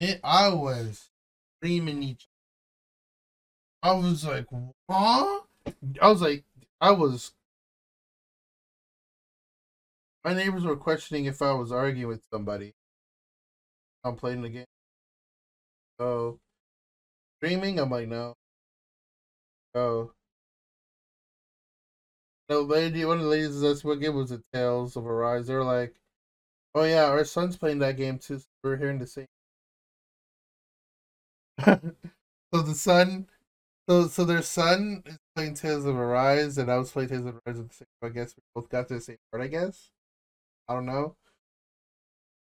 It, 0.00 0.20
I 0.24 0.48
was 0.48 1.10
screaming 1.58 2.02
each. 2.02 2.28
I 3.82 3.92
was 3.92 4.24
like, 4.24 4.46
huh? 4.90 5.40
I 6.00 6.08
was 6.08 6.22
like, 6.22 6.44
I 6.80 6.90
was. 6.92 7.32
My 10.24 10.34
neighbors 10.34 10.64
were 10.64 10.76
questioning 10.76 11.26
if 11.26 11.40
I 11.40 11.52
was 11.52 11.70
arguing 11.70 12.08
with 12.08 12.24
somebody. 12.30 12.74
I'm 14.04 14.16
playing 14.16 14.42
the 14.42 14.48
game. 14.48 14.64
So, 15.98 16.40
streaming, 17.38 17.78
I'm 17.78 17.90
like, 17.90 18.08
no. 18.08 18.34
Oh. 19.74 20.12
The 22.48 22.60
lady, 22.60 23.04
one 23.04 23.18
of 23.18 23.24
the 23.24 23.30
ladies 23.30 23.60
that's 23.60 23.84
what 23.84 24.00
game 24.00 24.14
was 24.16 24.32
it? 24.32 24.42
Tales 24.52 24.96
of 24.96 25.06
Arise. 25.06 25.46
They're 25.46 25.64
like, 25.64 25.94
oh 26.74 26.84
yeah, 26.84 27.06
our 27.06 27.24
son's 27.24 27.56
playing 27.58 27.80
that 27.80 27.96
game 27.98 28.18
too. 28.18 28.38
So 28.40 28.46
we're 28.64 28.76
hearing 28.76 28.98
the 29.00 29.06
same. 29.06 29.26
so 31.64 32.62
the 32.62 32.74
son, 32.74 33.26
so 33.88 34.08
so 34.08 34.24
their 34.24 34.42
son 34.42 35.02
is 35.06 35.18
playing 35.36 35.54
Tales 35.54 35.86
of 35.86 35.96
Arise, 35.96 36.58
and 36.58 36.70
I 36.70 36.78
was 36.78 36.92
playing 36.92 37.10
Tales 37.10 37.26
of 37.26 37.36
Arise 37.46 37.60
at 37.60 37.68
the 37.68 37.74
same. 37.74 37.88
I 38.02 38.08
guess 38.10 38.34
we 38.36 38.42
both 38.54 38.70
got 38.70 38.88
to 38.88 38.94
the 38.96 39.00
same 39.00 39.18
part. 39.32 39.42
I 39.44 39.48
guess. 39.48 39.90
I 40.68 40.74
don't 40.74 40.86
know. 40.86 41.16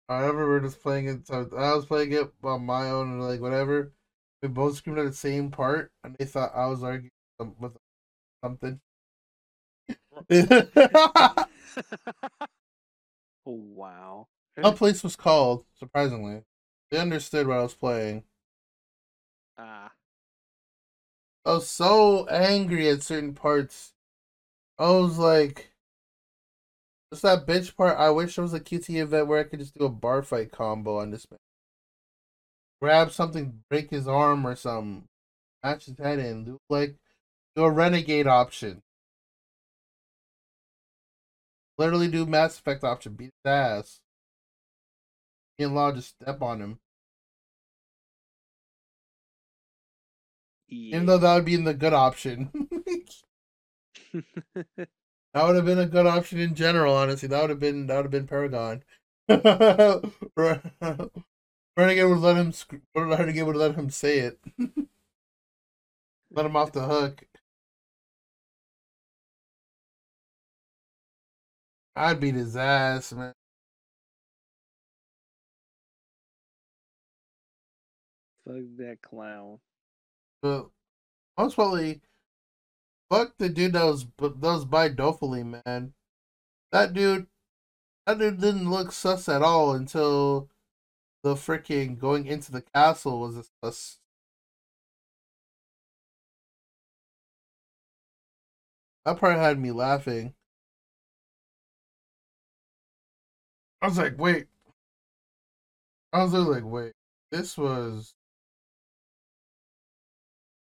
However, 0.09 0.47
we're 0.47 0.61
just 0.61 0.83
playing 0.83 1.09
it. 1.09 1.27
So 1.27 1.49
I 1.57 1.75
was 1.75 1.87
playing 1.87 2.13
it 2.13 2.33
on 2.43 2.67
my 2.67 2.91
own, 2.91 3.13
and 3.13 3.23
like 3.23 3.41
whatever. 3.41 3.93
We 4.43 4.49
both 4.49 4.77
screamed 4.77 4.99
at 4.99 5.07
the 5.07 5.13
same 5.13 5.51
part, 5.51 5.93
and 6.05 6.17
they 6.17 6.25
thought 6.27 6.55
I 6.55 6.67
was 6.67 6.83
arguing 6.83 7.11
with 7.59 7.77
something. 8.45 8.81
oh, 10.31 11.47
wow. 13.47 14.27
That 14.57 14.77
place 14.77 15.03
was 15.03 15.17
called, 15.17 15.65
surprisingly. 15.79 16.43
They 16.91 16.99
understood 16.99 17.47
what 17.47 17.59
I 17.59 17.63
was 17.63 17.75
playing. 17.75 18.25
Ah. 19.57 19.93
I 21.45 21.53
was 21.53 21.69
so 21.69 22.27
angry 22.29 22.89
at 22.89 23.03
certain 23.03 23.35
parts. 23.35 23.93
I 24.79 24.91
was 24.91 25.19
like, 25.19 25.71
just 27.13 27.23
that 27.23 27.47
bitch 27.47 27.77
part. 27.77 27.99
I 27.99 28.11
wish 28.11 28.37
there 28.37 28.43
was 28.43 28.55
a 28.55 28.61
QT 28.61 29.01
event 29.01 29.27
where 29.27 29.41
I 29.41 29.45
could 29.45 29.59
just 29.61 29.77
do 29.77 29.85
a 29.85 29.89
bar 29.89 30.23
fight 30.23 30.53
combo 30.53 30.99
on 30.99 31.11
this 31.11 31.27
man. 31.31 31.39
Grab 32.81 33.13
something, 33.13 33.63
break 33.69 33.91
his 33.91 34.09
arm 34.09 34.47
or 34.47 34.57
something, 34.57 35.05
match 35.63 35.87
his 35.87 35.99
head 35.99 36.19
in, 36.19 36.45
do 36.45 36.59
like 36.69 36.97
do 37.57 37.65
a 37.65 37.71
renegade 37.71 38.27
option. 38.27 38.83
Literally 41.81 42.09
do 42.09 42.27
Mass 42.27 42.59
Effect 42.59 42.85
option, 42.85 43.15
beat 43.15 43.33
his 43.43 43.51
ass. 43.51 44.01
Me 45.59 45.65
and 45.65 45.75
Law 45.75 45.91
just 45.93 46.11
step 46.11 46.43
on 46.43 46.61
him. 46.61 46.79
Yeah. 50.69 50.97
Even 50.97 51.07
though 51.07 51.17
that 51.17 51.35
would 51.37 51.47
be 51.47 51.57
the 51.57 51.73
good 51.73 51.95
option. 51.95 52.51
that 54.13 54.89
would 55.35 55.57
have 55.57 55.65
been 55.65 55.79
a 55.79 55.87
good 55.87 56.05
option 56.05 56.39
in 56.39 56.55
general, 56.55 56.95
honestly. 56.95 57.29
That 57.29 57.41
would 57.41 57.49
have 57.49 57.61
been 57.61 57.87
that 57.87 57.97
would 57.97 58.05
have 58.05 58.11
been 58.11 58.27
Paragon. 58.27 58.83
Renegade 61.79 62.11
would 62.11 62.19
let 62.19 62.37
him 62.37 62.53
Renegade 62.95 63.47
would 63.47 63.57
let 63.57 63.75
him 63.75 63.89
say 63.89 64.19
it. 64.19 64.39
let 66.31 66.45
him 66.45 66.57
off 66.57 66.73
the 66.73 66.83
hook. 66.83 67.25
I'd 72.01 72.19
beat 72.19 72.35
his 72.35 72.57
ass, 72.57 73.13
man. 73.13 73.35
Fuck 78.47 78.57
that 78.79 79.03
clown. 79.03 79.59
But 80.41 80.71
most 81.37 81.57
probably, 81.57 82.01
fuck 83.11 83.35
the 83.37 83.51
dude 83.51 83.75
that 83.75 83.85
was 83.85 84.07
that 84.19 84.41
was 84.41 84.65
by 84.65 84.89
Dohalim, 84.89 85.63
man. 85.67 85.93
That 86.73 86.95
dude, 86.95 87.27
that 88.07 88.19
dude 88.19 88.41
didn't 88.41 88.71
look 88.71 88.93
sus 88.93 89.29
at 89.29 89.43
all 89.43 89.75
until 89.75 90.49
the 91.23 91.35
freaking 91.35 91.99
going 91.99 92.27
into 92.27 92.51
the 92.51 92.63
castle 92.63 93.21
was 93.21 93.37
a 93.37 93.45
sus. 93.63 93.99
That 99.05 99.19
part 99.19 99.37
had 99.37 99.61
me 99.61 99.71
laughing. 99.71 100.35
I 103.83 103.87
was 103.89 103.99
like, 103.99 104.19
wait. 104.19 104.47
I 106.13 106.23
was 106.23 106.33
like, 106.35 106.65
wait. 106.65 106.93
This 107.33 107.57
was 107.57 108.15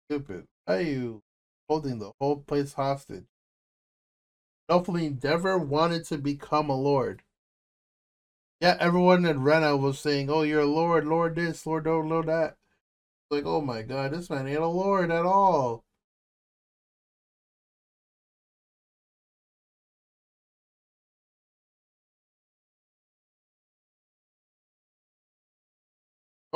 stupid. 0.09 0.47
Are 0.67 0.81
you 0.81 1.21
holding 1.69 1.99
the 1.99 2.11
whole 2.19 2.37
place 2.37 2.73
hostage? 2.73 3.25
Dohalim, 4.69 5.23
never 5.23 5.57
wanted 5.57 6.05
to 6.05 6.17
become 6.17 6.69
a 6.69 6.75
lord. 6.75 7.21
Yeah, 8.59 8.77
everyone 8.79 9.25
in 9.25 9.43
Rena 9.43 9.77
was 9.77 9.99
saying, 9.99 10.29
"Oh, 10.29 10.41
you're 10.41 10.61
a 10.61 10.65
lord, 10.65 11.05
lord 11.05 11.35
this, 11.35 11.67
lord 11.67 11.85
lord 11.85 12.27
that." 12.27 12.57
Like, 13.29 13.45
oh 13.45 13.61
my 13.61 13.83
god, 13.83 14.11
this 14.11 14.29
man 14.29 14.47
ain't 14.47 14.59
a 14.59 14.67
lord 14.67 15.11
at 15.11 15.25
all. 15.25 15.84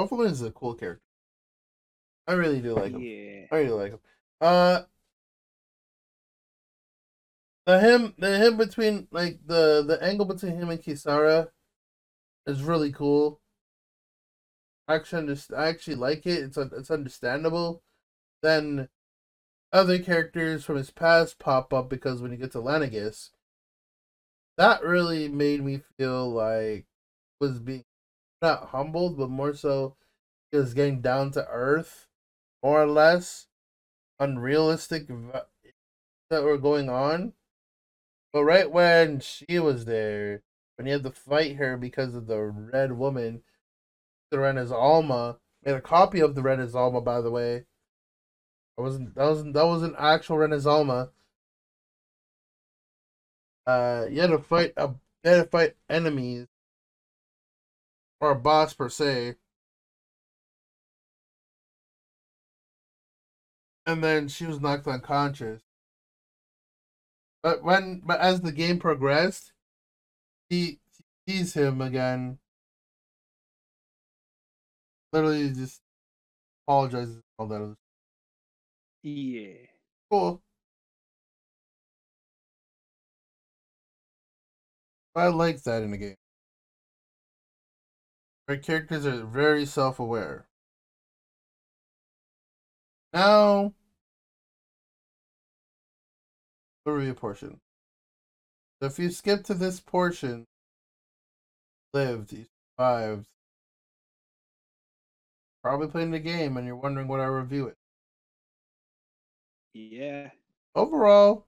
Dohalim, 0.08 0.32
is 0.32 0.42
a 0.42 0.52
cool 0.52 0.76
character. 0.76 1.04
I 2.28 2.34
really 2.34 2.62
do 2.62 2.74
like 2.76 2.92
him. 2.92 3.02
Yeah. 3.02 3.46
I 3.52 3.58
really 3.58 3.70
like 3.70 3.92
him. 3.92 4.00
Uh, 4.40 4.82
the 7.66 7.80
him, 7.80 8.14
the 8.18 8.38
him 8.38 8.58
between 8.58 9.08
like 9.12 9.40
the 9.46 9.84
the 9.86 10.02
angle 10.02 10.26
between 10.26 10.56
him 10.56 10.70
and 10.70 10.82
Kisara 10.82 11.50
is 12.46 12.64
really 12.64 12.92
cool. 12.92 13.42
I 14.88 14.96
actually, 14.96 15.28
underst- 15.28 15.56
I 15.56 15.68
actually 15.68 15.96
like 15.96 16.26
it. 16.26 16.40
It's 16.44 16.58
un- 16.58 16.72
it's 16.76 16.92
understandable. 16.92 17.84
Then 18.42 18.90
other 19.72 20.00
characters 20.00 20.66
from 20.66 20.78
his 20.78 20.90
past 20.92 21.40
pop 21.40 21.74
up 21.74 21.90
because 21.90 22.22
when 22.22 22.32
you 22.32 22.38
get 22.38 22.52
to 22.54 22.60
Lenegis, 22.60 23.32
that 24.58 24.84
really 24.84 25.28
made 25.28 25.64
me 25.64 25.82
feel 25.98 26.30
like 26.30 26.86
was 27.40 27.60
being 27.60 27.86
not 28.42 28.70
humbled, 28.70 29.18
but 29.18 29.30
more 29.30 29.54
so 29.54 29.96
was 30.52 30.74
getting 30.74 31.02
down 31.02 31.32
to 31.32 31.48
earth, 31.48 32.08
more 32.64 32.82
or 32.82 32.88
less 32.88 33.48
unrealistic 34.20 35.08
that 36.30 36.44
were 36.44 36.58
going 36.58 36.90
on. 36.90 37.34
But 38.34 38.44
right 38.44 38.70
when 38.70 39.20
she 39.20 39.60
was 39.60 39.86
there, 39.86 40.44
when 40.76 40.86
he 40.86 40.92
had 40.92 41.04
to 41.04 41.12
fight 41.12 41.56
her 41.58 41.78
because 41.78 42.16
of 42.16 42.28
the 42.28 42.42
red 42.42 42.94
woman, 42.94 43.42
the 44.32 44.40
Rena's 44.40 44.72
Alma, 44.72 45.38
made 45.64 45.76
a 45.76 45.82
copy 45.82 46.20
of 46.20 46.36
the 46.36 46.42
Rena's 46.42 46.76
Alma, 46.76 47.02
by 47.02 47.22
the 47.22 47.32
way. 47.32 47.66
That 48.78 48.84
wasn't 48.84 49.16
that 49.16 49.26
wasn't 49.26 49.54
that 49.56 49.66
was 49.66 49.84
an 49.84 49.96
actual 49.98 50.38
Rena's 50.38 50.68
Alma. 50.68 51.10
Uh, 53.68 54.06
you 54.10 54.22
had 54.22 54.30
to 54.32 54.40
fight 54.40 54.74
a 54.78 54.88
you 55.24 55.30
had 55.32 55.44
to 55.44 55.50
fight 55.50 55.76
enemies 55.90 56.48
or 58.22 58.32
a 58.32 58.36
boss 58.36 58.74
per 58.74 58.90
se. 58.90 59.36
And 63.86 64.02
then 64.02 64.30
she 64.30 64.46
was 64.46 64.62
knocked 64.62 64.88
unconscious. 64.88 65.62
But 67.44 67.64
when 67.64 68.00
but 68.06 68.20
as 68.22 68.42
the 68.42 68.52
game 68.54 68.80
progressed, 68.80 69.52
he 70.50 70.80
sees 71.28 71.54
him 71.54 71.82
again. 71.82 72.40
Literally 75.14 75.52
just 75.52 75.82
apologizes 76.68 77.22
all 77.40 77.48
that 77.48 77.76
Yeah. 79.04 79.68
cool. 80.12 80.42
I 85.16 85.28
like 85.28 85.62
that 85.64 85.84
in 85.84 85.94
a 85.94 85.98
game. 85.98 86.16
Our 88.50 88.58
characters 88.58 89.06
are 89.06 89.24
very 89.24 89.66
self 89.66 90.00
aware. 90.00 90.48
Now, 93.14 93.76
the 96.84 96.92
review 96.92 97.14
portion. 97.14 97.62
So 98.82 98.88
if 98.88 98.98
you 98.98 99.12
skip 99.12 99.44
to 99.46 99.54
this 99.54 99.80
portion, 99.80 100.48
lived, 101.94 102.34
you 102.34 102.46
survived, 102.78 103.28
probably 105.64 105.88
playing 105.88 106.12
the 106.12 106.20
game 106.20 106.58
and 106.58 106.66
you're 106.66 106.76
wondering 106.76 107.08
what 107.08 107.20
I 107.20 107.26
review 107.26 107.68
it. 107.68 107.78
Yeah. 109.74 110.30
Overall, 110.76 111.48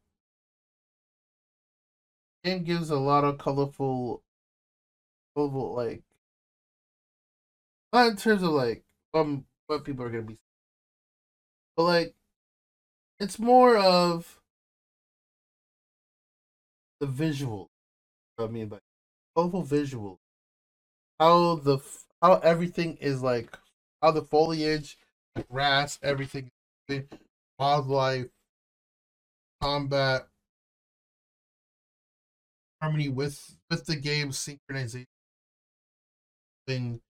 game 2.43 2.63
gives 2.63 2.89
a 2.89 2.97
lot 2.99 3.23
of 3.23 3.37
colorful, 3.37 4.23
colorful 5.35 5.73
like, 5.75 6.03
not 7.93 8.07
in 8.07 8.15
terms 8.17 8.43
of 8.43 8.49
like 8.49 8.83
um 9.13 9.45
what 9.67 9.83
people 9.85 10.05
are 10.05 10.09
gonna 10.09 10.23
be, 10.23 10.37
but 11.75 11.83
like, 11.83 12.15
it's 13.19 13.39
more 13.39 13.77
of 13.77 14.41
the 16.99 17.07
visual. 17.07 17.69
I 18.39 18.47
mean, 18.47 18.69
like 18.69 18.81
colorful 19.35 19.63
visual. 19.63 20.19
How 21.19 21.55
the 21.55 21.79
how 22.21 22.35
everything 22.39 22.97
is 22.97 23.21
like 23.21 23.57
how 24.01 24.11
the 24.11 24.23
foliage, 24.23 24.97
grass, 25.49 25.99
everything, 26.03 26.51
wildlife, 27.59 28.27
combat, 29.61 30.27
harmony 32.81 33.09
with 33.09 33.55
with 33.69 33.85
the 33.85 33.95
game 33.95 34.31
synchronization. 34.31 35.05
Thing, 36.67 37.01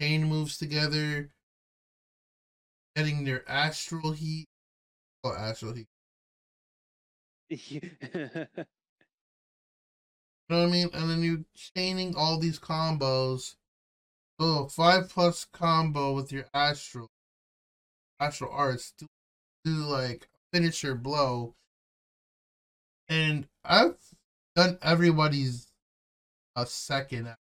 chain 0.00 0.24
moves 0.24 0.58
together, 0.58 1.30
getting 2.96 3.24
their 3.24 3.48
astral 3.48 4.12
heat. 4.12 4.46
Oh, 5.24 5.34
astral 5.34 5.74
heat. 5.74 5.88
You 10.48 10.56
know 10.56 10.62
what 10.62 10.68
I 10.68 10.72
mean? 10.72 10.90
And 10.94 11.10
then 11.10 11.22
you're 11.22 11.44
chaining 11.54 12.14
all 12.16 12.38
these 12.38 12.58
combos. 12.58 13.56
Oh, 14.38 14.66
five 14.68 15.10
plus 15.10 15.44
combo 15.44 16.14
with 16.14 16.32
your 16.32 16.46
astral 16.54 17.10
astral 18.18 18.50
arts. 18.50 18.94
Do, 18.96 19.06
do 19.64 19.72
like 19.72 20.28
finisher 20.52 20.94
blow. 20.94 21.54
And 23.08 23.46
I've 23.64 23.98
done 24.56 24.78
everybody's 24.80 25.68
a 26.56 26.64
second. 26.64 27.36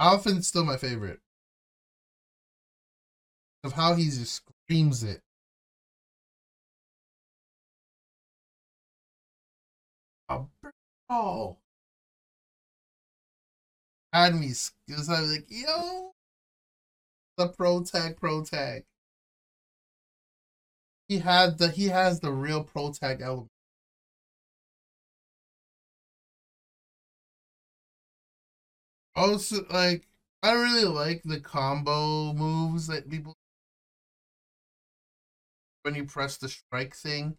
Alphen's 0.00 0.48
still 0.48 0.64
my 0.64 0.76
favorite. 0.78 1.20
Of 3.62 3.74
how 3.74 3.94
he 3.94 4.04
just 4.06 4.42
screams 4.66 5.02
it. 5.04 5.20
Oh, 11.10 11.58
had 14.12 14.34
me. 14.34 14.52
Because 14.86 15.08
I 15.08 15.20
was 15.20 15.32
like, 15.32 15.46
yo, 15.48 16.12
the 17.36 17.48
pro 17.48 17.82
tag, 17.82 18.16
pro 18.16 18.44
tag. 18.44 18.84
He 21.08 21.18
had 21.18 21.58
the 21.58 21.68
he 21.70 21.88
has 21.88 22.20
the 22.20 22.30
real 22.32 22.62
pro 22.64 22.92
tag 22.92 23.20
element. 23.20 23.50
Also, 29.20 29.66
like 29.68 30.08
I 30.42 30.52
really 30.52 30.84
like 30.86 31.22
the 31.24 31.38
combo 31.38 32.32
moves 32.32 32.86
that 32.86 33.10
people 33.10 33.36
when 35.82 35.94
you 35.94 36.04
press 36.04 36.36
the 36.38 36.48
strike 36.48 36.94
thing. 36.94 37.36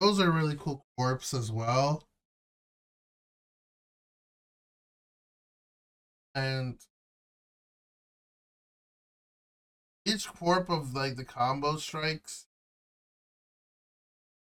Those 0.00 0.18
are 0.18 0.32
really 0.32 0.56
cool 0.56 0.84
corpse 0.96 1.32
as 1.32 1.52
well. 1.52 2.08
And 6.34 6.78
each 10.04 10.26
corp 10.26 10.68
of 10.68 10.92
like 10.92 11.14
the 11.14 11.24
combo 11.24 11.76
strikes 11.76 12.46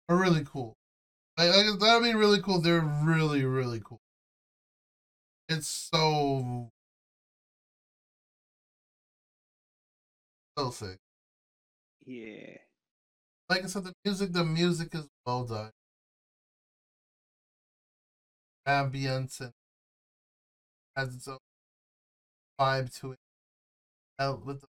are 0.09 0.15
really 0.17 0.43
cool. 0.45 0.77
Like, 1.37 1.49
like 1.55 1.79
that 1.81 2.01
mean 2.03 2.17
really 2.17 2.41
cool. 2.41 2.61
They're 2.61 2.81
really 2.81 3.45
really 3.45 3.81
cool. 3.83 4.02
It's 5.53 5.67
so 5.91 6.71
so 10.57 10.71
sick. 10.71 10.99
Yeah. 12.05 12.57
Like 13.49 13.63
I 13.63 13.67
said, 13.67 13.85
the 13.85 13.93
music 14.05 14.33
the 14.33 14.43
music 14.45 14.95
is 14.95 15.07
well 15.25 15.45
done. 15.45 15.71
Ambience 18.67 19.39
and 19.39 19.53
has 20.95 21.15
its 21.15 21.27
own 21.27 21.37
vibe 22.59 22.91
to 22.99 23.11
it. 23.11 23.19
Out 24.19 24.43
with 24.45 24.61
the 24.61 24.67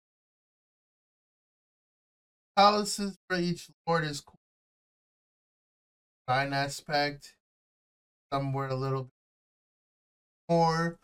palaces 2.57 3.17
for 3.29 3.37
each 3.37 3.71
lord 3.87 4.05
is 4.05 4.21
cool. 4.21 4.41
Design 6.29 6.53
aspect, 6.53 7.35
somewhere 8.33 8.69
a 8.69 8.75
little 8.75 9.05
bit 9.05 9.14
more 10.49 10.99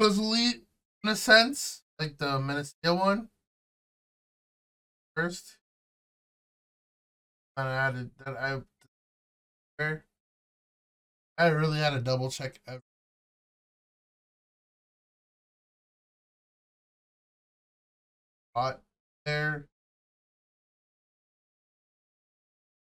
puzzly 0.00 0.62
in 1.04 1.10
a 1.10 1.14
sense, 1.16 1.82
like 1.98 2.18
the 2.18 2.38
Menancia 2.40 2.92
one 2.94 3.28
first. 5.14 5.58
And 7.56 7.68
I 7.68 7.74
added 7.74 8.10
that 8.24 8.36
I 8.36 8.62
I 11.38 11.48
really 11.48 11.78
had 11.78 11.90
to 11.90 12.00
double 12.00 12.30
check 12.30 12.60
every 12.68 12.82
there. 19.24 19.68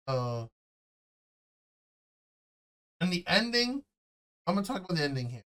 Uh, 0.08 0.46
and 3.00 3.12
the 3.12 3.24
ending, 3.26 3.82
I'm 4.46 4.54
gonna 4.54 4.66
talk 4.66 4.84
about 4.84 4.96
the 4.96 5.04
ending 5.04 5.30
here. 5.30 5.44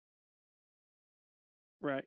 Right. 1.80 2.04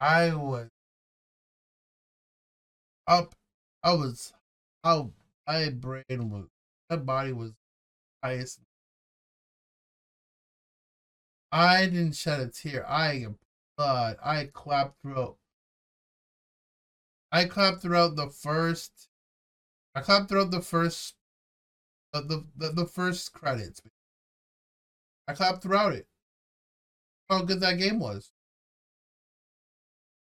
I 0.00 0.32
was 0.36 0.70
up. 3.06 3.34
I 3.82 3.92
was 3.94 4.32
how 4.82 5.12
my 5.46 5.70
brain 5.70 6.30
was. 6.30 6.48
My 6.90 6.96
body 6.96 7.32
was 7.32 7.52
highest. 8.22 8.60
I 11.52 11.86
didn't 11.86 12.16
shed 12.16 12.40
a 12.40 12.48
tear. 12.48 12.86
I 12.86 13.28
blood. 13.76 14.16
I 14.24 14.48
clapped 14.52 15.00
throughout. 15.02 15.36
I 17.32 17.44
clapped 17.46 17.82
throughout 17.82 18.16
the 18.16 18.30
first. 18.30 19.08
I 19.94 20.00
clapped 20.00 20.28
throughout 20.28 20.50
the 20.50 20.62
first. 20.62 21.14
The 22.12 22.44
the 22.56 22.70
the, 22.70 22.86
first 22.86 23.32
credits. 23.32 23.82
I 25.26 25.32
clapped 25.32 25.62
throughout 25.62 25.94
it. 25.94 26.06
How 27.28 27.42
good 27.42 27.60
that 27.60 27.78
game 27.78 27.98
was. 27.98 28.30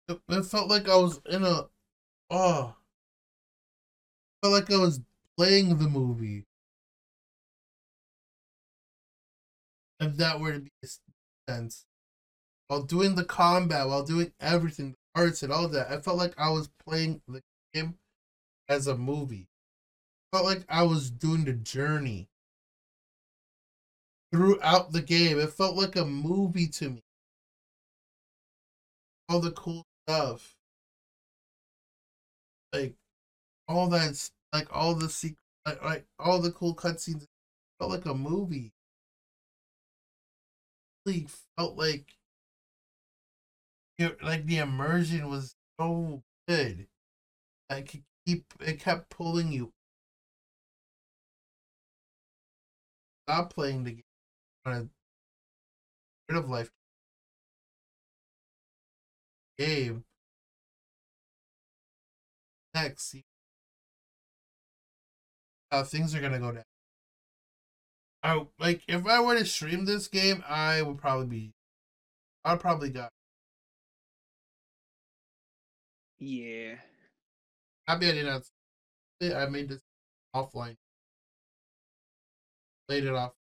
It, 0.07 0.21
it 0.29 0.43
felt 0.43 0.69
like 0.69 0.87
I 0.87 0.95
was 0.95 1.19
in 1.29 1.43
a. 1.43 1.65
Oh. 2.29 2.75
Felt 4.41 4.53
like 4.53 4.71
I 4.71 4.77
was 4.77 5.01
playing 5.37 5.77
the 5.77 5.89
movie. 5.89 6.45
If 9.99 10.15
that 10.17 10.39
were 10.39 10.53
to 10.53 10.59
be 10.59 10.71
a 10.83 10.87
sense. 11.51 11.85
While 12.67 12.83
doing 12.83 13.15
the 13.15 13.23
combat, 13.23 13.87
while 13.87 14.03
doing 14.03 14.31
everything, 14.39 14.91
the 14.91 15.21
arts 15.21 15.43
and 15.43 15.53
all 15.53 15.67
that, 15.67 15.91
I 15.91 15.99
felt 16.01 16.17
like 16.17 16.33
I 16.37 16.49
was 16.49 16.69
playing 16.85 17.21
the 17.27 17.41
game 17.73 17.95
as 18.67 18.87
a 18.87 18.97
movie. 18.97 19.47
I 20.33 20.37
felt 20.37 20.47
like 20.47 20.65
I 20.67 20.83
was 20.83 21.11
doing 21.11 21.45
the 21.45 21.53
journey 21.53 22.27
throughout 24.33 24.91
the 24.91 25.01
game. 25.01 25.39
It 25.39 25.51
felt 25.51 25.75
like 25.75 25.95
a 25.95 26.05
movie 26.05 26.67
to 26.67 26.89
me. 26.89 27.03
All 29.29 29.39
the 29.39 29.51
cool 29.51 29.83
stuff. 30.07 30.55
Like 32.73 32.95
all 33.67 33.87
that 33.89 34.29
like 34.53 34.67
all 34.75 34.95
the 34.95 35.09
secret, 35.09 35.37
like, 35.65 35.83
like 35.83 36.05
all 36.19 36.41
the 36.41 36.51
cool 36.51 36.75
cutscenes. 36.75 37.25
Felt 37.79 37.91
like 37.91 38.05
a 38.05 38.13
movie. 38.13 38.71
Really 41.05 41.27
felt 41.57 41.77
like 41.77 42.15
like 44.21 44.45
the 44.45 44.57
immersion 44.57 45.29
was 45.29 45.55
so 45.79 46.23
good. 46.47 46.87
I 47.69 47.81
could 47.81 48.03
keep 48.25 48.45
it 48.59 48.79
kept 48.79 49.09
pulling 49.09 49.51
you. 49.51 49.71
Stop 53.27 53.53
playing 53.53 53.83
the 53.83 53.91
game. 53.91 54.89
Rid 56.29 56.37
of 56.37 56.49
life 56.49 56.71
game. 59.57 60.03
Next, 62.73 63.15
how 65.71 65.83
things 65.83 66.13
are 66.13 66.19
gonna 66.19 66.39
go 66.39 66.51
down. 66.51 66.63
I 68.21 68.45
like 68.59 68.81
if 68.87 69.05
I 69.07 69.21
were 69.21 69.37
to 69.37 69.45
stream 69.45 69.85
this 69.85 70.07
game, 70.07 70.43
I 70.47 70.81
would 70.81 70.97
probably 70.97 71.27
be. 71.27 71.53
I'd 72.43 72.59
probably 72.59 72.89
got. 72.89 73.11
Yeah. 76.19 76.75
I 77.87 77.97
did 77.97 78.25
not. 78.25 78.43
I 79.21 79.45
made 79.47 79.69
this 79.69 79.81
offline. 80.35 80.77
Played 82.87 83.05
it 83.05 83.13
off. 83.13 83.33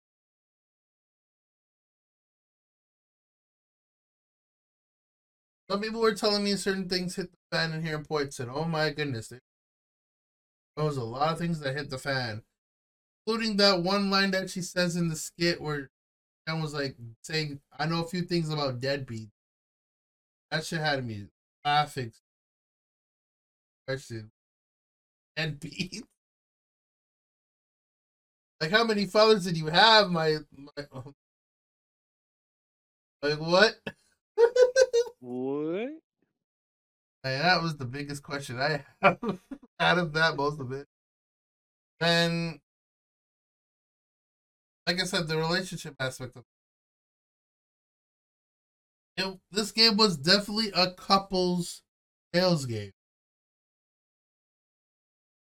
Some 5.71 5.81
people 5.81 6.01
were 6.01 6.15
telling 6.15 6.45
me 6.45 6.55
certain 6.57 6.89
things 6.89 7.17
hit 7.17 7.31
the 7.33 7.39
fan 7.51 7.73
in 7.73 7.85
here 7.85 7.97
in 7.97 8.05
points, 8.05 8.39
and 8.41 8.51
oh 8.51 8.65
my 8.65 8.91
goodness, 8.91 9.29
there 9.29 9.41
was 10.77 10.97
a 10.97 11.05
lot 11.05 11.33
of 11.33 11.39
things 11.39 11.61
that 11.61 11.77
hit 11.77 11.91
the 11.91 11.99
fan, 11.99 12.43
including 13.27 13.57
that 13.59 13.83
one 13.83 14.11
line 14.11 14.31
that 14.33 14.51
she 14.51 14.63
says 14.63 14.97
in 14.97 15.09
the 15.09 15.17
skit 15.17 15.61
where 15.61 15.91
and 16.47 16.63
was 16.63 16.75
like 16.75 16.97
saying, 17.23 17.61
"I 17.79 17.87
know 17.87 18.03
a 18.05 18.09
few 18.09 18.23
things 18.23 18.51
about 18.51 18.81
deadbeat." 18.81 19.31
That 20.51 20.65
shit 20.65 20.81
had 20.81 21.05
me 21.05 21.29
laughing. 21.65 22.13
Question: 23.87 24.33
Deadbeat. 25.37 26.05
Like, 28.61 28.71
how 28.71 28.85
many 28.85 29.07
fathers 29.07 29.45
did 29.45 29.57
you 29.59 29.67
have, 29.67 30.11
my 30.11 30.39
my? 30.57 30.87
Oh. 30.93 31.15
Like 33.23 33.39
what? 33.41 33.75
What? 35.21 36.03
Hey, 37.23 37.39
that 37.39 37.63
was 37.63 37.77
the 37.77 37.85
biggest 37.85 38.23
question 38.23 38.59
I 38.59 38.85
have 39.01 39.19
out 39.81 39.99
of 39.99 40.13
that, 40.15 40.37
most 40.37 40.61
of 40.61 40.73
it. 40.73 40.89
And 42.01 42.59
like 44.87 45.01
I 45.01 45.05
said, 45.05 45.29
the 45.29 45.37
relationship 45.39 45.95
aspect 46.01 46.37
of 46.37 46.45
it, 49.17 49.39
this 49.51 49.73
game 49.73 49.97
was 49.97 50.17
definitely 50.17 50.71
a 50.75 50.91
couples 50.93 51.83
sales 52.35 52.67
game. 52.67 52.93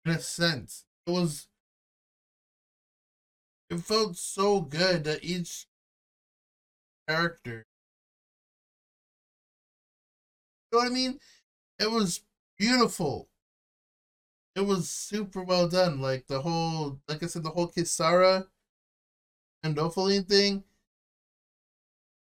In 0.05 0.11
a 0.11 0.19
sense. 0.19 0.85
It 1.07 1.11
was 1.11 1.47
it 3.69 3.80
felt 3.80 4.15
so 4.15 4.61
good 4.61 5.03
that 5.03 5.23
each 5.23 5.67
character 7.07 7.65
you 10.71 10.80
know 10.80 10.85
what 10.85 10.91
I 10.91 10.93
mean? 10.93 11.19
It 11.80 11.91
was 11.91 12.21
beautiful. 12.57 13.30
It 14.55 14.61
was 14.61 14.89
super 14.89 15.43
well 15.43 15.67
done. 15.67 16.01
Like 16.01 16.27
the 16.27 16.41
whole, 16.41 16.99
like 17.07 17.21
I 17.23 17.27
said, 17.27 17.43
the 17.43 17.49
whole 17.49 17.67
Kisara 17.67 18.47
and 19.63 19.75
Dohalim 19.75 20.27
thing. 20.27 20.63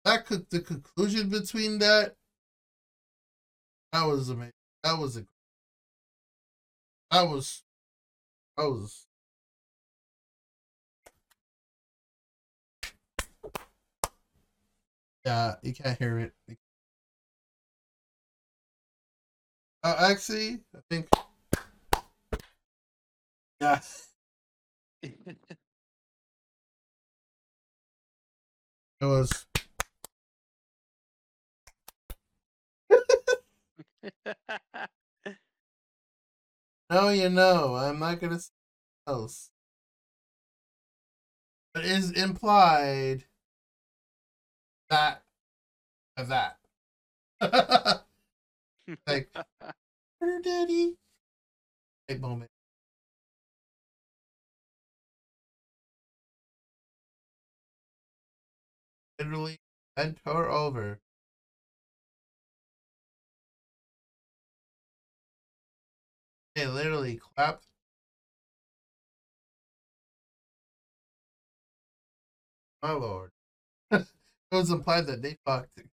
That 0.04 0.26
could 0.26 0.50
the 0.50 0.60
conclusion 0.60 1.28
between 1.28 1.78
that. 1.78 2.16
That 3.92 4.04
was 4.04 4.28
amazing. 4.28 4.52
That 4.82 4.98
was 4.98 5.16
a. 5.16 5.26
That 7.10 7.22
was. 7.28 7.62
That 8.56 8.64
was. 8.64 9.06
Yeah, 15.24 15.54
you 15.62 15.72
can't 15.74 15.98
hear 15.98 16.18
it. 16.18 16.32
Uh, 19.84 19.96
actually, 20.10 20.60
I 20.74 20.80
think. 20.90 21.08
Yeah. 23.60 23.80
It 29.00 29.04
was. 29.06 29.46
No, 36.92 37.08
you 37.08 37.28
know, 37.28 37.74
I'm 37.74 37.98
not 37.98 38.20
gonna 38.20 38.38
say 38.38 38.52
else. 39.06 39.50
It 41.74 41.84
is 41.84 42.10
implied 42.12 43.26
that 44.90 45.22
of 46.16 46.28
that. 46.28 46.58
like, 49.06 49.30
"Her 50.20 50.40
daddy. 50.42 50.96
Big 52.08 52.20
moment. 52.20 52.50
Literally 59.18 59.58
bent 59.96 60.18
her 60.26 60.50
over. 60.50 61.00
They 66.54 66.66
literally 66.66 67.18
clapped. 67.18 67.66
My 72.82 72.92
lord. 72.92 73.32
it 73.90 74.06
was 74.52 74.70
implied 74.70 75.06
that 75.06 75.22
they 75.22 75.38
fucked. 75.44 75.78
It 75.78 75.88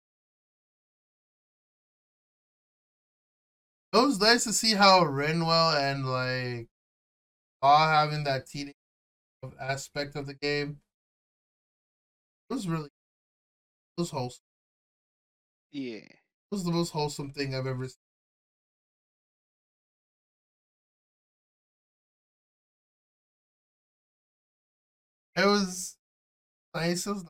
was 3.93 4.19
nice 4.19 4.43
to 4.45 4.53
see 4.53 4.73
how 4.73 5.03
Rinwell 5.03 5.75
and 5.79 6.05
like 6.05 6.69
all 7.61 7.87
having 7.87 8.23
that 8.25 8.47
teenage 8.47 8.75
aspect 9.59 10.15
of 10.15 10.27
the 10.27 10.33
game. 10.33 10.81
It 12.49 12.53
was 12.53 12.67
really 12.67 12.87
it 13.97 14.01
was 14.01 14.09
wholesome. 14.11 14.43
yeah. 15.71 15.97
It 15.97 16.51
was 16.51 16.63
the 16.63 16.71
most 16.71 16.91
wholesome 16.91 17.31
thing 17.31 17.53
I've 17.55 17.67
ever 17.67 17.87
seen. 17.87 17.97
It 25.39 25.45
was 25.45 25.95
nice. 26.75 27.07
It 27.07 27.11
was 27.11 27.25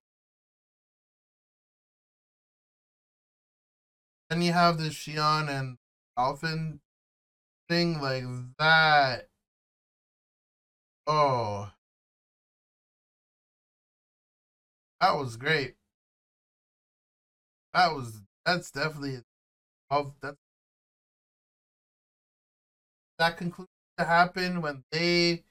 Then 4.29 4.41
you 4.41 4.51
have 4.53 4.79
the 4.79 4.89
Shionne 4.89 5.47
and 5.47 5.77
Alphen 6.17 6.79
thing 7.69 8.01
like 8.01 8.23
that. 8.57 9.29
Oh, 11.05 11.71
that 15.01 15.15
was 15.17 15.35
great. 15.37 15.75
That 17.73 17.93
was 17.93 18.21
that's 18.45 18.71
definitely 18.71 19.21
of 19.91 20.13
that. 20.21 20.35
That 23.19 23.37
conclusion 23.37 23.69
to 23.99 24.05
happen 24.05 24.61
when 24.61 24.83
they 24.91 25.43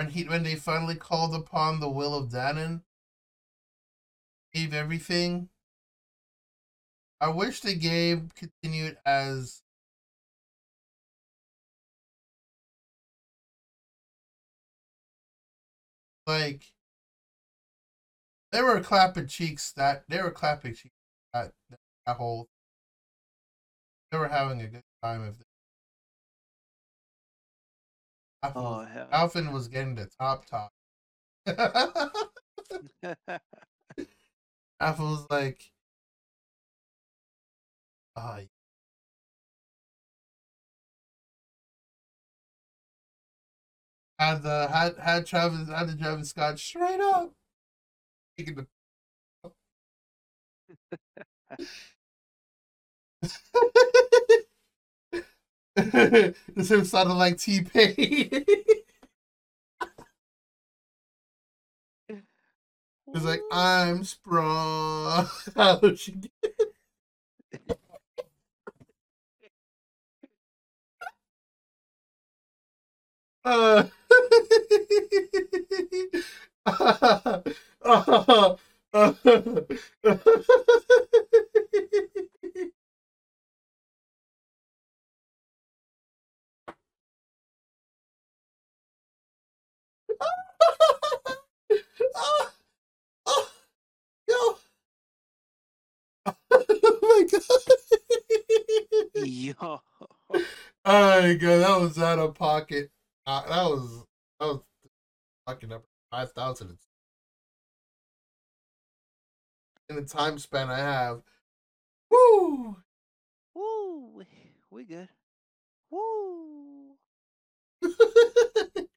when 0.00 0.08
he 0.08 0.24
when 0.24 0.42
they 0.44 0.54
finally 0.54 0.94
called 0.94 1.34
upon 1.34 1.78
the 1.78 1.90
will 1.90 2.14
of 2.14 2.30
Danon. 2.30 2.80
Gave 4.54 4.72
everything. 4.72 5.50
I 7.20 7.28
wish 7.28 7.60
the 7.60 7.74
game 7.74 8.30
continued 8.34 8.96
as 9.04 9.60
like 16.26 16.72
they 18.52 18.62
were 18.62 18.80
clapping 18.80 19.26
cheeks 19.26 19.70
that 19.72 20.04
they 20.08 20.22
were 20.22 20.30
clapping 20.30 20.72
cheeks 20.72 20.94
that 21.34 21.52
that 22.06 22.16
whole 22.16 22.48
they 24.10 24.16
were 24.16 24.28
having 24.28 24.62
a 24.62 24.66
good 24.66 24.82
time 25.02 25.24
if 25.28 25.38
they 25.38 25.44
Alpha, 28.42 28.58
Oh 28.58 28.78
was, 28.78 28.88
hell. 28.88 29.08
Alphen 29.12 29.52
was 29.52 29.68
getting 29.68 29.94
the 29.94 30.06
top 30.06 30.46
top. 30.46 30.72
Alpha 34.80 35.02
was 35.02 35.26
like 35.30 35.72
ah 38.16 38.40
had 44.18 44.42
the 44.42 44.68
had 44.68 44.98
had 44.98 45.26
Travis 45.26 45.68
had 45.68 45.88
the 45.88 45.96
Travis 45.96 46.30
Scott 46.30 46.58
straight 46.58 47.00
up 47.00 47.32
taking 48.36 48.54
the 48.56 48.66
this 56.54 56.70
him 56.70 56.84
sounded 56.84 57.14
like 57.14 57.38
T 57.38 57.62
Pain. 57.62 57.94
He's 63.12 63.24
like, 63.24 63.40
I'm 63.50 64.04
sprung. 64.04 65.28
She 65.96 66.12
get- 66.12 66.30
Uh, 73.44 73.84
Yo. 94.28 94.56
Oh 96.52 96.98
my 97.02 97.26
god. 97.30 97.42
Yo. 99.26 99.80
Oh 100.84 101.22
my 101.22 101.34
god, 101.34 101.58
that 101.58 101.80
was 101.80 101.98
out 101.98 102.18
of 102.18 102.34
pocket. 102.34 102.90
Uh, 103.26 103.42
that 103.42 103.64
was 103.70 104.04
that 104.38 104.46
was 104.46 104.60
fucking 105.46 105.72
up 105.72 105.84
five 106.10 106.32
thousand. 106.32 106.78
in 109.90 109.96
the 109.96 110.02
time 110.02 110.38
span 110.38 110.70
I 110.70 110.78
have. 110.78 111.22
Woo! 112.10 112.76
Woo, 113.54 114.10
we, 114.14 114.24
we 114.70 114.84
good. 114.84 115.08
Woo. 115.90 116.96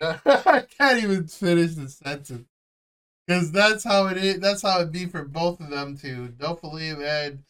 I 0.00 0.64
can't 0.78 1.02
even 1.02 1.26
finish 1.26 1.74
the 1.74 1.88
sentence 1.88 2.46
because 3.26 3.50
that's 3.52 3.84
how 3.84 4.06
it 4.08 4.16
is. 4.18 4.40
That's 4.40 4.62
how 4.62 4.80
it 4.80 4.92
be 4.92 5.06
for 5.06 5.24
both 5.24 5.60
of 5.60 5.70
them 5.70 5.96
too. 5.96 6.28
Don't 6.38 6.60
believe 6.60 7.00
and 7.00 7.42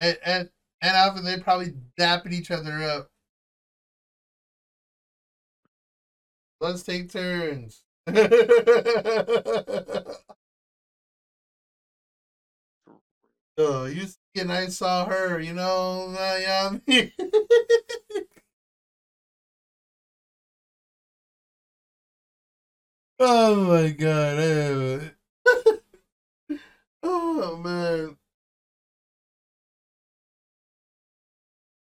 and 0.00 0.18
and, 0.24 0.50
and 0.82 0.96
after 0.96 1.20
they 1.22 1.38
probably 1.40 1.74
dapping 1.98 2.32
each 2.32 2.50
other 2.50 2.82
up. 2.84 3.08
Let's 6.60 6.82
take 6.82 7.10
turns. 7.10 7.82
oh, 8.06 8.14
you 13.86 14.06
and 14.36 14.52
I 14.52 14.66
saw 14.68 15.06
her. 15.06 15.40
You 15.40 15.54
know, 15.54 16.12
yeah. 16.16 16.70
I 16.72 16.80
mean? 16.86 17.12
Oh 23.20 23.56
my 23.56 23.90
god. 23.90 25.14
oh 27.04 27.56
man. 27.56 28.16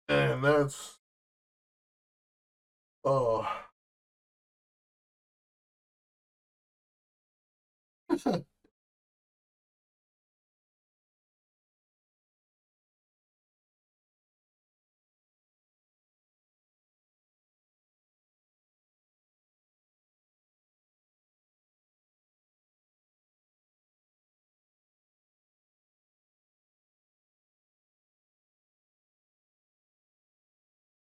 Man, 0.09 0.43
that's 0.43 0.99
oh. 3.05 3.47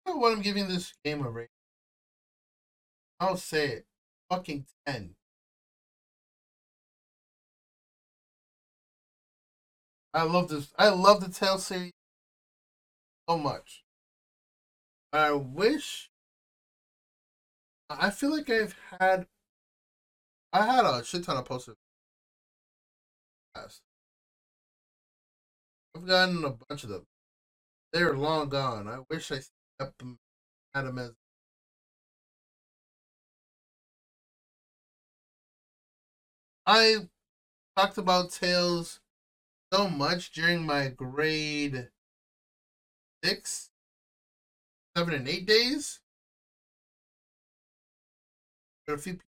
know 0.06 0.16
what 0.16 0.32
I'm 0.32 0.42
giving 0.42 0.68
this 0.68 0.94
game 1.04 1.24
a 1.24 1.30
rate. 1.30 1.48
I'll 3.20 3.36
say 3.36 3.66
it. 3.68 3.86
Fucking 4.30 4.66
10. 4.86 5.14
I 10.12 10.22
love 10.22 10.48
this. 10.48 10.72
I 10.78 10.88
love 10.90 11.20
the 11.20 11.28
Tale 11.28 11.58
series 11.58 11.92
so 13.28 13.38
much. 13.38 13.84
I 15.12 15.32
wish. 15.32 16.10
I 17.90 18.10
feel 18.10 18.30
like 18.30 18.48
I've 18.50 18.76
had. 19.00 19.26
I 20.52 20.66
had 20.66 20.84
a 20.84 21.04
shit 21.04 21.24
ton 21.24 21.36
of 21.36 21.44
posters. 21.44 21.76
I've 23.56 23.80
gotten 26.06 26.44
a 26.44 26.50
bunch 26.50 26.84
of 26.84 26.90
them. 26.90 27.06
They're 27.92 28.16
long 28.16 28.48
gone. 28.48 28.88
I 28.88 28.98
wish 29.08 29.30
I 29.30 29.40
them, 29.78 30.18
had 30.74 30.86
them 30.86 30.98
as. 30.98 31.12
I 36.66 37.08
talked 37.76 37.98
about 37.98 38.32
Tales 38.32 39.00
so 39.72 39.88
much 39.88 40.32
during 40.32 40.66
my 40.66 40.88
grade 40.88 41.90
six, 43.24 43.70
seven, 44.96 45.14
and 45.14 45.28
eight 45.28 45.46
days. 45.46 46.00
There 48.86 48.94
a 48.94 48.98
few, 48.98 49.18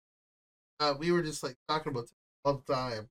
uh, 0.80 0.94
we 0.98 1.12
were 1.12 1.22
just 1.22 1.42
like 1.42 1.56
talking 1.68 1.92
about 1.92 2.08
all 2.44 2.62
the 2.66 2.72
time. 2.72 3.10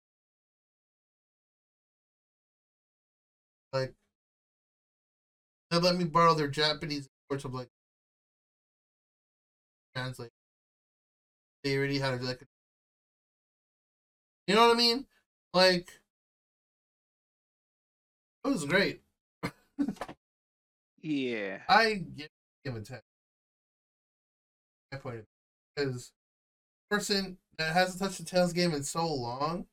Like, 3.74 3.94
they 5.70 5.78
let 5.78 5.96
me 5.96 6.06
borrow 6.06 6.34
their 6.34 6.48
Japanese 6.48 7.08
or 7.30 7.38
of 7.38 7.54
like 7.54 7.70
translate. 9.96 10.32
They 11.64 11.76
already 11.78 12.00
had 12.00 12.22
like, 12.24 12.42
a, 12.42 12.46
you 14.48 14.56
know 14.56 14.68
what 14.68 14.76
I 14.76 14.78
mean? 14.78 15.06
Like, 15.54 15.90
it 18.44 18.48
was 18.50 18.66
great. 18.66 19.02
Yeah. 21.02 21.60
I 21.70 22.04
give 22.18 22.30
him 22.64 22.76
a 22.78 22.82
ten. 22.82 23.00
My 24.92 24.98
point 24.98 25.20
of 25.20 25.26
because 25.76 26.12
person 26.90 27.38
that 27.58 27.74
hasn't 27.74 28.00
touched 28.00 28.20
the 28.20 28.26
Tales 28.26 28.54
game 28.54 28.74
in 28.74 28.84
so 28.84 29.08
long 29.14 29.68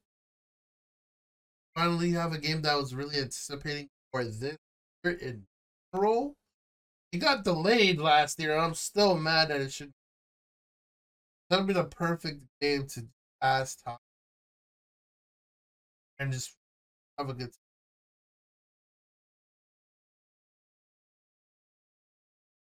finally 1.74 2.10
have 2.12 2.32
a 2.32 2.38
game 2.38 2.62
that 2.62 2.72
I 2.72 2.76
was 2.76 2.94
really 2.94 3.18
anticipating 3.18 3.88
for 4.10 4.24
this 4.24 4.56
year 5.04 5.14
in 5.14 5.46
general. 5.94 6.36
It 7.12 7.18
got 7.18 7.44
delayed 7.44 7.98
last 8.00 8.40
year, 8.40 8.52
and 8.52 8.62
I'm 8.62 8.74
still 8.74 9.16
mad 9.18 9.48
that 9.48 9.60
it 9.60 9.72
should. 9.72 9.92
That 11.50 11.58
would 11.58 11.66
be 11.66 11.74
the 11.74 11.84
perfect 11.84 12.42
game 12.60 12.86
to 12.88 13.06
pass 13.40 13.76
time 13.76 13.98
and 16.18 16.32
just 16.32 16.56
have 17.18 17.28
a 17.28 17.34
good. 17.34 17.50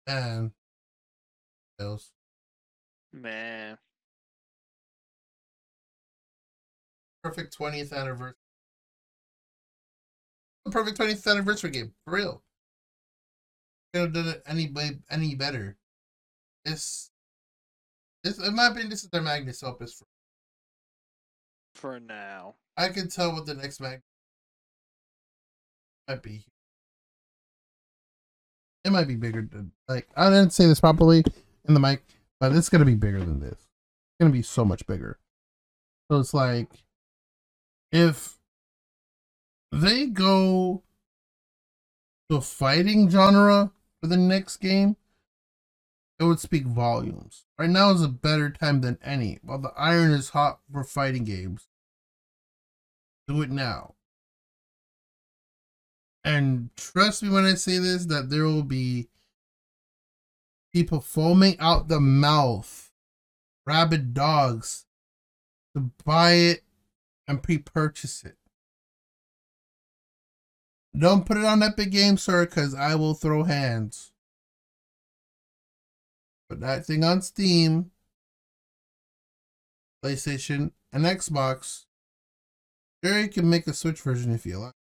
And 0.06 0.52
Tales. 1.78 2.10
Man. 3.12 3.78
perfect 7.22 7.56
20th 7.56 7.92
anniversary. 7.92 8.34
Perfect 10.70 10.96
20th 10.96 11.26
anniversary 11.26 11.70
game, 11.70 11.92
for 12.04 12.14
real. 12.14 12.42
Could 13.92 14.02
have 14.02 14.12
done 14.12 14.28
it 14.28 14.42
any 14.46 14.70
way- 14.70 15.02
any 15.10 15.34
better. 15.34 15.76
This, 16.64 17.10
this, 18.22 18.38
in 18.38 18.54
my 18.54 18.66
opinion, 18.68 18.90
this 18.90 19.04
is 19.04 19.10
their 19.10 19.22
Magnus 19.22 19.62
Opus. 19.62 19.92
For, 19.94 20.06
For 21.74 22.00
now. 22.00 22.54
I 22.76 22.88
can 22.88 23.08
tell 23.08 23.32
what 23.32 23.46
the 23.46 23.54
next 23.54 23.80
Mag 23.80 24.00
might 26.08 26.22
be. 26.22 26.46
It 28.84 28.90
might 28.90 29.06
be 29.06 29.16
bigger 29.16 29.42
than 29.42 29.72
like 29.88 30.08
I 30.16 30.28
didn't 30.30 30.50
say 30.52 30.66
this 30.66 30.80
properly 30.80 31.22
in 31.66 31.74
the 31.74 31.80
mic, 31.80 32.02
but 32.40 32.52
it's 32.52 32.68
gonna 32.68 32.84
be 32.84 32.94
bigger 32.94 33.20
than 33.20 33.40
this. 33.40 33.52
It's 33.52 34.18
gonna 34.20 34.32
be 34.32 34.42
so 34.42 34.64
much 34.64 34.86
bigger. 34.86 35.18
So 36.10 36.18
it's 36.18 36.34
like 36.34 36.84
if 37.92 38.38
they 39.70 40.06
go 40.06 40.82
the 42.28 42.40
fighting 42.40 43.08
genre 43.08 43.70
for 44.02 44.08
the 44.08 44.16
next 44.16 44.56
game, 44.56 44.96
it 46.18 46.24
would 46.24 46.40
speak 46.40 46.66
volumes. 46.66 47.44
Right 47.56 47.70
now 47.70 47.92
is 47.92 48.02
a 48.02 48.08
better 48.08 48.50
time 48.50 48.80
than 48.80 48.98
any. 49.02 49.38
While 49.42 49.60
the 49.60 49.72
iron 49.76 50.10
is 50.10 50.30
hot 50.30 50.58
for 50.70 50.82
fighting 50.82 51.22
games, 51.24 51.68
do 53.28 53.42
it 53.42 53.50
now. 53.50 53.94
And 56.24 56.70
trust 56.76 57.22
me 57.22 57.28
when 57.28 57.44
I 57.44 57.54
say 57.54 57.78
this, 57.78 58.06
that 58.06 58.28
there 58.28 58.44
will 58.44 58.64
be 58.64 59.08
people 60.72 61.00
foaming 61.00 61.56
out 61.60 61.86
the 61.88 62.00
mouth, 62.00 62.90
rabid 63.66 64.14
dogs, 64.14 64.86
to 65.74 65.90
buy 66.04 66.32
it 66.32 66.64
and 67.28 67.42
pre-purchase 67.42 68.24
it. 68.24 68.36
Don't 70.96 71.24
put 71.24 71.38
it 71.38 71.44
on 71.44 71.62
Epic 71.62 71.90
Games, 71.90 72.22
sir, 72.22 72.44
because 72.44 72.74
I 72.74 72.94
will 72.94 73.14
throw 73.14 73.44
hands. 73.44 74.12
Put 76.48 76.60
that 76.60 76.84
thing 76.84 77.02
on 77.02 77.22
Steam, 77.22 77.90
PlayStation, 80.04 80.72
and 80.92 81.04
Xbox. 81.04 81.86
Sure, 83.02 83.20
you 83.20 83.28
can 83.28 83.48
make 83.48 83.66
a 83.66 83.72
Switch 83.72 84.02
version 84.02 84.34
if 84.34 84.44
you 84.44 84.58
like. 84.58 84.74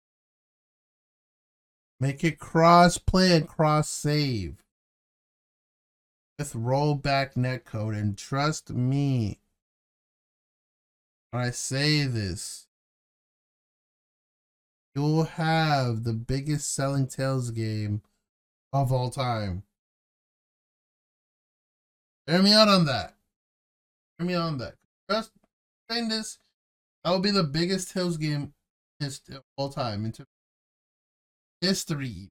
Make 2.00 2.24
it 2.24 2.40
cross 2.40 2.98
play 2.98 3.36
and 3.36 3.48
cross 3.48 3.88
save 3.90 4.64
with 6.40 6.54
rollback 6.54 7.36
netcode. 7.36 7.96
And 7.96 8.18
trust 8.18 8.72
me 8.72 9.40
when 11.30 11.44
I 11.44 11.52
say 11.52 12.06
this, 12.06 12.69
you'll 14.96 15.24
have 15.24 16.04
the 16.04 16.14
biggest 16.14 16.74
selling 16.74 17.08
Tales 17.08 17.52
game 17.52 18.02
of 18.74 18.92
all 18.92 19.10
time. 19.10 19.64
Hear 22.28 22.44
me 22.44 22.54
out 22.54 22.68
on 22.68 22.86
that. 22.86 23.16
Hear 24.18 24.28
me 24.28 24.36
on 24.36 24.58
that. 24.60 24.76
Trust 25.10 25.32
saying 25.90 26.10
this 26.10 26.38
That 27.04 27.12
will 27.12 27.20
be 27.20 27.32
the 27.32 27.44
biggest 27.44 27.92
Tales 27.92 28.18
game 28.18 28.54
of 29.02 29.44
all 29.58 29.70
time 29.70 30.06
into 30.06 30.26
history. 31.62 32.30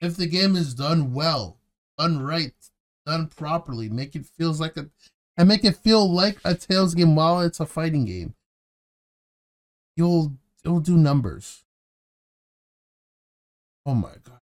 If 0.00 0.16
the 0.16 0.26
game 0.26 0.56
is 0.56 0.74
done 0.74 1.14
well, 1.14 1.58
done 1.98 2.22
right, 2.22 2.54
done 3.06 3.28
properly, 3.28 3.88
make 3.88 4.14
it 4.14 4.26
feels 4.26 4.60
like 4.60 4.76
a 4.76 4.90
and 5.36 5.48
make 5.48 5.64
it 5.64 5.76
feel 5.76 6.12
like 6.12 6.38
a 6.44 6.54
Tales 6.54 6.94
game 6.94 7.16
while 7.16 7.40
it's 7.40 7.60
a 7.60 7.66
fighting 7.66 8.04
game. 8.04 8.34
You'll 9.96 10.36
it'll 10.64 10.80
do 10.80 10.96
numbers. 10.96 11.64
Oh 13.86 13.94
my 13.94 14.14
god. 14.22 14.40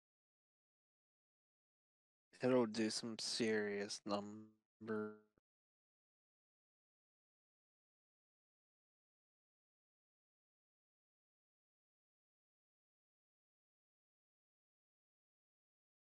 It'll 2.42 2.66
do 2.68 2.90
some 2.90 3.18
serious 3.20 4.02
numbers. 4.06 5.16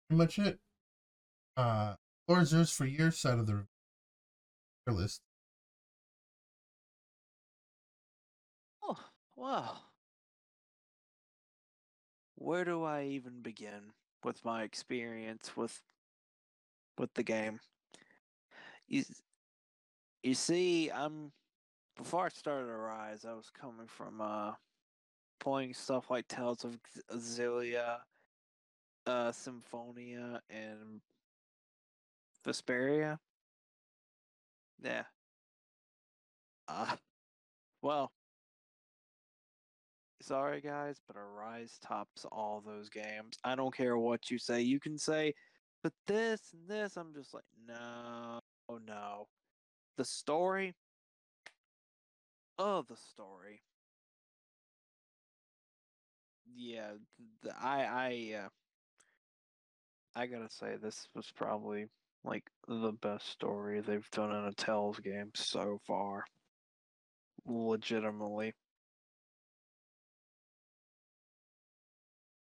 Pretty 0.08 0.18
much 0.18 0.38
it. 0.38 0.58
Uh 1.56 1.96
Lord 2.28 2.46
Zeus 2.46 2.70
for 2.72 2.86
your 2.86 3.10
side 3.10 3.38
of 3.38 3.46
the 3.46 3.66
list. 4.88 5.20
Oh, 8.82 8.96
wow. 9.36 9.85
Where 12.46 12.64
do 12.64 12.84
I 12.84 13.02
even 13.06 13.42
begin 13.42 13.90
with 14.22 14.44
my 14.44 14.62
experience 14.62 15.56
with 15.56 15.82
with 16.96 17.12
the 17.14 17.24
game? 17.24 17.58
You, 18.86 19.02
you 20.22 20.34
see, 20.34 20.88
I'm 20.92 21.32
before 21.96 22.26
I 22.26 22.28
started 22.28 22.68
Arise, 22.68 23.24
I 23.24 23.32
was 23.32 23.50
coming 23.50 23.88
from 23.88 24.20
uh 24.20 24.52
playing 25.40 25.74
stuff 25.74 26.08
like 26.08 26.28
Tales 26.28 26.62
of 26.62 26.78
Xillia, 27.12 27.96
uh 29.08 29.32
Symphonia, 29.32 30.40
and 30.48 31.00
Vesperia. 32.46 33.18
Yeah. 34.80 35.02
Uh, 36.68 36.94
well, 37.82 38.12
sorry 40.26 40.60
guys, 40.60 41.00
but 41.06 41.16
Arise 41.16 41.78
tops 41.80 42.26
all 42.32 42.62
those 42.66 42.88
games. 42.88 43.38
I 43.44 43.54
don't 43.54 43.74
care 43.74 43.96
what 43.96 44.30
you 44.30 44.38
say. 44.38 44.60
You 44.60 44.80
can 44.80 44.98
say, 44.98 45.34
but 45.82 45.92
this 46.06 46.40
and 46.52 46.68
this. 46.68 46.96
I'm 46.96 47.14
just 47.14 47.32
like, 47.32 47.44
no, 47.66 48.40
no. 48.86 49.28
The 49.96 50.04
story. 50.04 50.74
Oh, 52.58 52.82
the 52.88 52.96
story. 52.96 53.62
Yeah, 56.54 56.92
th- 57.42 57.54
I, 57.60 57.84
I, 57.84 58.44
uh, 58.44 58.48
I 60.14 60.26
gotta 60.26 60.48
say 60.50 60.76
this 60.76 61.06
was 61.14 61.30
probably 61.36 61.86
like 62.24 62.44
the 62.66 62.92
best 62.92 63.28
story 63.28 63.80
they've 63.80 64.10
done 64.10 64.30
in 64.34 64.44
a 64.44 64.52
Tales 64.52 64.98
game 64.98 65.30
so 65.34 65.78
far. 65.86 66.24
Legitimately. 67.46 68.54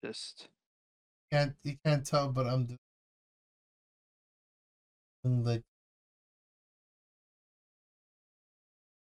Just 0.05 0.49
Can't 1.33 1.55
you 1.65 1.77
can't 1.85 2.05
tell, 2.05 2.29
but 2.29 2.47
I'm 2.47 2.67
doing 5.25 5.45
like 5.45 5.63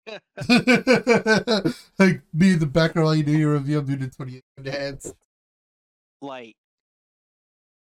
like 1.99 2.23
be 2.37 2.53
in 2.53 2.59
the 2.59 2.67
background 2.67 3.07
while 3.07 3.15
you 3.15 3.23
do 3.23 3.37
your 3.37 3.55
review. 3.55 3.79
I'm 3.79 3.87
doing 3.87 4.01
the 4.01 4.09
28 4.09 4.67
hands. 4.67 5.15
like 6.21 6.57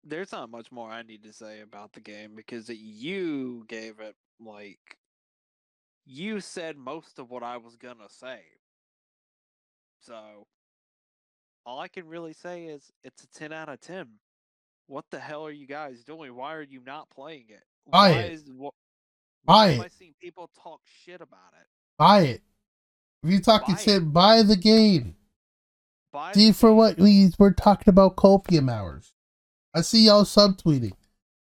there's 0.03 0.31
not 0.31 0.49
much 0.49 0.71
more 0.71 0.89
I 0.89 1.01
need 1.01 1.23
to 1.23 1.33
say 1.33 1.61
about 1.61 1.93
the 1.93 1.99
game 1.99 2.35
because 2.35 2.69
you 2.69 3.65
gave 3.67 3.99
it 3.99 4.15
like 4.39 4.97
you 6.05 6.39
said 6.39 6.77
most 6.77 7.19
of 7.19 7.29
what 7.31 7.43
I 7.43 7.57
was 7.57 7.75
gonna 7.75 8.09
say. 8.09 8.41
So 9.99 10.45
all 11.65 11.79
I 11.79 11.87
can 11.87 12.07
really 12.07 12.33
say 12.33 12.65
is 12.65 12.91
it's 13.03 13.23
a 13.23 13.27
10 13.27 13.51
out 13.53 13.69
of 13.69 13.81
10. 13.81 14.07
What 14.87 15.05
the 15.11 15.19
hell 15.19 15.45
are 15.45 15.51
you 15.51 15.65
guys 15.67 16.03
doing? 16.03 16.35
Why 16.35 16.53
are 16.55 16.61
you 16.61 16.81
not 16.85 17.09
playing 17.09 17.45
it? 17.49 17.63
Buy 17.89 18.11
why 18.11 18.17
it. 18.19 18.31
Is, 18.33 18.43
wh- 18.49 18.69
Buy 19.45 19.53
why 19.55 19.67
am 19.69 19.81
I 19.81 19.85
it. 19.85 19.91
seeing 19.97 20.13
people 20.21 20.49
talk 20.61 20.81
shit 21.03 21.21
about 21.21 21.53
it? 21.59 21.67
Buy 21.97 22.21
it. 22.21 22.41
If 23.23 23.31
you 23.31 23.39
talking 23.39 23.75
Buy 23.75 23.81
it. 23.81 23.83
shit, 23.83 24.13
buy 24.13 24.43
the 24.43 24.55
game. 24.55 25.15
Buy 26.13 26.33
See 26.33 26.47
the 26.49 26.53
for 26.53 26.69
game. 26.69 26.77
what 26.77 26.97
we 26.99 27.31
we're 27.39 27.53
talking 27.53 27.89
about 27.89 28.15
copium 28.15 28.71
hours. 28.71 29.13
I 29.73 29.81
see 29.81 30.05
y'all 30.05 30.23
subtweeting. 30.23 30.93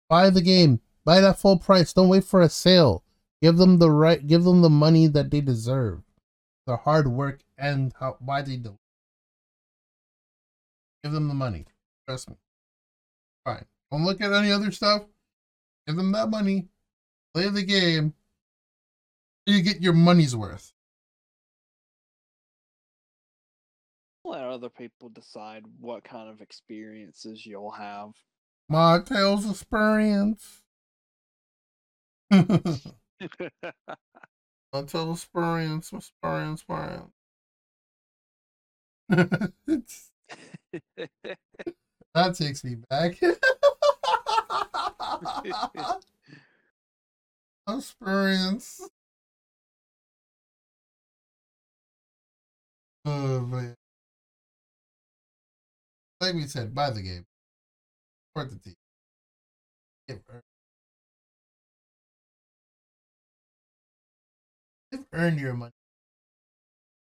Buy 0.10 0.30
the 0.30 0.42
game. 0.42 0.82
Buy 1.06 1.20
it 1.20 1.24
at 1.24 1.40
full 1.40 1.58
price. 1.58 1.94
Don't 1.94 2.10
wait 2.10 2.24
for 2.26 2.42
a 2.42 2.50
sale. 2.50 3.04
Give 3.42 3.58
them 3.58 3.80
the 3.80 3.90
right. 3.90 4.26
Give 4.28 4.44
them 4.44 4.62
the 4.62 4.70
money 4.70 5.08
that 5.08 5.32
they 5.32 5.40
deserve. 5.42 6.02
Their 6.68 6.78
hard 6.78 7.08
work 7.08 7.40
and 7.58 7.94
how 8.00 8.18
why 8.20 8.42
they 8.42 8.58
do. 8.58 8.78
Give 11.04 11.14
them 11.14 11.28
the 11.28 11.34
money. 11.34 11.66
Trust 12.08 12.30
me. 12.30 12.36
Fine. 13.46 13.66
Don't 13.92 14.06
look 14.06 14.22
at 14.22 14.34
any 14.34 14.52
other 14.52 14.72
stuff. 14.72 15.04
Give 15.88 15.96
them 15.96 16.12
that 16.12 16.30
money. 16.30 16.68
Play 17.34 17.50
the 17.50 17.64
game. 17.64 18.14
You 19.46 19.62
get 19.62 19.82
your 19.82 19.94
money's 19.94 20.36
worth. 20.36 20.74
Let 24.24 24.44
other 24.44 24.70
people 24.70 25.10
decide 25.10 25.64
what 25.80 26.04
kind 26.04 26.30
of 26.30 26.42
experiences 26.42 27.46
you'll 27.46 27.72
have. 27.72 28.12
My 28.68 29.00
tales 29.04 29.50
experience. 29.50 30.62
My 32.32 32.44
tales 34.86 35.24
experience. 35.24 35.92
Experience. 35.92 36.64
Experience. 39.10 40.12
That 42.16 42.34
takes 42.36 42.64
me 42.64 42.76
back. 42.90 43.20
experience. 47.70 48.90
Oh 53.06 53.42
man. 53.42 53.76
Like 56.22 56.36
we 56.36 56.48
said, 56.48 56.76
buy 56.76 56.90
the 56.90 57.02
game. 57.02 57.26
Support 58.36 58.52
the 58.52 58.60
team. 58.60 58.76
You've 60.08 60.22
earned, 60.30 60.44
you've 64.92 65.06
earned 65.14 65.40
your 65.40 65.54
money. 65.54 65.72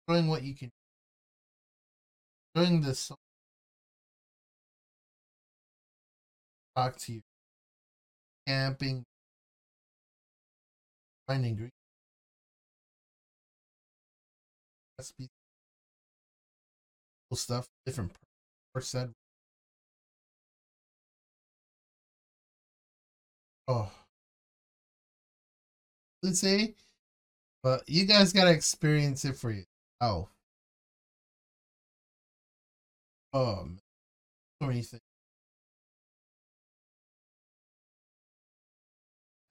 Doing 0.08 0.28
what 0.28 0.42
you 0.42 0.54
can. 0.54 0.70
Doing 2.54 2.80
this. 2.80 2.98
so- 2.98 3.18
Talk 6.76 6.96
to 6.98 7.12
you. 7.14 7.22
Camping. 8.46 9.04
Finding 11.26 11.56
green. 11.56 11.70
Stuff. 17.32 17.68
Different 17.84 18.12
percent. 18.74 19.12
Oh. 23.68 23.90
Let's 26.22 26.40
see. 26.40 26.74
But 27.62 27.88
you 27.88 28.04
guys 28.06 28.32
gotta 28.32 28.52
experience 28.52 29.24
it 29.24 29.36
for 29.36 29.50
you. 29.50 29.64
Oh. 30.00 30.28
Man. 33.34 33.80
So 34.62 34.68
many 34.68 34.82
things. 34.82 35.05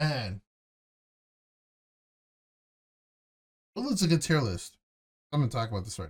Man. 0.05 0.41
Well, 3.75 3.89
it's 3.91 4.03
a 4.03 4.07
good 4.07 4.21
tier 4.21 4.39
list. 4.41 4.77
I'm 5.33 5.39
gonna 5.41 5.51
talk 5.51 5.69
about 5.69 5.83
this 5.83 5.99
right 5.99 6.09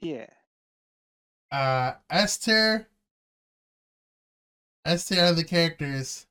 yeah. 0.00 0.26
Uh 1.50 1.94
S 2.10 2.38
tier. 2.38 2.88
S 4.84 5.06
tier 5.06 5.24
are 5.24 5.32
the 5.32 5.44
characters. 5.44 6.26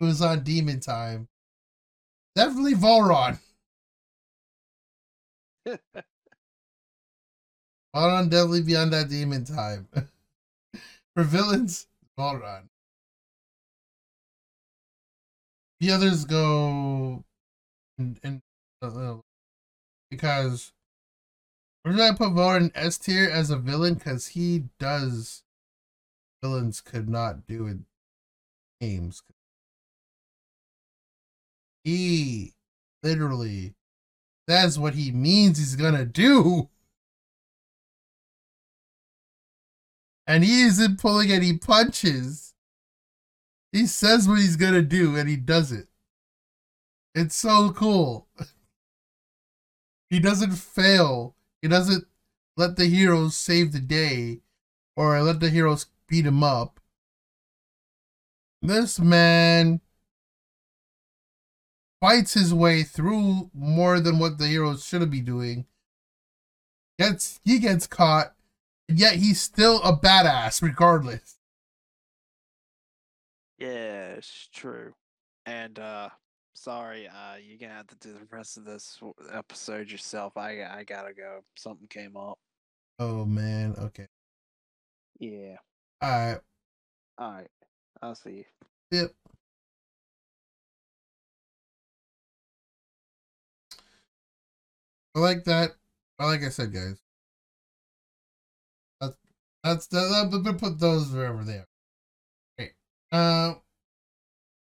Who's 0.00 0.20
on 0.20 0.42
Demon 0.44 0.80
Time? 0.80 1.28
Definitely 2.34 2.74
Vholran. 2.74 3.38
Vholran 7.94 8.28
definitely 8.30 8.62
be 8.62 8.76
on 8.76 8.90
that 8.90 9.08
Demon 9.08 9.44
Time. 9.44 9.88
For 11.16 11.22
villains, 11.24 11.86
Vholran. 12.18 12.68
the 15.80 15.90
others 15.90 16.26
go 16.26 17.24
and 17.98 18.42
uh, 18.82 19.16
because 20.10 20.72
we're 21.84 21.96
gonna 21.96 22.14
put 22.14 22.32
Voter 22.32 22.58
in 22.58 22.72
S 22.74 22.98
tier 22.98 23.30
as 23.30 23.50
a 23.50 23.56
villain 23.56 23.94
because 23.94 24.28
he 24.28 24.64
does 24.78 25.42
villains 26.42 26.82
could 26.82 27.08
not 27.08 27.46
do 27.46 27.66
in 27.66 27.86
games. 28.78 29.22
He 31.82 32.52
literally 33.02 33.74
that's 34.46 34.76
what 34.76 34.94
he 34.94 35.12
means 35.12 35.56
he's 35.58 35.76
gonna 35.76 36.04
do. 36.04 36.68
And 40.26 40.42
he 40.42 40.62
isn't 40.62 41.00
pulling 41.00 41.30
any 41.30 41.56
punches. 41.56 42.54
He 43.72 43.86
says 43.86 44.28
what 44.28 44.38
he's 44.38 44.56
gonna 44.56 44.82
do 44.82 45.16
and 45.16 45.28
he 45.28 45.36
does 45.36 45.72
it. 45.72 45.88
It's 47.14 47.36
so 47.36 47.70
cool. 47.70 48.28
he 50.10 50.20
doesn't 50.20 50.52
fail. 50.52 51.34
He 51.62 51.68
doesn't 51.68 52.06
let 52.56 52.76
the 52.76 52.86
heroes 52.86 53.36
save 53.36 53.72
the 53.72 53.80
day 53.80 54.40
or 54.96 55.20
let 55.22 55.40
the 55.40 55.50
heroes 55.50 55.86
beat 56.08 56.26
him 56.26 56.42
up. 56.42 56.80
This 58.62 58.98
man 58.98 59.80
fights 62.00 62.34
his 62.34 62.52
way 62.52 62.82
through 62.82 63.50
more 63.52 64.00
than 64.00 64.18
what 64.18 64.38
the 64.38 64.46
heroes 64.46 64.84
should 64.84 65.10
be 65.10 65.20
doing. 65.20 65.66
Gets 66.98 67.40
he 67.44 67.58
gets 67.58 67.86
caught, 67.86 68.35
yet 68.88 69.16
he's 69.16 69.40
still 69.40 69.82
a 69.82 69.96
badass 69.96 70.62
regardless. 70.62 71.36
Yeah, 73.58 74.14
it's 74.16 74.48
true. 74.52 74.94
And 75.46 75.78
uh 75.78 76.10
sorry, 76.54 77.08
uh 77.08 77.36
you're 77.42 77.58
gonna 77.58 77.72
have 77.74 77.86
to 77.88 77.96
do 77.96 78.12
the 78.12 78.26
rest 78.30 78.56
of 78.56 78.64
this 78.64 78.98
episode 79.32 79.90
yourself. 79.90 80.36
I 80.36 80.62
I 80.64 80.84
gotta 80.84 81.14
go. 81.14 81.40
Something 81.56 81.88
came 81.88 82.16
up. 82.16 82.38
Oh 82.98 83.24
man, 83.24 83.74
okay. 83.78 84.06
Yeah. 85.18 85.56
Alright. 86.04 86.40
All 87.18 87.32
right. 87.32 87.50
I'll 88.02 88.14
see 88.14 88.30
you. 88.30 88.44
Yep. 88.90 89.12
I 95.14 95.18
like 95.18 95.44
that. 95.44 95.70
Like 96.18 96.42
I 96.42 96.50
said, 96.50 96.74
guys. 96.74 97.05
That's 99.66 99.88
that, 99.88 100.12
I'm 100.14 100.30
gonna 100.30 100.56
put 100.56 100.78
those 100.78 101.10
wherever 101.10 101.42
they 101.42 101.54
are. 101.54 101.66
Okay. 102.60 102.70
Uh, 103.10 103.54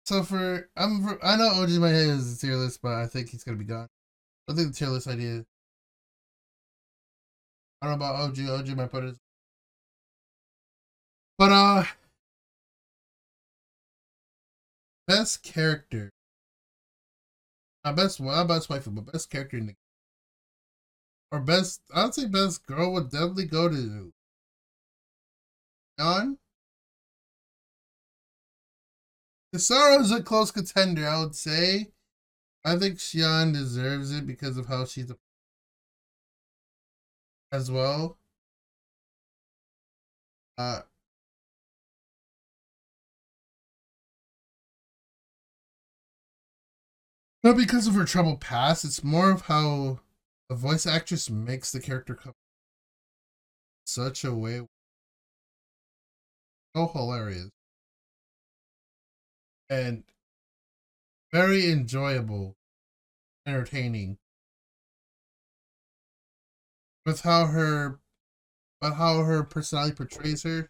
so 0.06 0.24
for 0.24 0.70
I'm 0.76 1.04
for, 1.04 1.24
I 1.24 1.36
know 1.38 1.50
OG 1.62 1.70
my 1.80 1.90
head 1.90 2.10
is 2.10 2.36
a 2.36 2.40
tier 2.48 2.56
list, 2.56 2.82
but 2.82 2.94
I 2.94 3.06
think 3.06 3.30
he's 3.30 3.44
gonna 3.44 3.58
be 3.58 3.66
gone. 3.66 3.88
I 4.50 4.54
think 4.54 4.70
the 4.70 4.74
tier 4.74 4.88
list 4.90 5.08
idea. 5.08 5.46
I 7.82 7.88
don't 7.88 8.00
know 8.00 8.06
about 8.06 8.22
OG. 8.22 8.40
OG 8.50 8.76
might 8.76 8.92
put 8.92 9.04
it. 9.04 9.16
But 11.38 11.52
uh, 11.52 11.84
best 15.08 15.44
character. 15.44 16.12
Not 17.84 17.96
best, 17.96 18.20
well, 18.20 18.36
not 18.36 18.48
best 18.48 18.70
waifu, 18.70 18.94
but 18.96 19.12
best 19.12 19.30
character 19.30 19.58
in 19.58 19.68
the 19.68 19.72
game. 19.74 19.78
or 21.32 21.40
best. 21.40 21.82
I'd 21.94 22.14
say 22.14 22.26
best 22.26 22.66
girl 22.66 22.94
would 22.94 23.10
definitely 23.12 23.46
go 23.46 23.70
to 23.70 24.14
Shionne. 26.00 26.38
Kisara's 29.54 30.12
a 30.12 30.22
close 30.22 30.52
contender, 30.52 31.08
I 31.08 31.20
would 31.20 31.36
say. 31.36 31.92
I 32.66 32.78
think 32.78 33.00
Shionne 33.00 33.54
deserves 33.54 34.12
it 34.12 34.28
because 34.28 34.58
of 34.58 34.68
how 34.68 34.86
she's 34.86 35.10
a 35.10 35.18
as 37.52 37.72
well. 37.72 38.18
Uh 40.58 40.82
not 47.44 47.56
because 47.58 47.88
of 47.88 47.94
her 47.96 48.06
troubled 48.06 48.42
past, 48.42 48.84
it's 48.84 49.04
more 49.04 49.32
of 49.32 49.44
how 49.44 50.00
the 50.50 50.56
voice 50.56 50.86
actress 50.86 51.30
makes 51.30 51.72
the 51.72 51.80
character 51.80 52.16
come 52.16 52.34
such 53.86 54.24
a 54.26 54.34
way 54.34 54.68
so 56.78 56.88
hilarious. 56.94 57.50
And 59.70 60.04
very 61.32 61.72
enjoyable 61.72 62.56
entertaining. 63.48 64.18
With 67.06 67.22
how 67.22 67.48
her 67.48 68.00
but 68.80 68.94
how 68.94 69.24
her 69.24 69.44
personality 69.44 69.96
portrays 69.96 70.44
her 70.44 70.70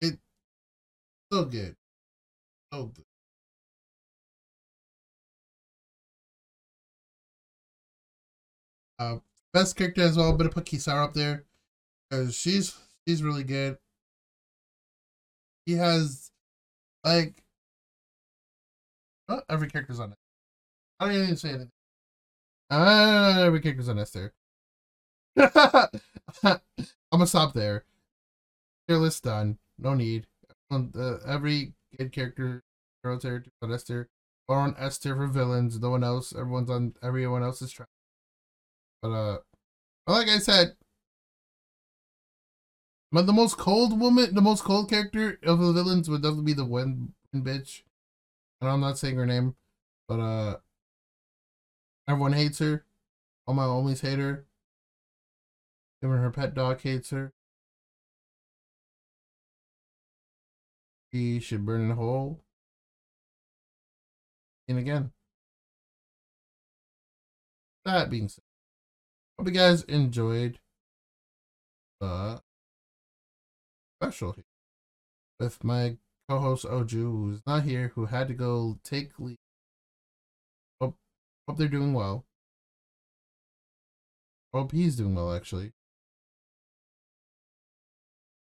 it 0.00 0.18
so 1.32 1.44
good. 1.44 1.76
So 2.72 2.86
good. 2.86 3.04
Uh 8.98 9.18
best 9.52 9.76
character 9.76 10.02
as 10.02 10.16
well 10.16 10.30
i'm 10.30 10.36
gonna 10.36 10.50
put 10.50 10.66
kisara 10.66 11.04
up 11.04 11.14
there 11.14 11.44
because 12.10 12.36
she's 12.36 12.76
she's 13.06 13.22
really 13.22 13.44
good 13.44 13.78
he 15.68 15.74
has 15.74 16.30
like 17.04 17.42
not 19.28 19.44
every 19.50 19.68
character's 19.68 20.00
on 20.00 20.12
it. 20.12 20.18
I 20.98 21.04
don't 21.06 21.14
even 21.14 21.36
say 21.36 21.50
anything. 21.50 21.70
Uh, 22.70 23.42
every 23.44 23.60
character's 23.60 23.90
on 23.90 23.98
S 23.98 24.10
there 24.10 24.32
i'm 25.36 26.60
gonna 27.12 27.26
stop 27.26 27.52
there. 27.52 27.84
Your 28.88 28.98
list 28.98 29.24
done. 29.24 29.58
No 29.78 29.92
need. 29.92 30.26
Uh, 30.70 31.18
every 31.26 31.74
good 31.98 32.12
character 32.12 32.62
girl 33.04 33.18
character 33.18 33.50
on 33.60 33.72
Esther 33.72 34.08
or 34.48 34.56
on 34.56 34.74
Esther 34.78 35.14
for 35.14 35.26
villains. 35.26 35.78
No 35.78 35.90
one 35.90 36.02
else. 36.02 36.34
Everyone's 36.34 36.70
on 36.70 36.94
everyone 37.02 37.42
else's 37.42 37.70
track 37.70 37.88
but 39.02 39.10
uh 39.10 39.38
like 40.06 40.28
I 40.28 40.38
said 40.38 40.76
but 43.10 43.26
the 43.26 43.32
most 43.32 43.56
cold 43.56 43.98
woman 43.98 44.34
the 44.34 44.40
most 44.40 44.64
cold 44.64 44.88
character 44.88 45.38
of 45.42 45.58
the 45.58 45.72
villains 45.72 46.08
would 46.08 46.22
definitely 46.22 46.44
be 46.44 46.52
the 46.52 46.64
wind, 46.64 47.12
wind 47.32 47.46
bitch 47.46 47.82
and 48.60 48.70
I'm 48.70 48.80
not 48.80 48.98
saying 48.98 49.16
her 49.16 49.26
name 49.26 49.54
but 50.06 50.20
uh 50.20 50.56
everyone 52.08 52.32
hates 52.32 52.58
her. 52.58 52.84
All 53.46 53.54
my 53.54 53.64
homies 53.64 54.00
hate 54.00 54.18
her. 54.18 54.46
Even 56.02 56.18
her 56.18 56.30
pet 56.30 56.54
dog 56.54 56.80
hates 56.80 57.10
her. 57.10 57.32
He 61.10 61.40
should 61.40 61.64
burn 61.64 61.82
in 61.82 61.90
a 61.90 61.94
hole. 61.94 62.40
And 64.68 64.78
again. 64.78 65.12
That 67.84 68.10
being 68.10 68.28
said 68.28 68.44
hope 69.38 69.48
you 69.48 69.54
guys 69.54 69.82
enjoyed 69.84 70.58
the 72.00 72.42
special 74.00 74.32
here 74.32 74.44
with 75.40 75.62
my 75.64 75.96
co-host 76.28 76.64
Oju, 76.64 76.92
who's 76.92 77.40
not 77.46 77.64
here, 77.64 77.92
who 77.94 78.06
had 78.06 78.28
to 78.28 78.34
go 78.34 78.78
take 78.84 79.18
leave. 79.18 79.36
Hope, 80.80 80.96
hope 81.48 81.58
they're 81.58 81.68
doing 81.68 81.94
well. 81.94 82.24
Hope 84.54 84.72
he's 84.72 84.96
doing 84.96 85.14
well, 85.14 85.32
actually. 85.34 85.72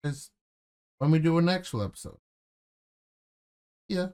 Because 0.03 0.31
when 0.99 1.11
we 1.11 1.19
do 1.19 1.39
an 1.39 1.49
actual 1.49 1.83
episode. 1.83 2.19
Yeah. 3.89 4.09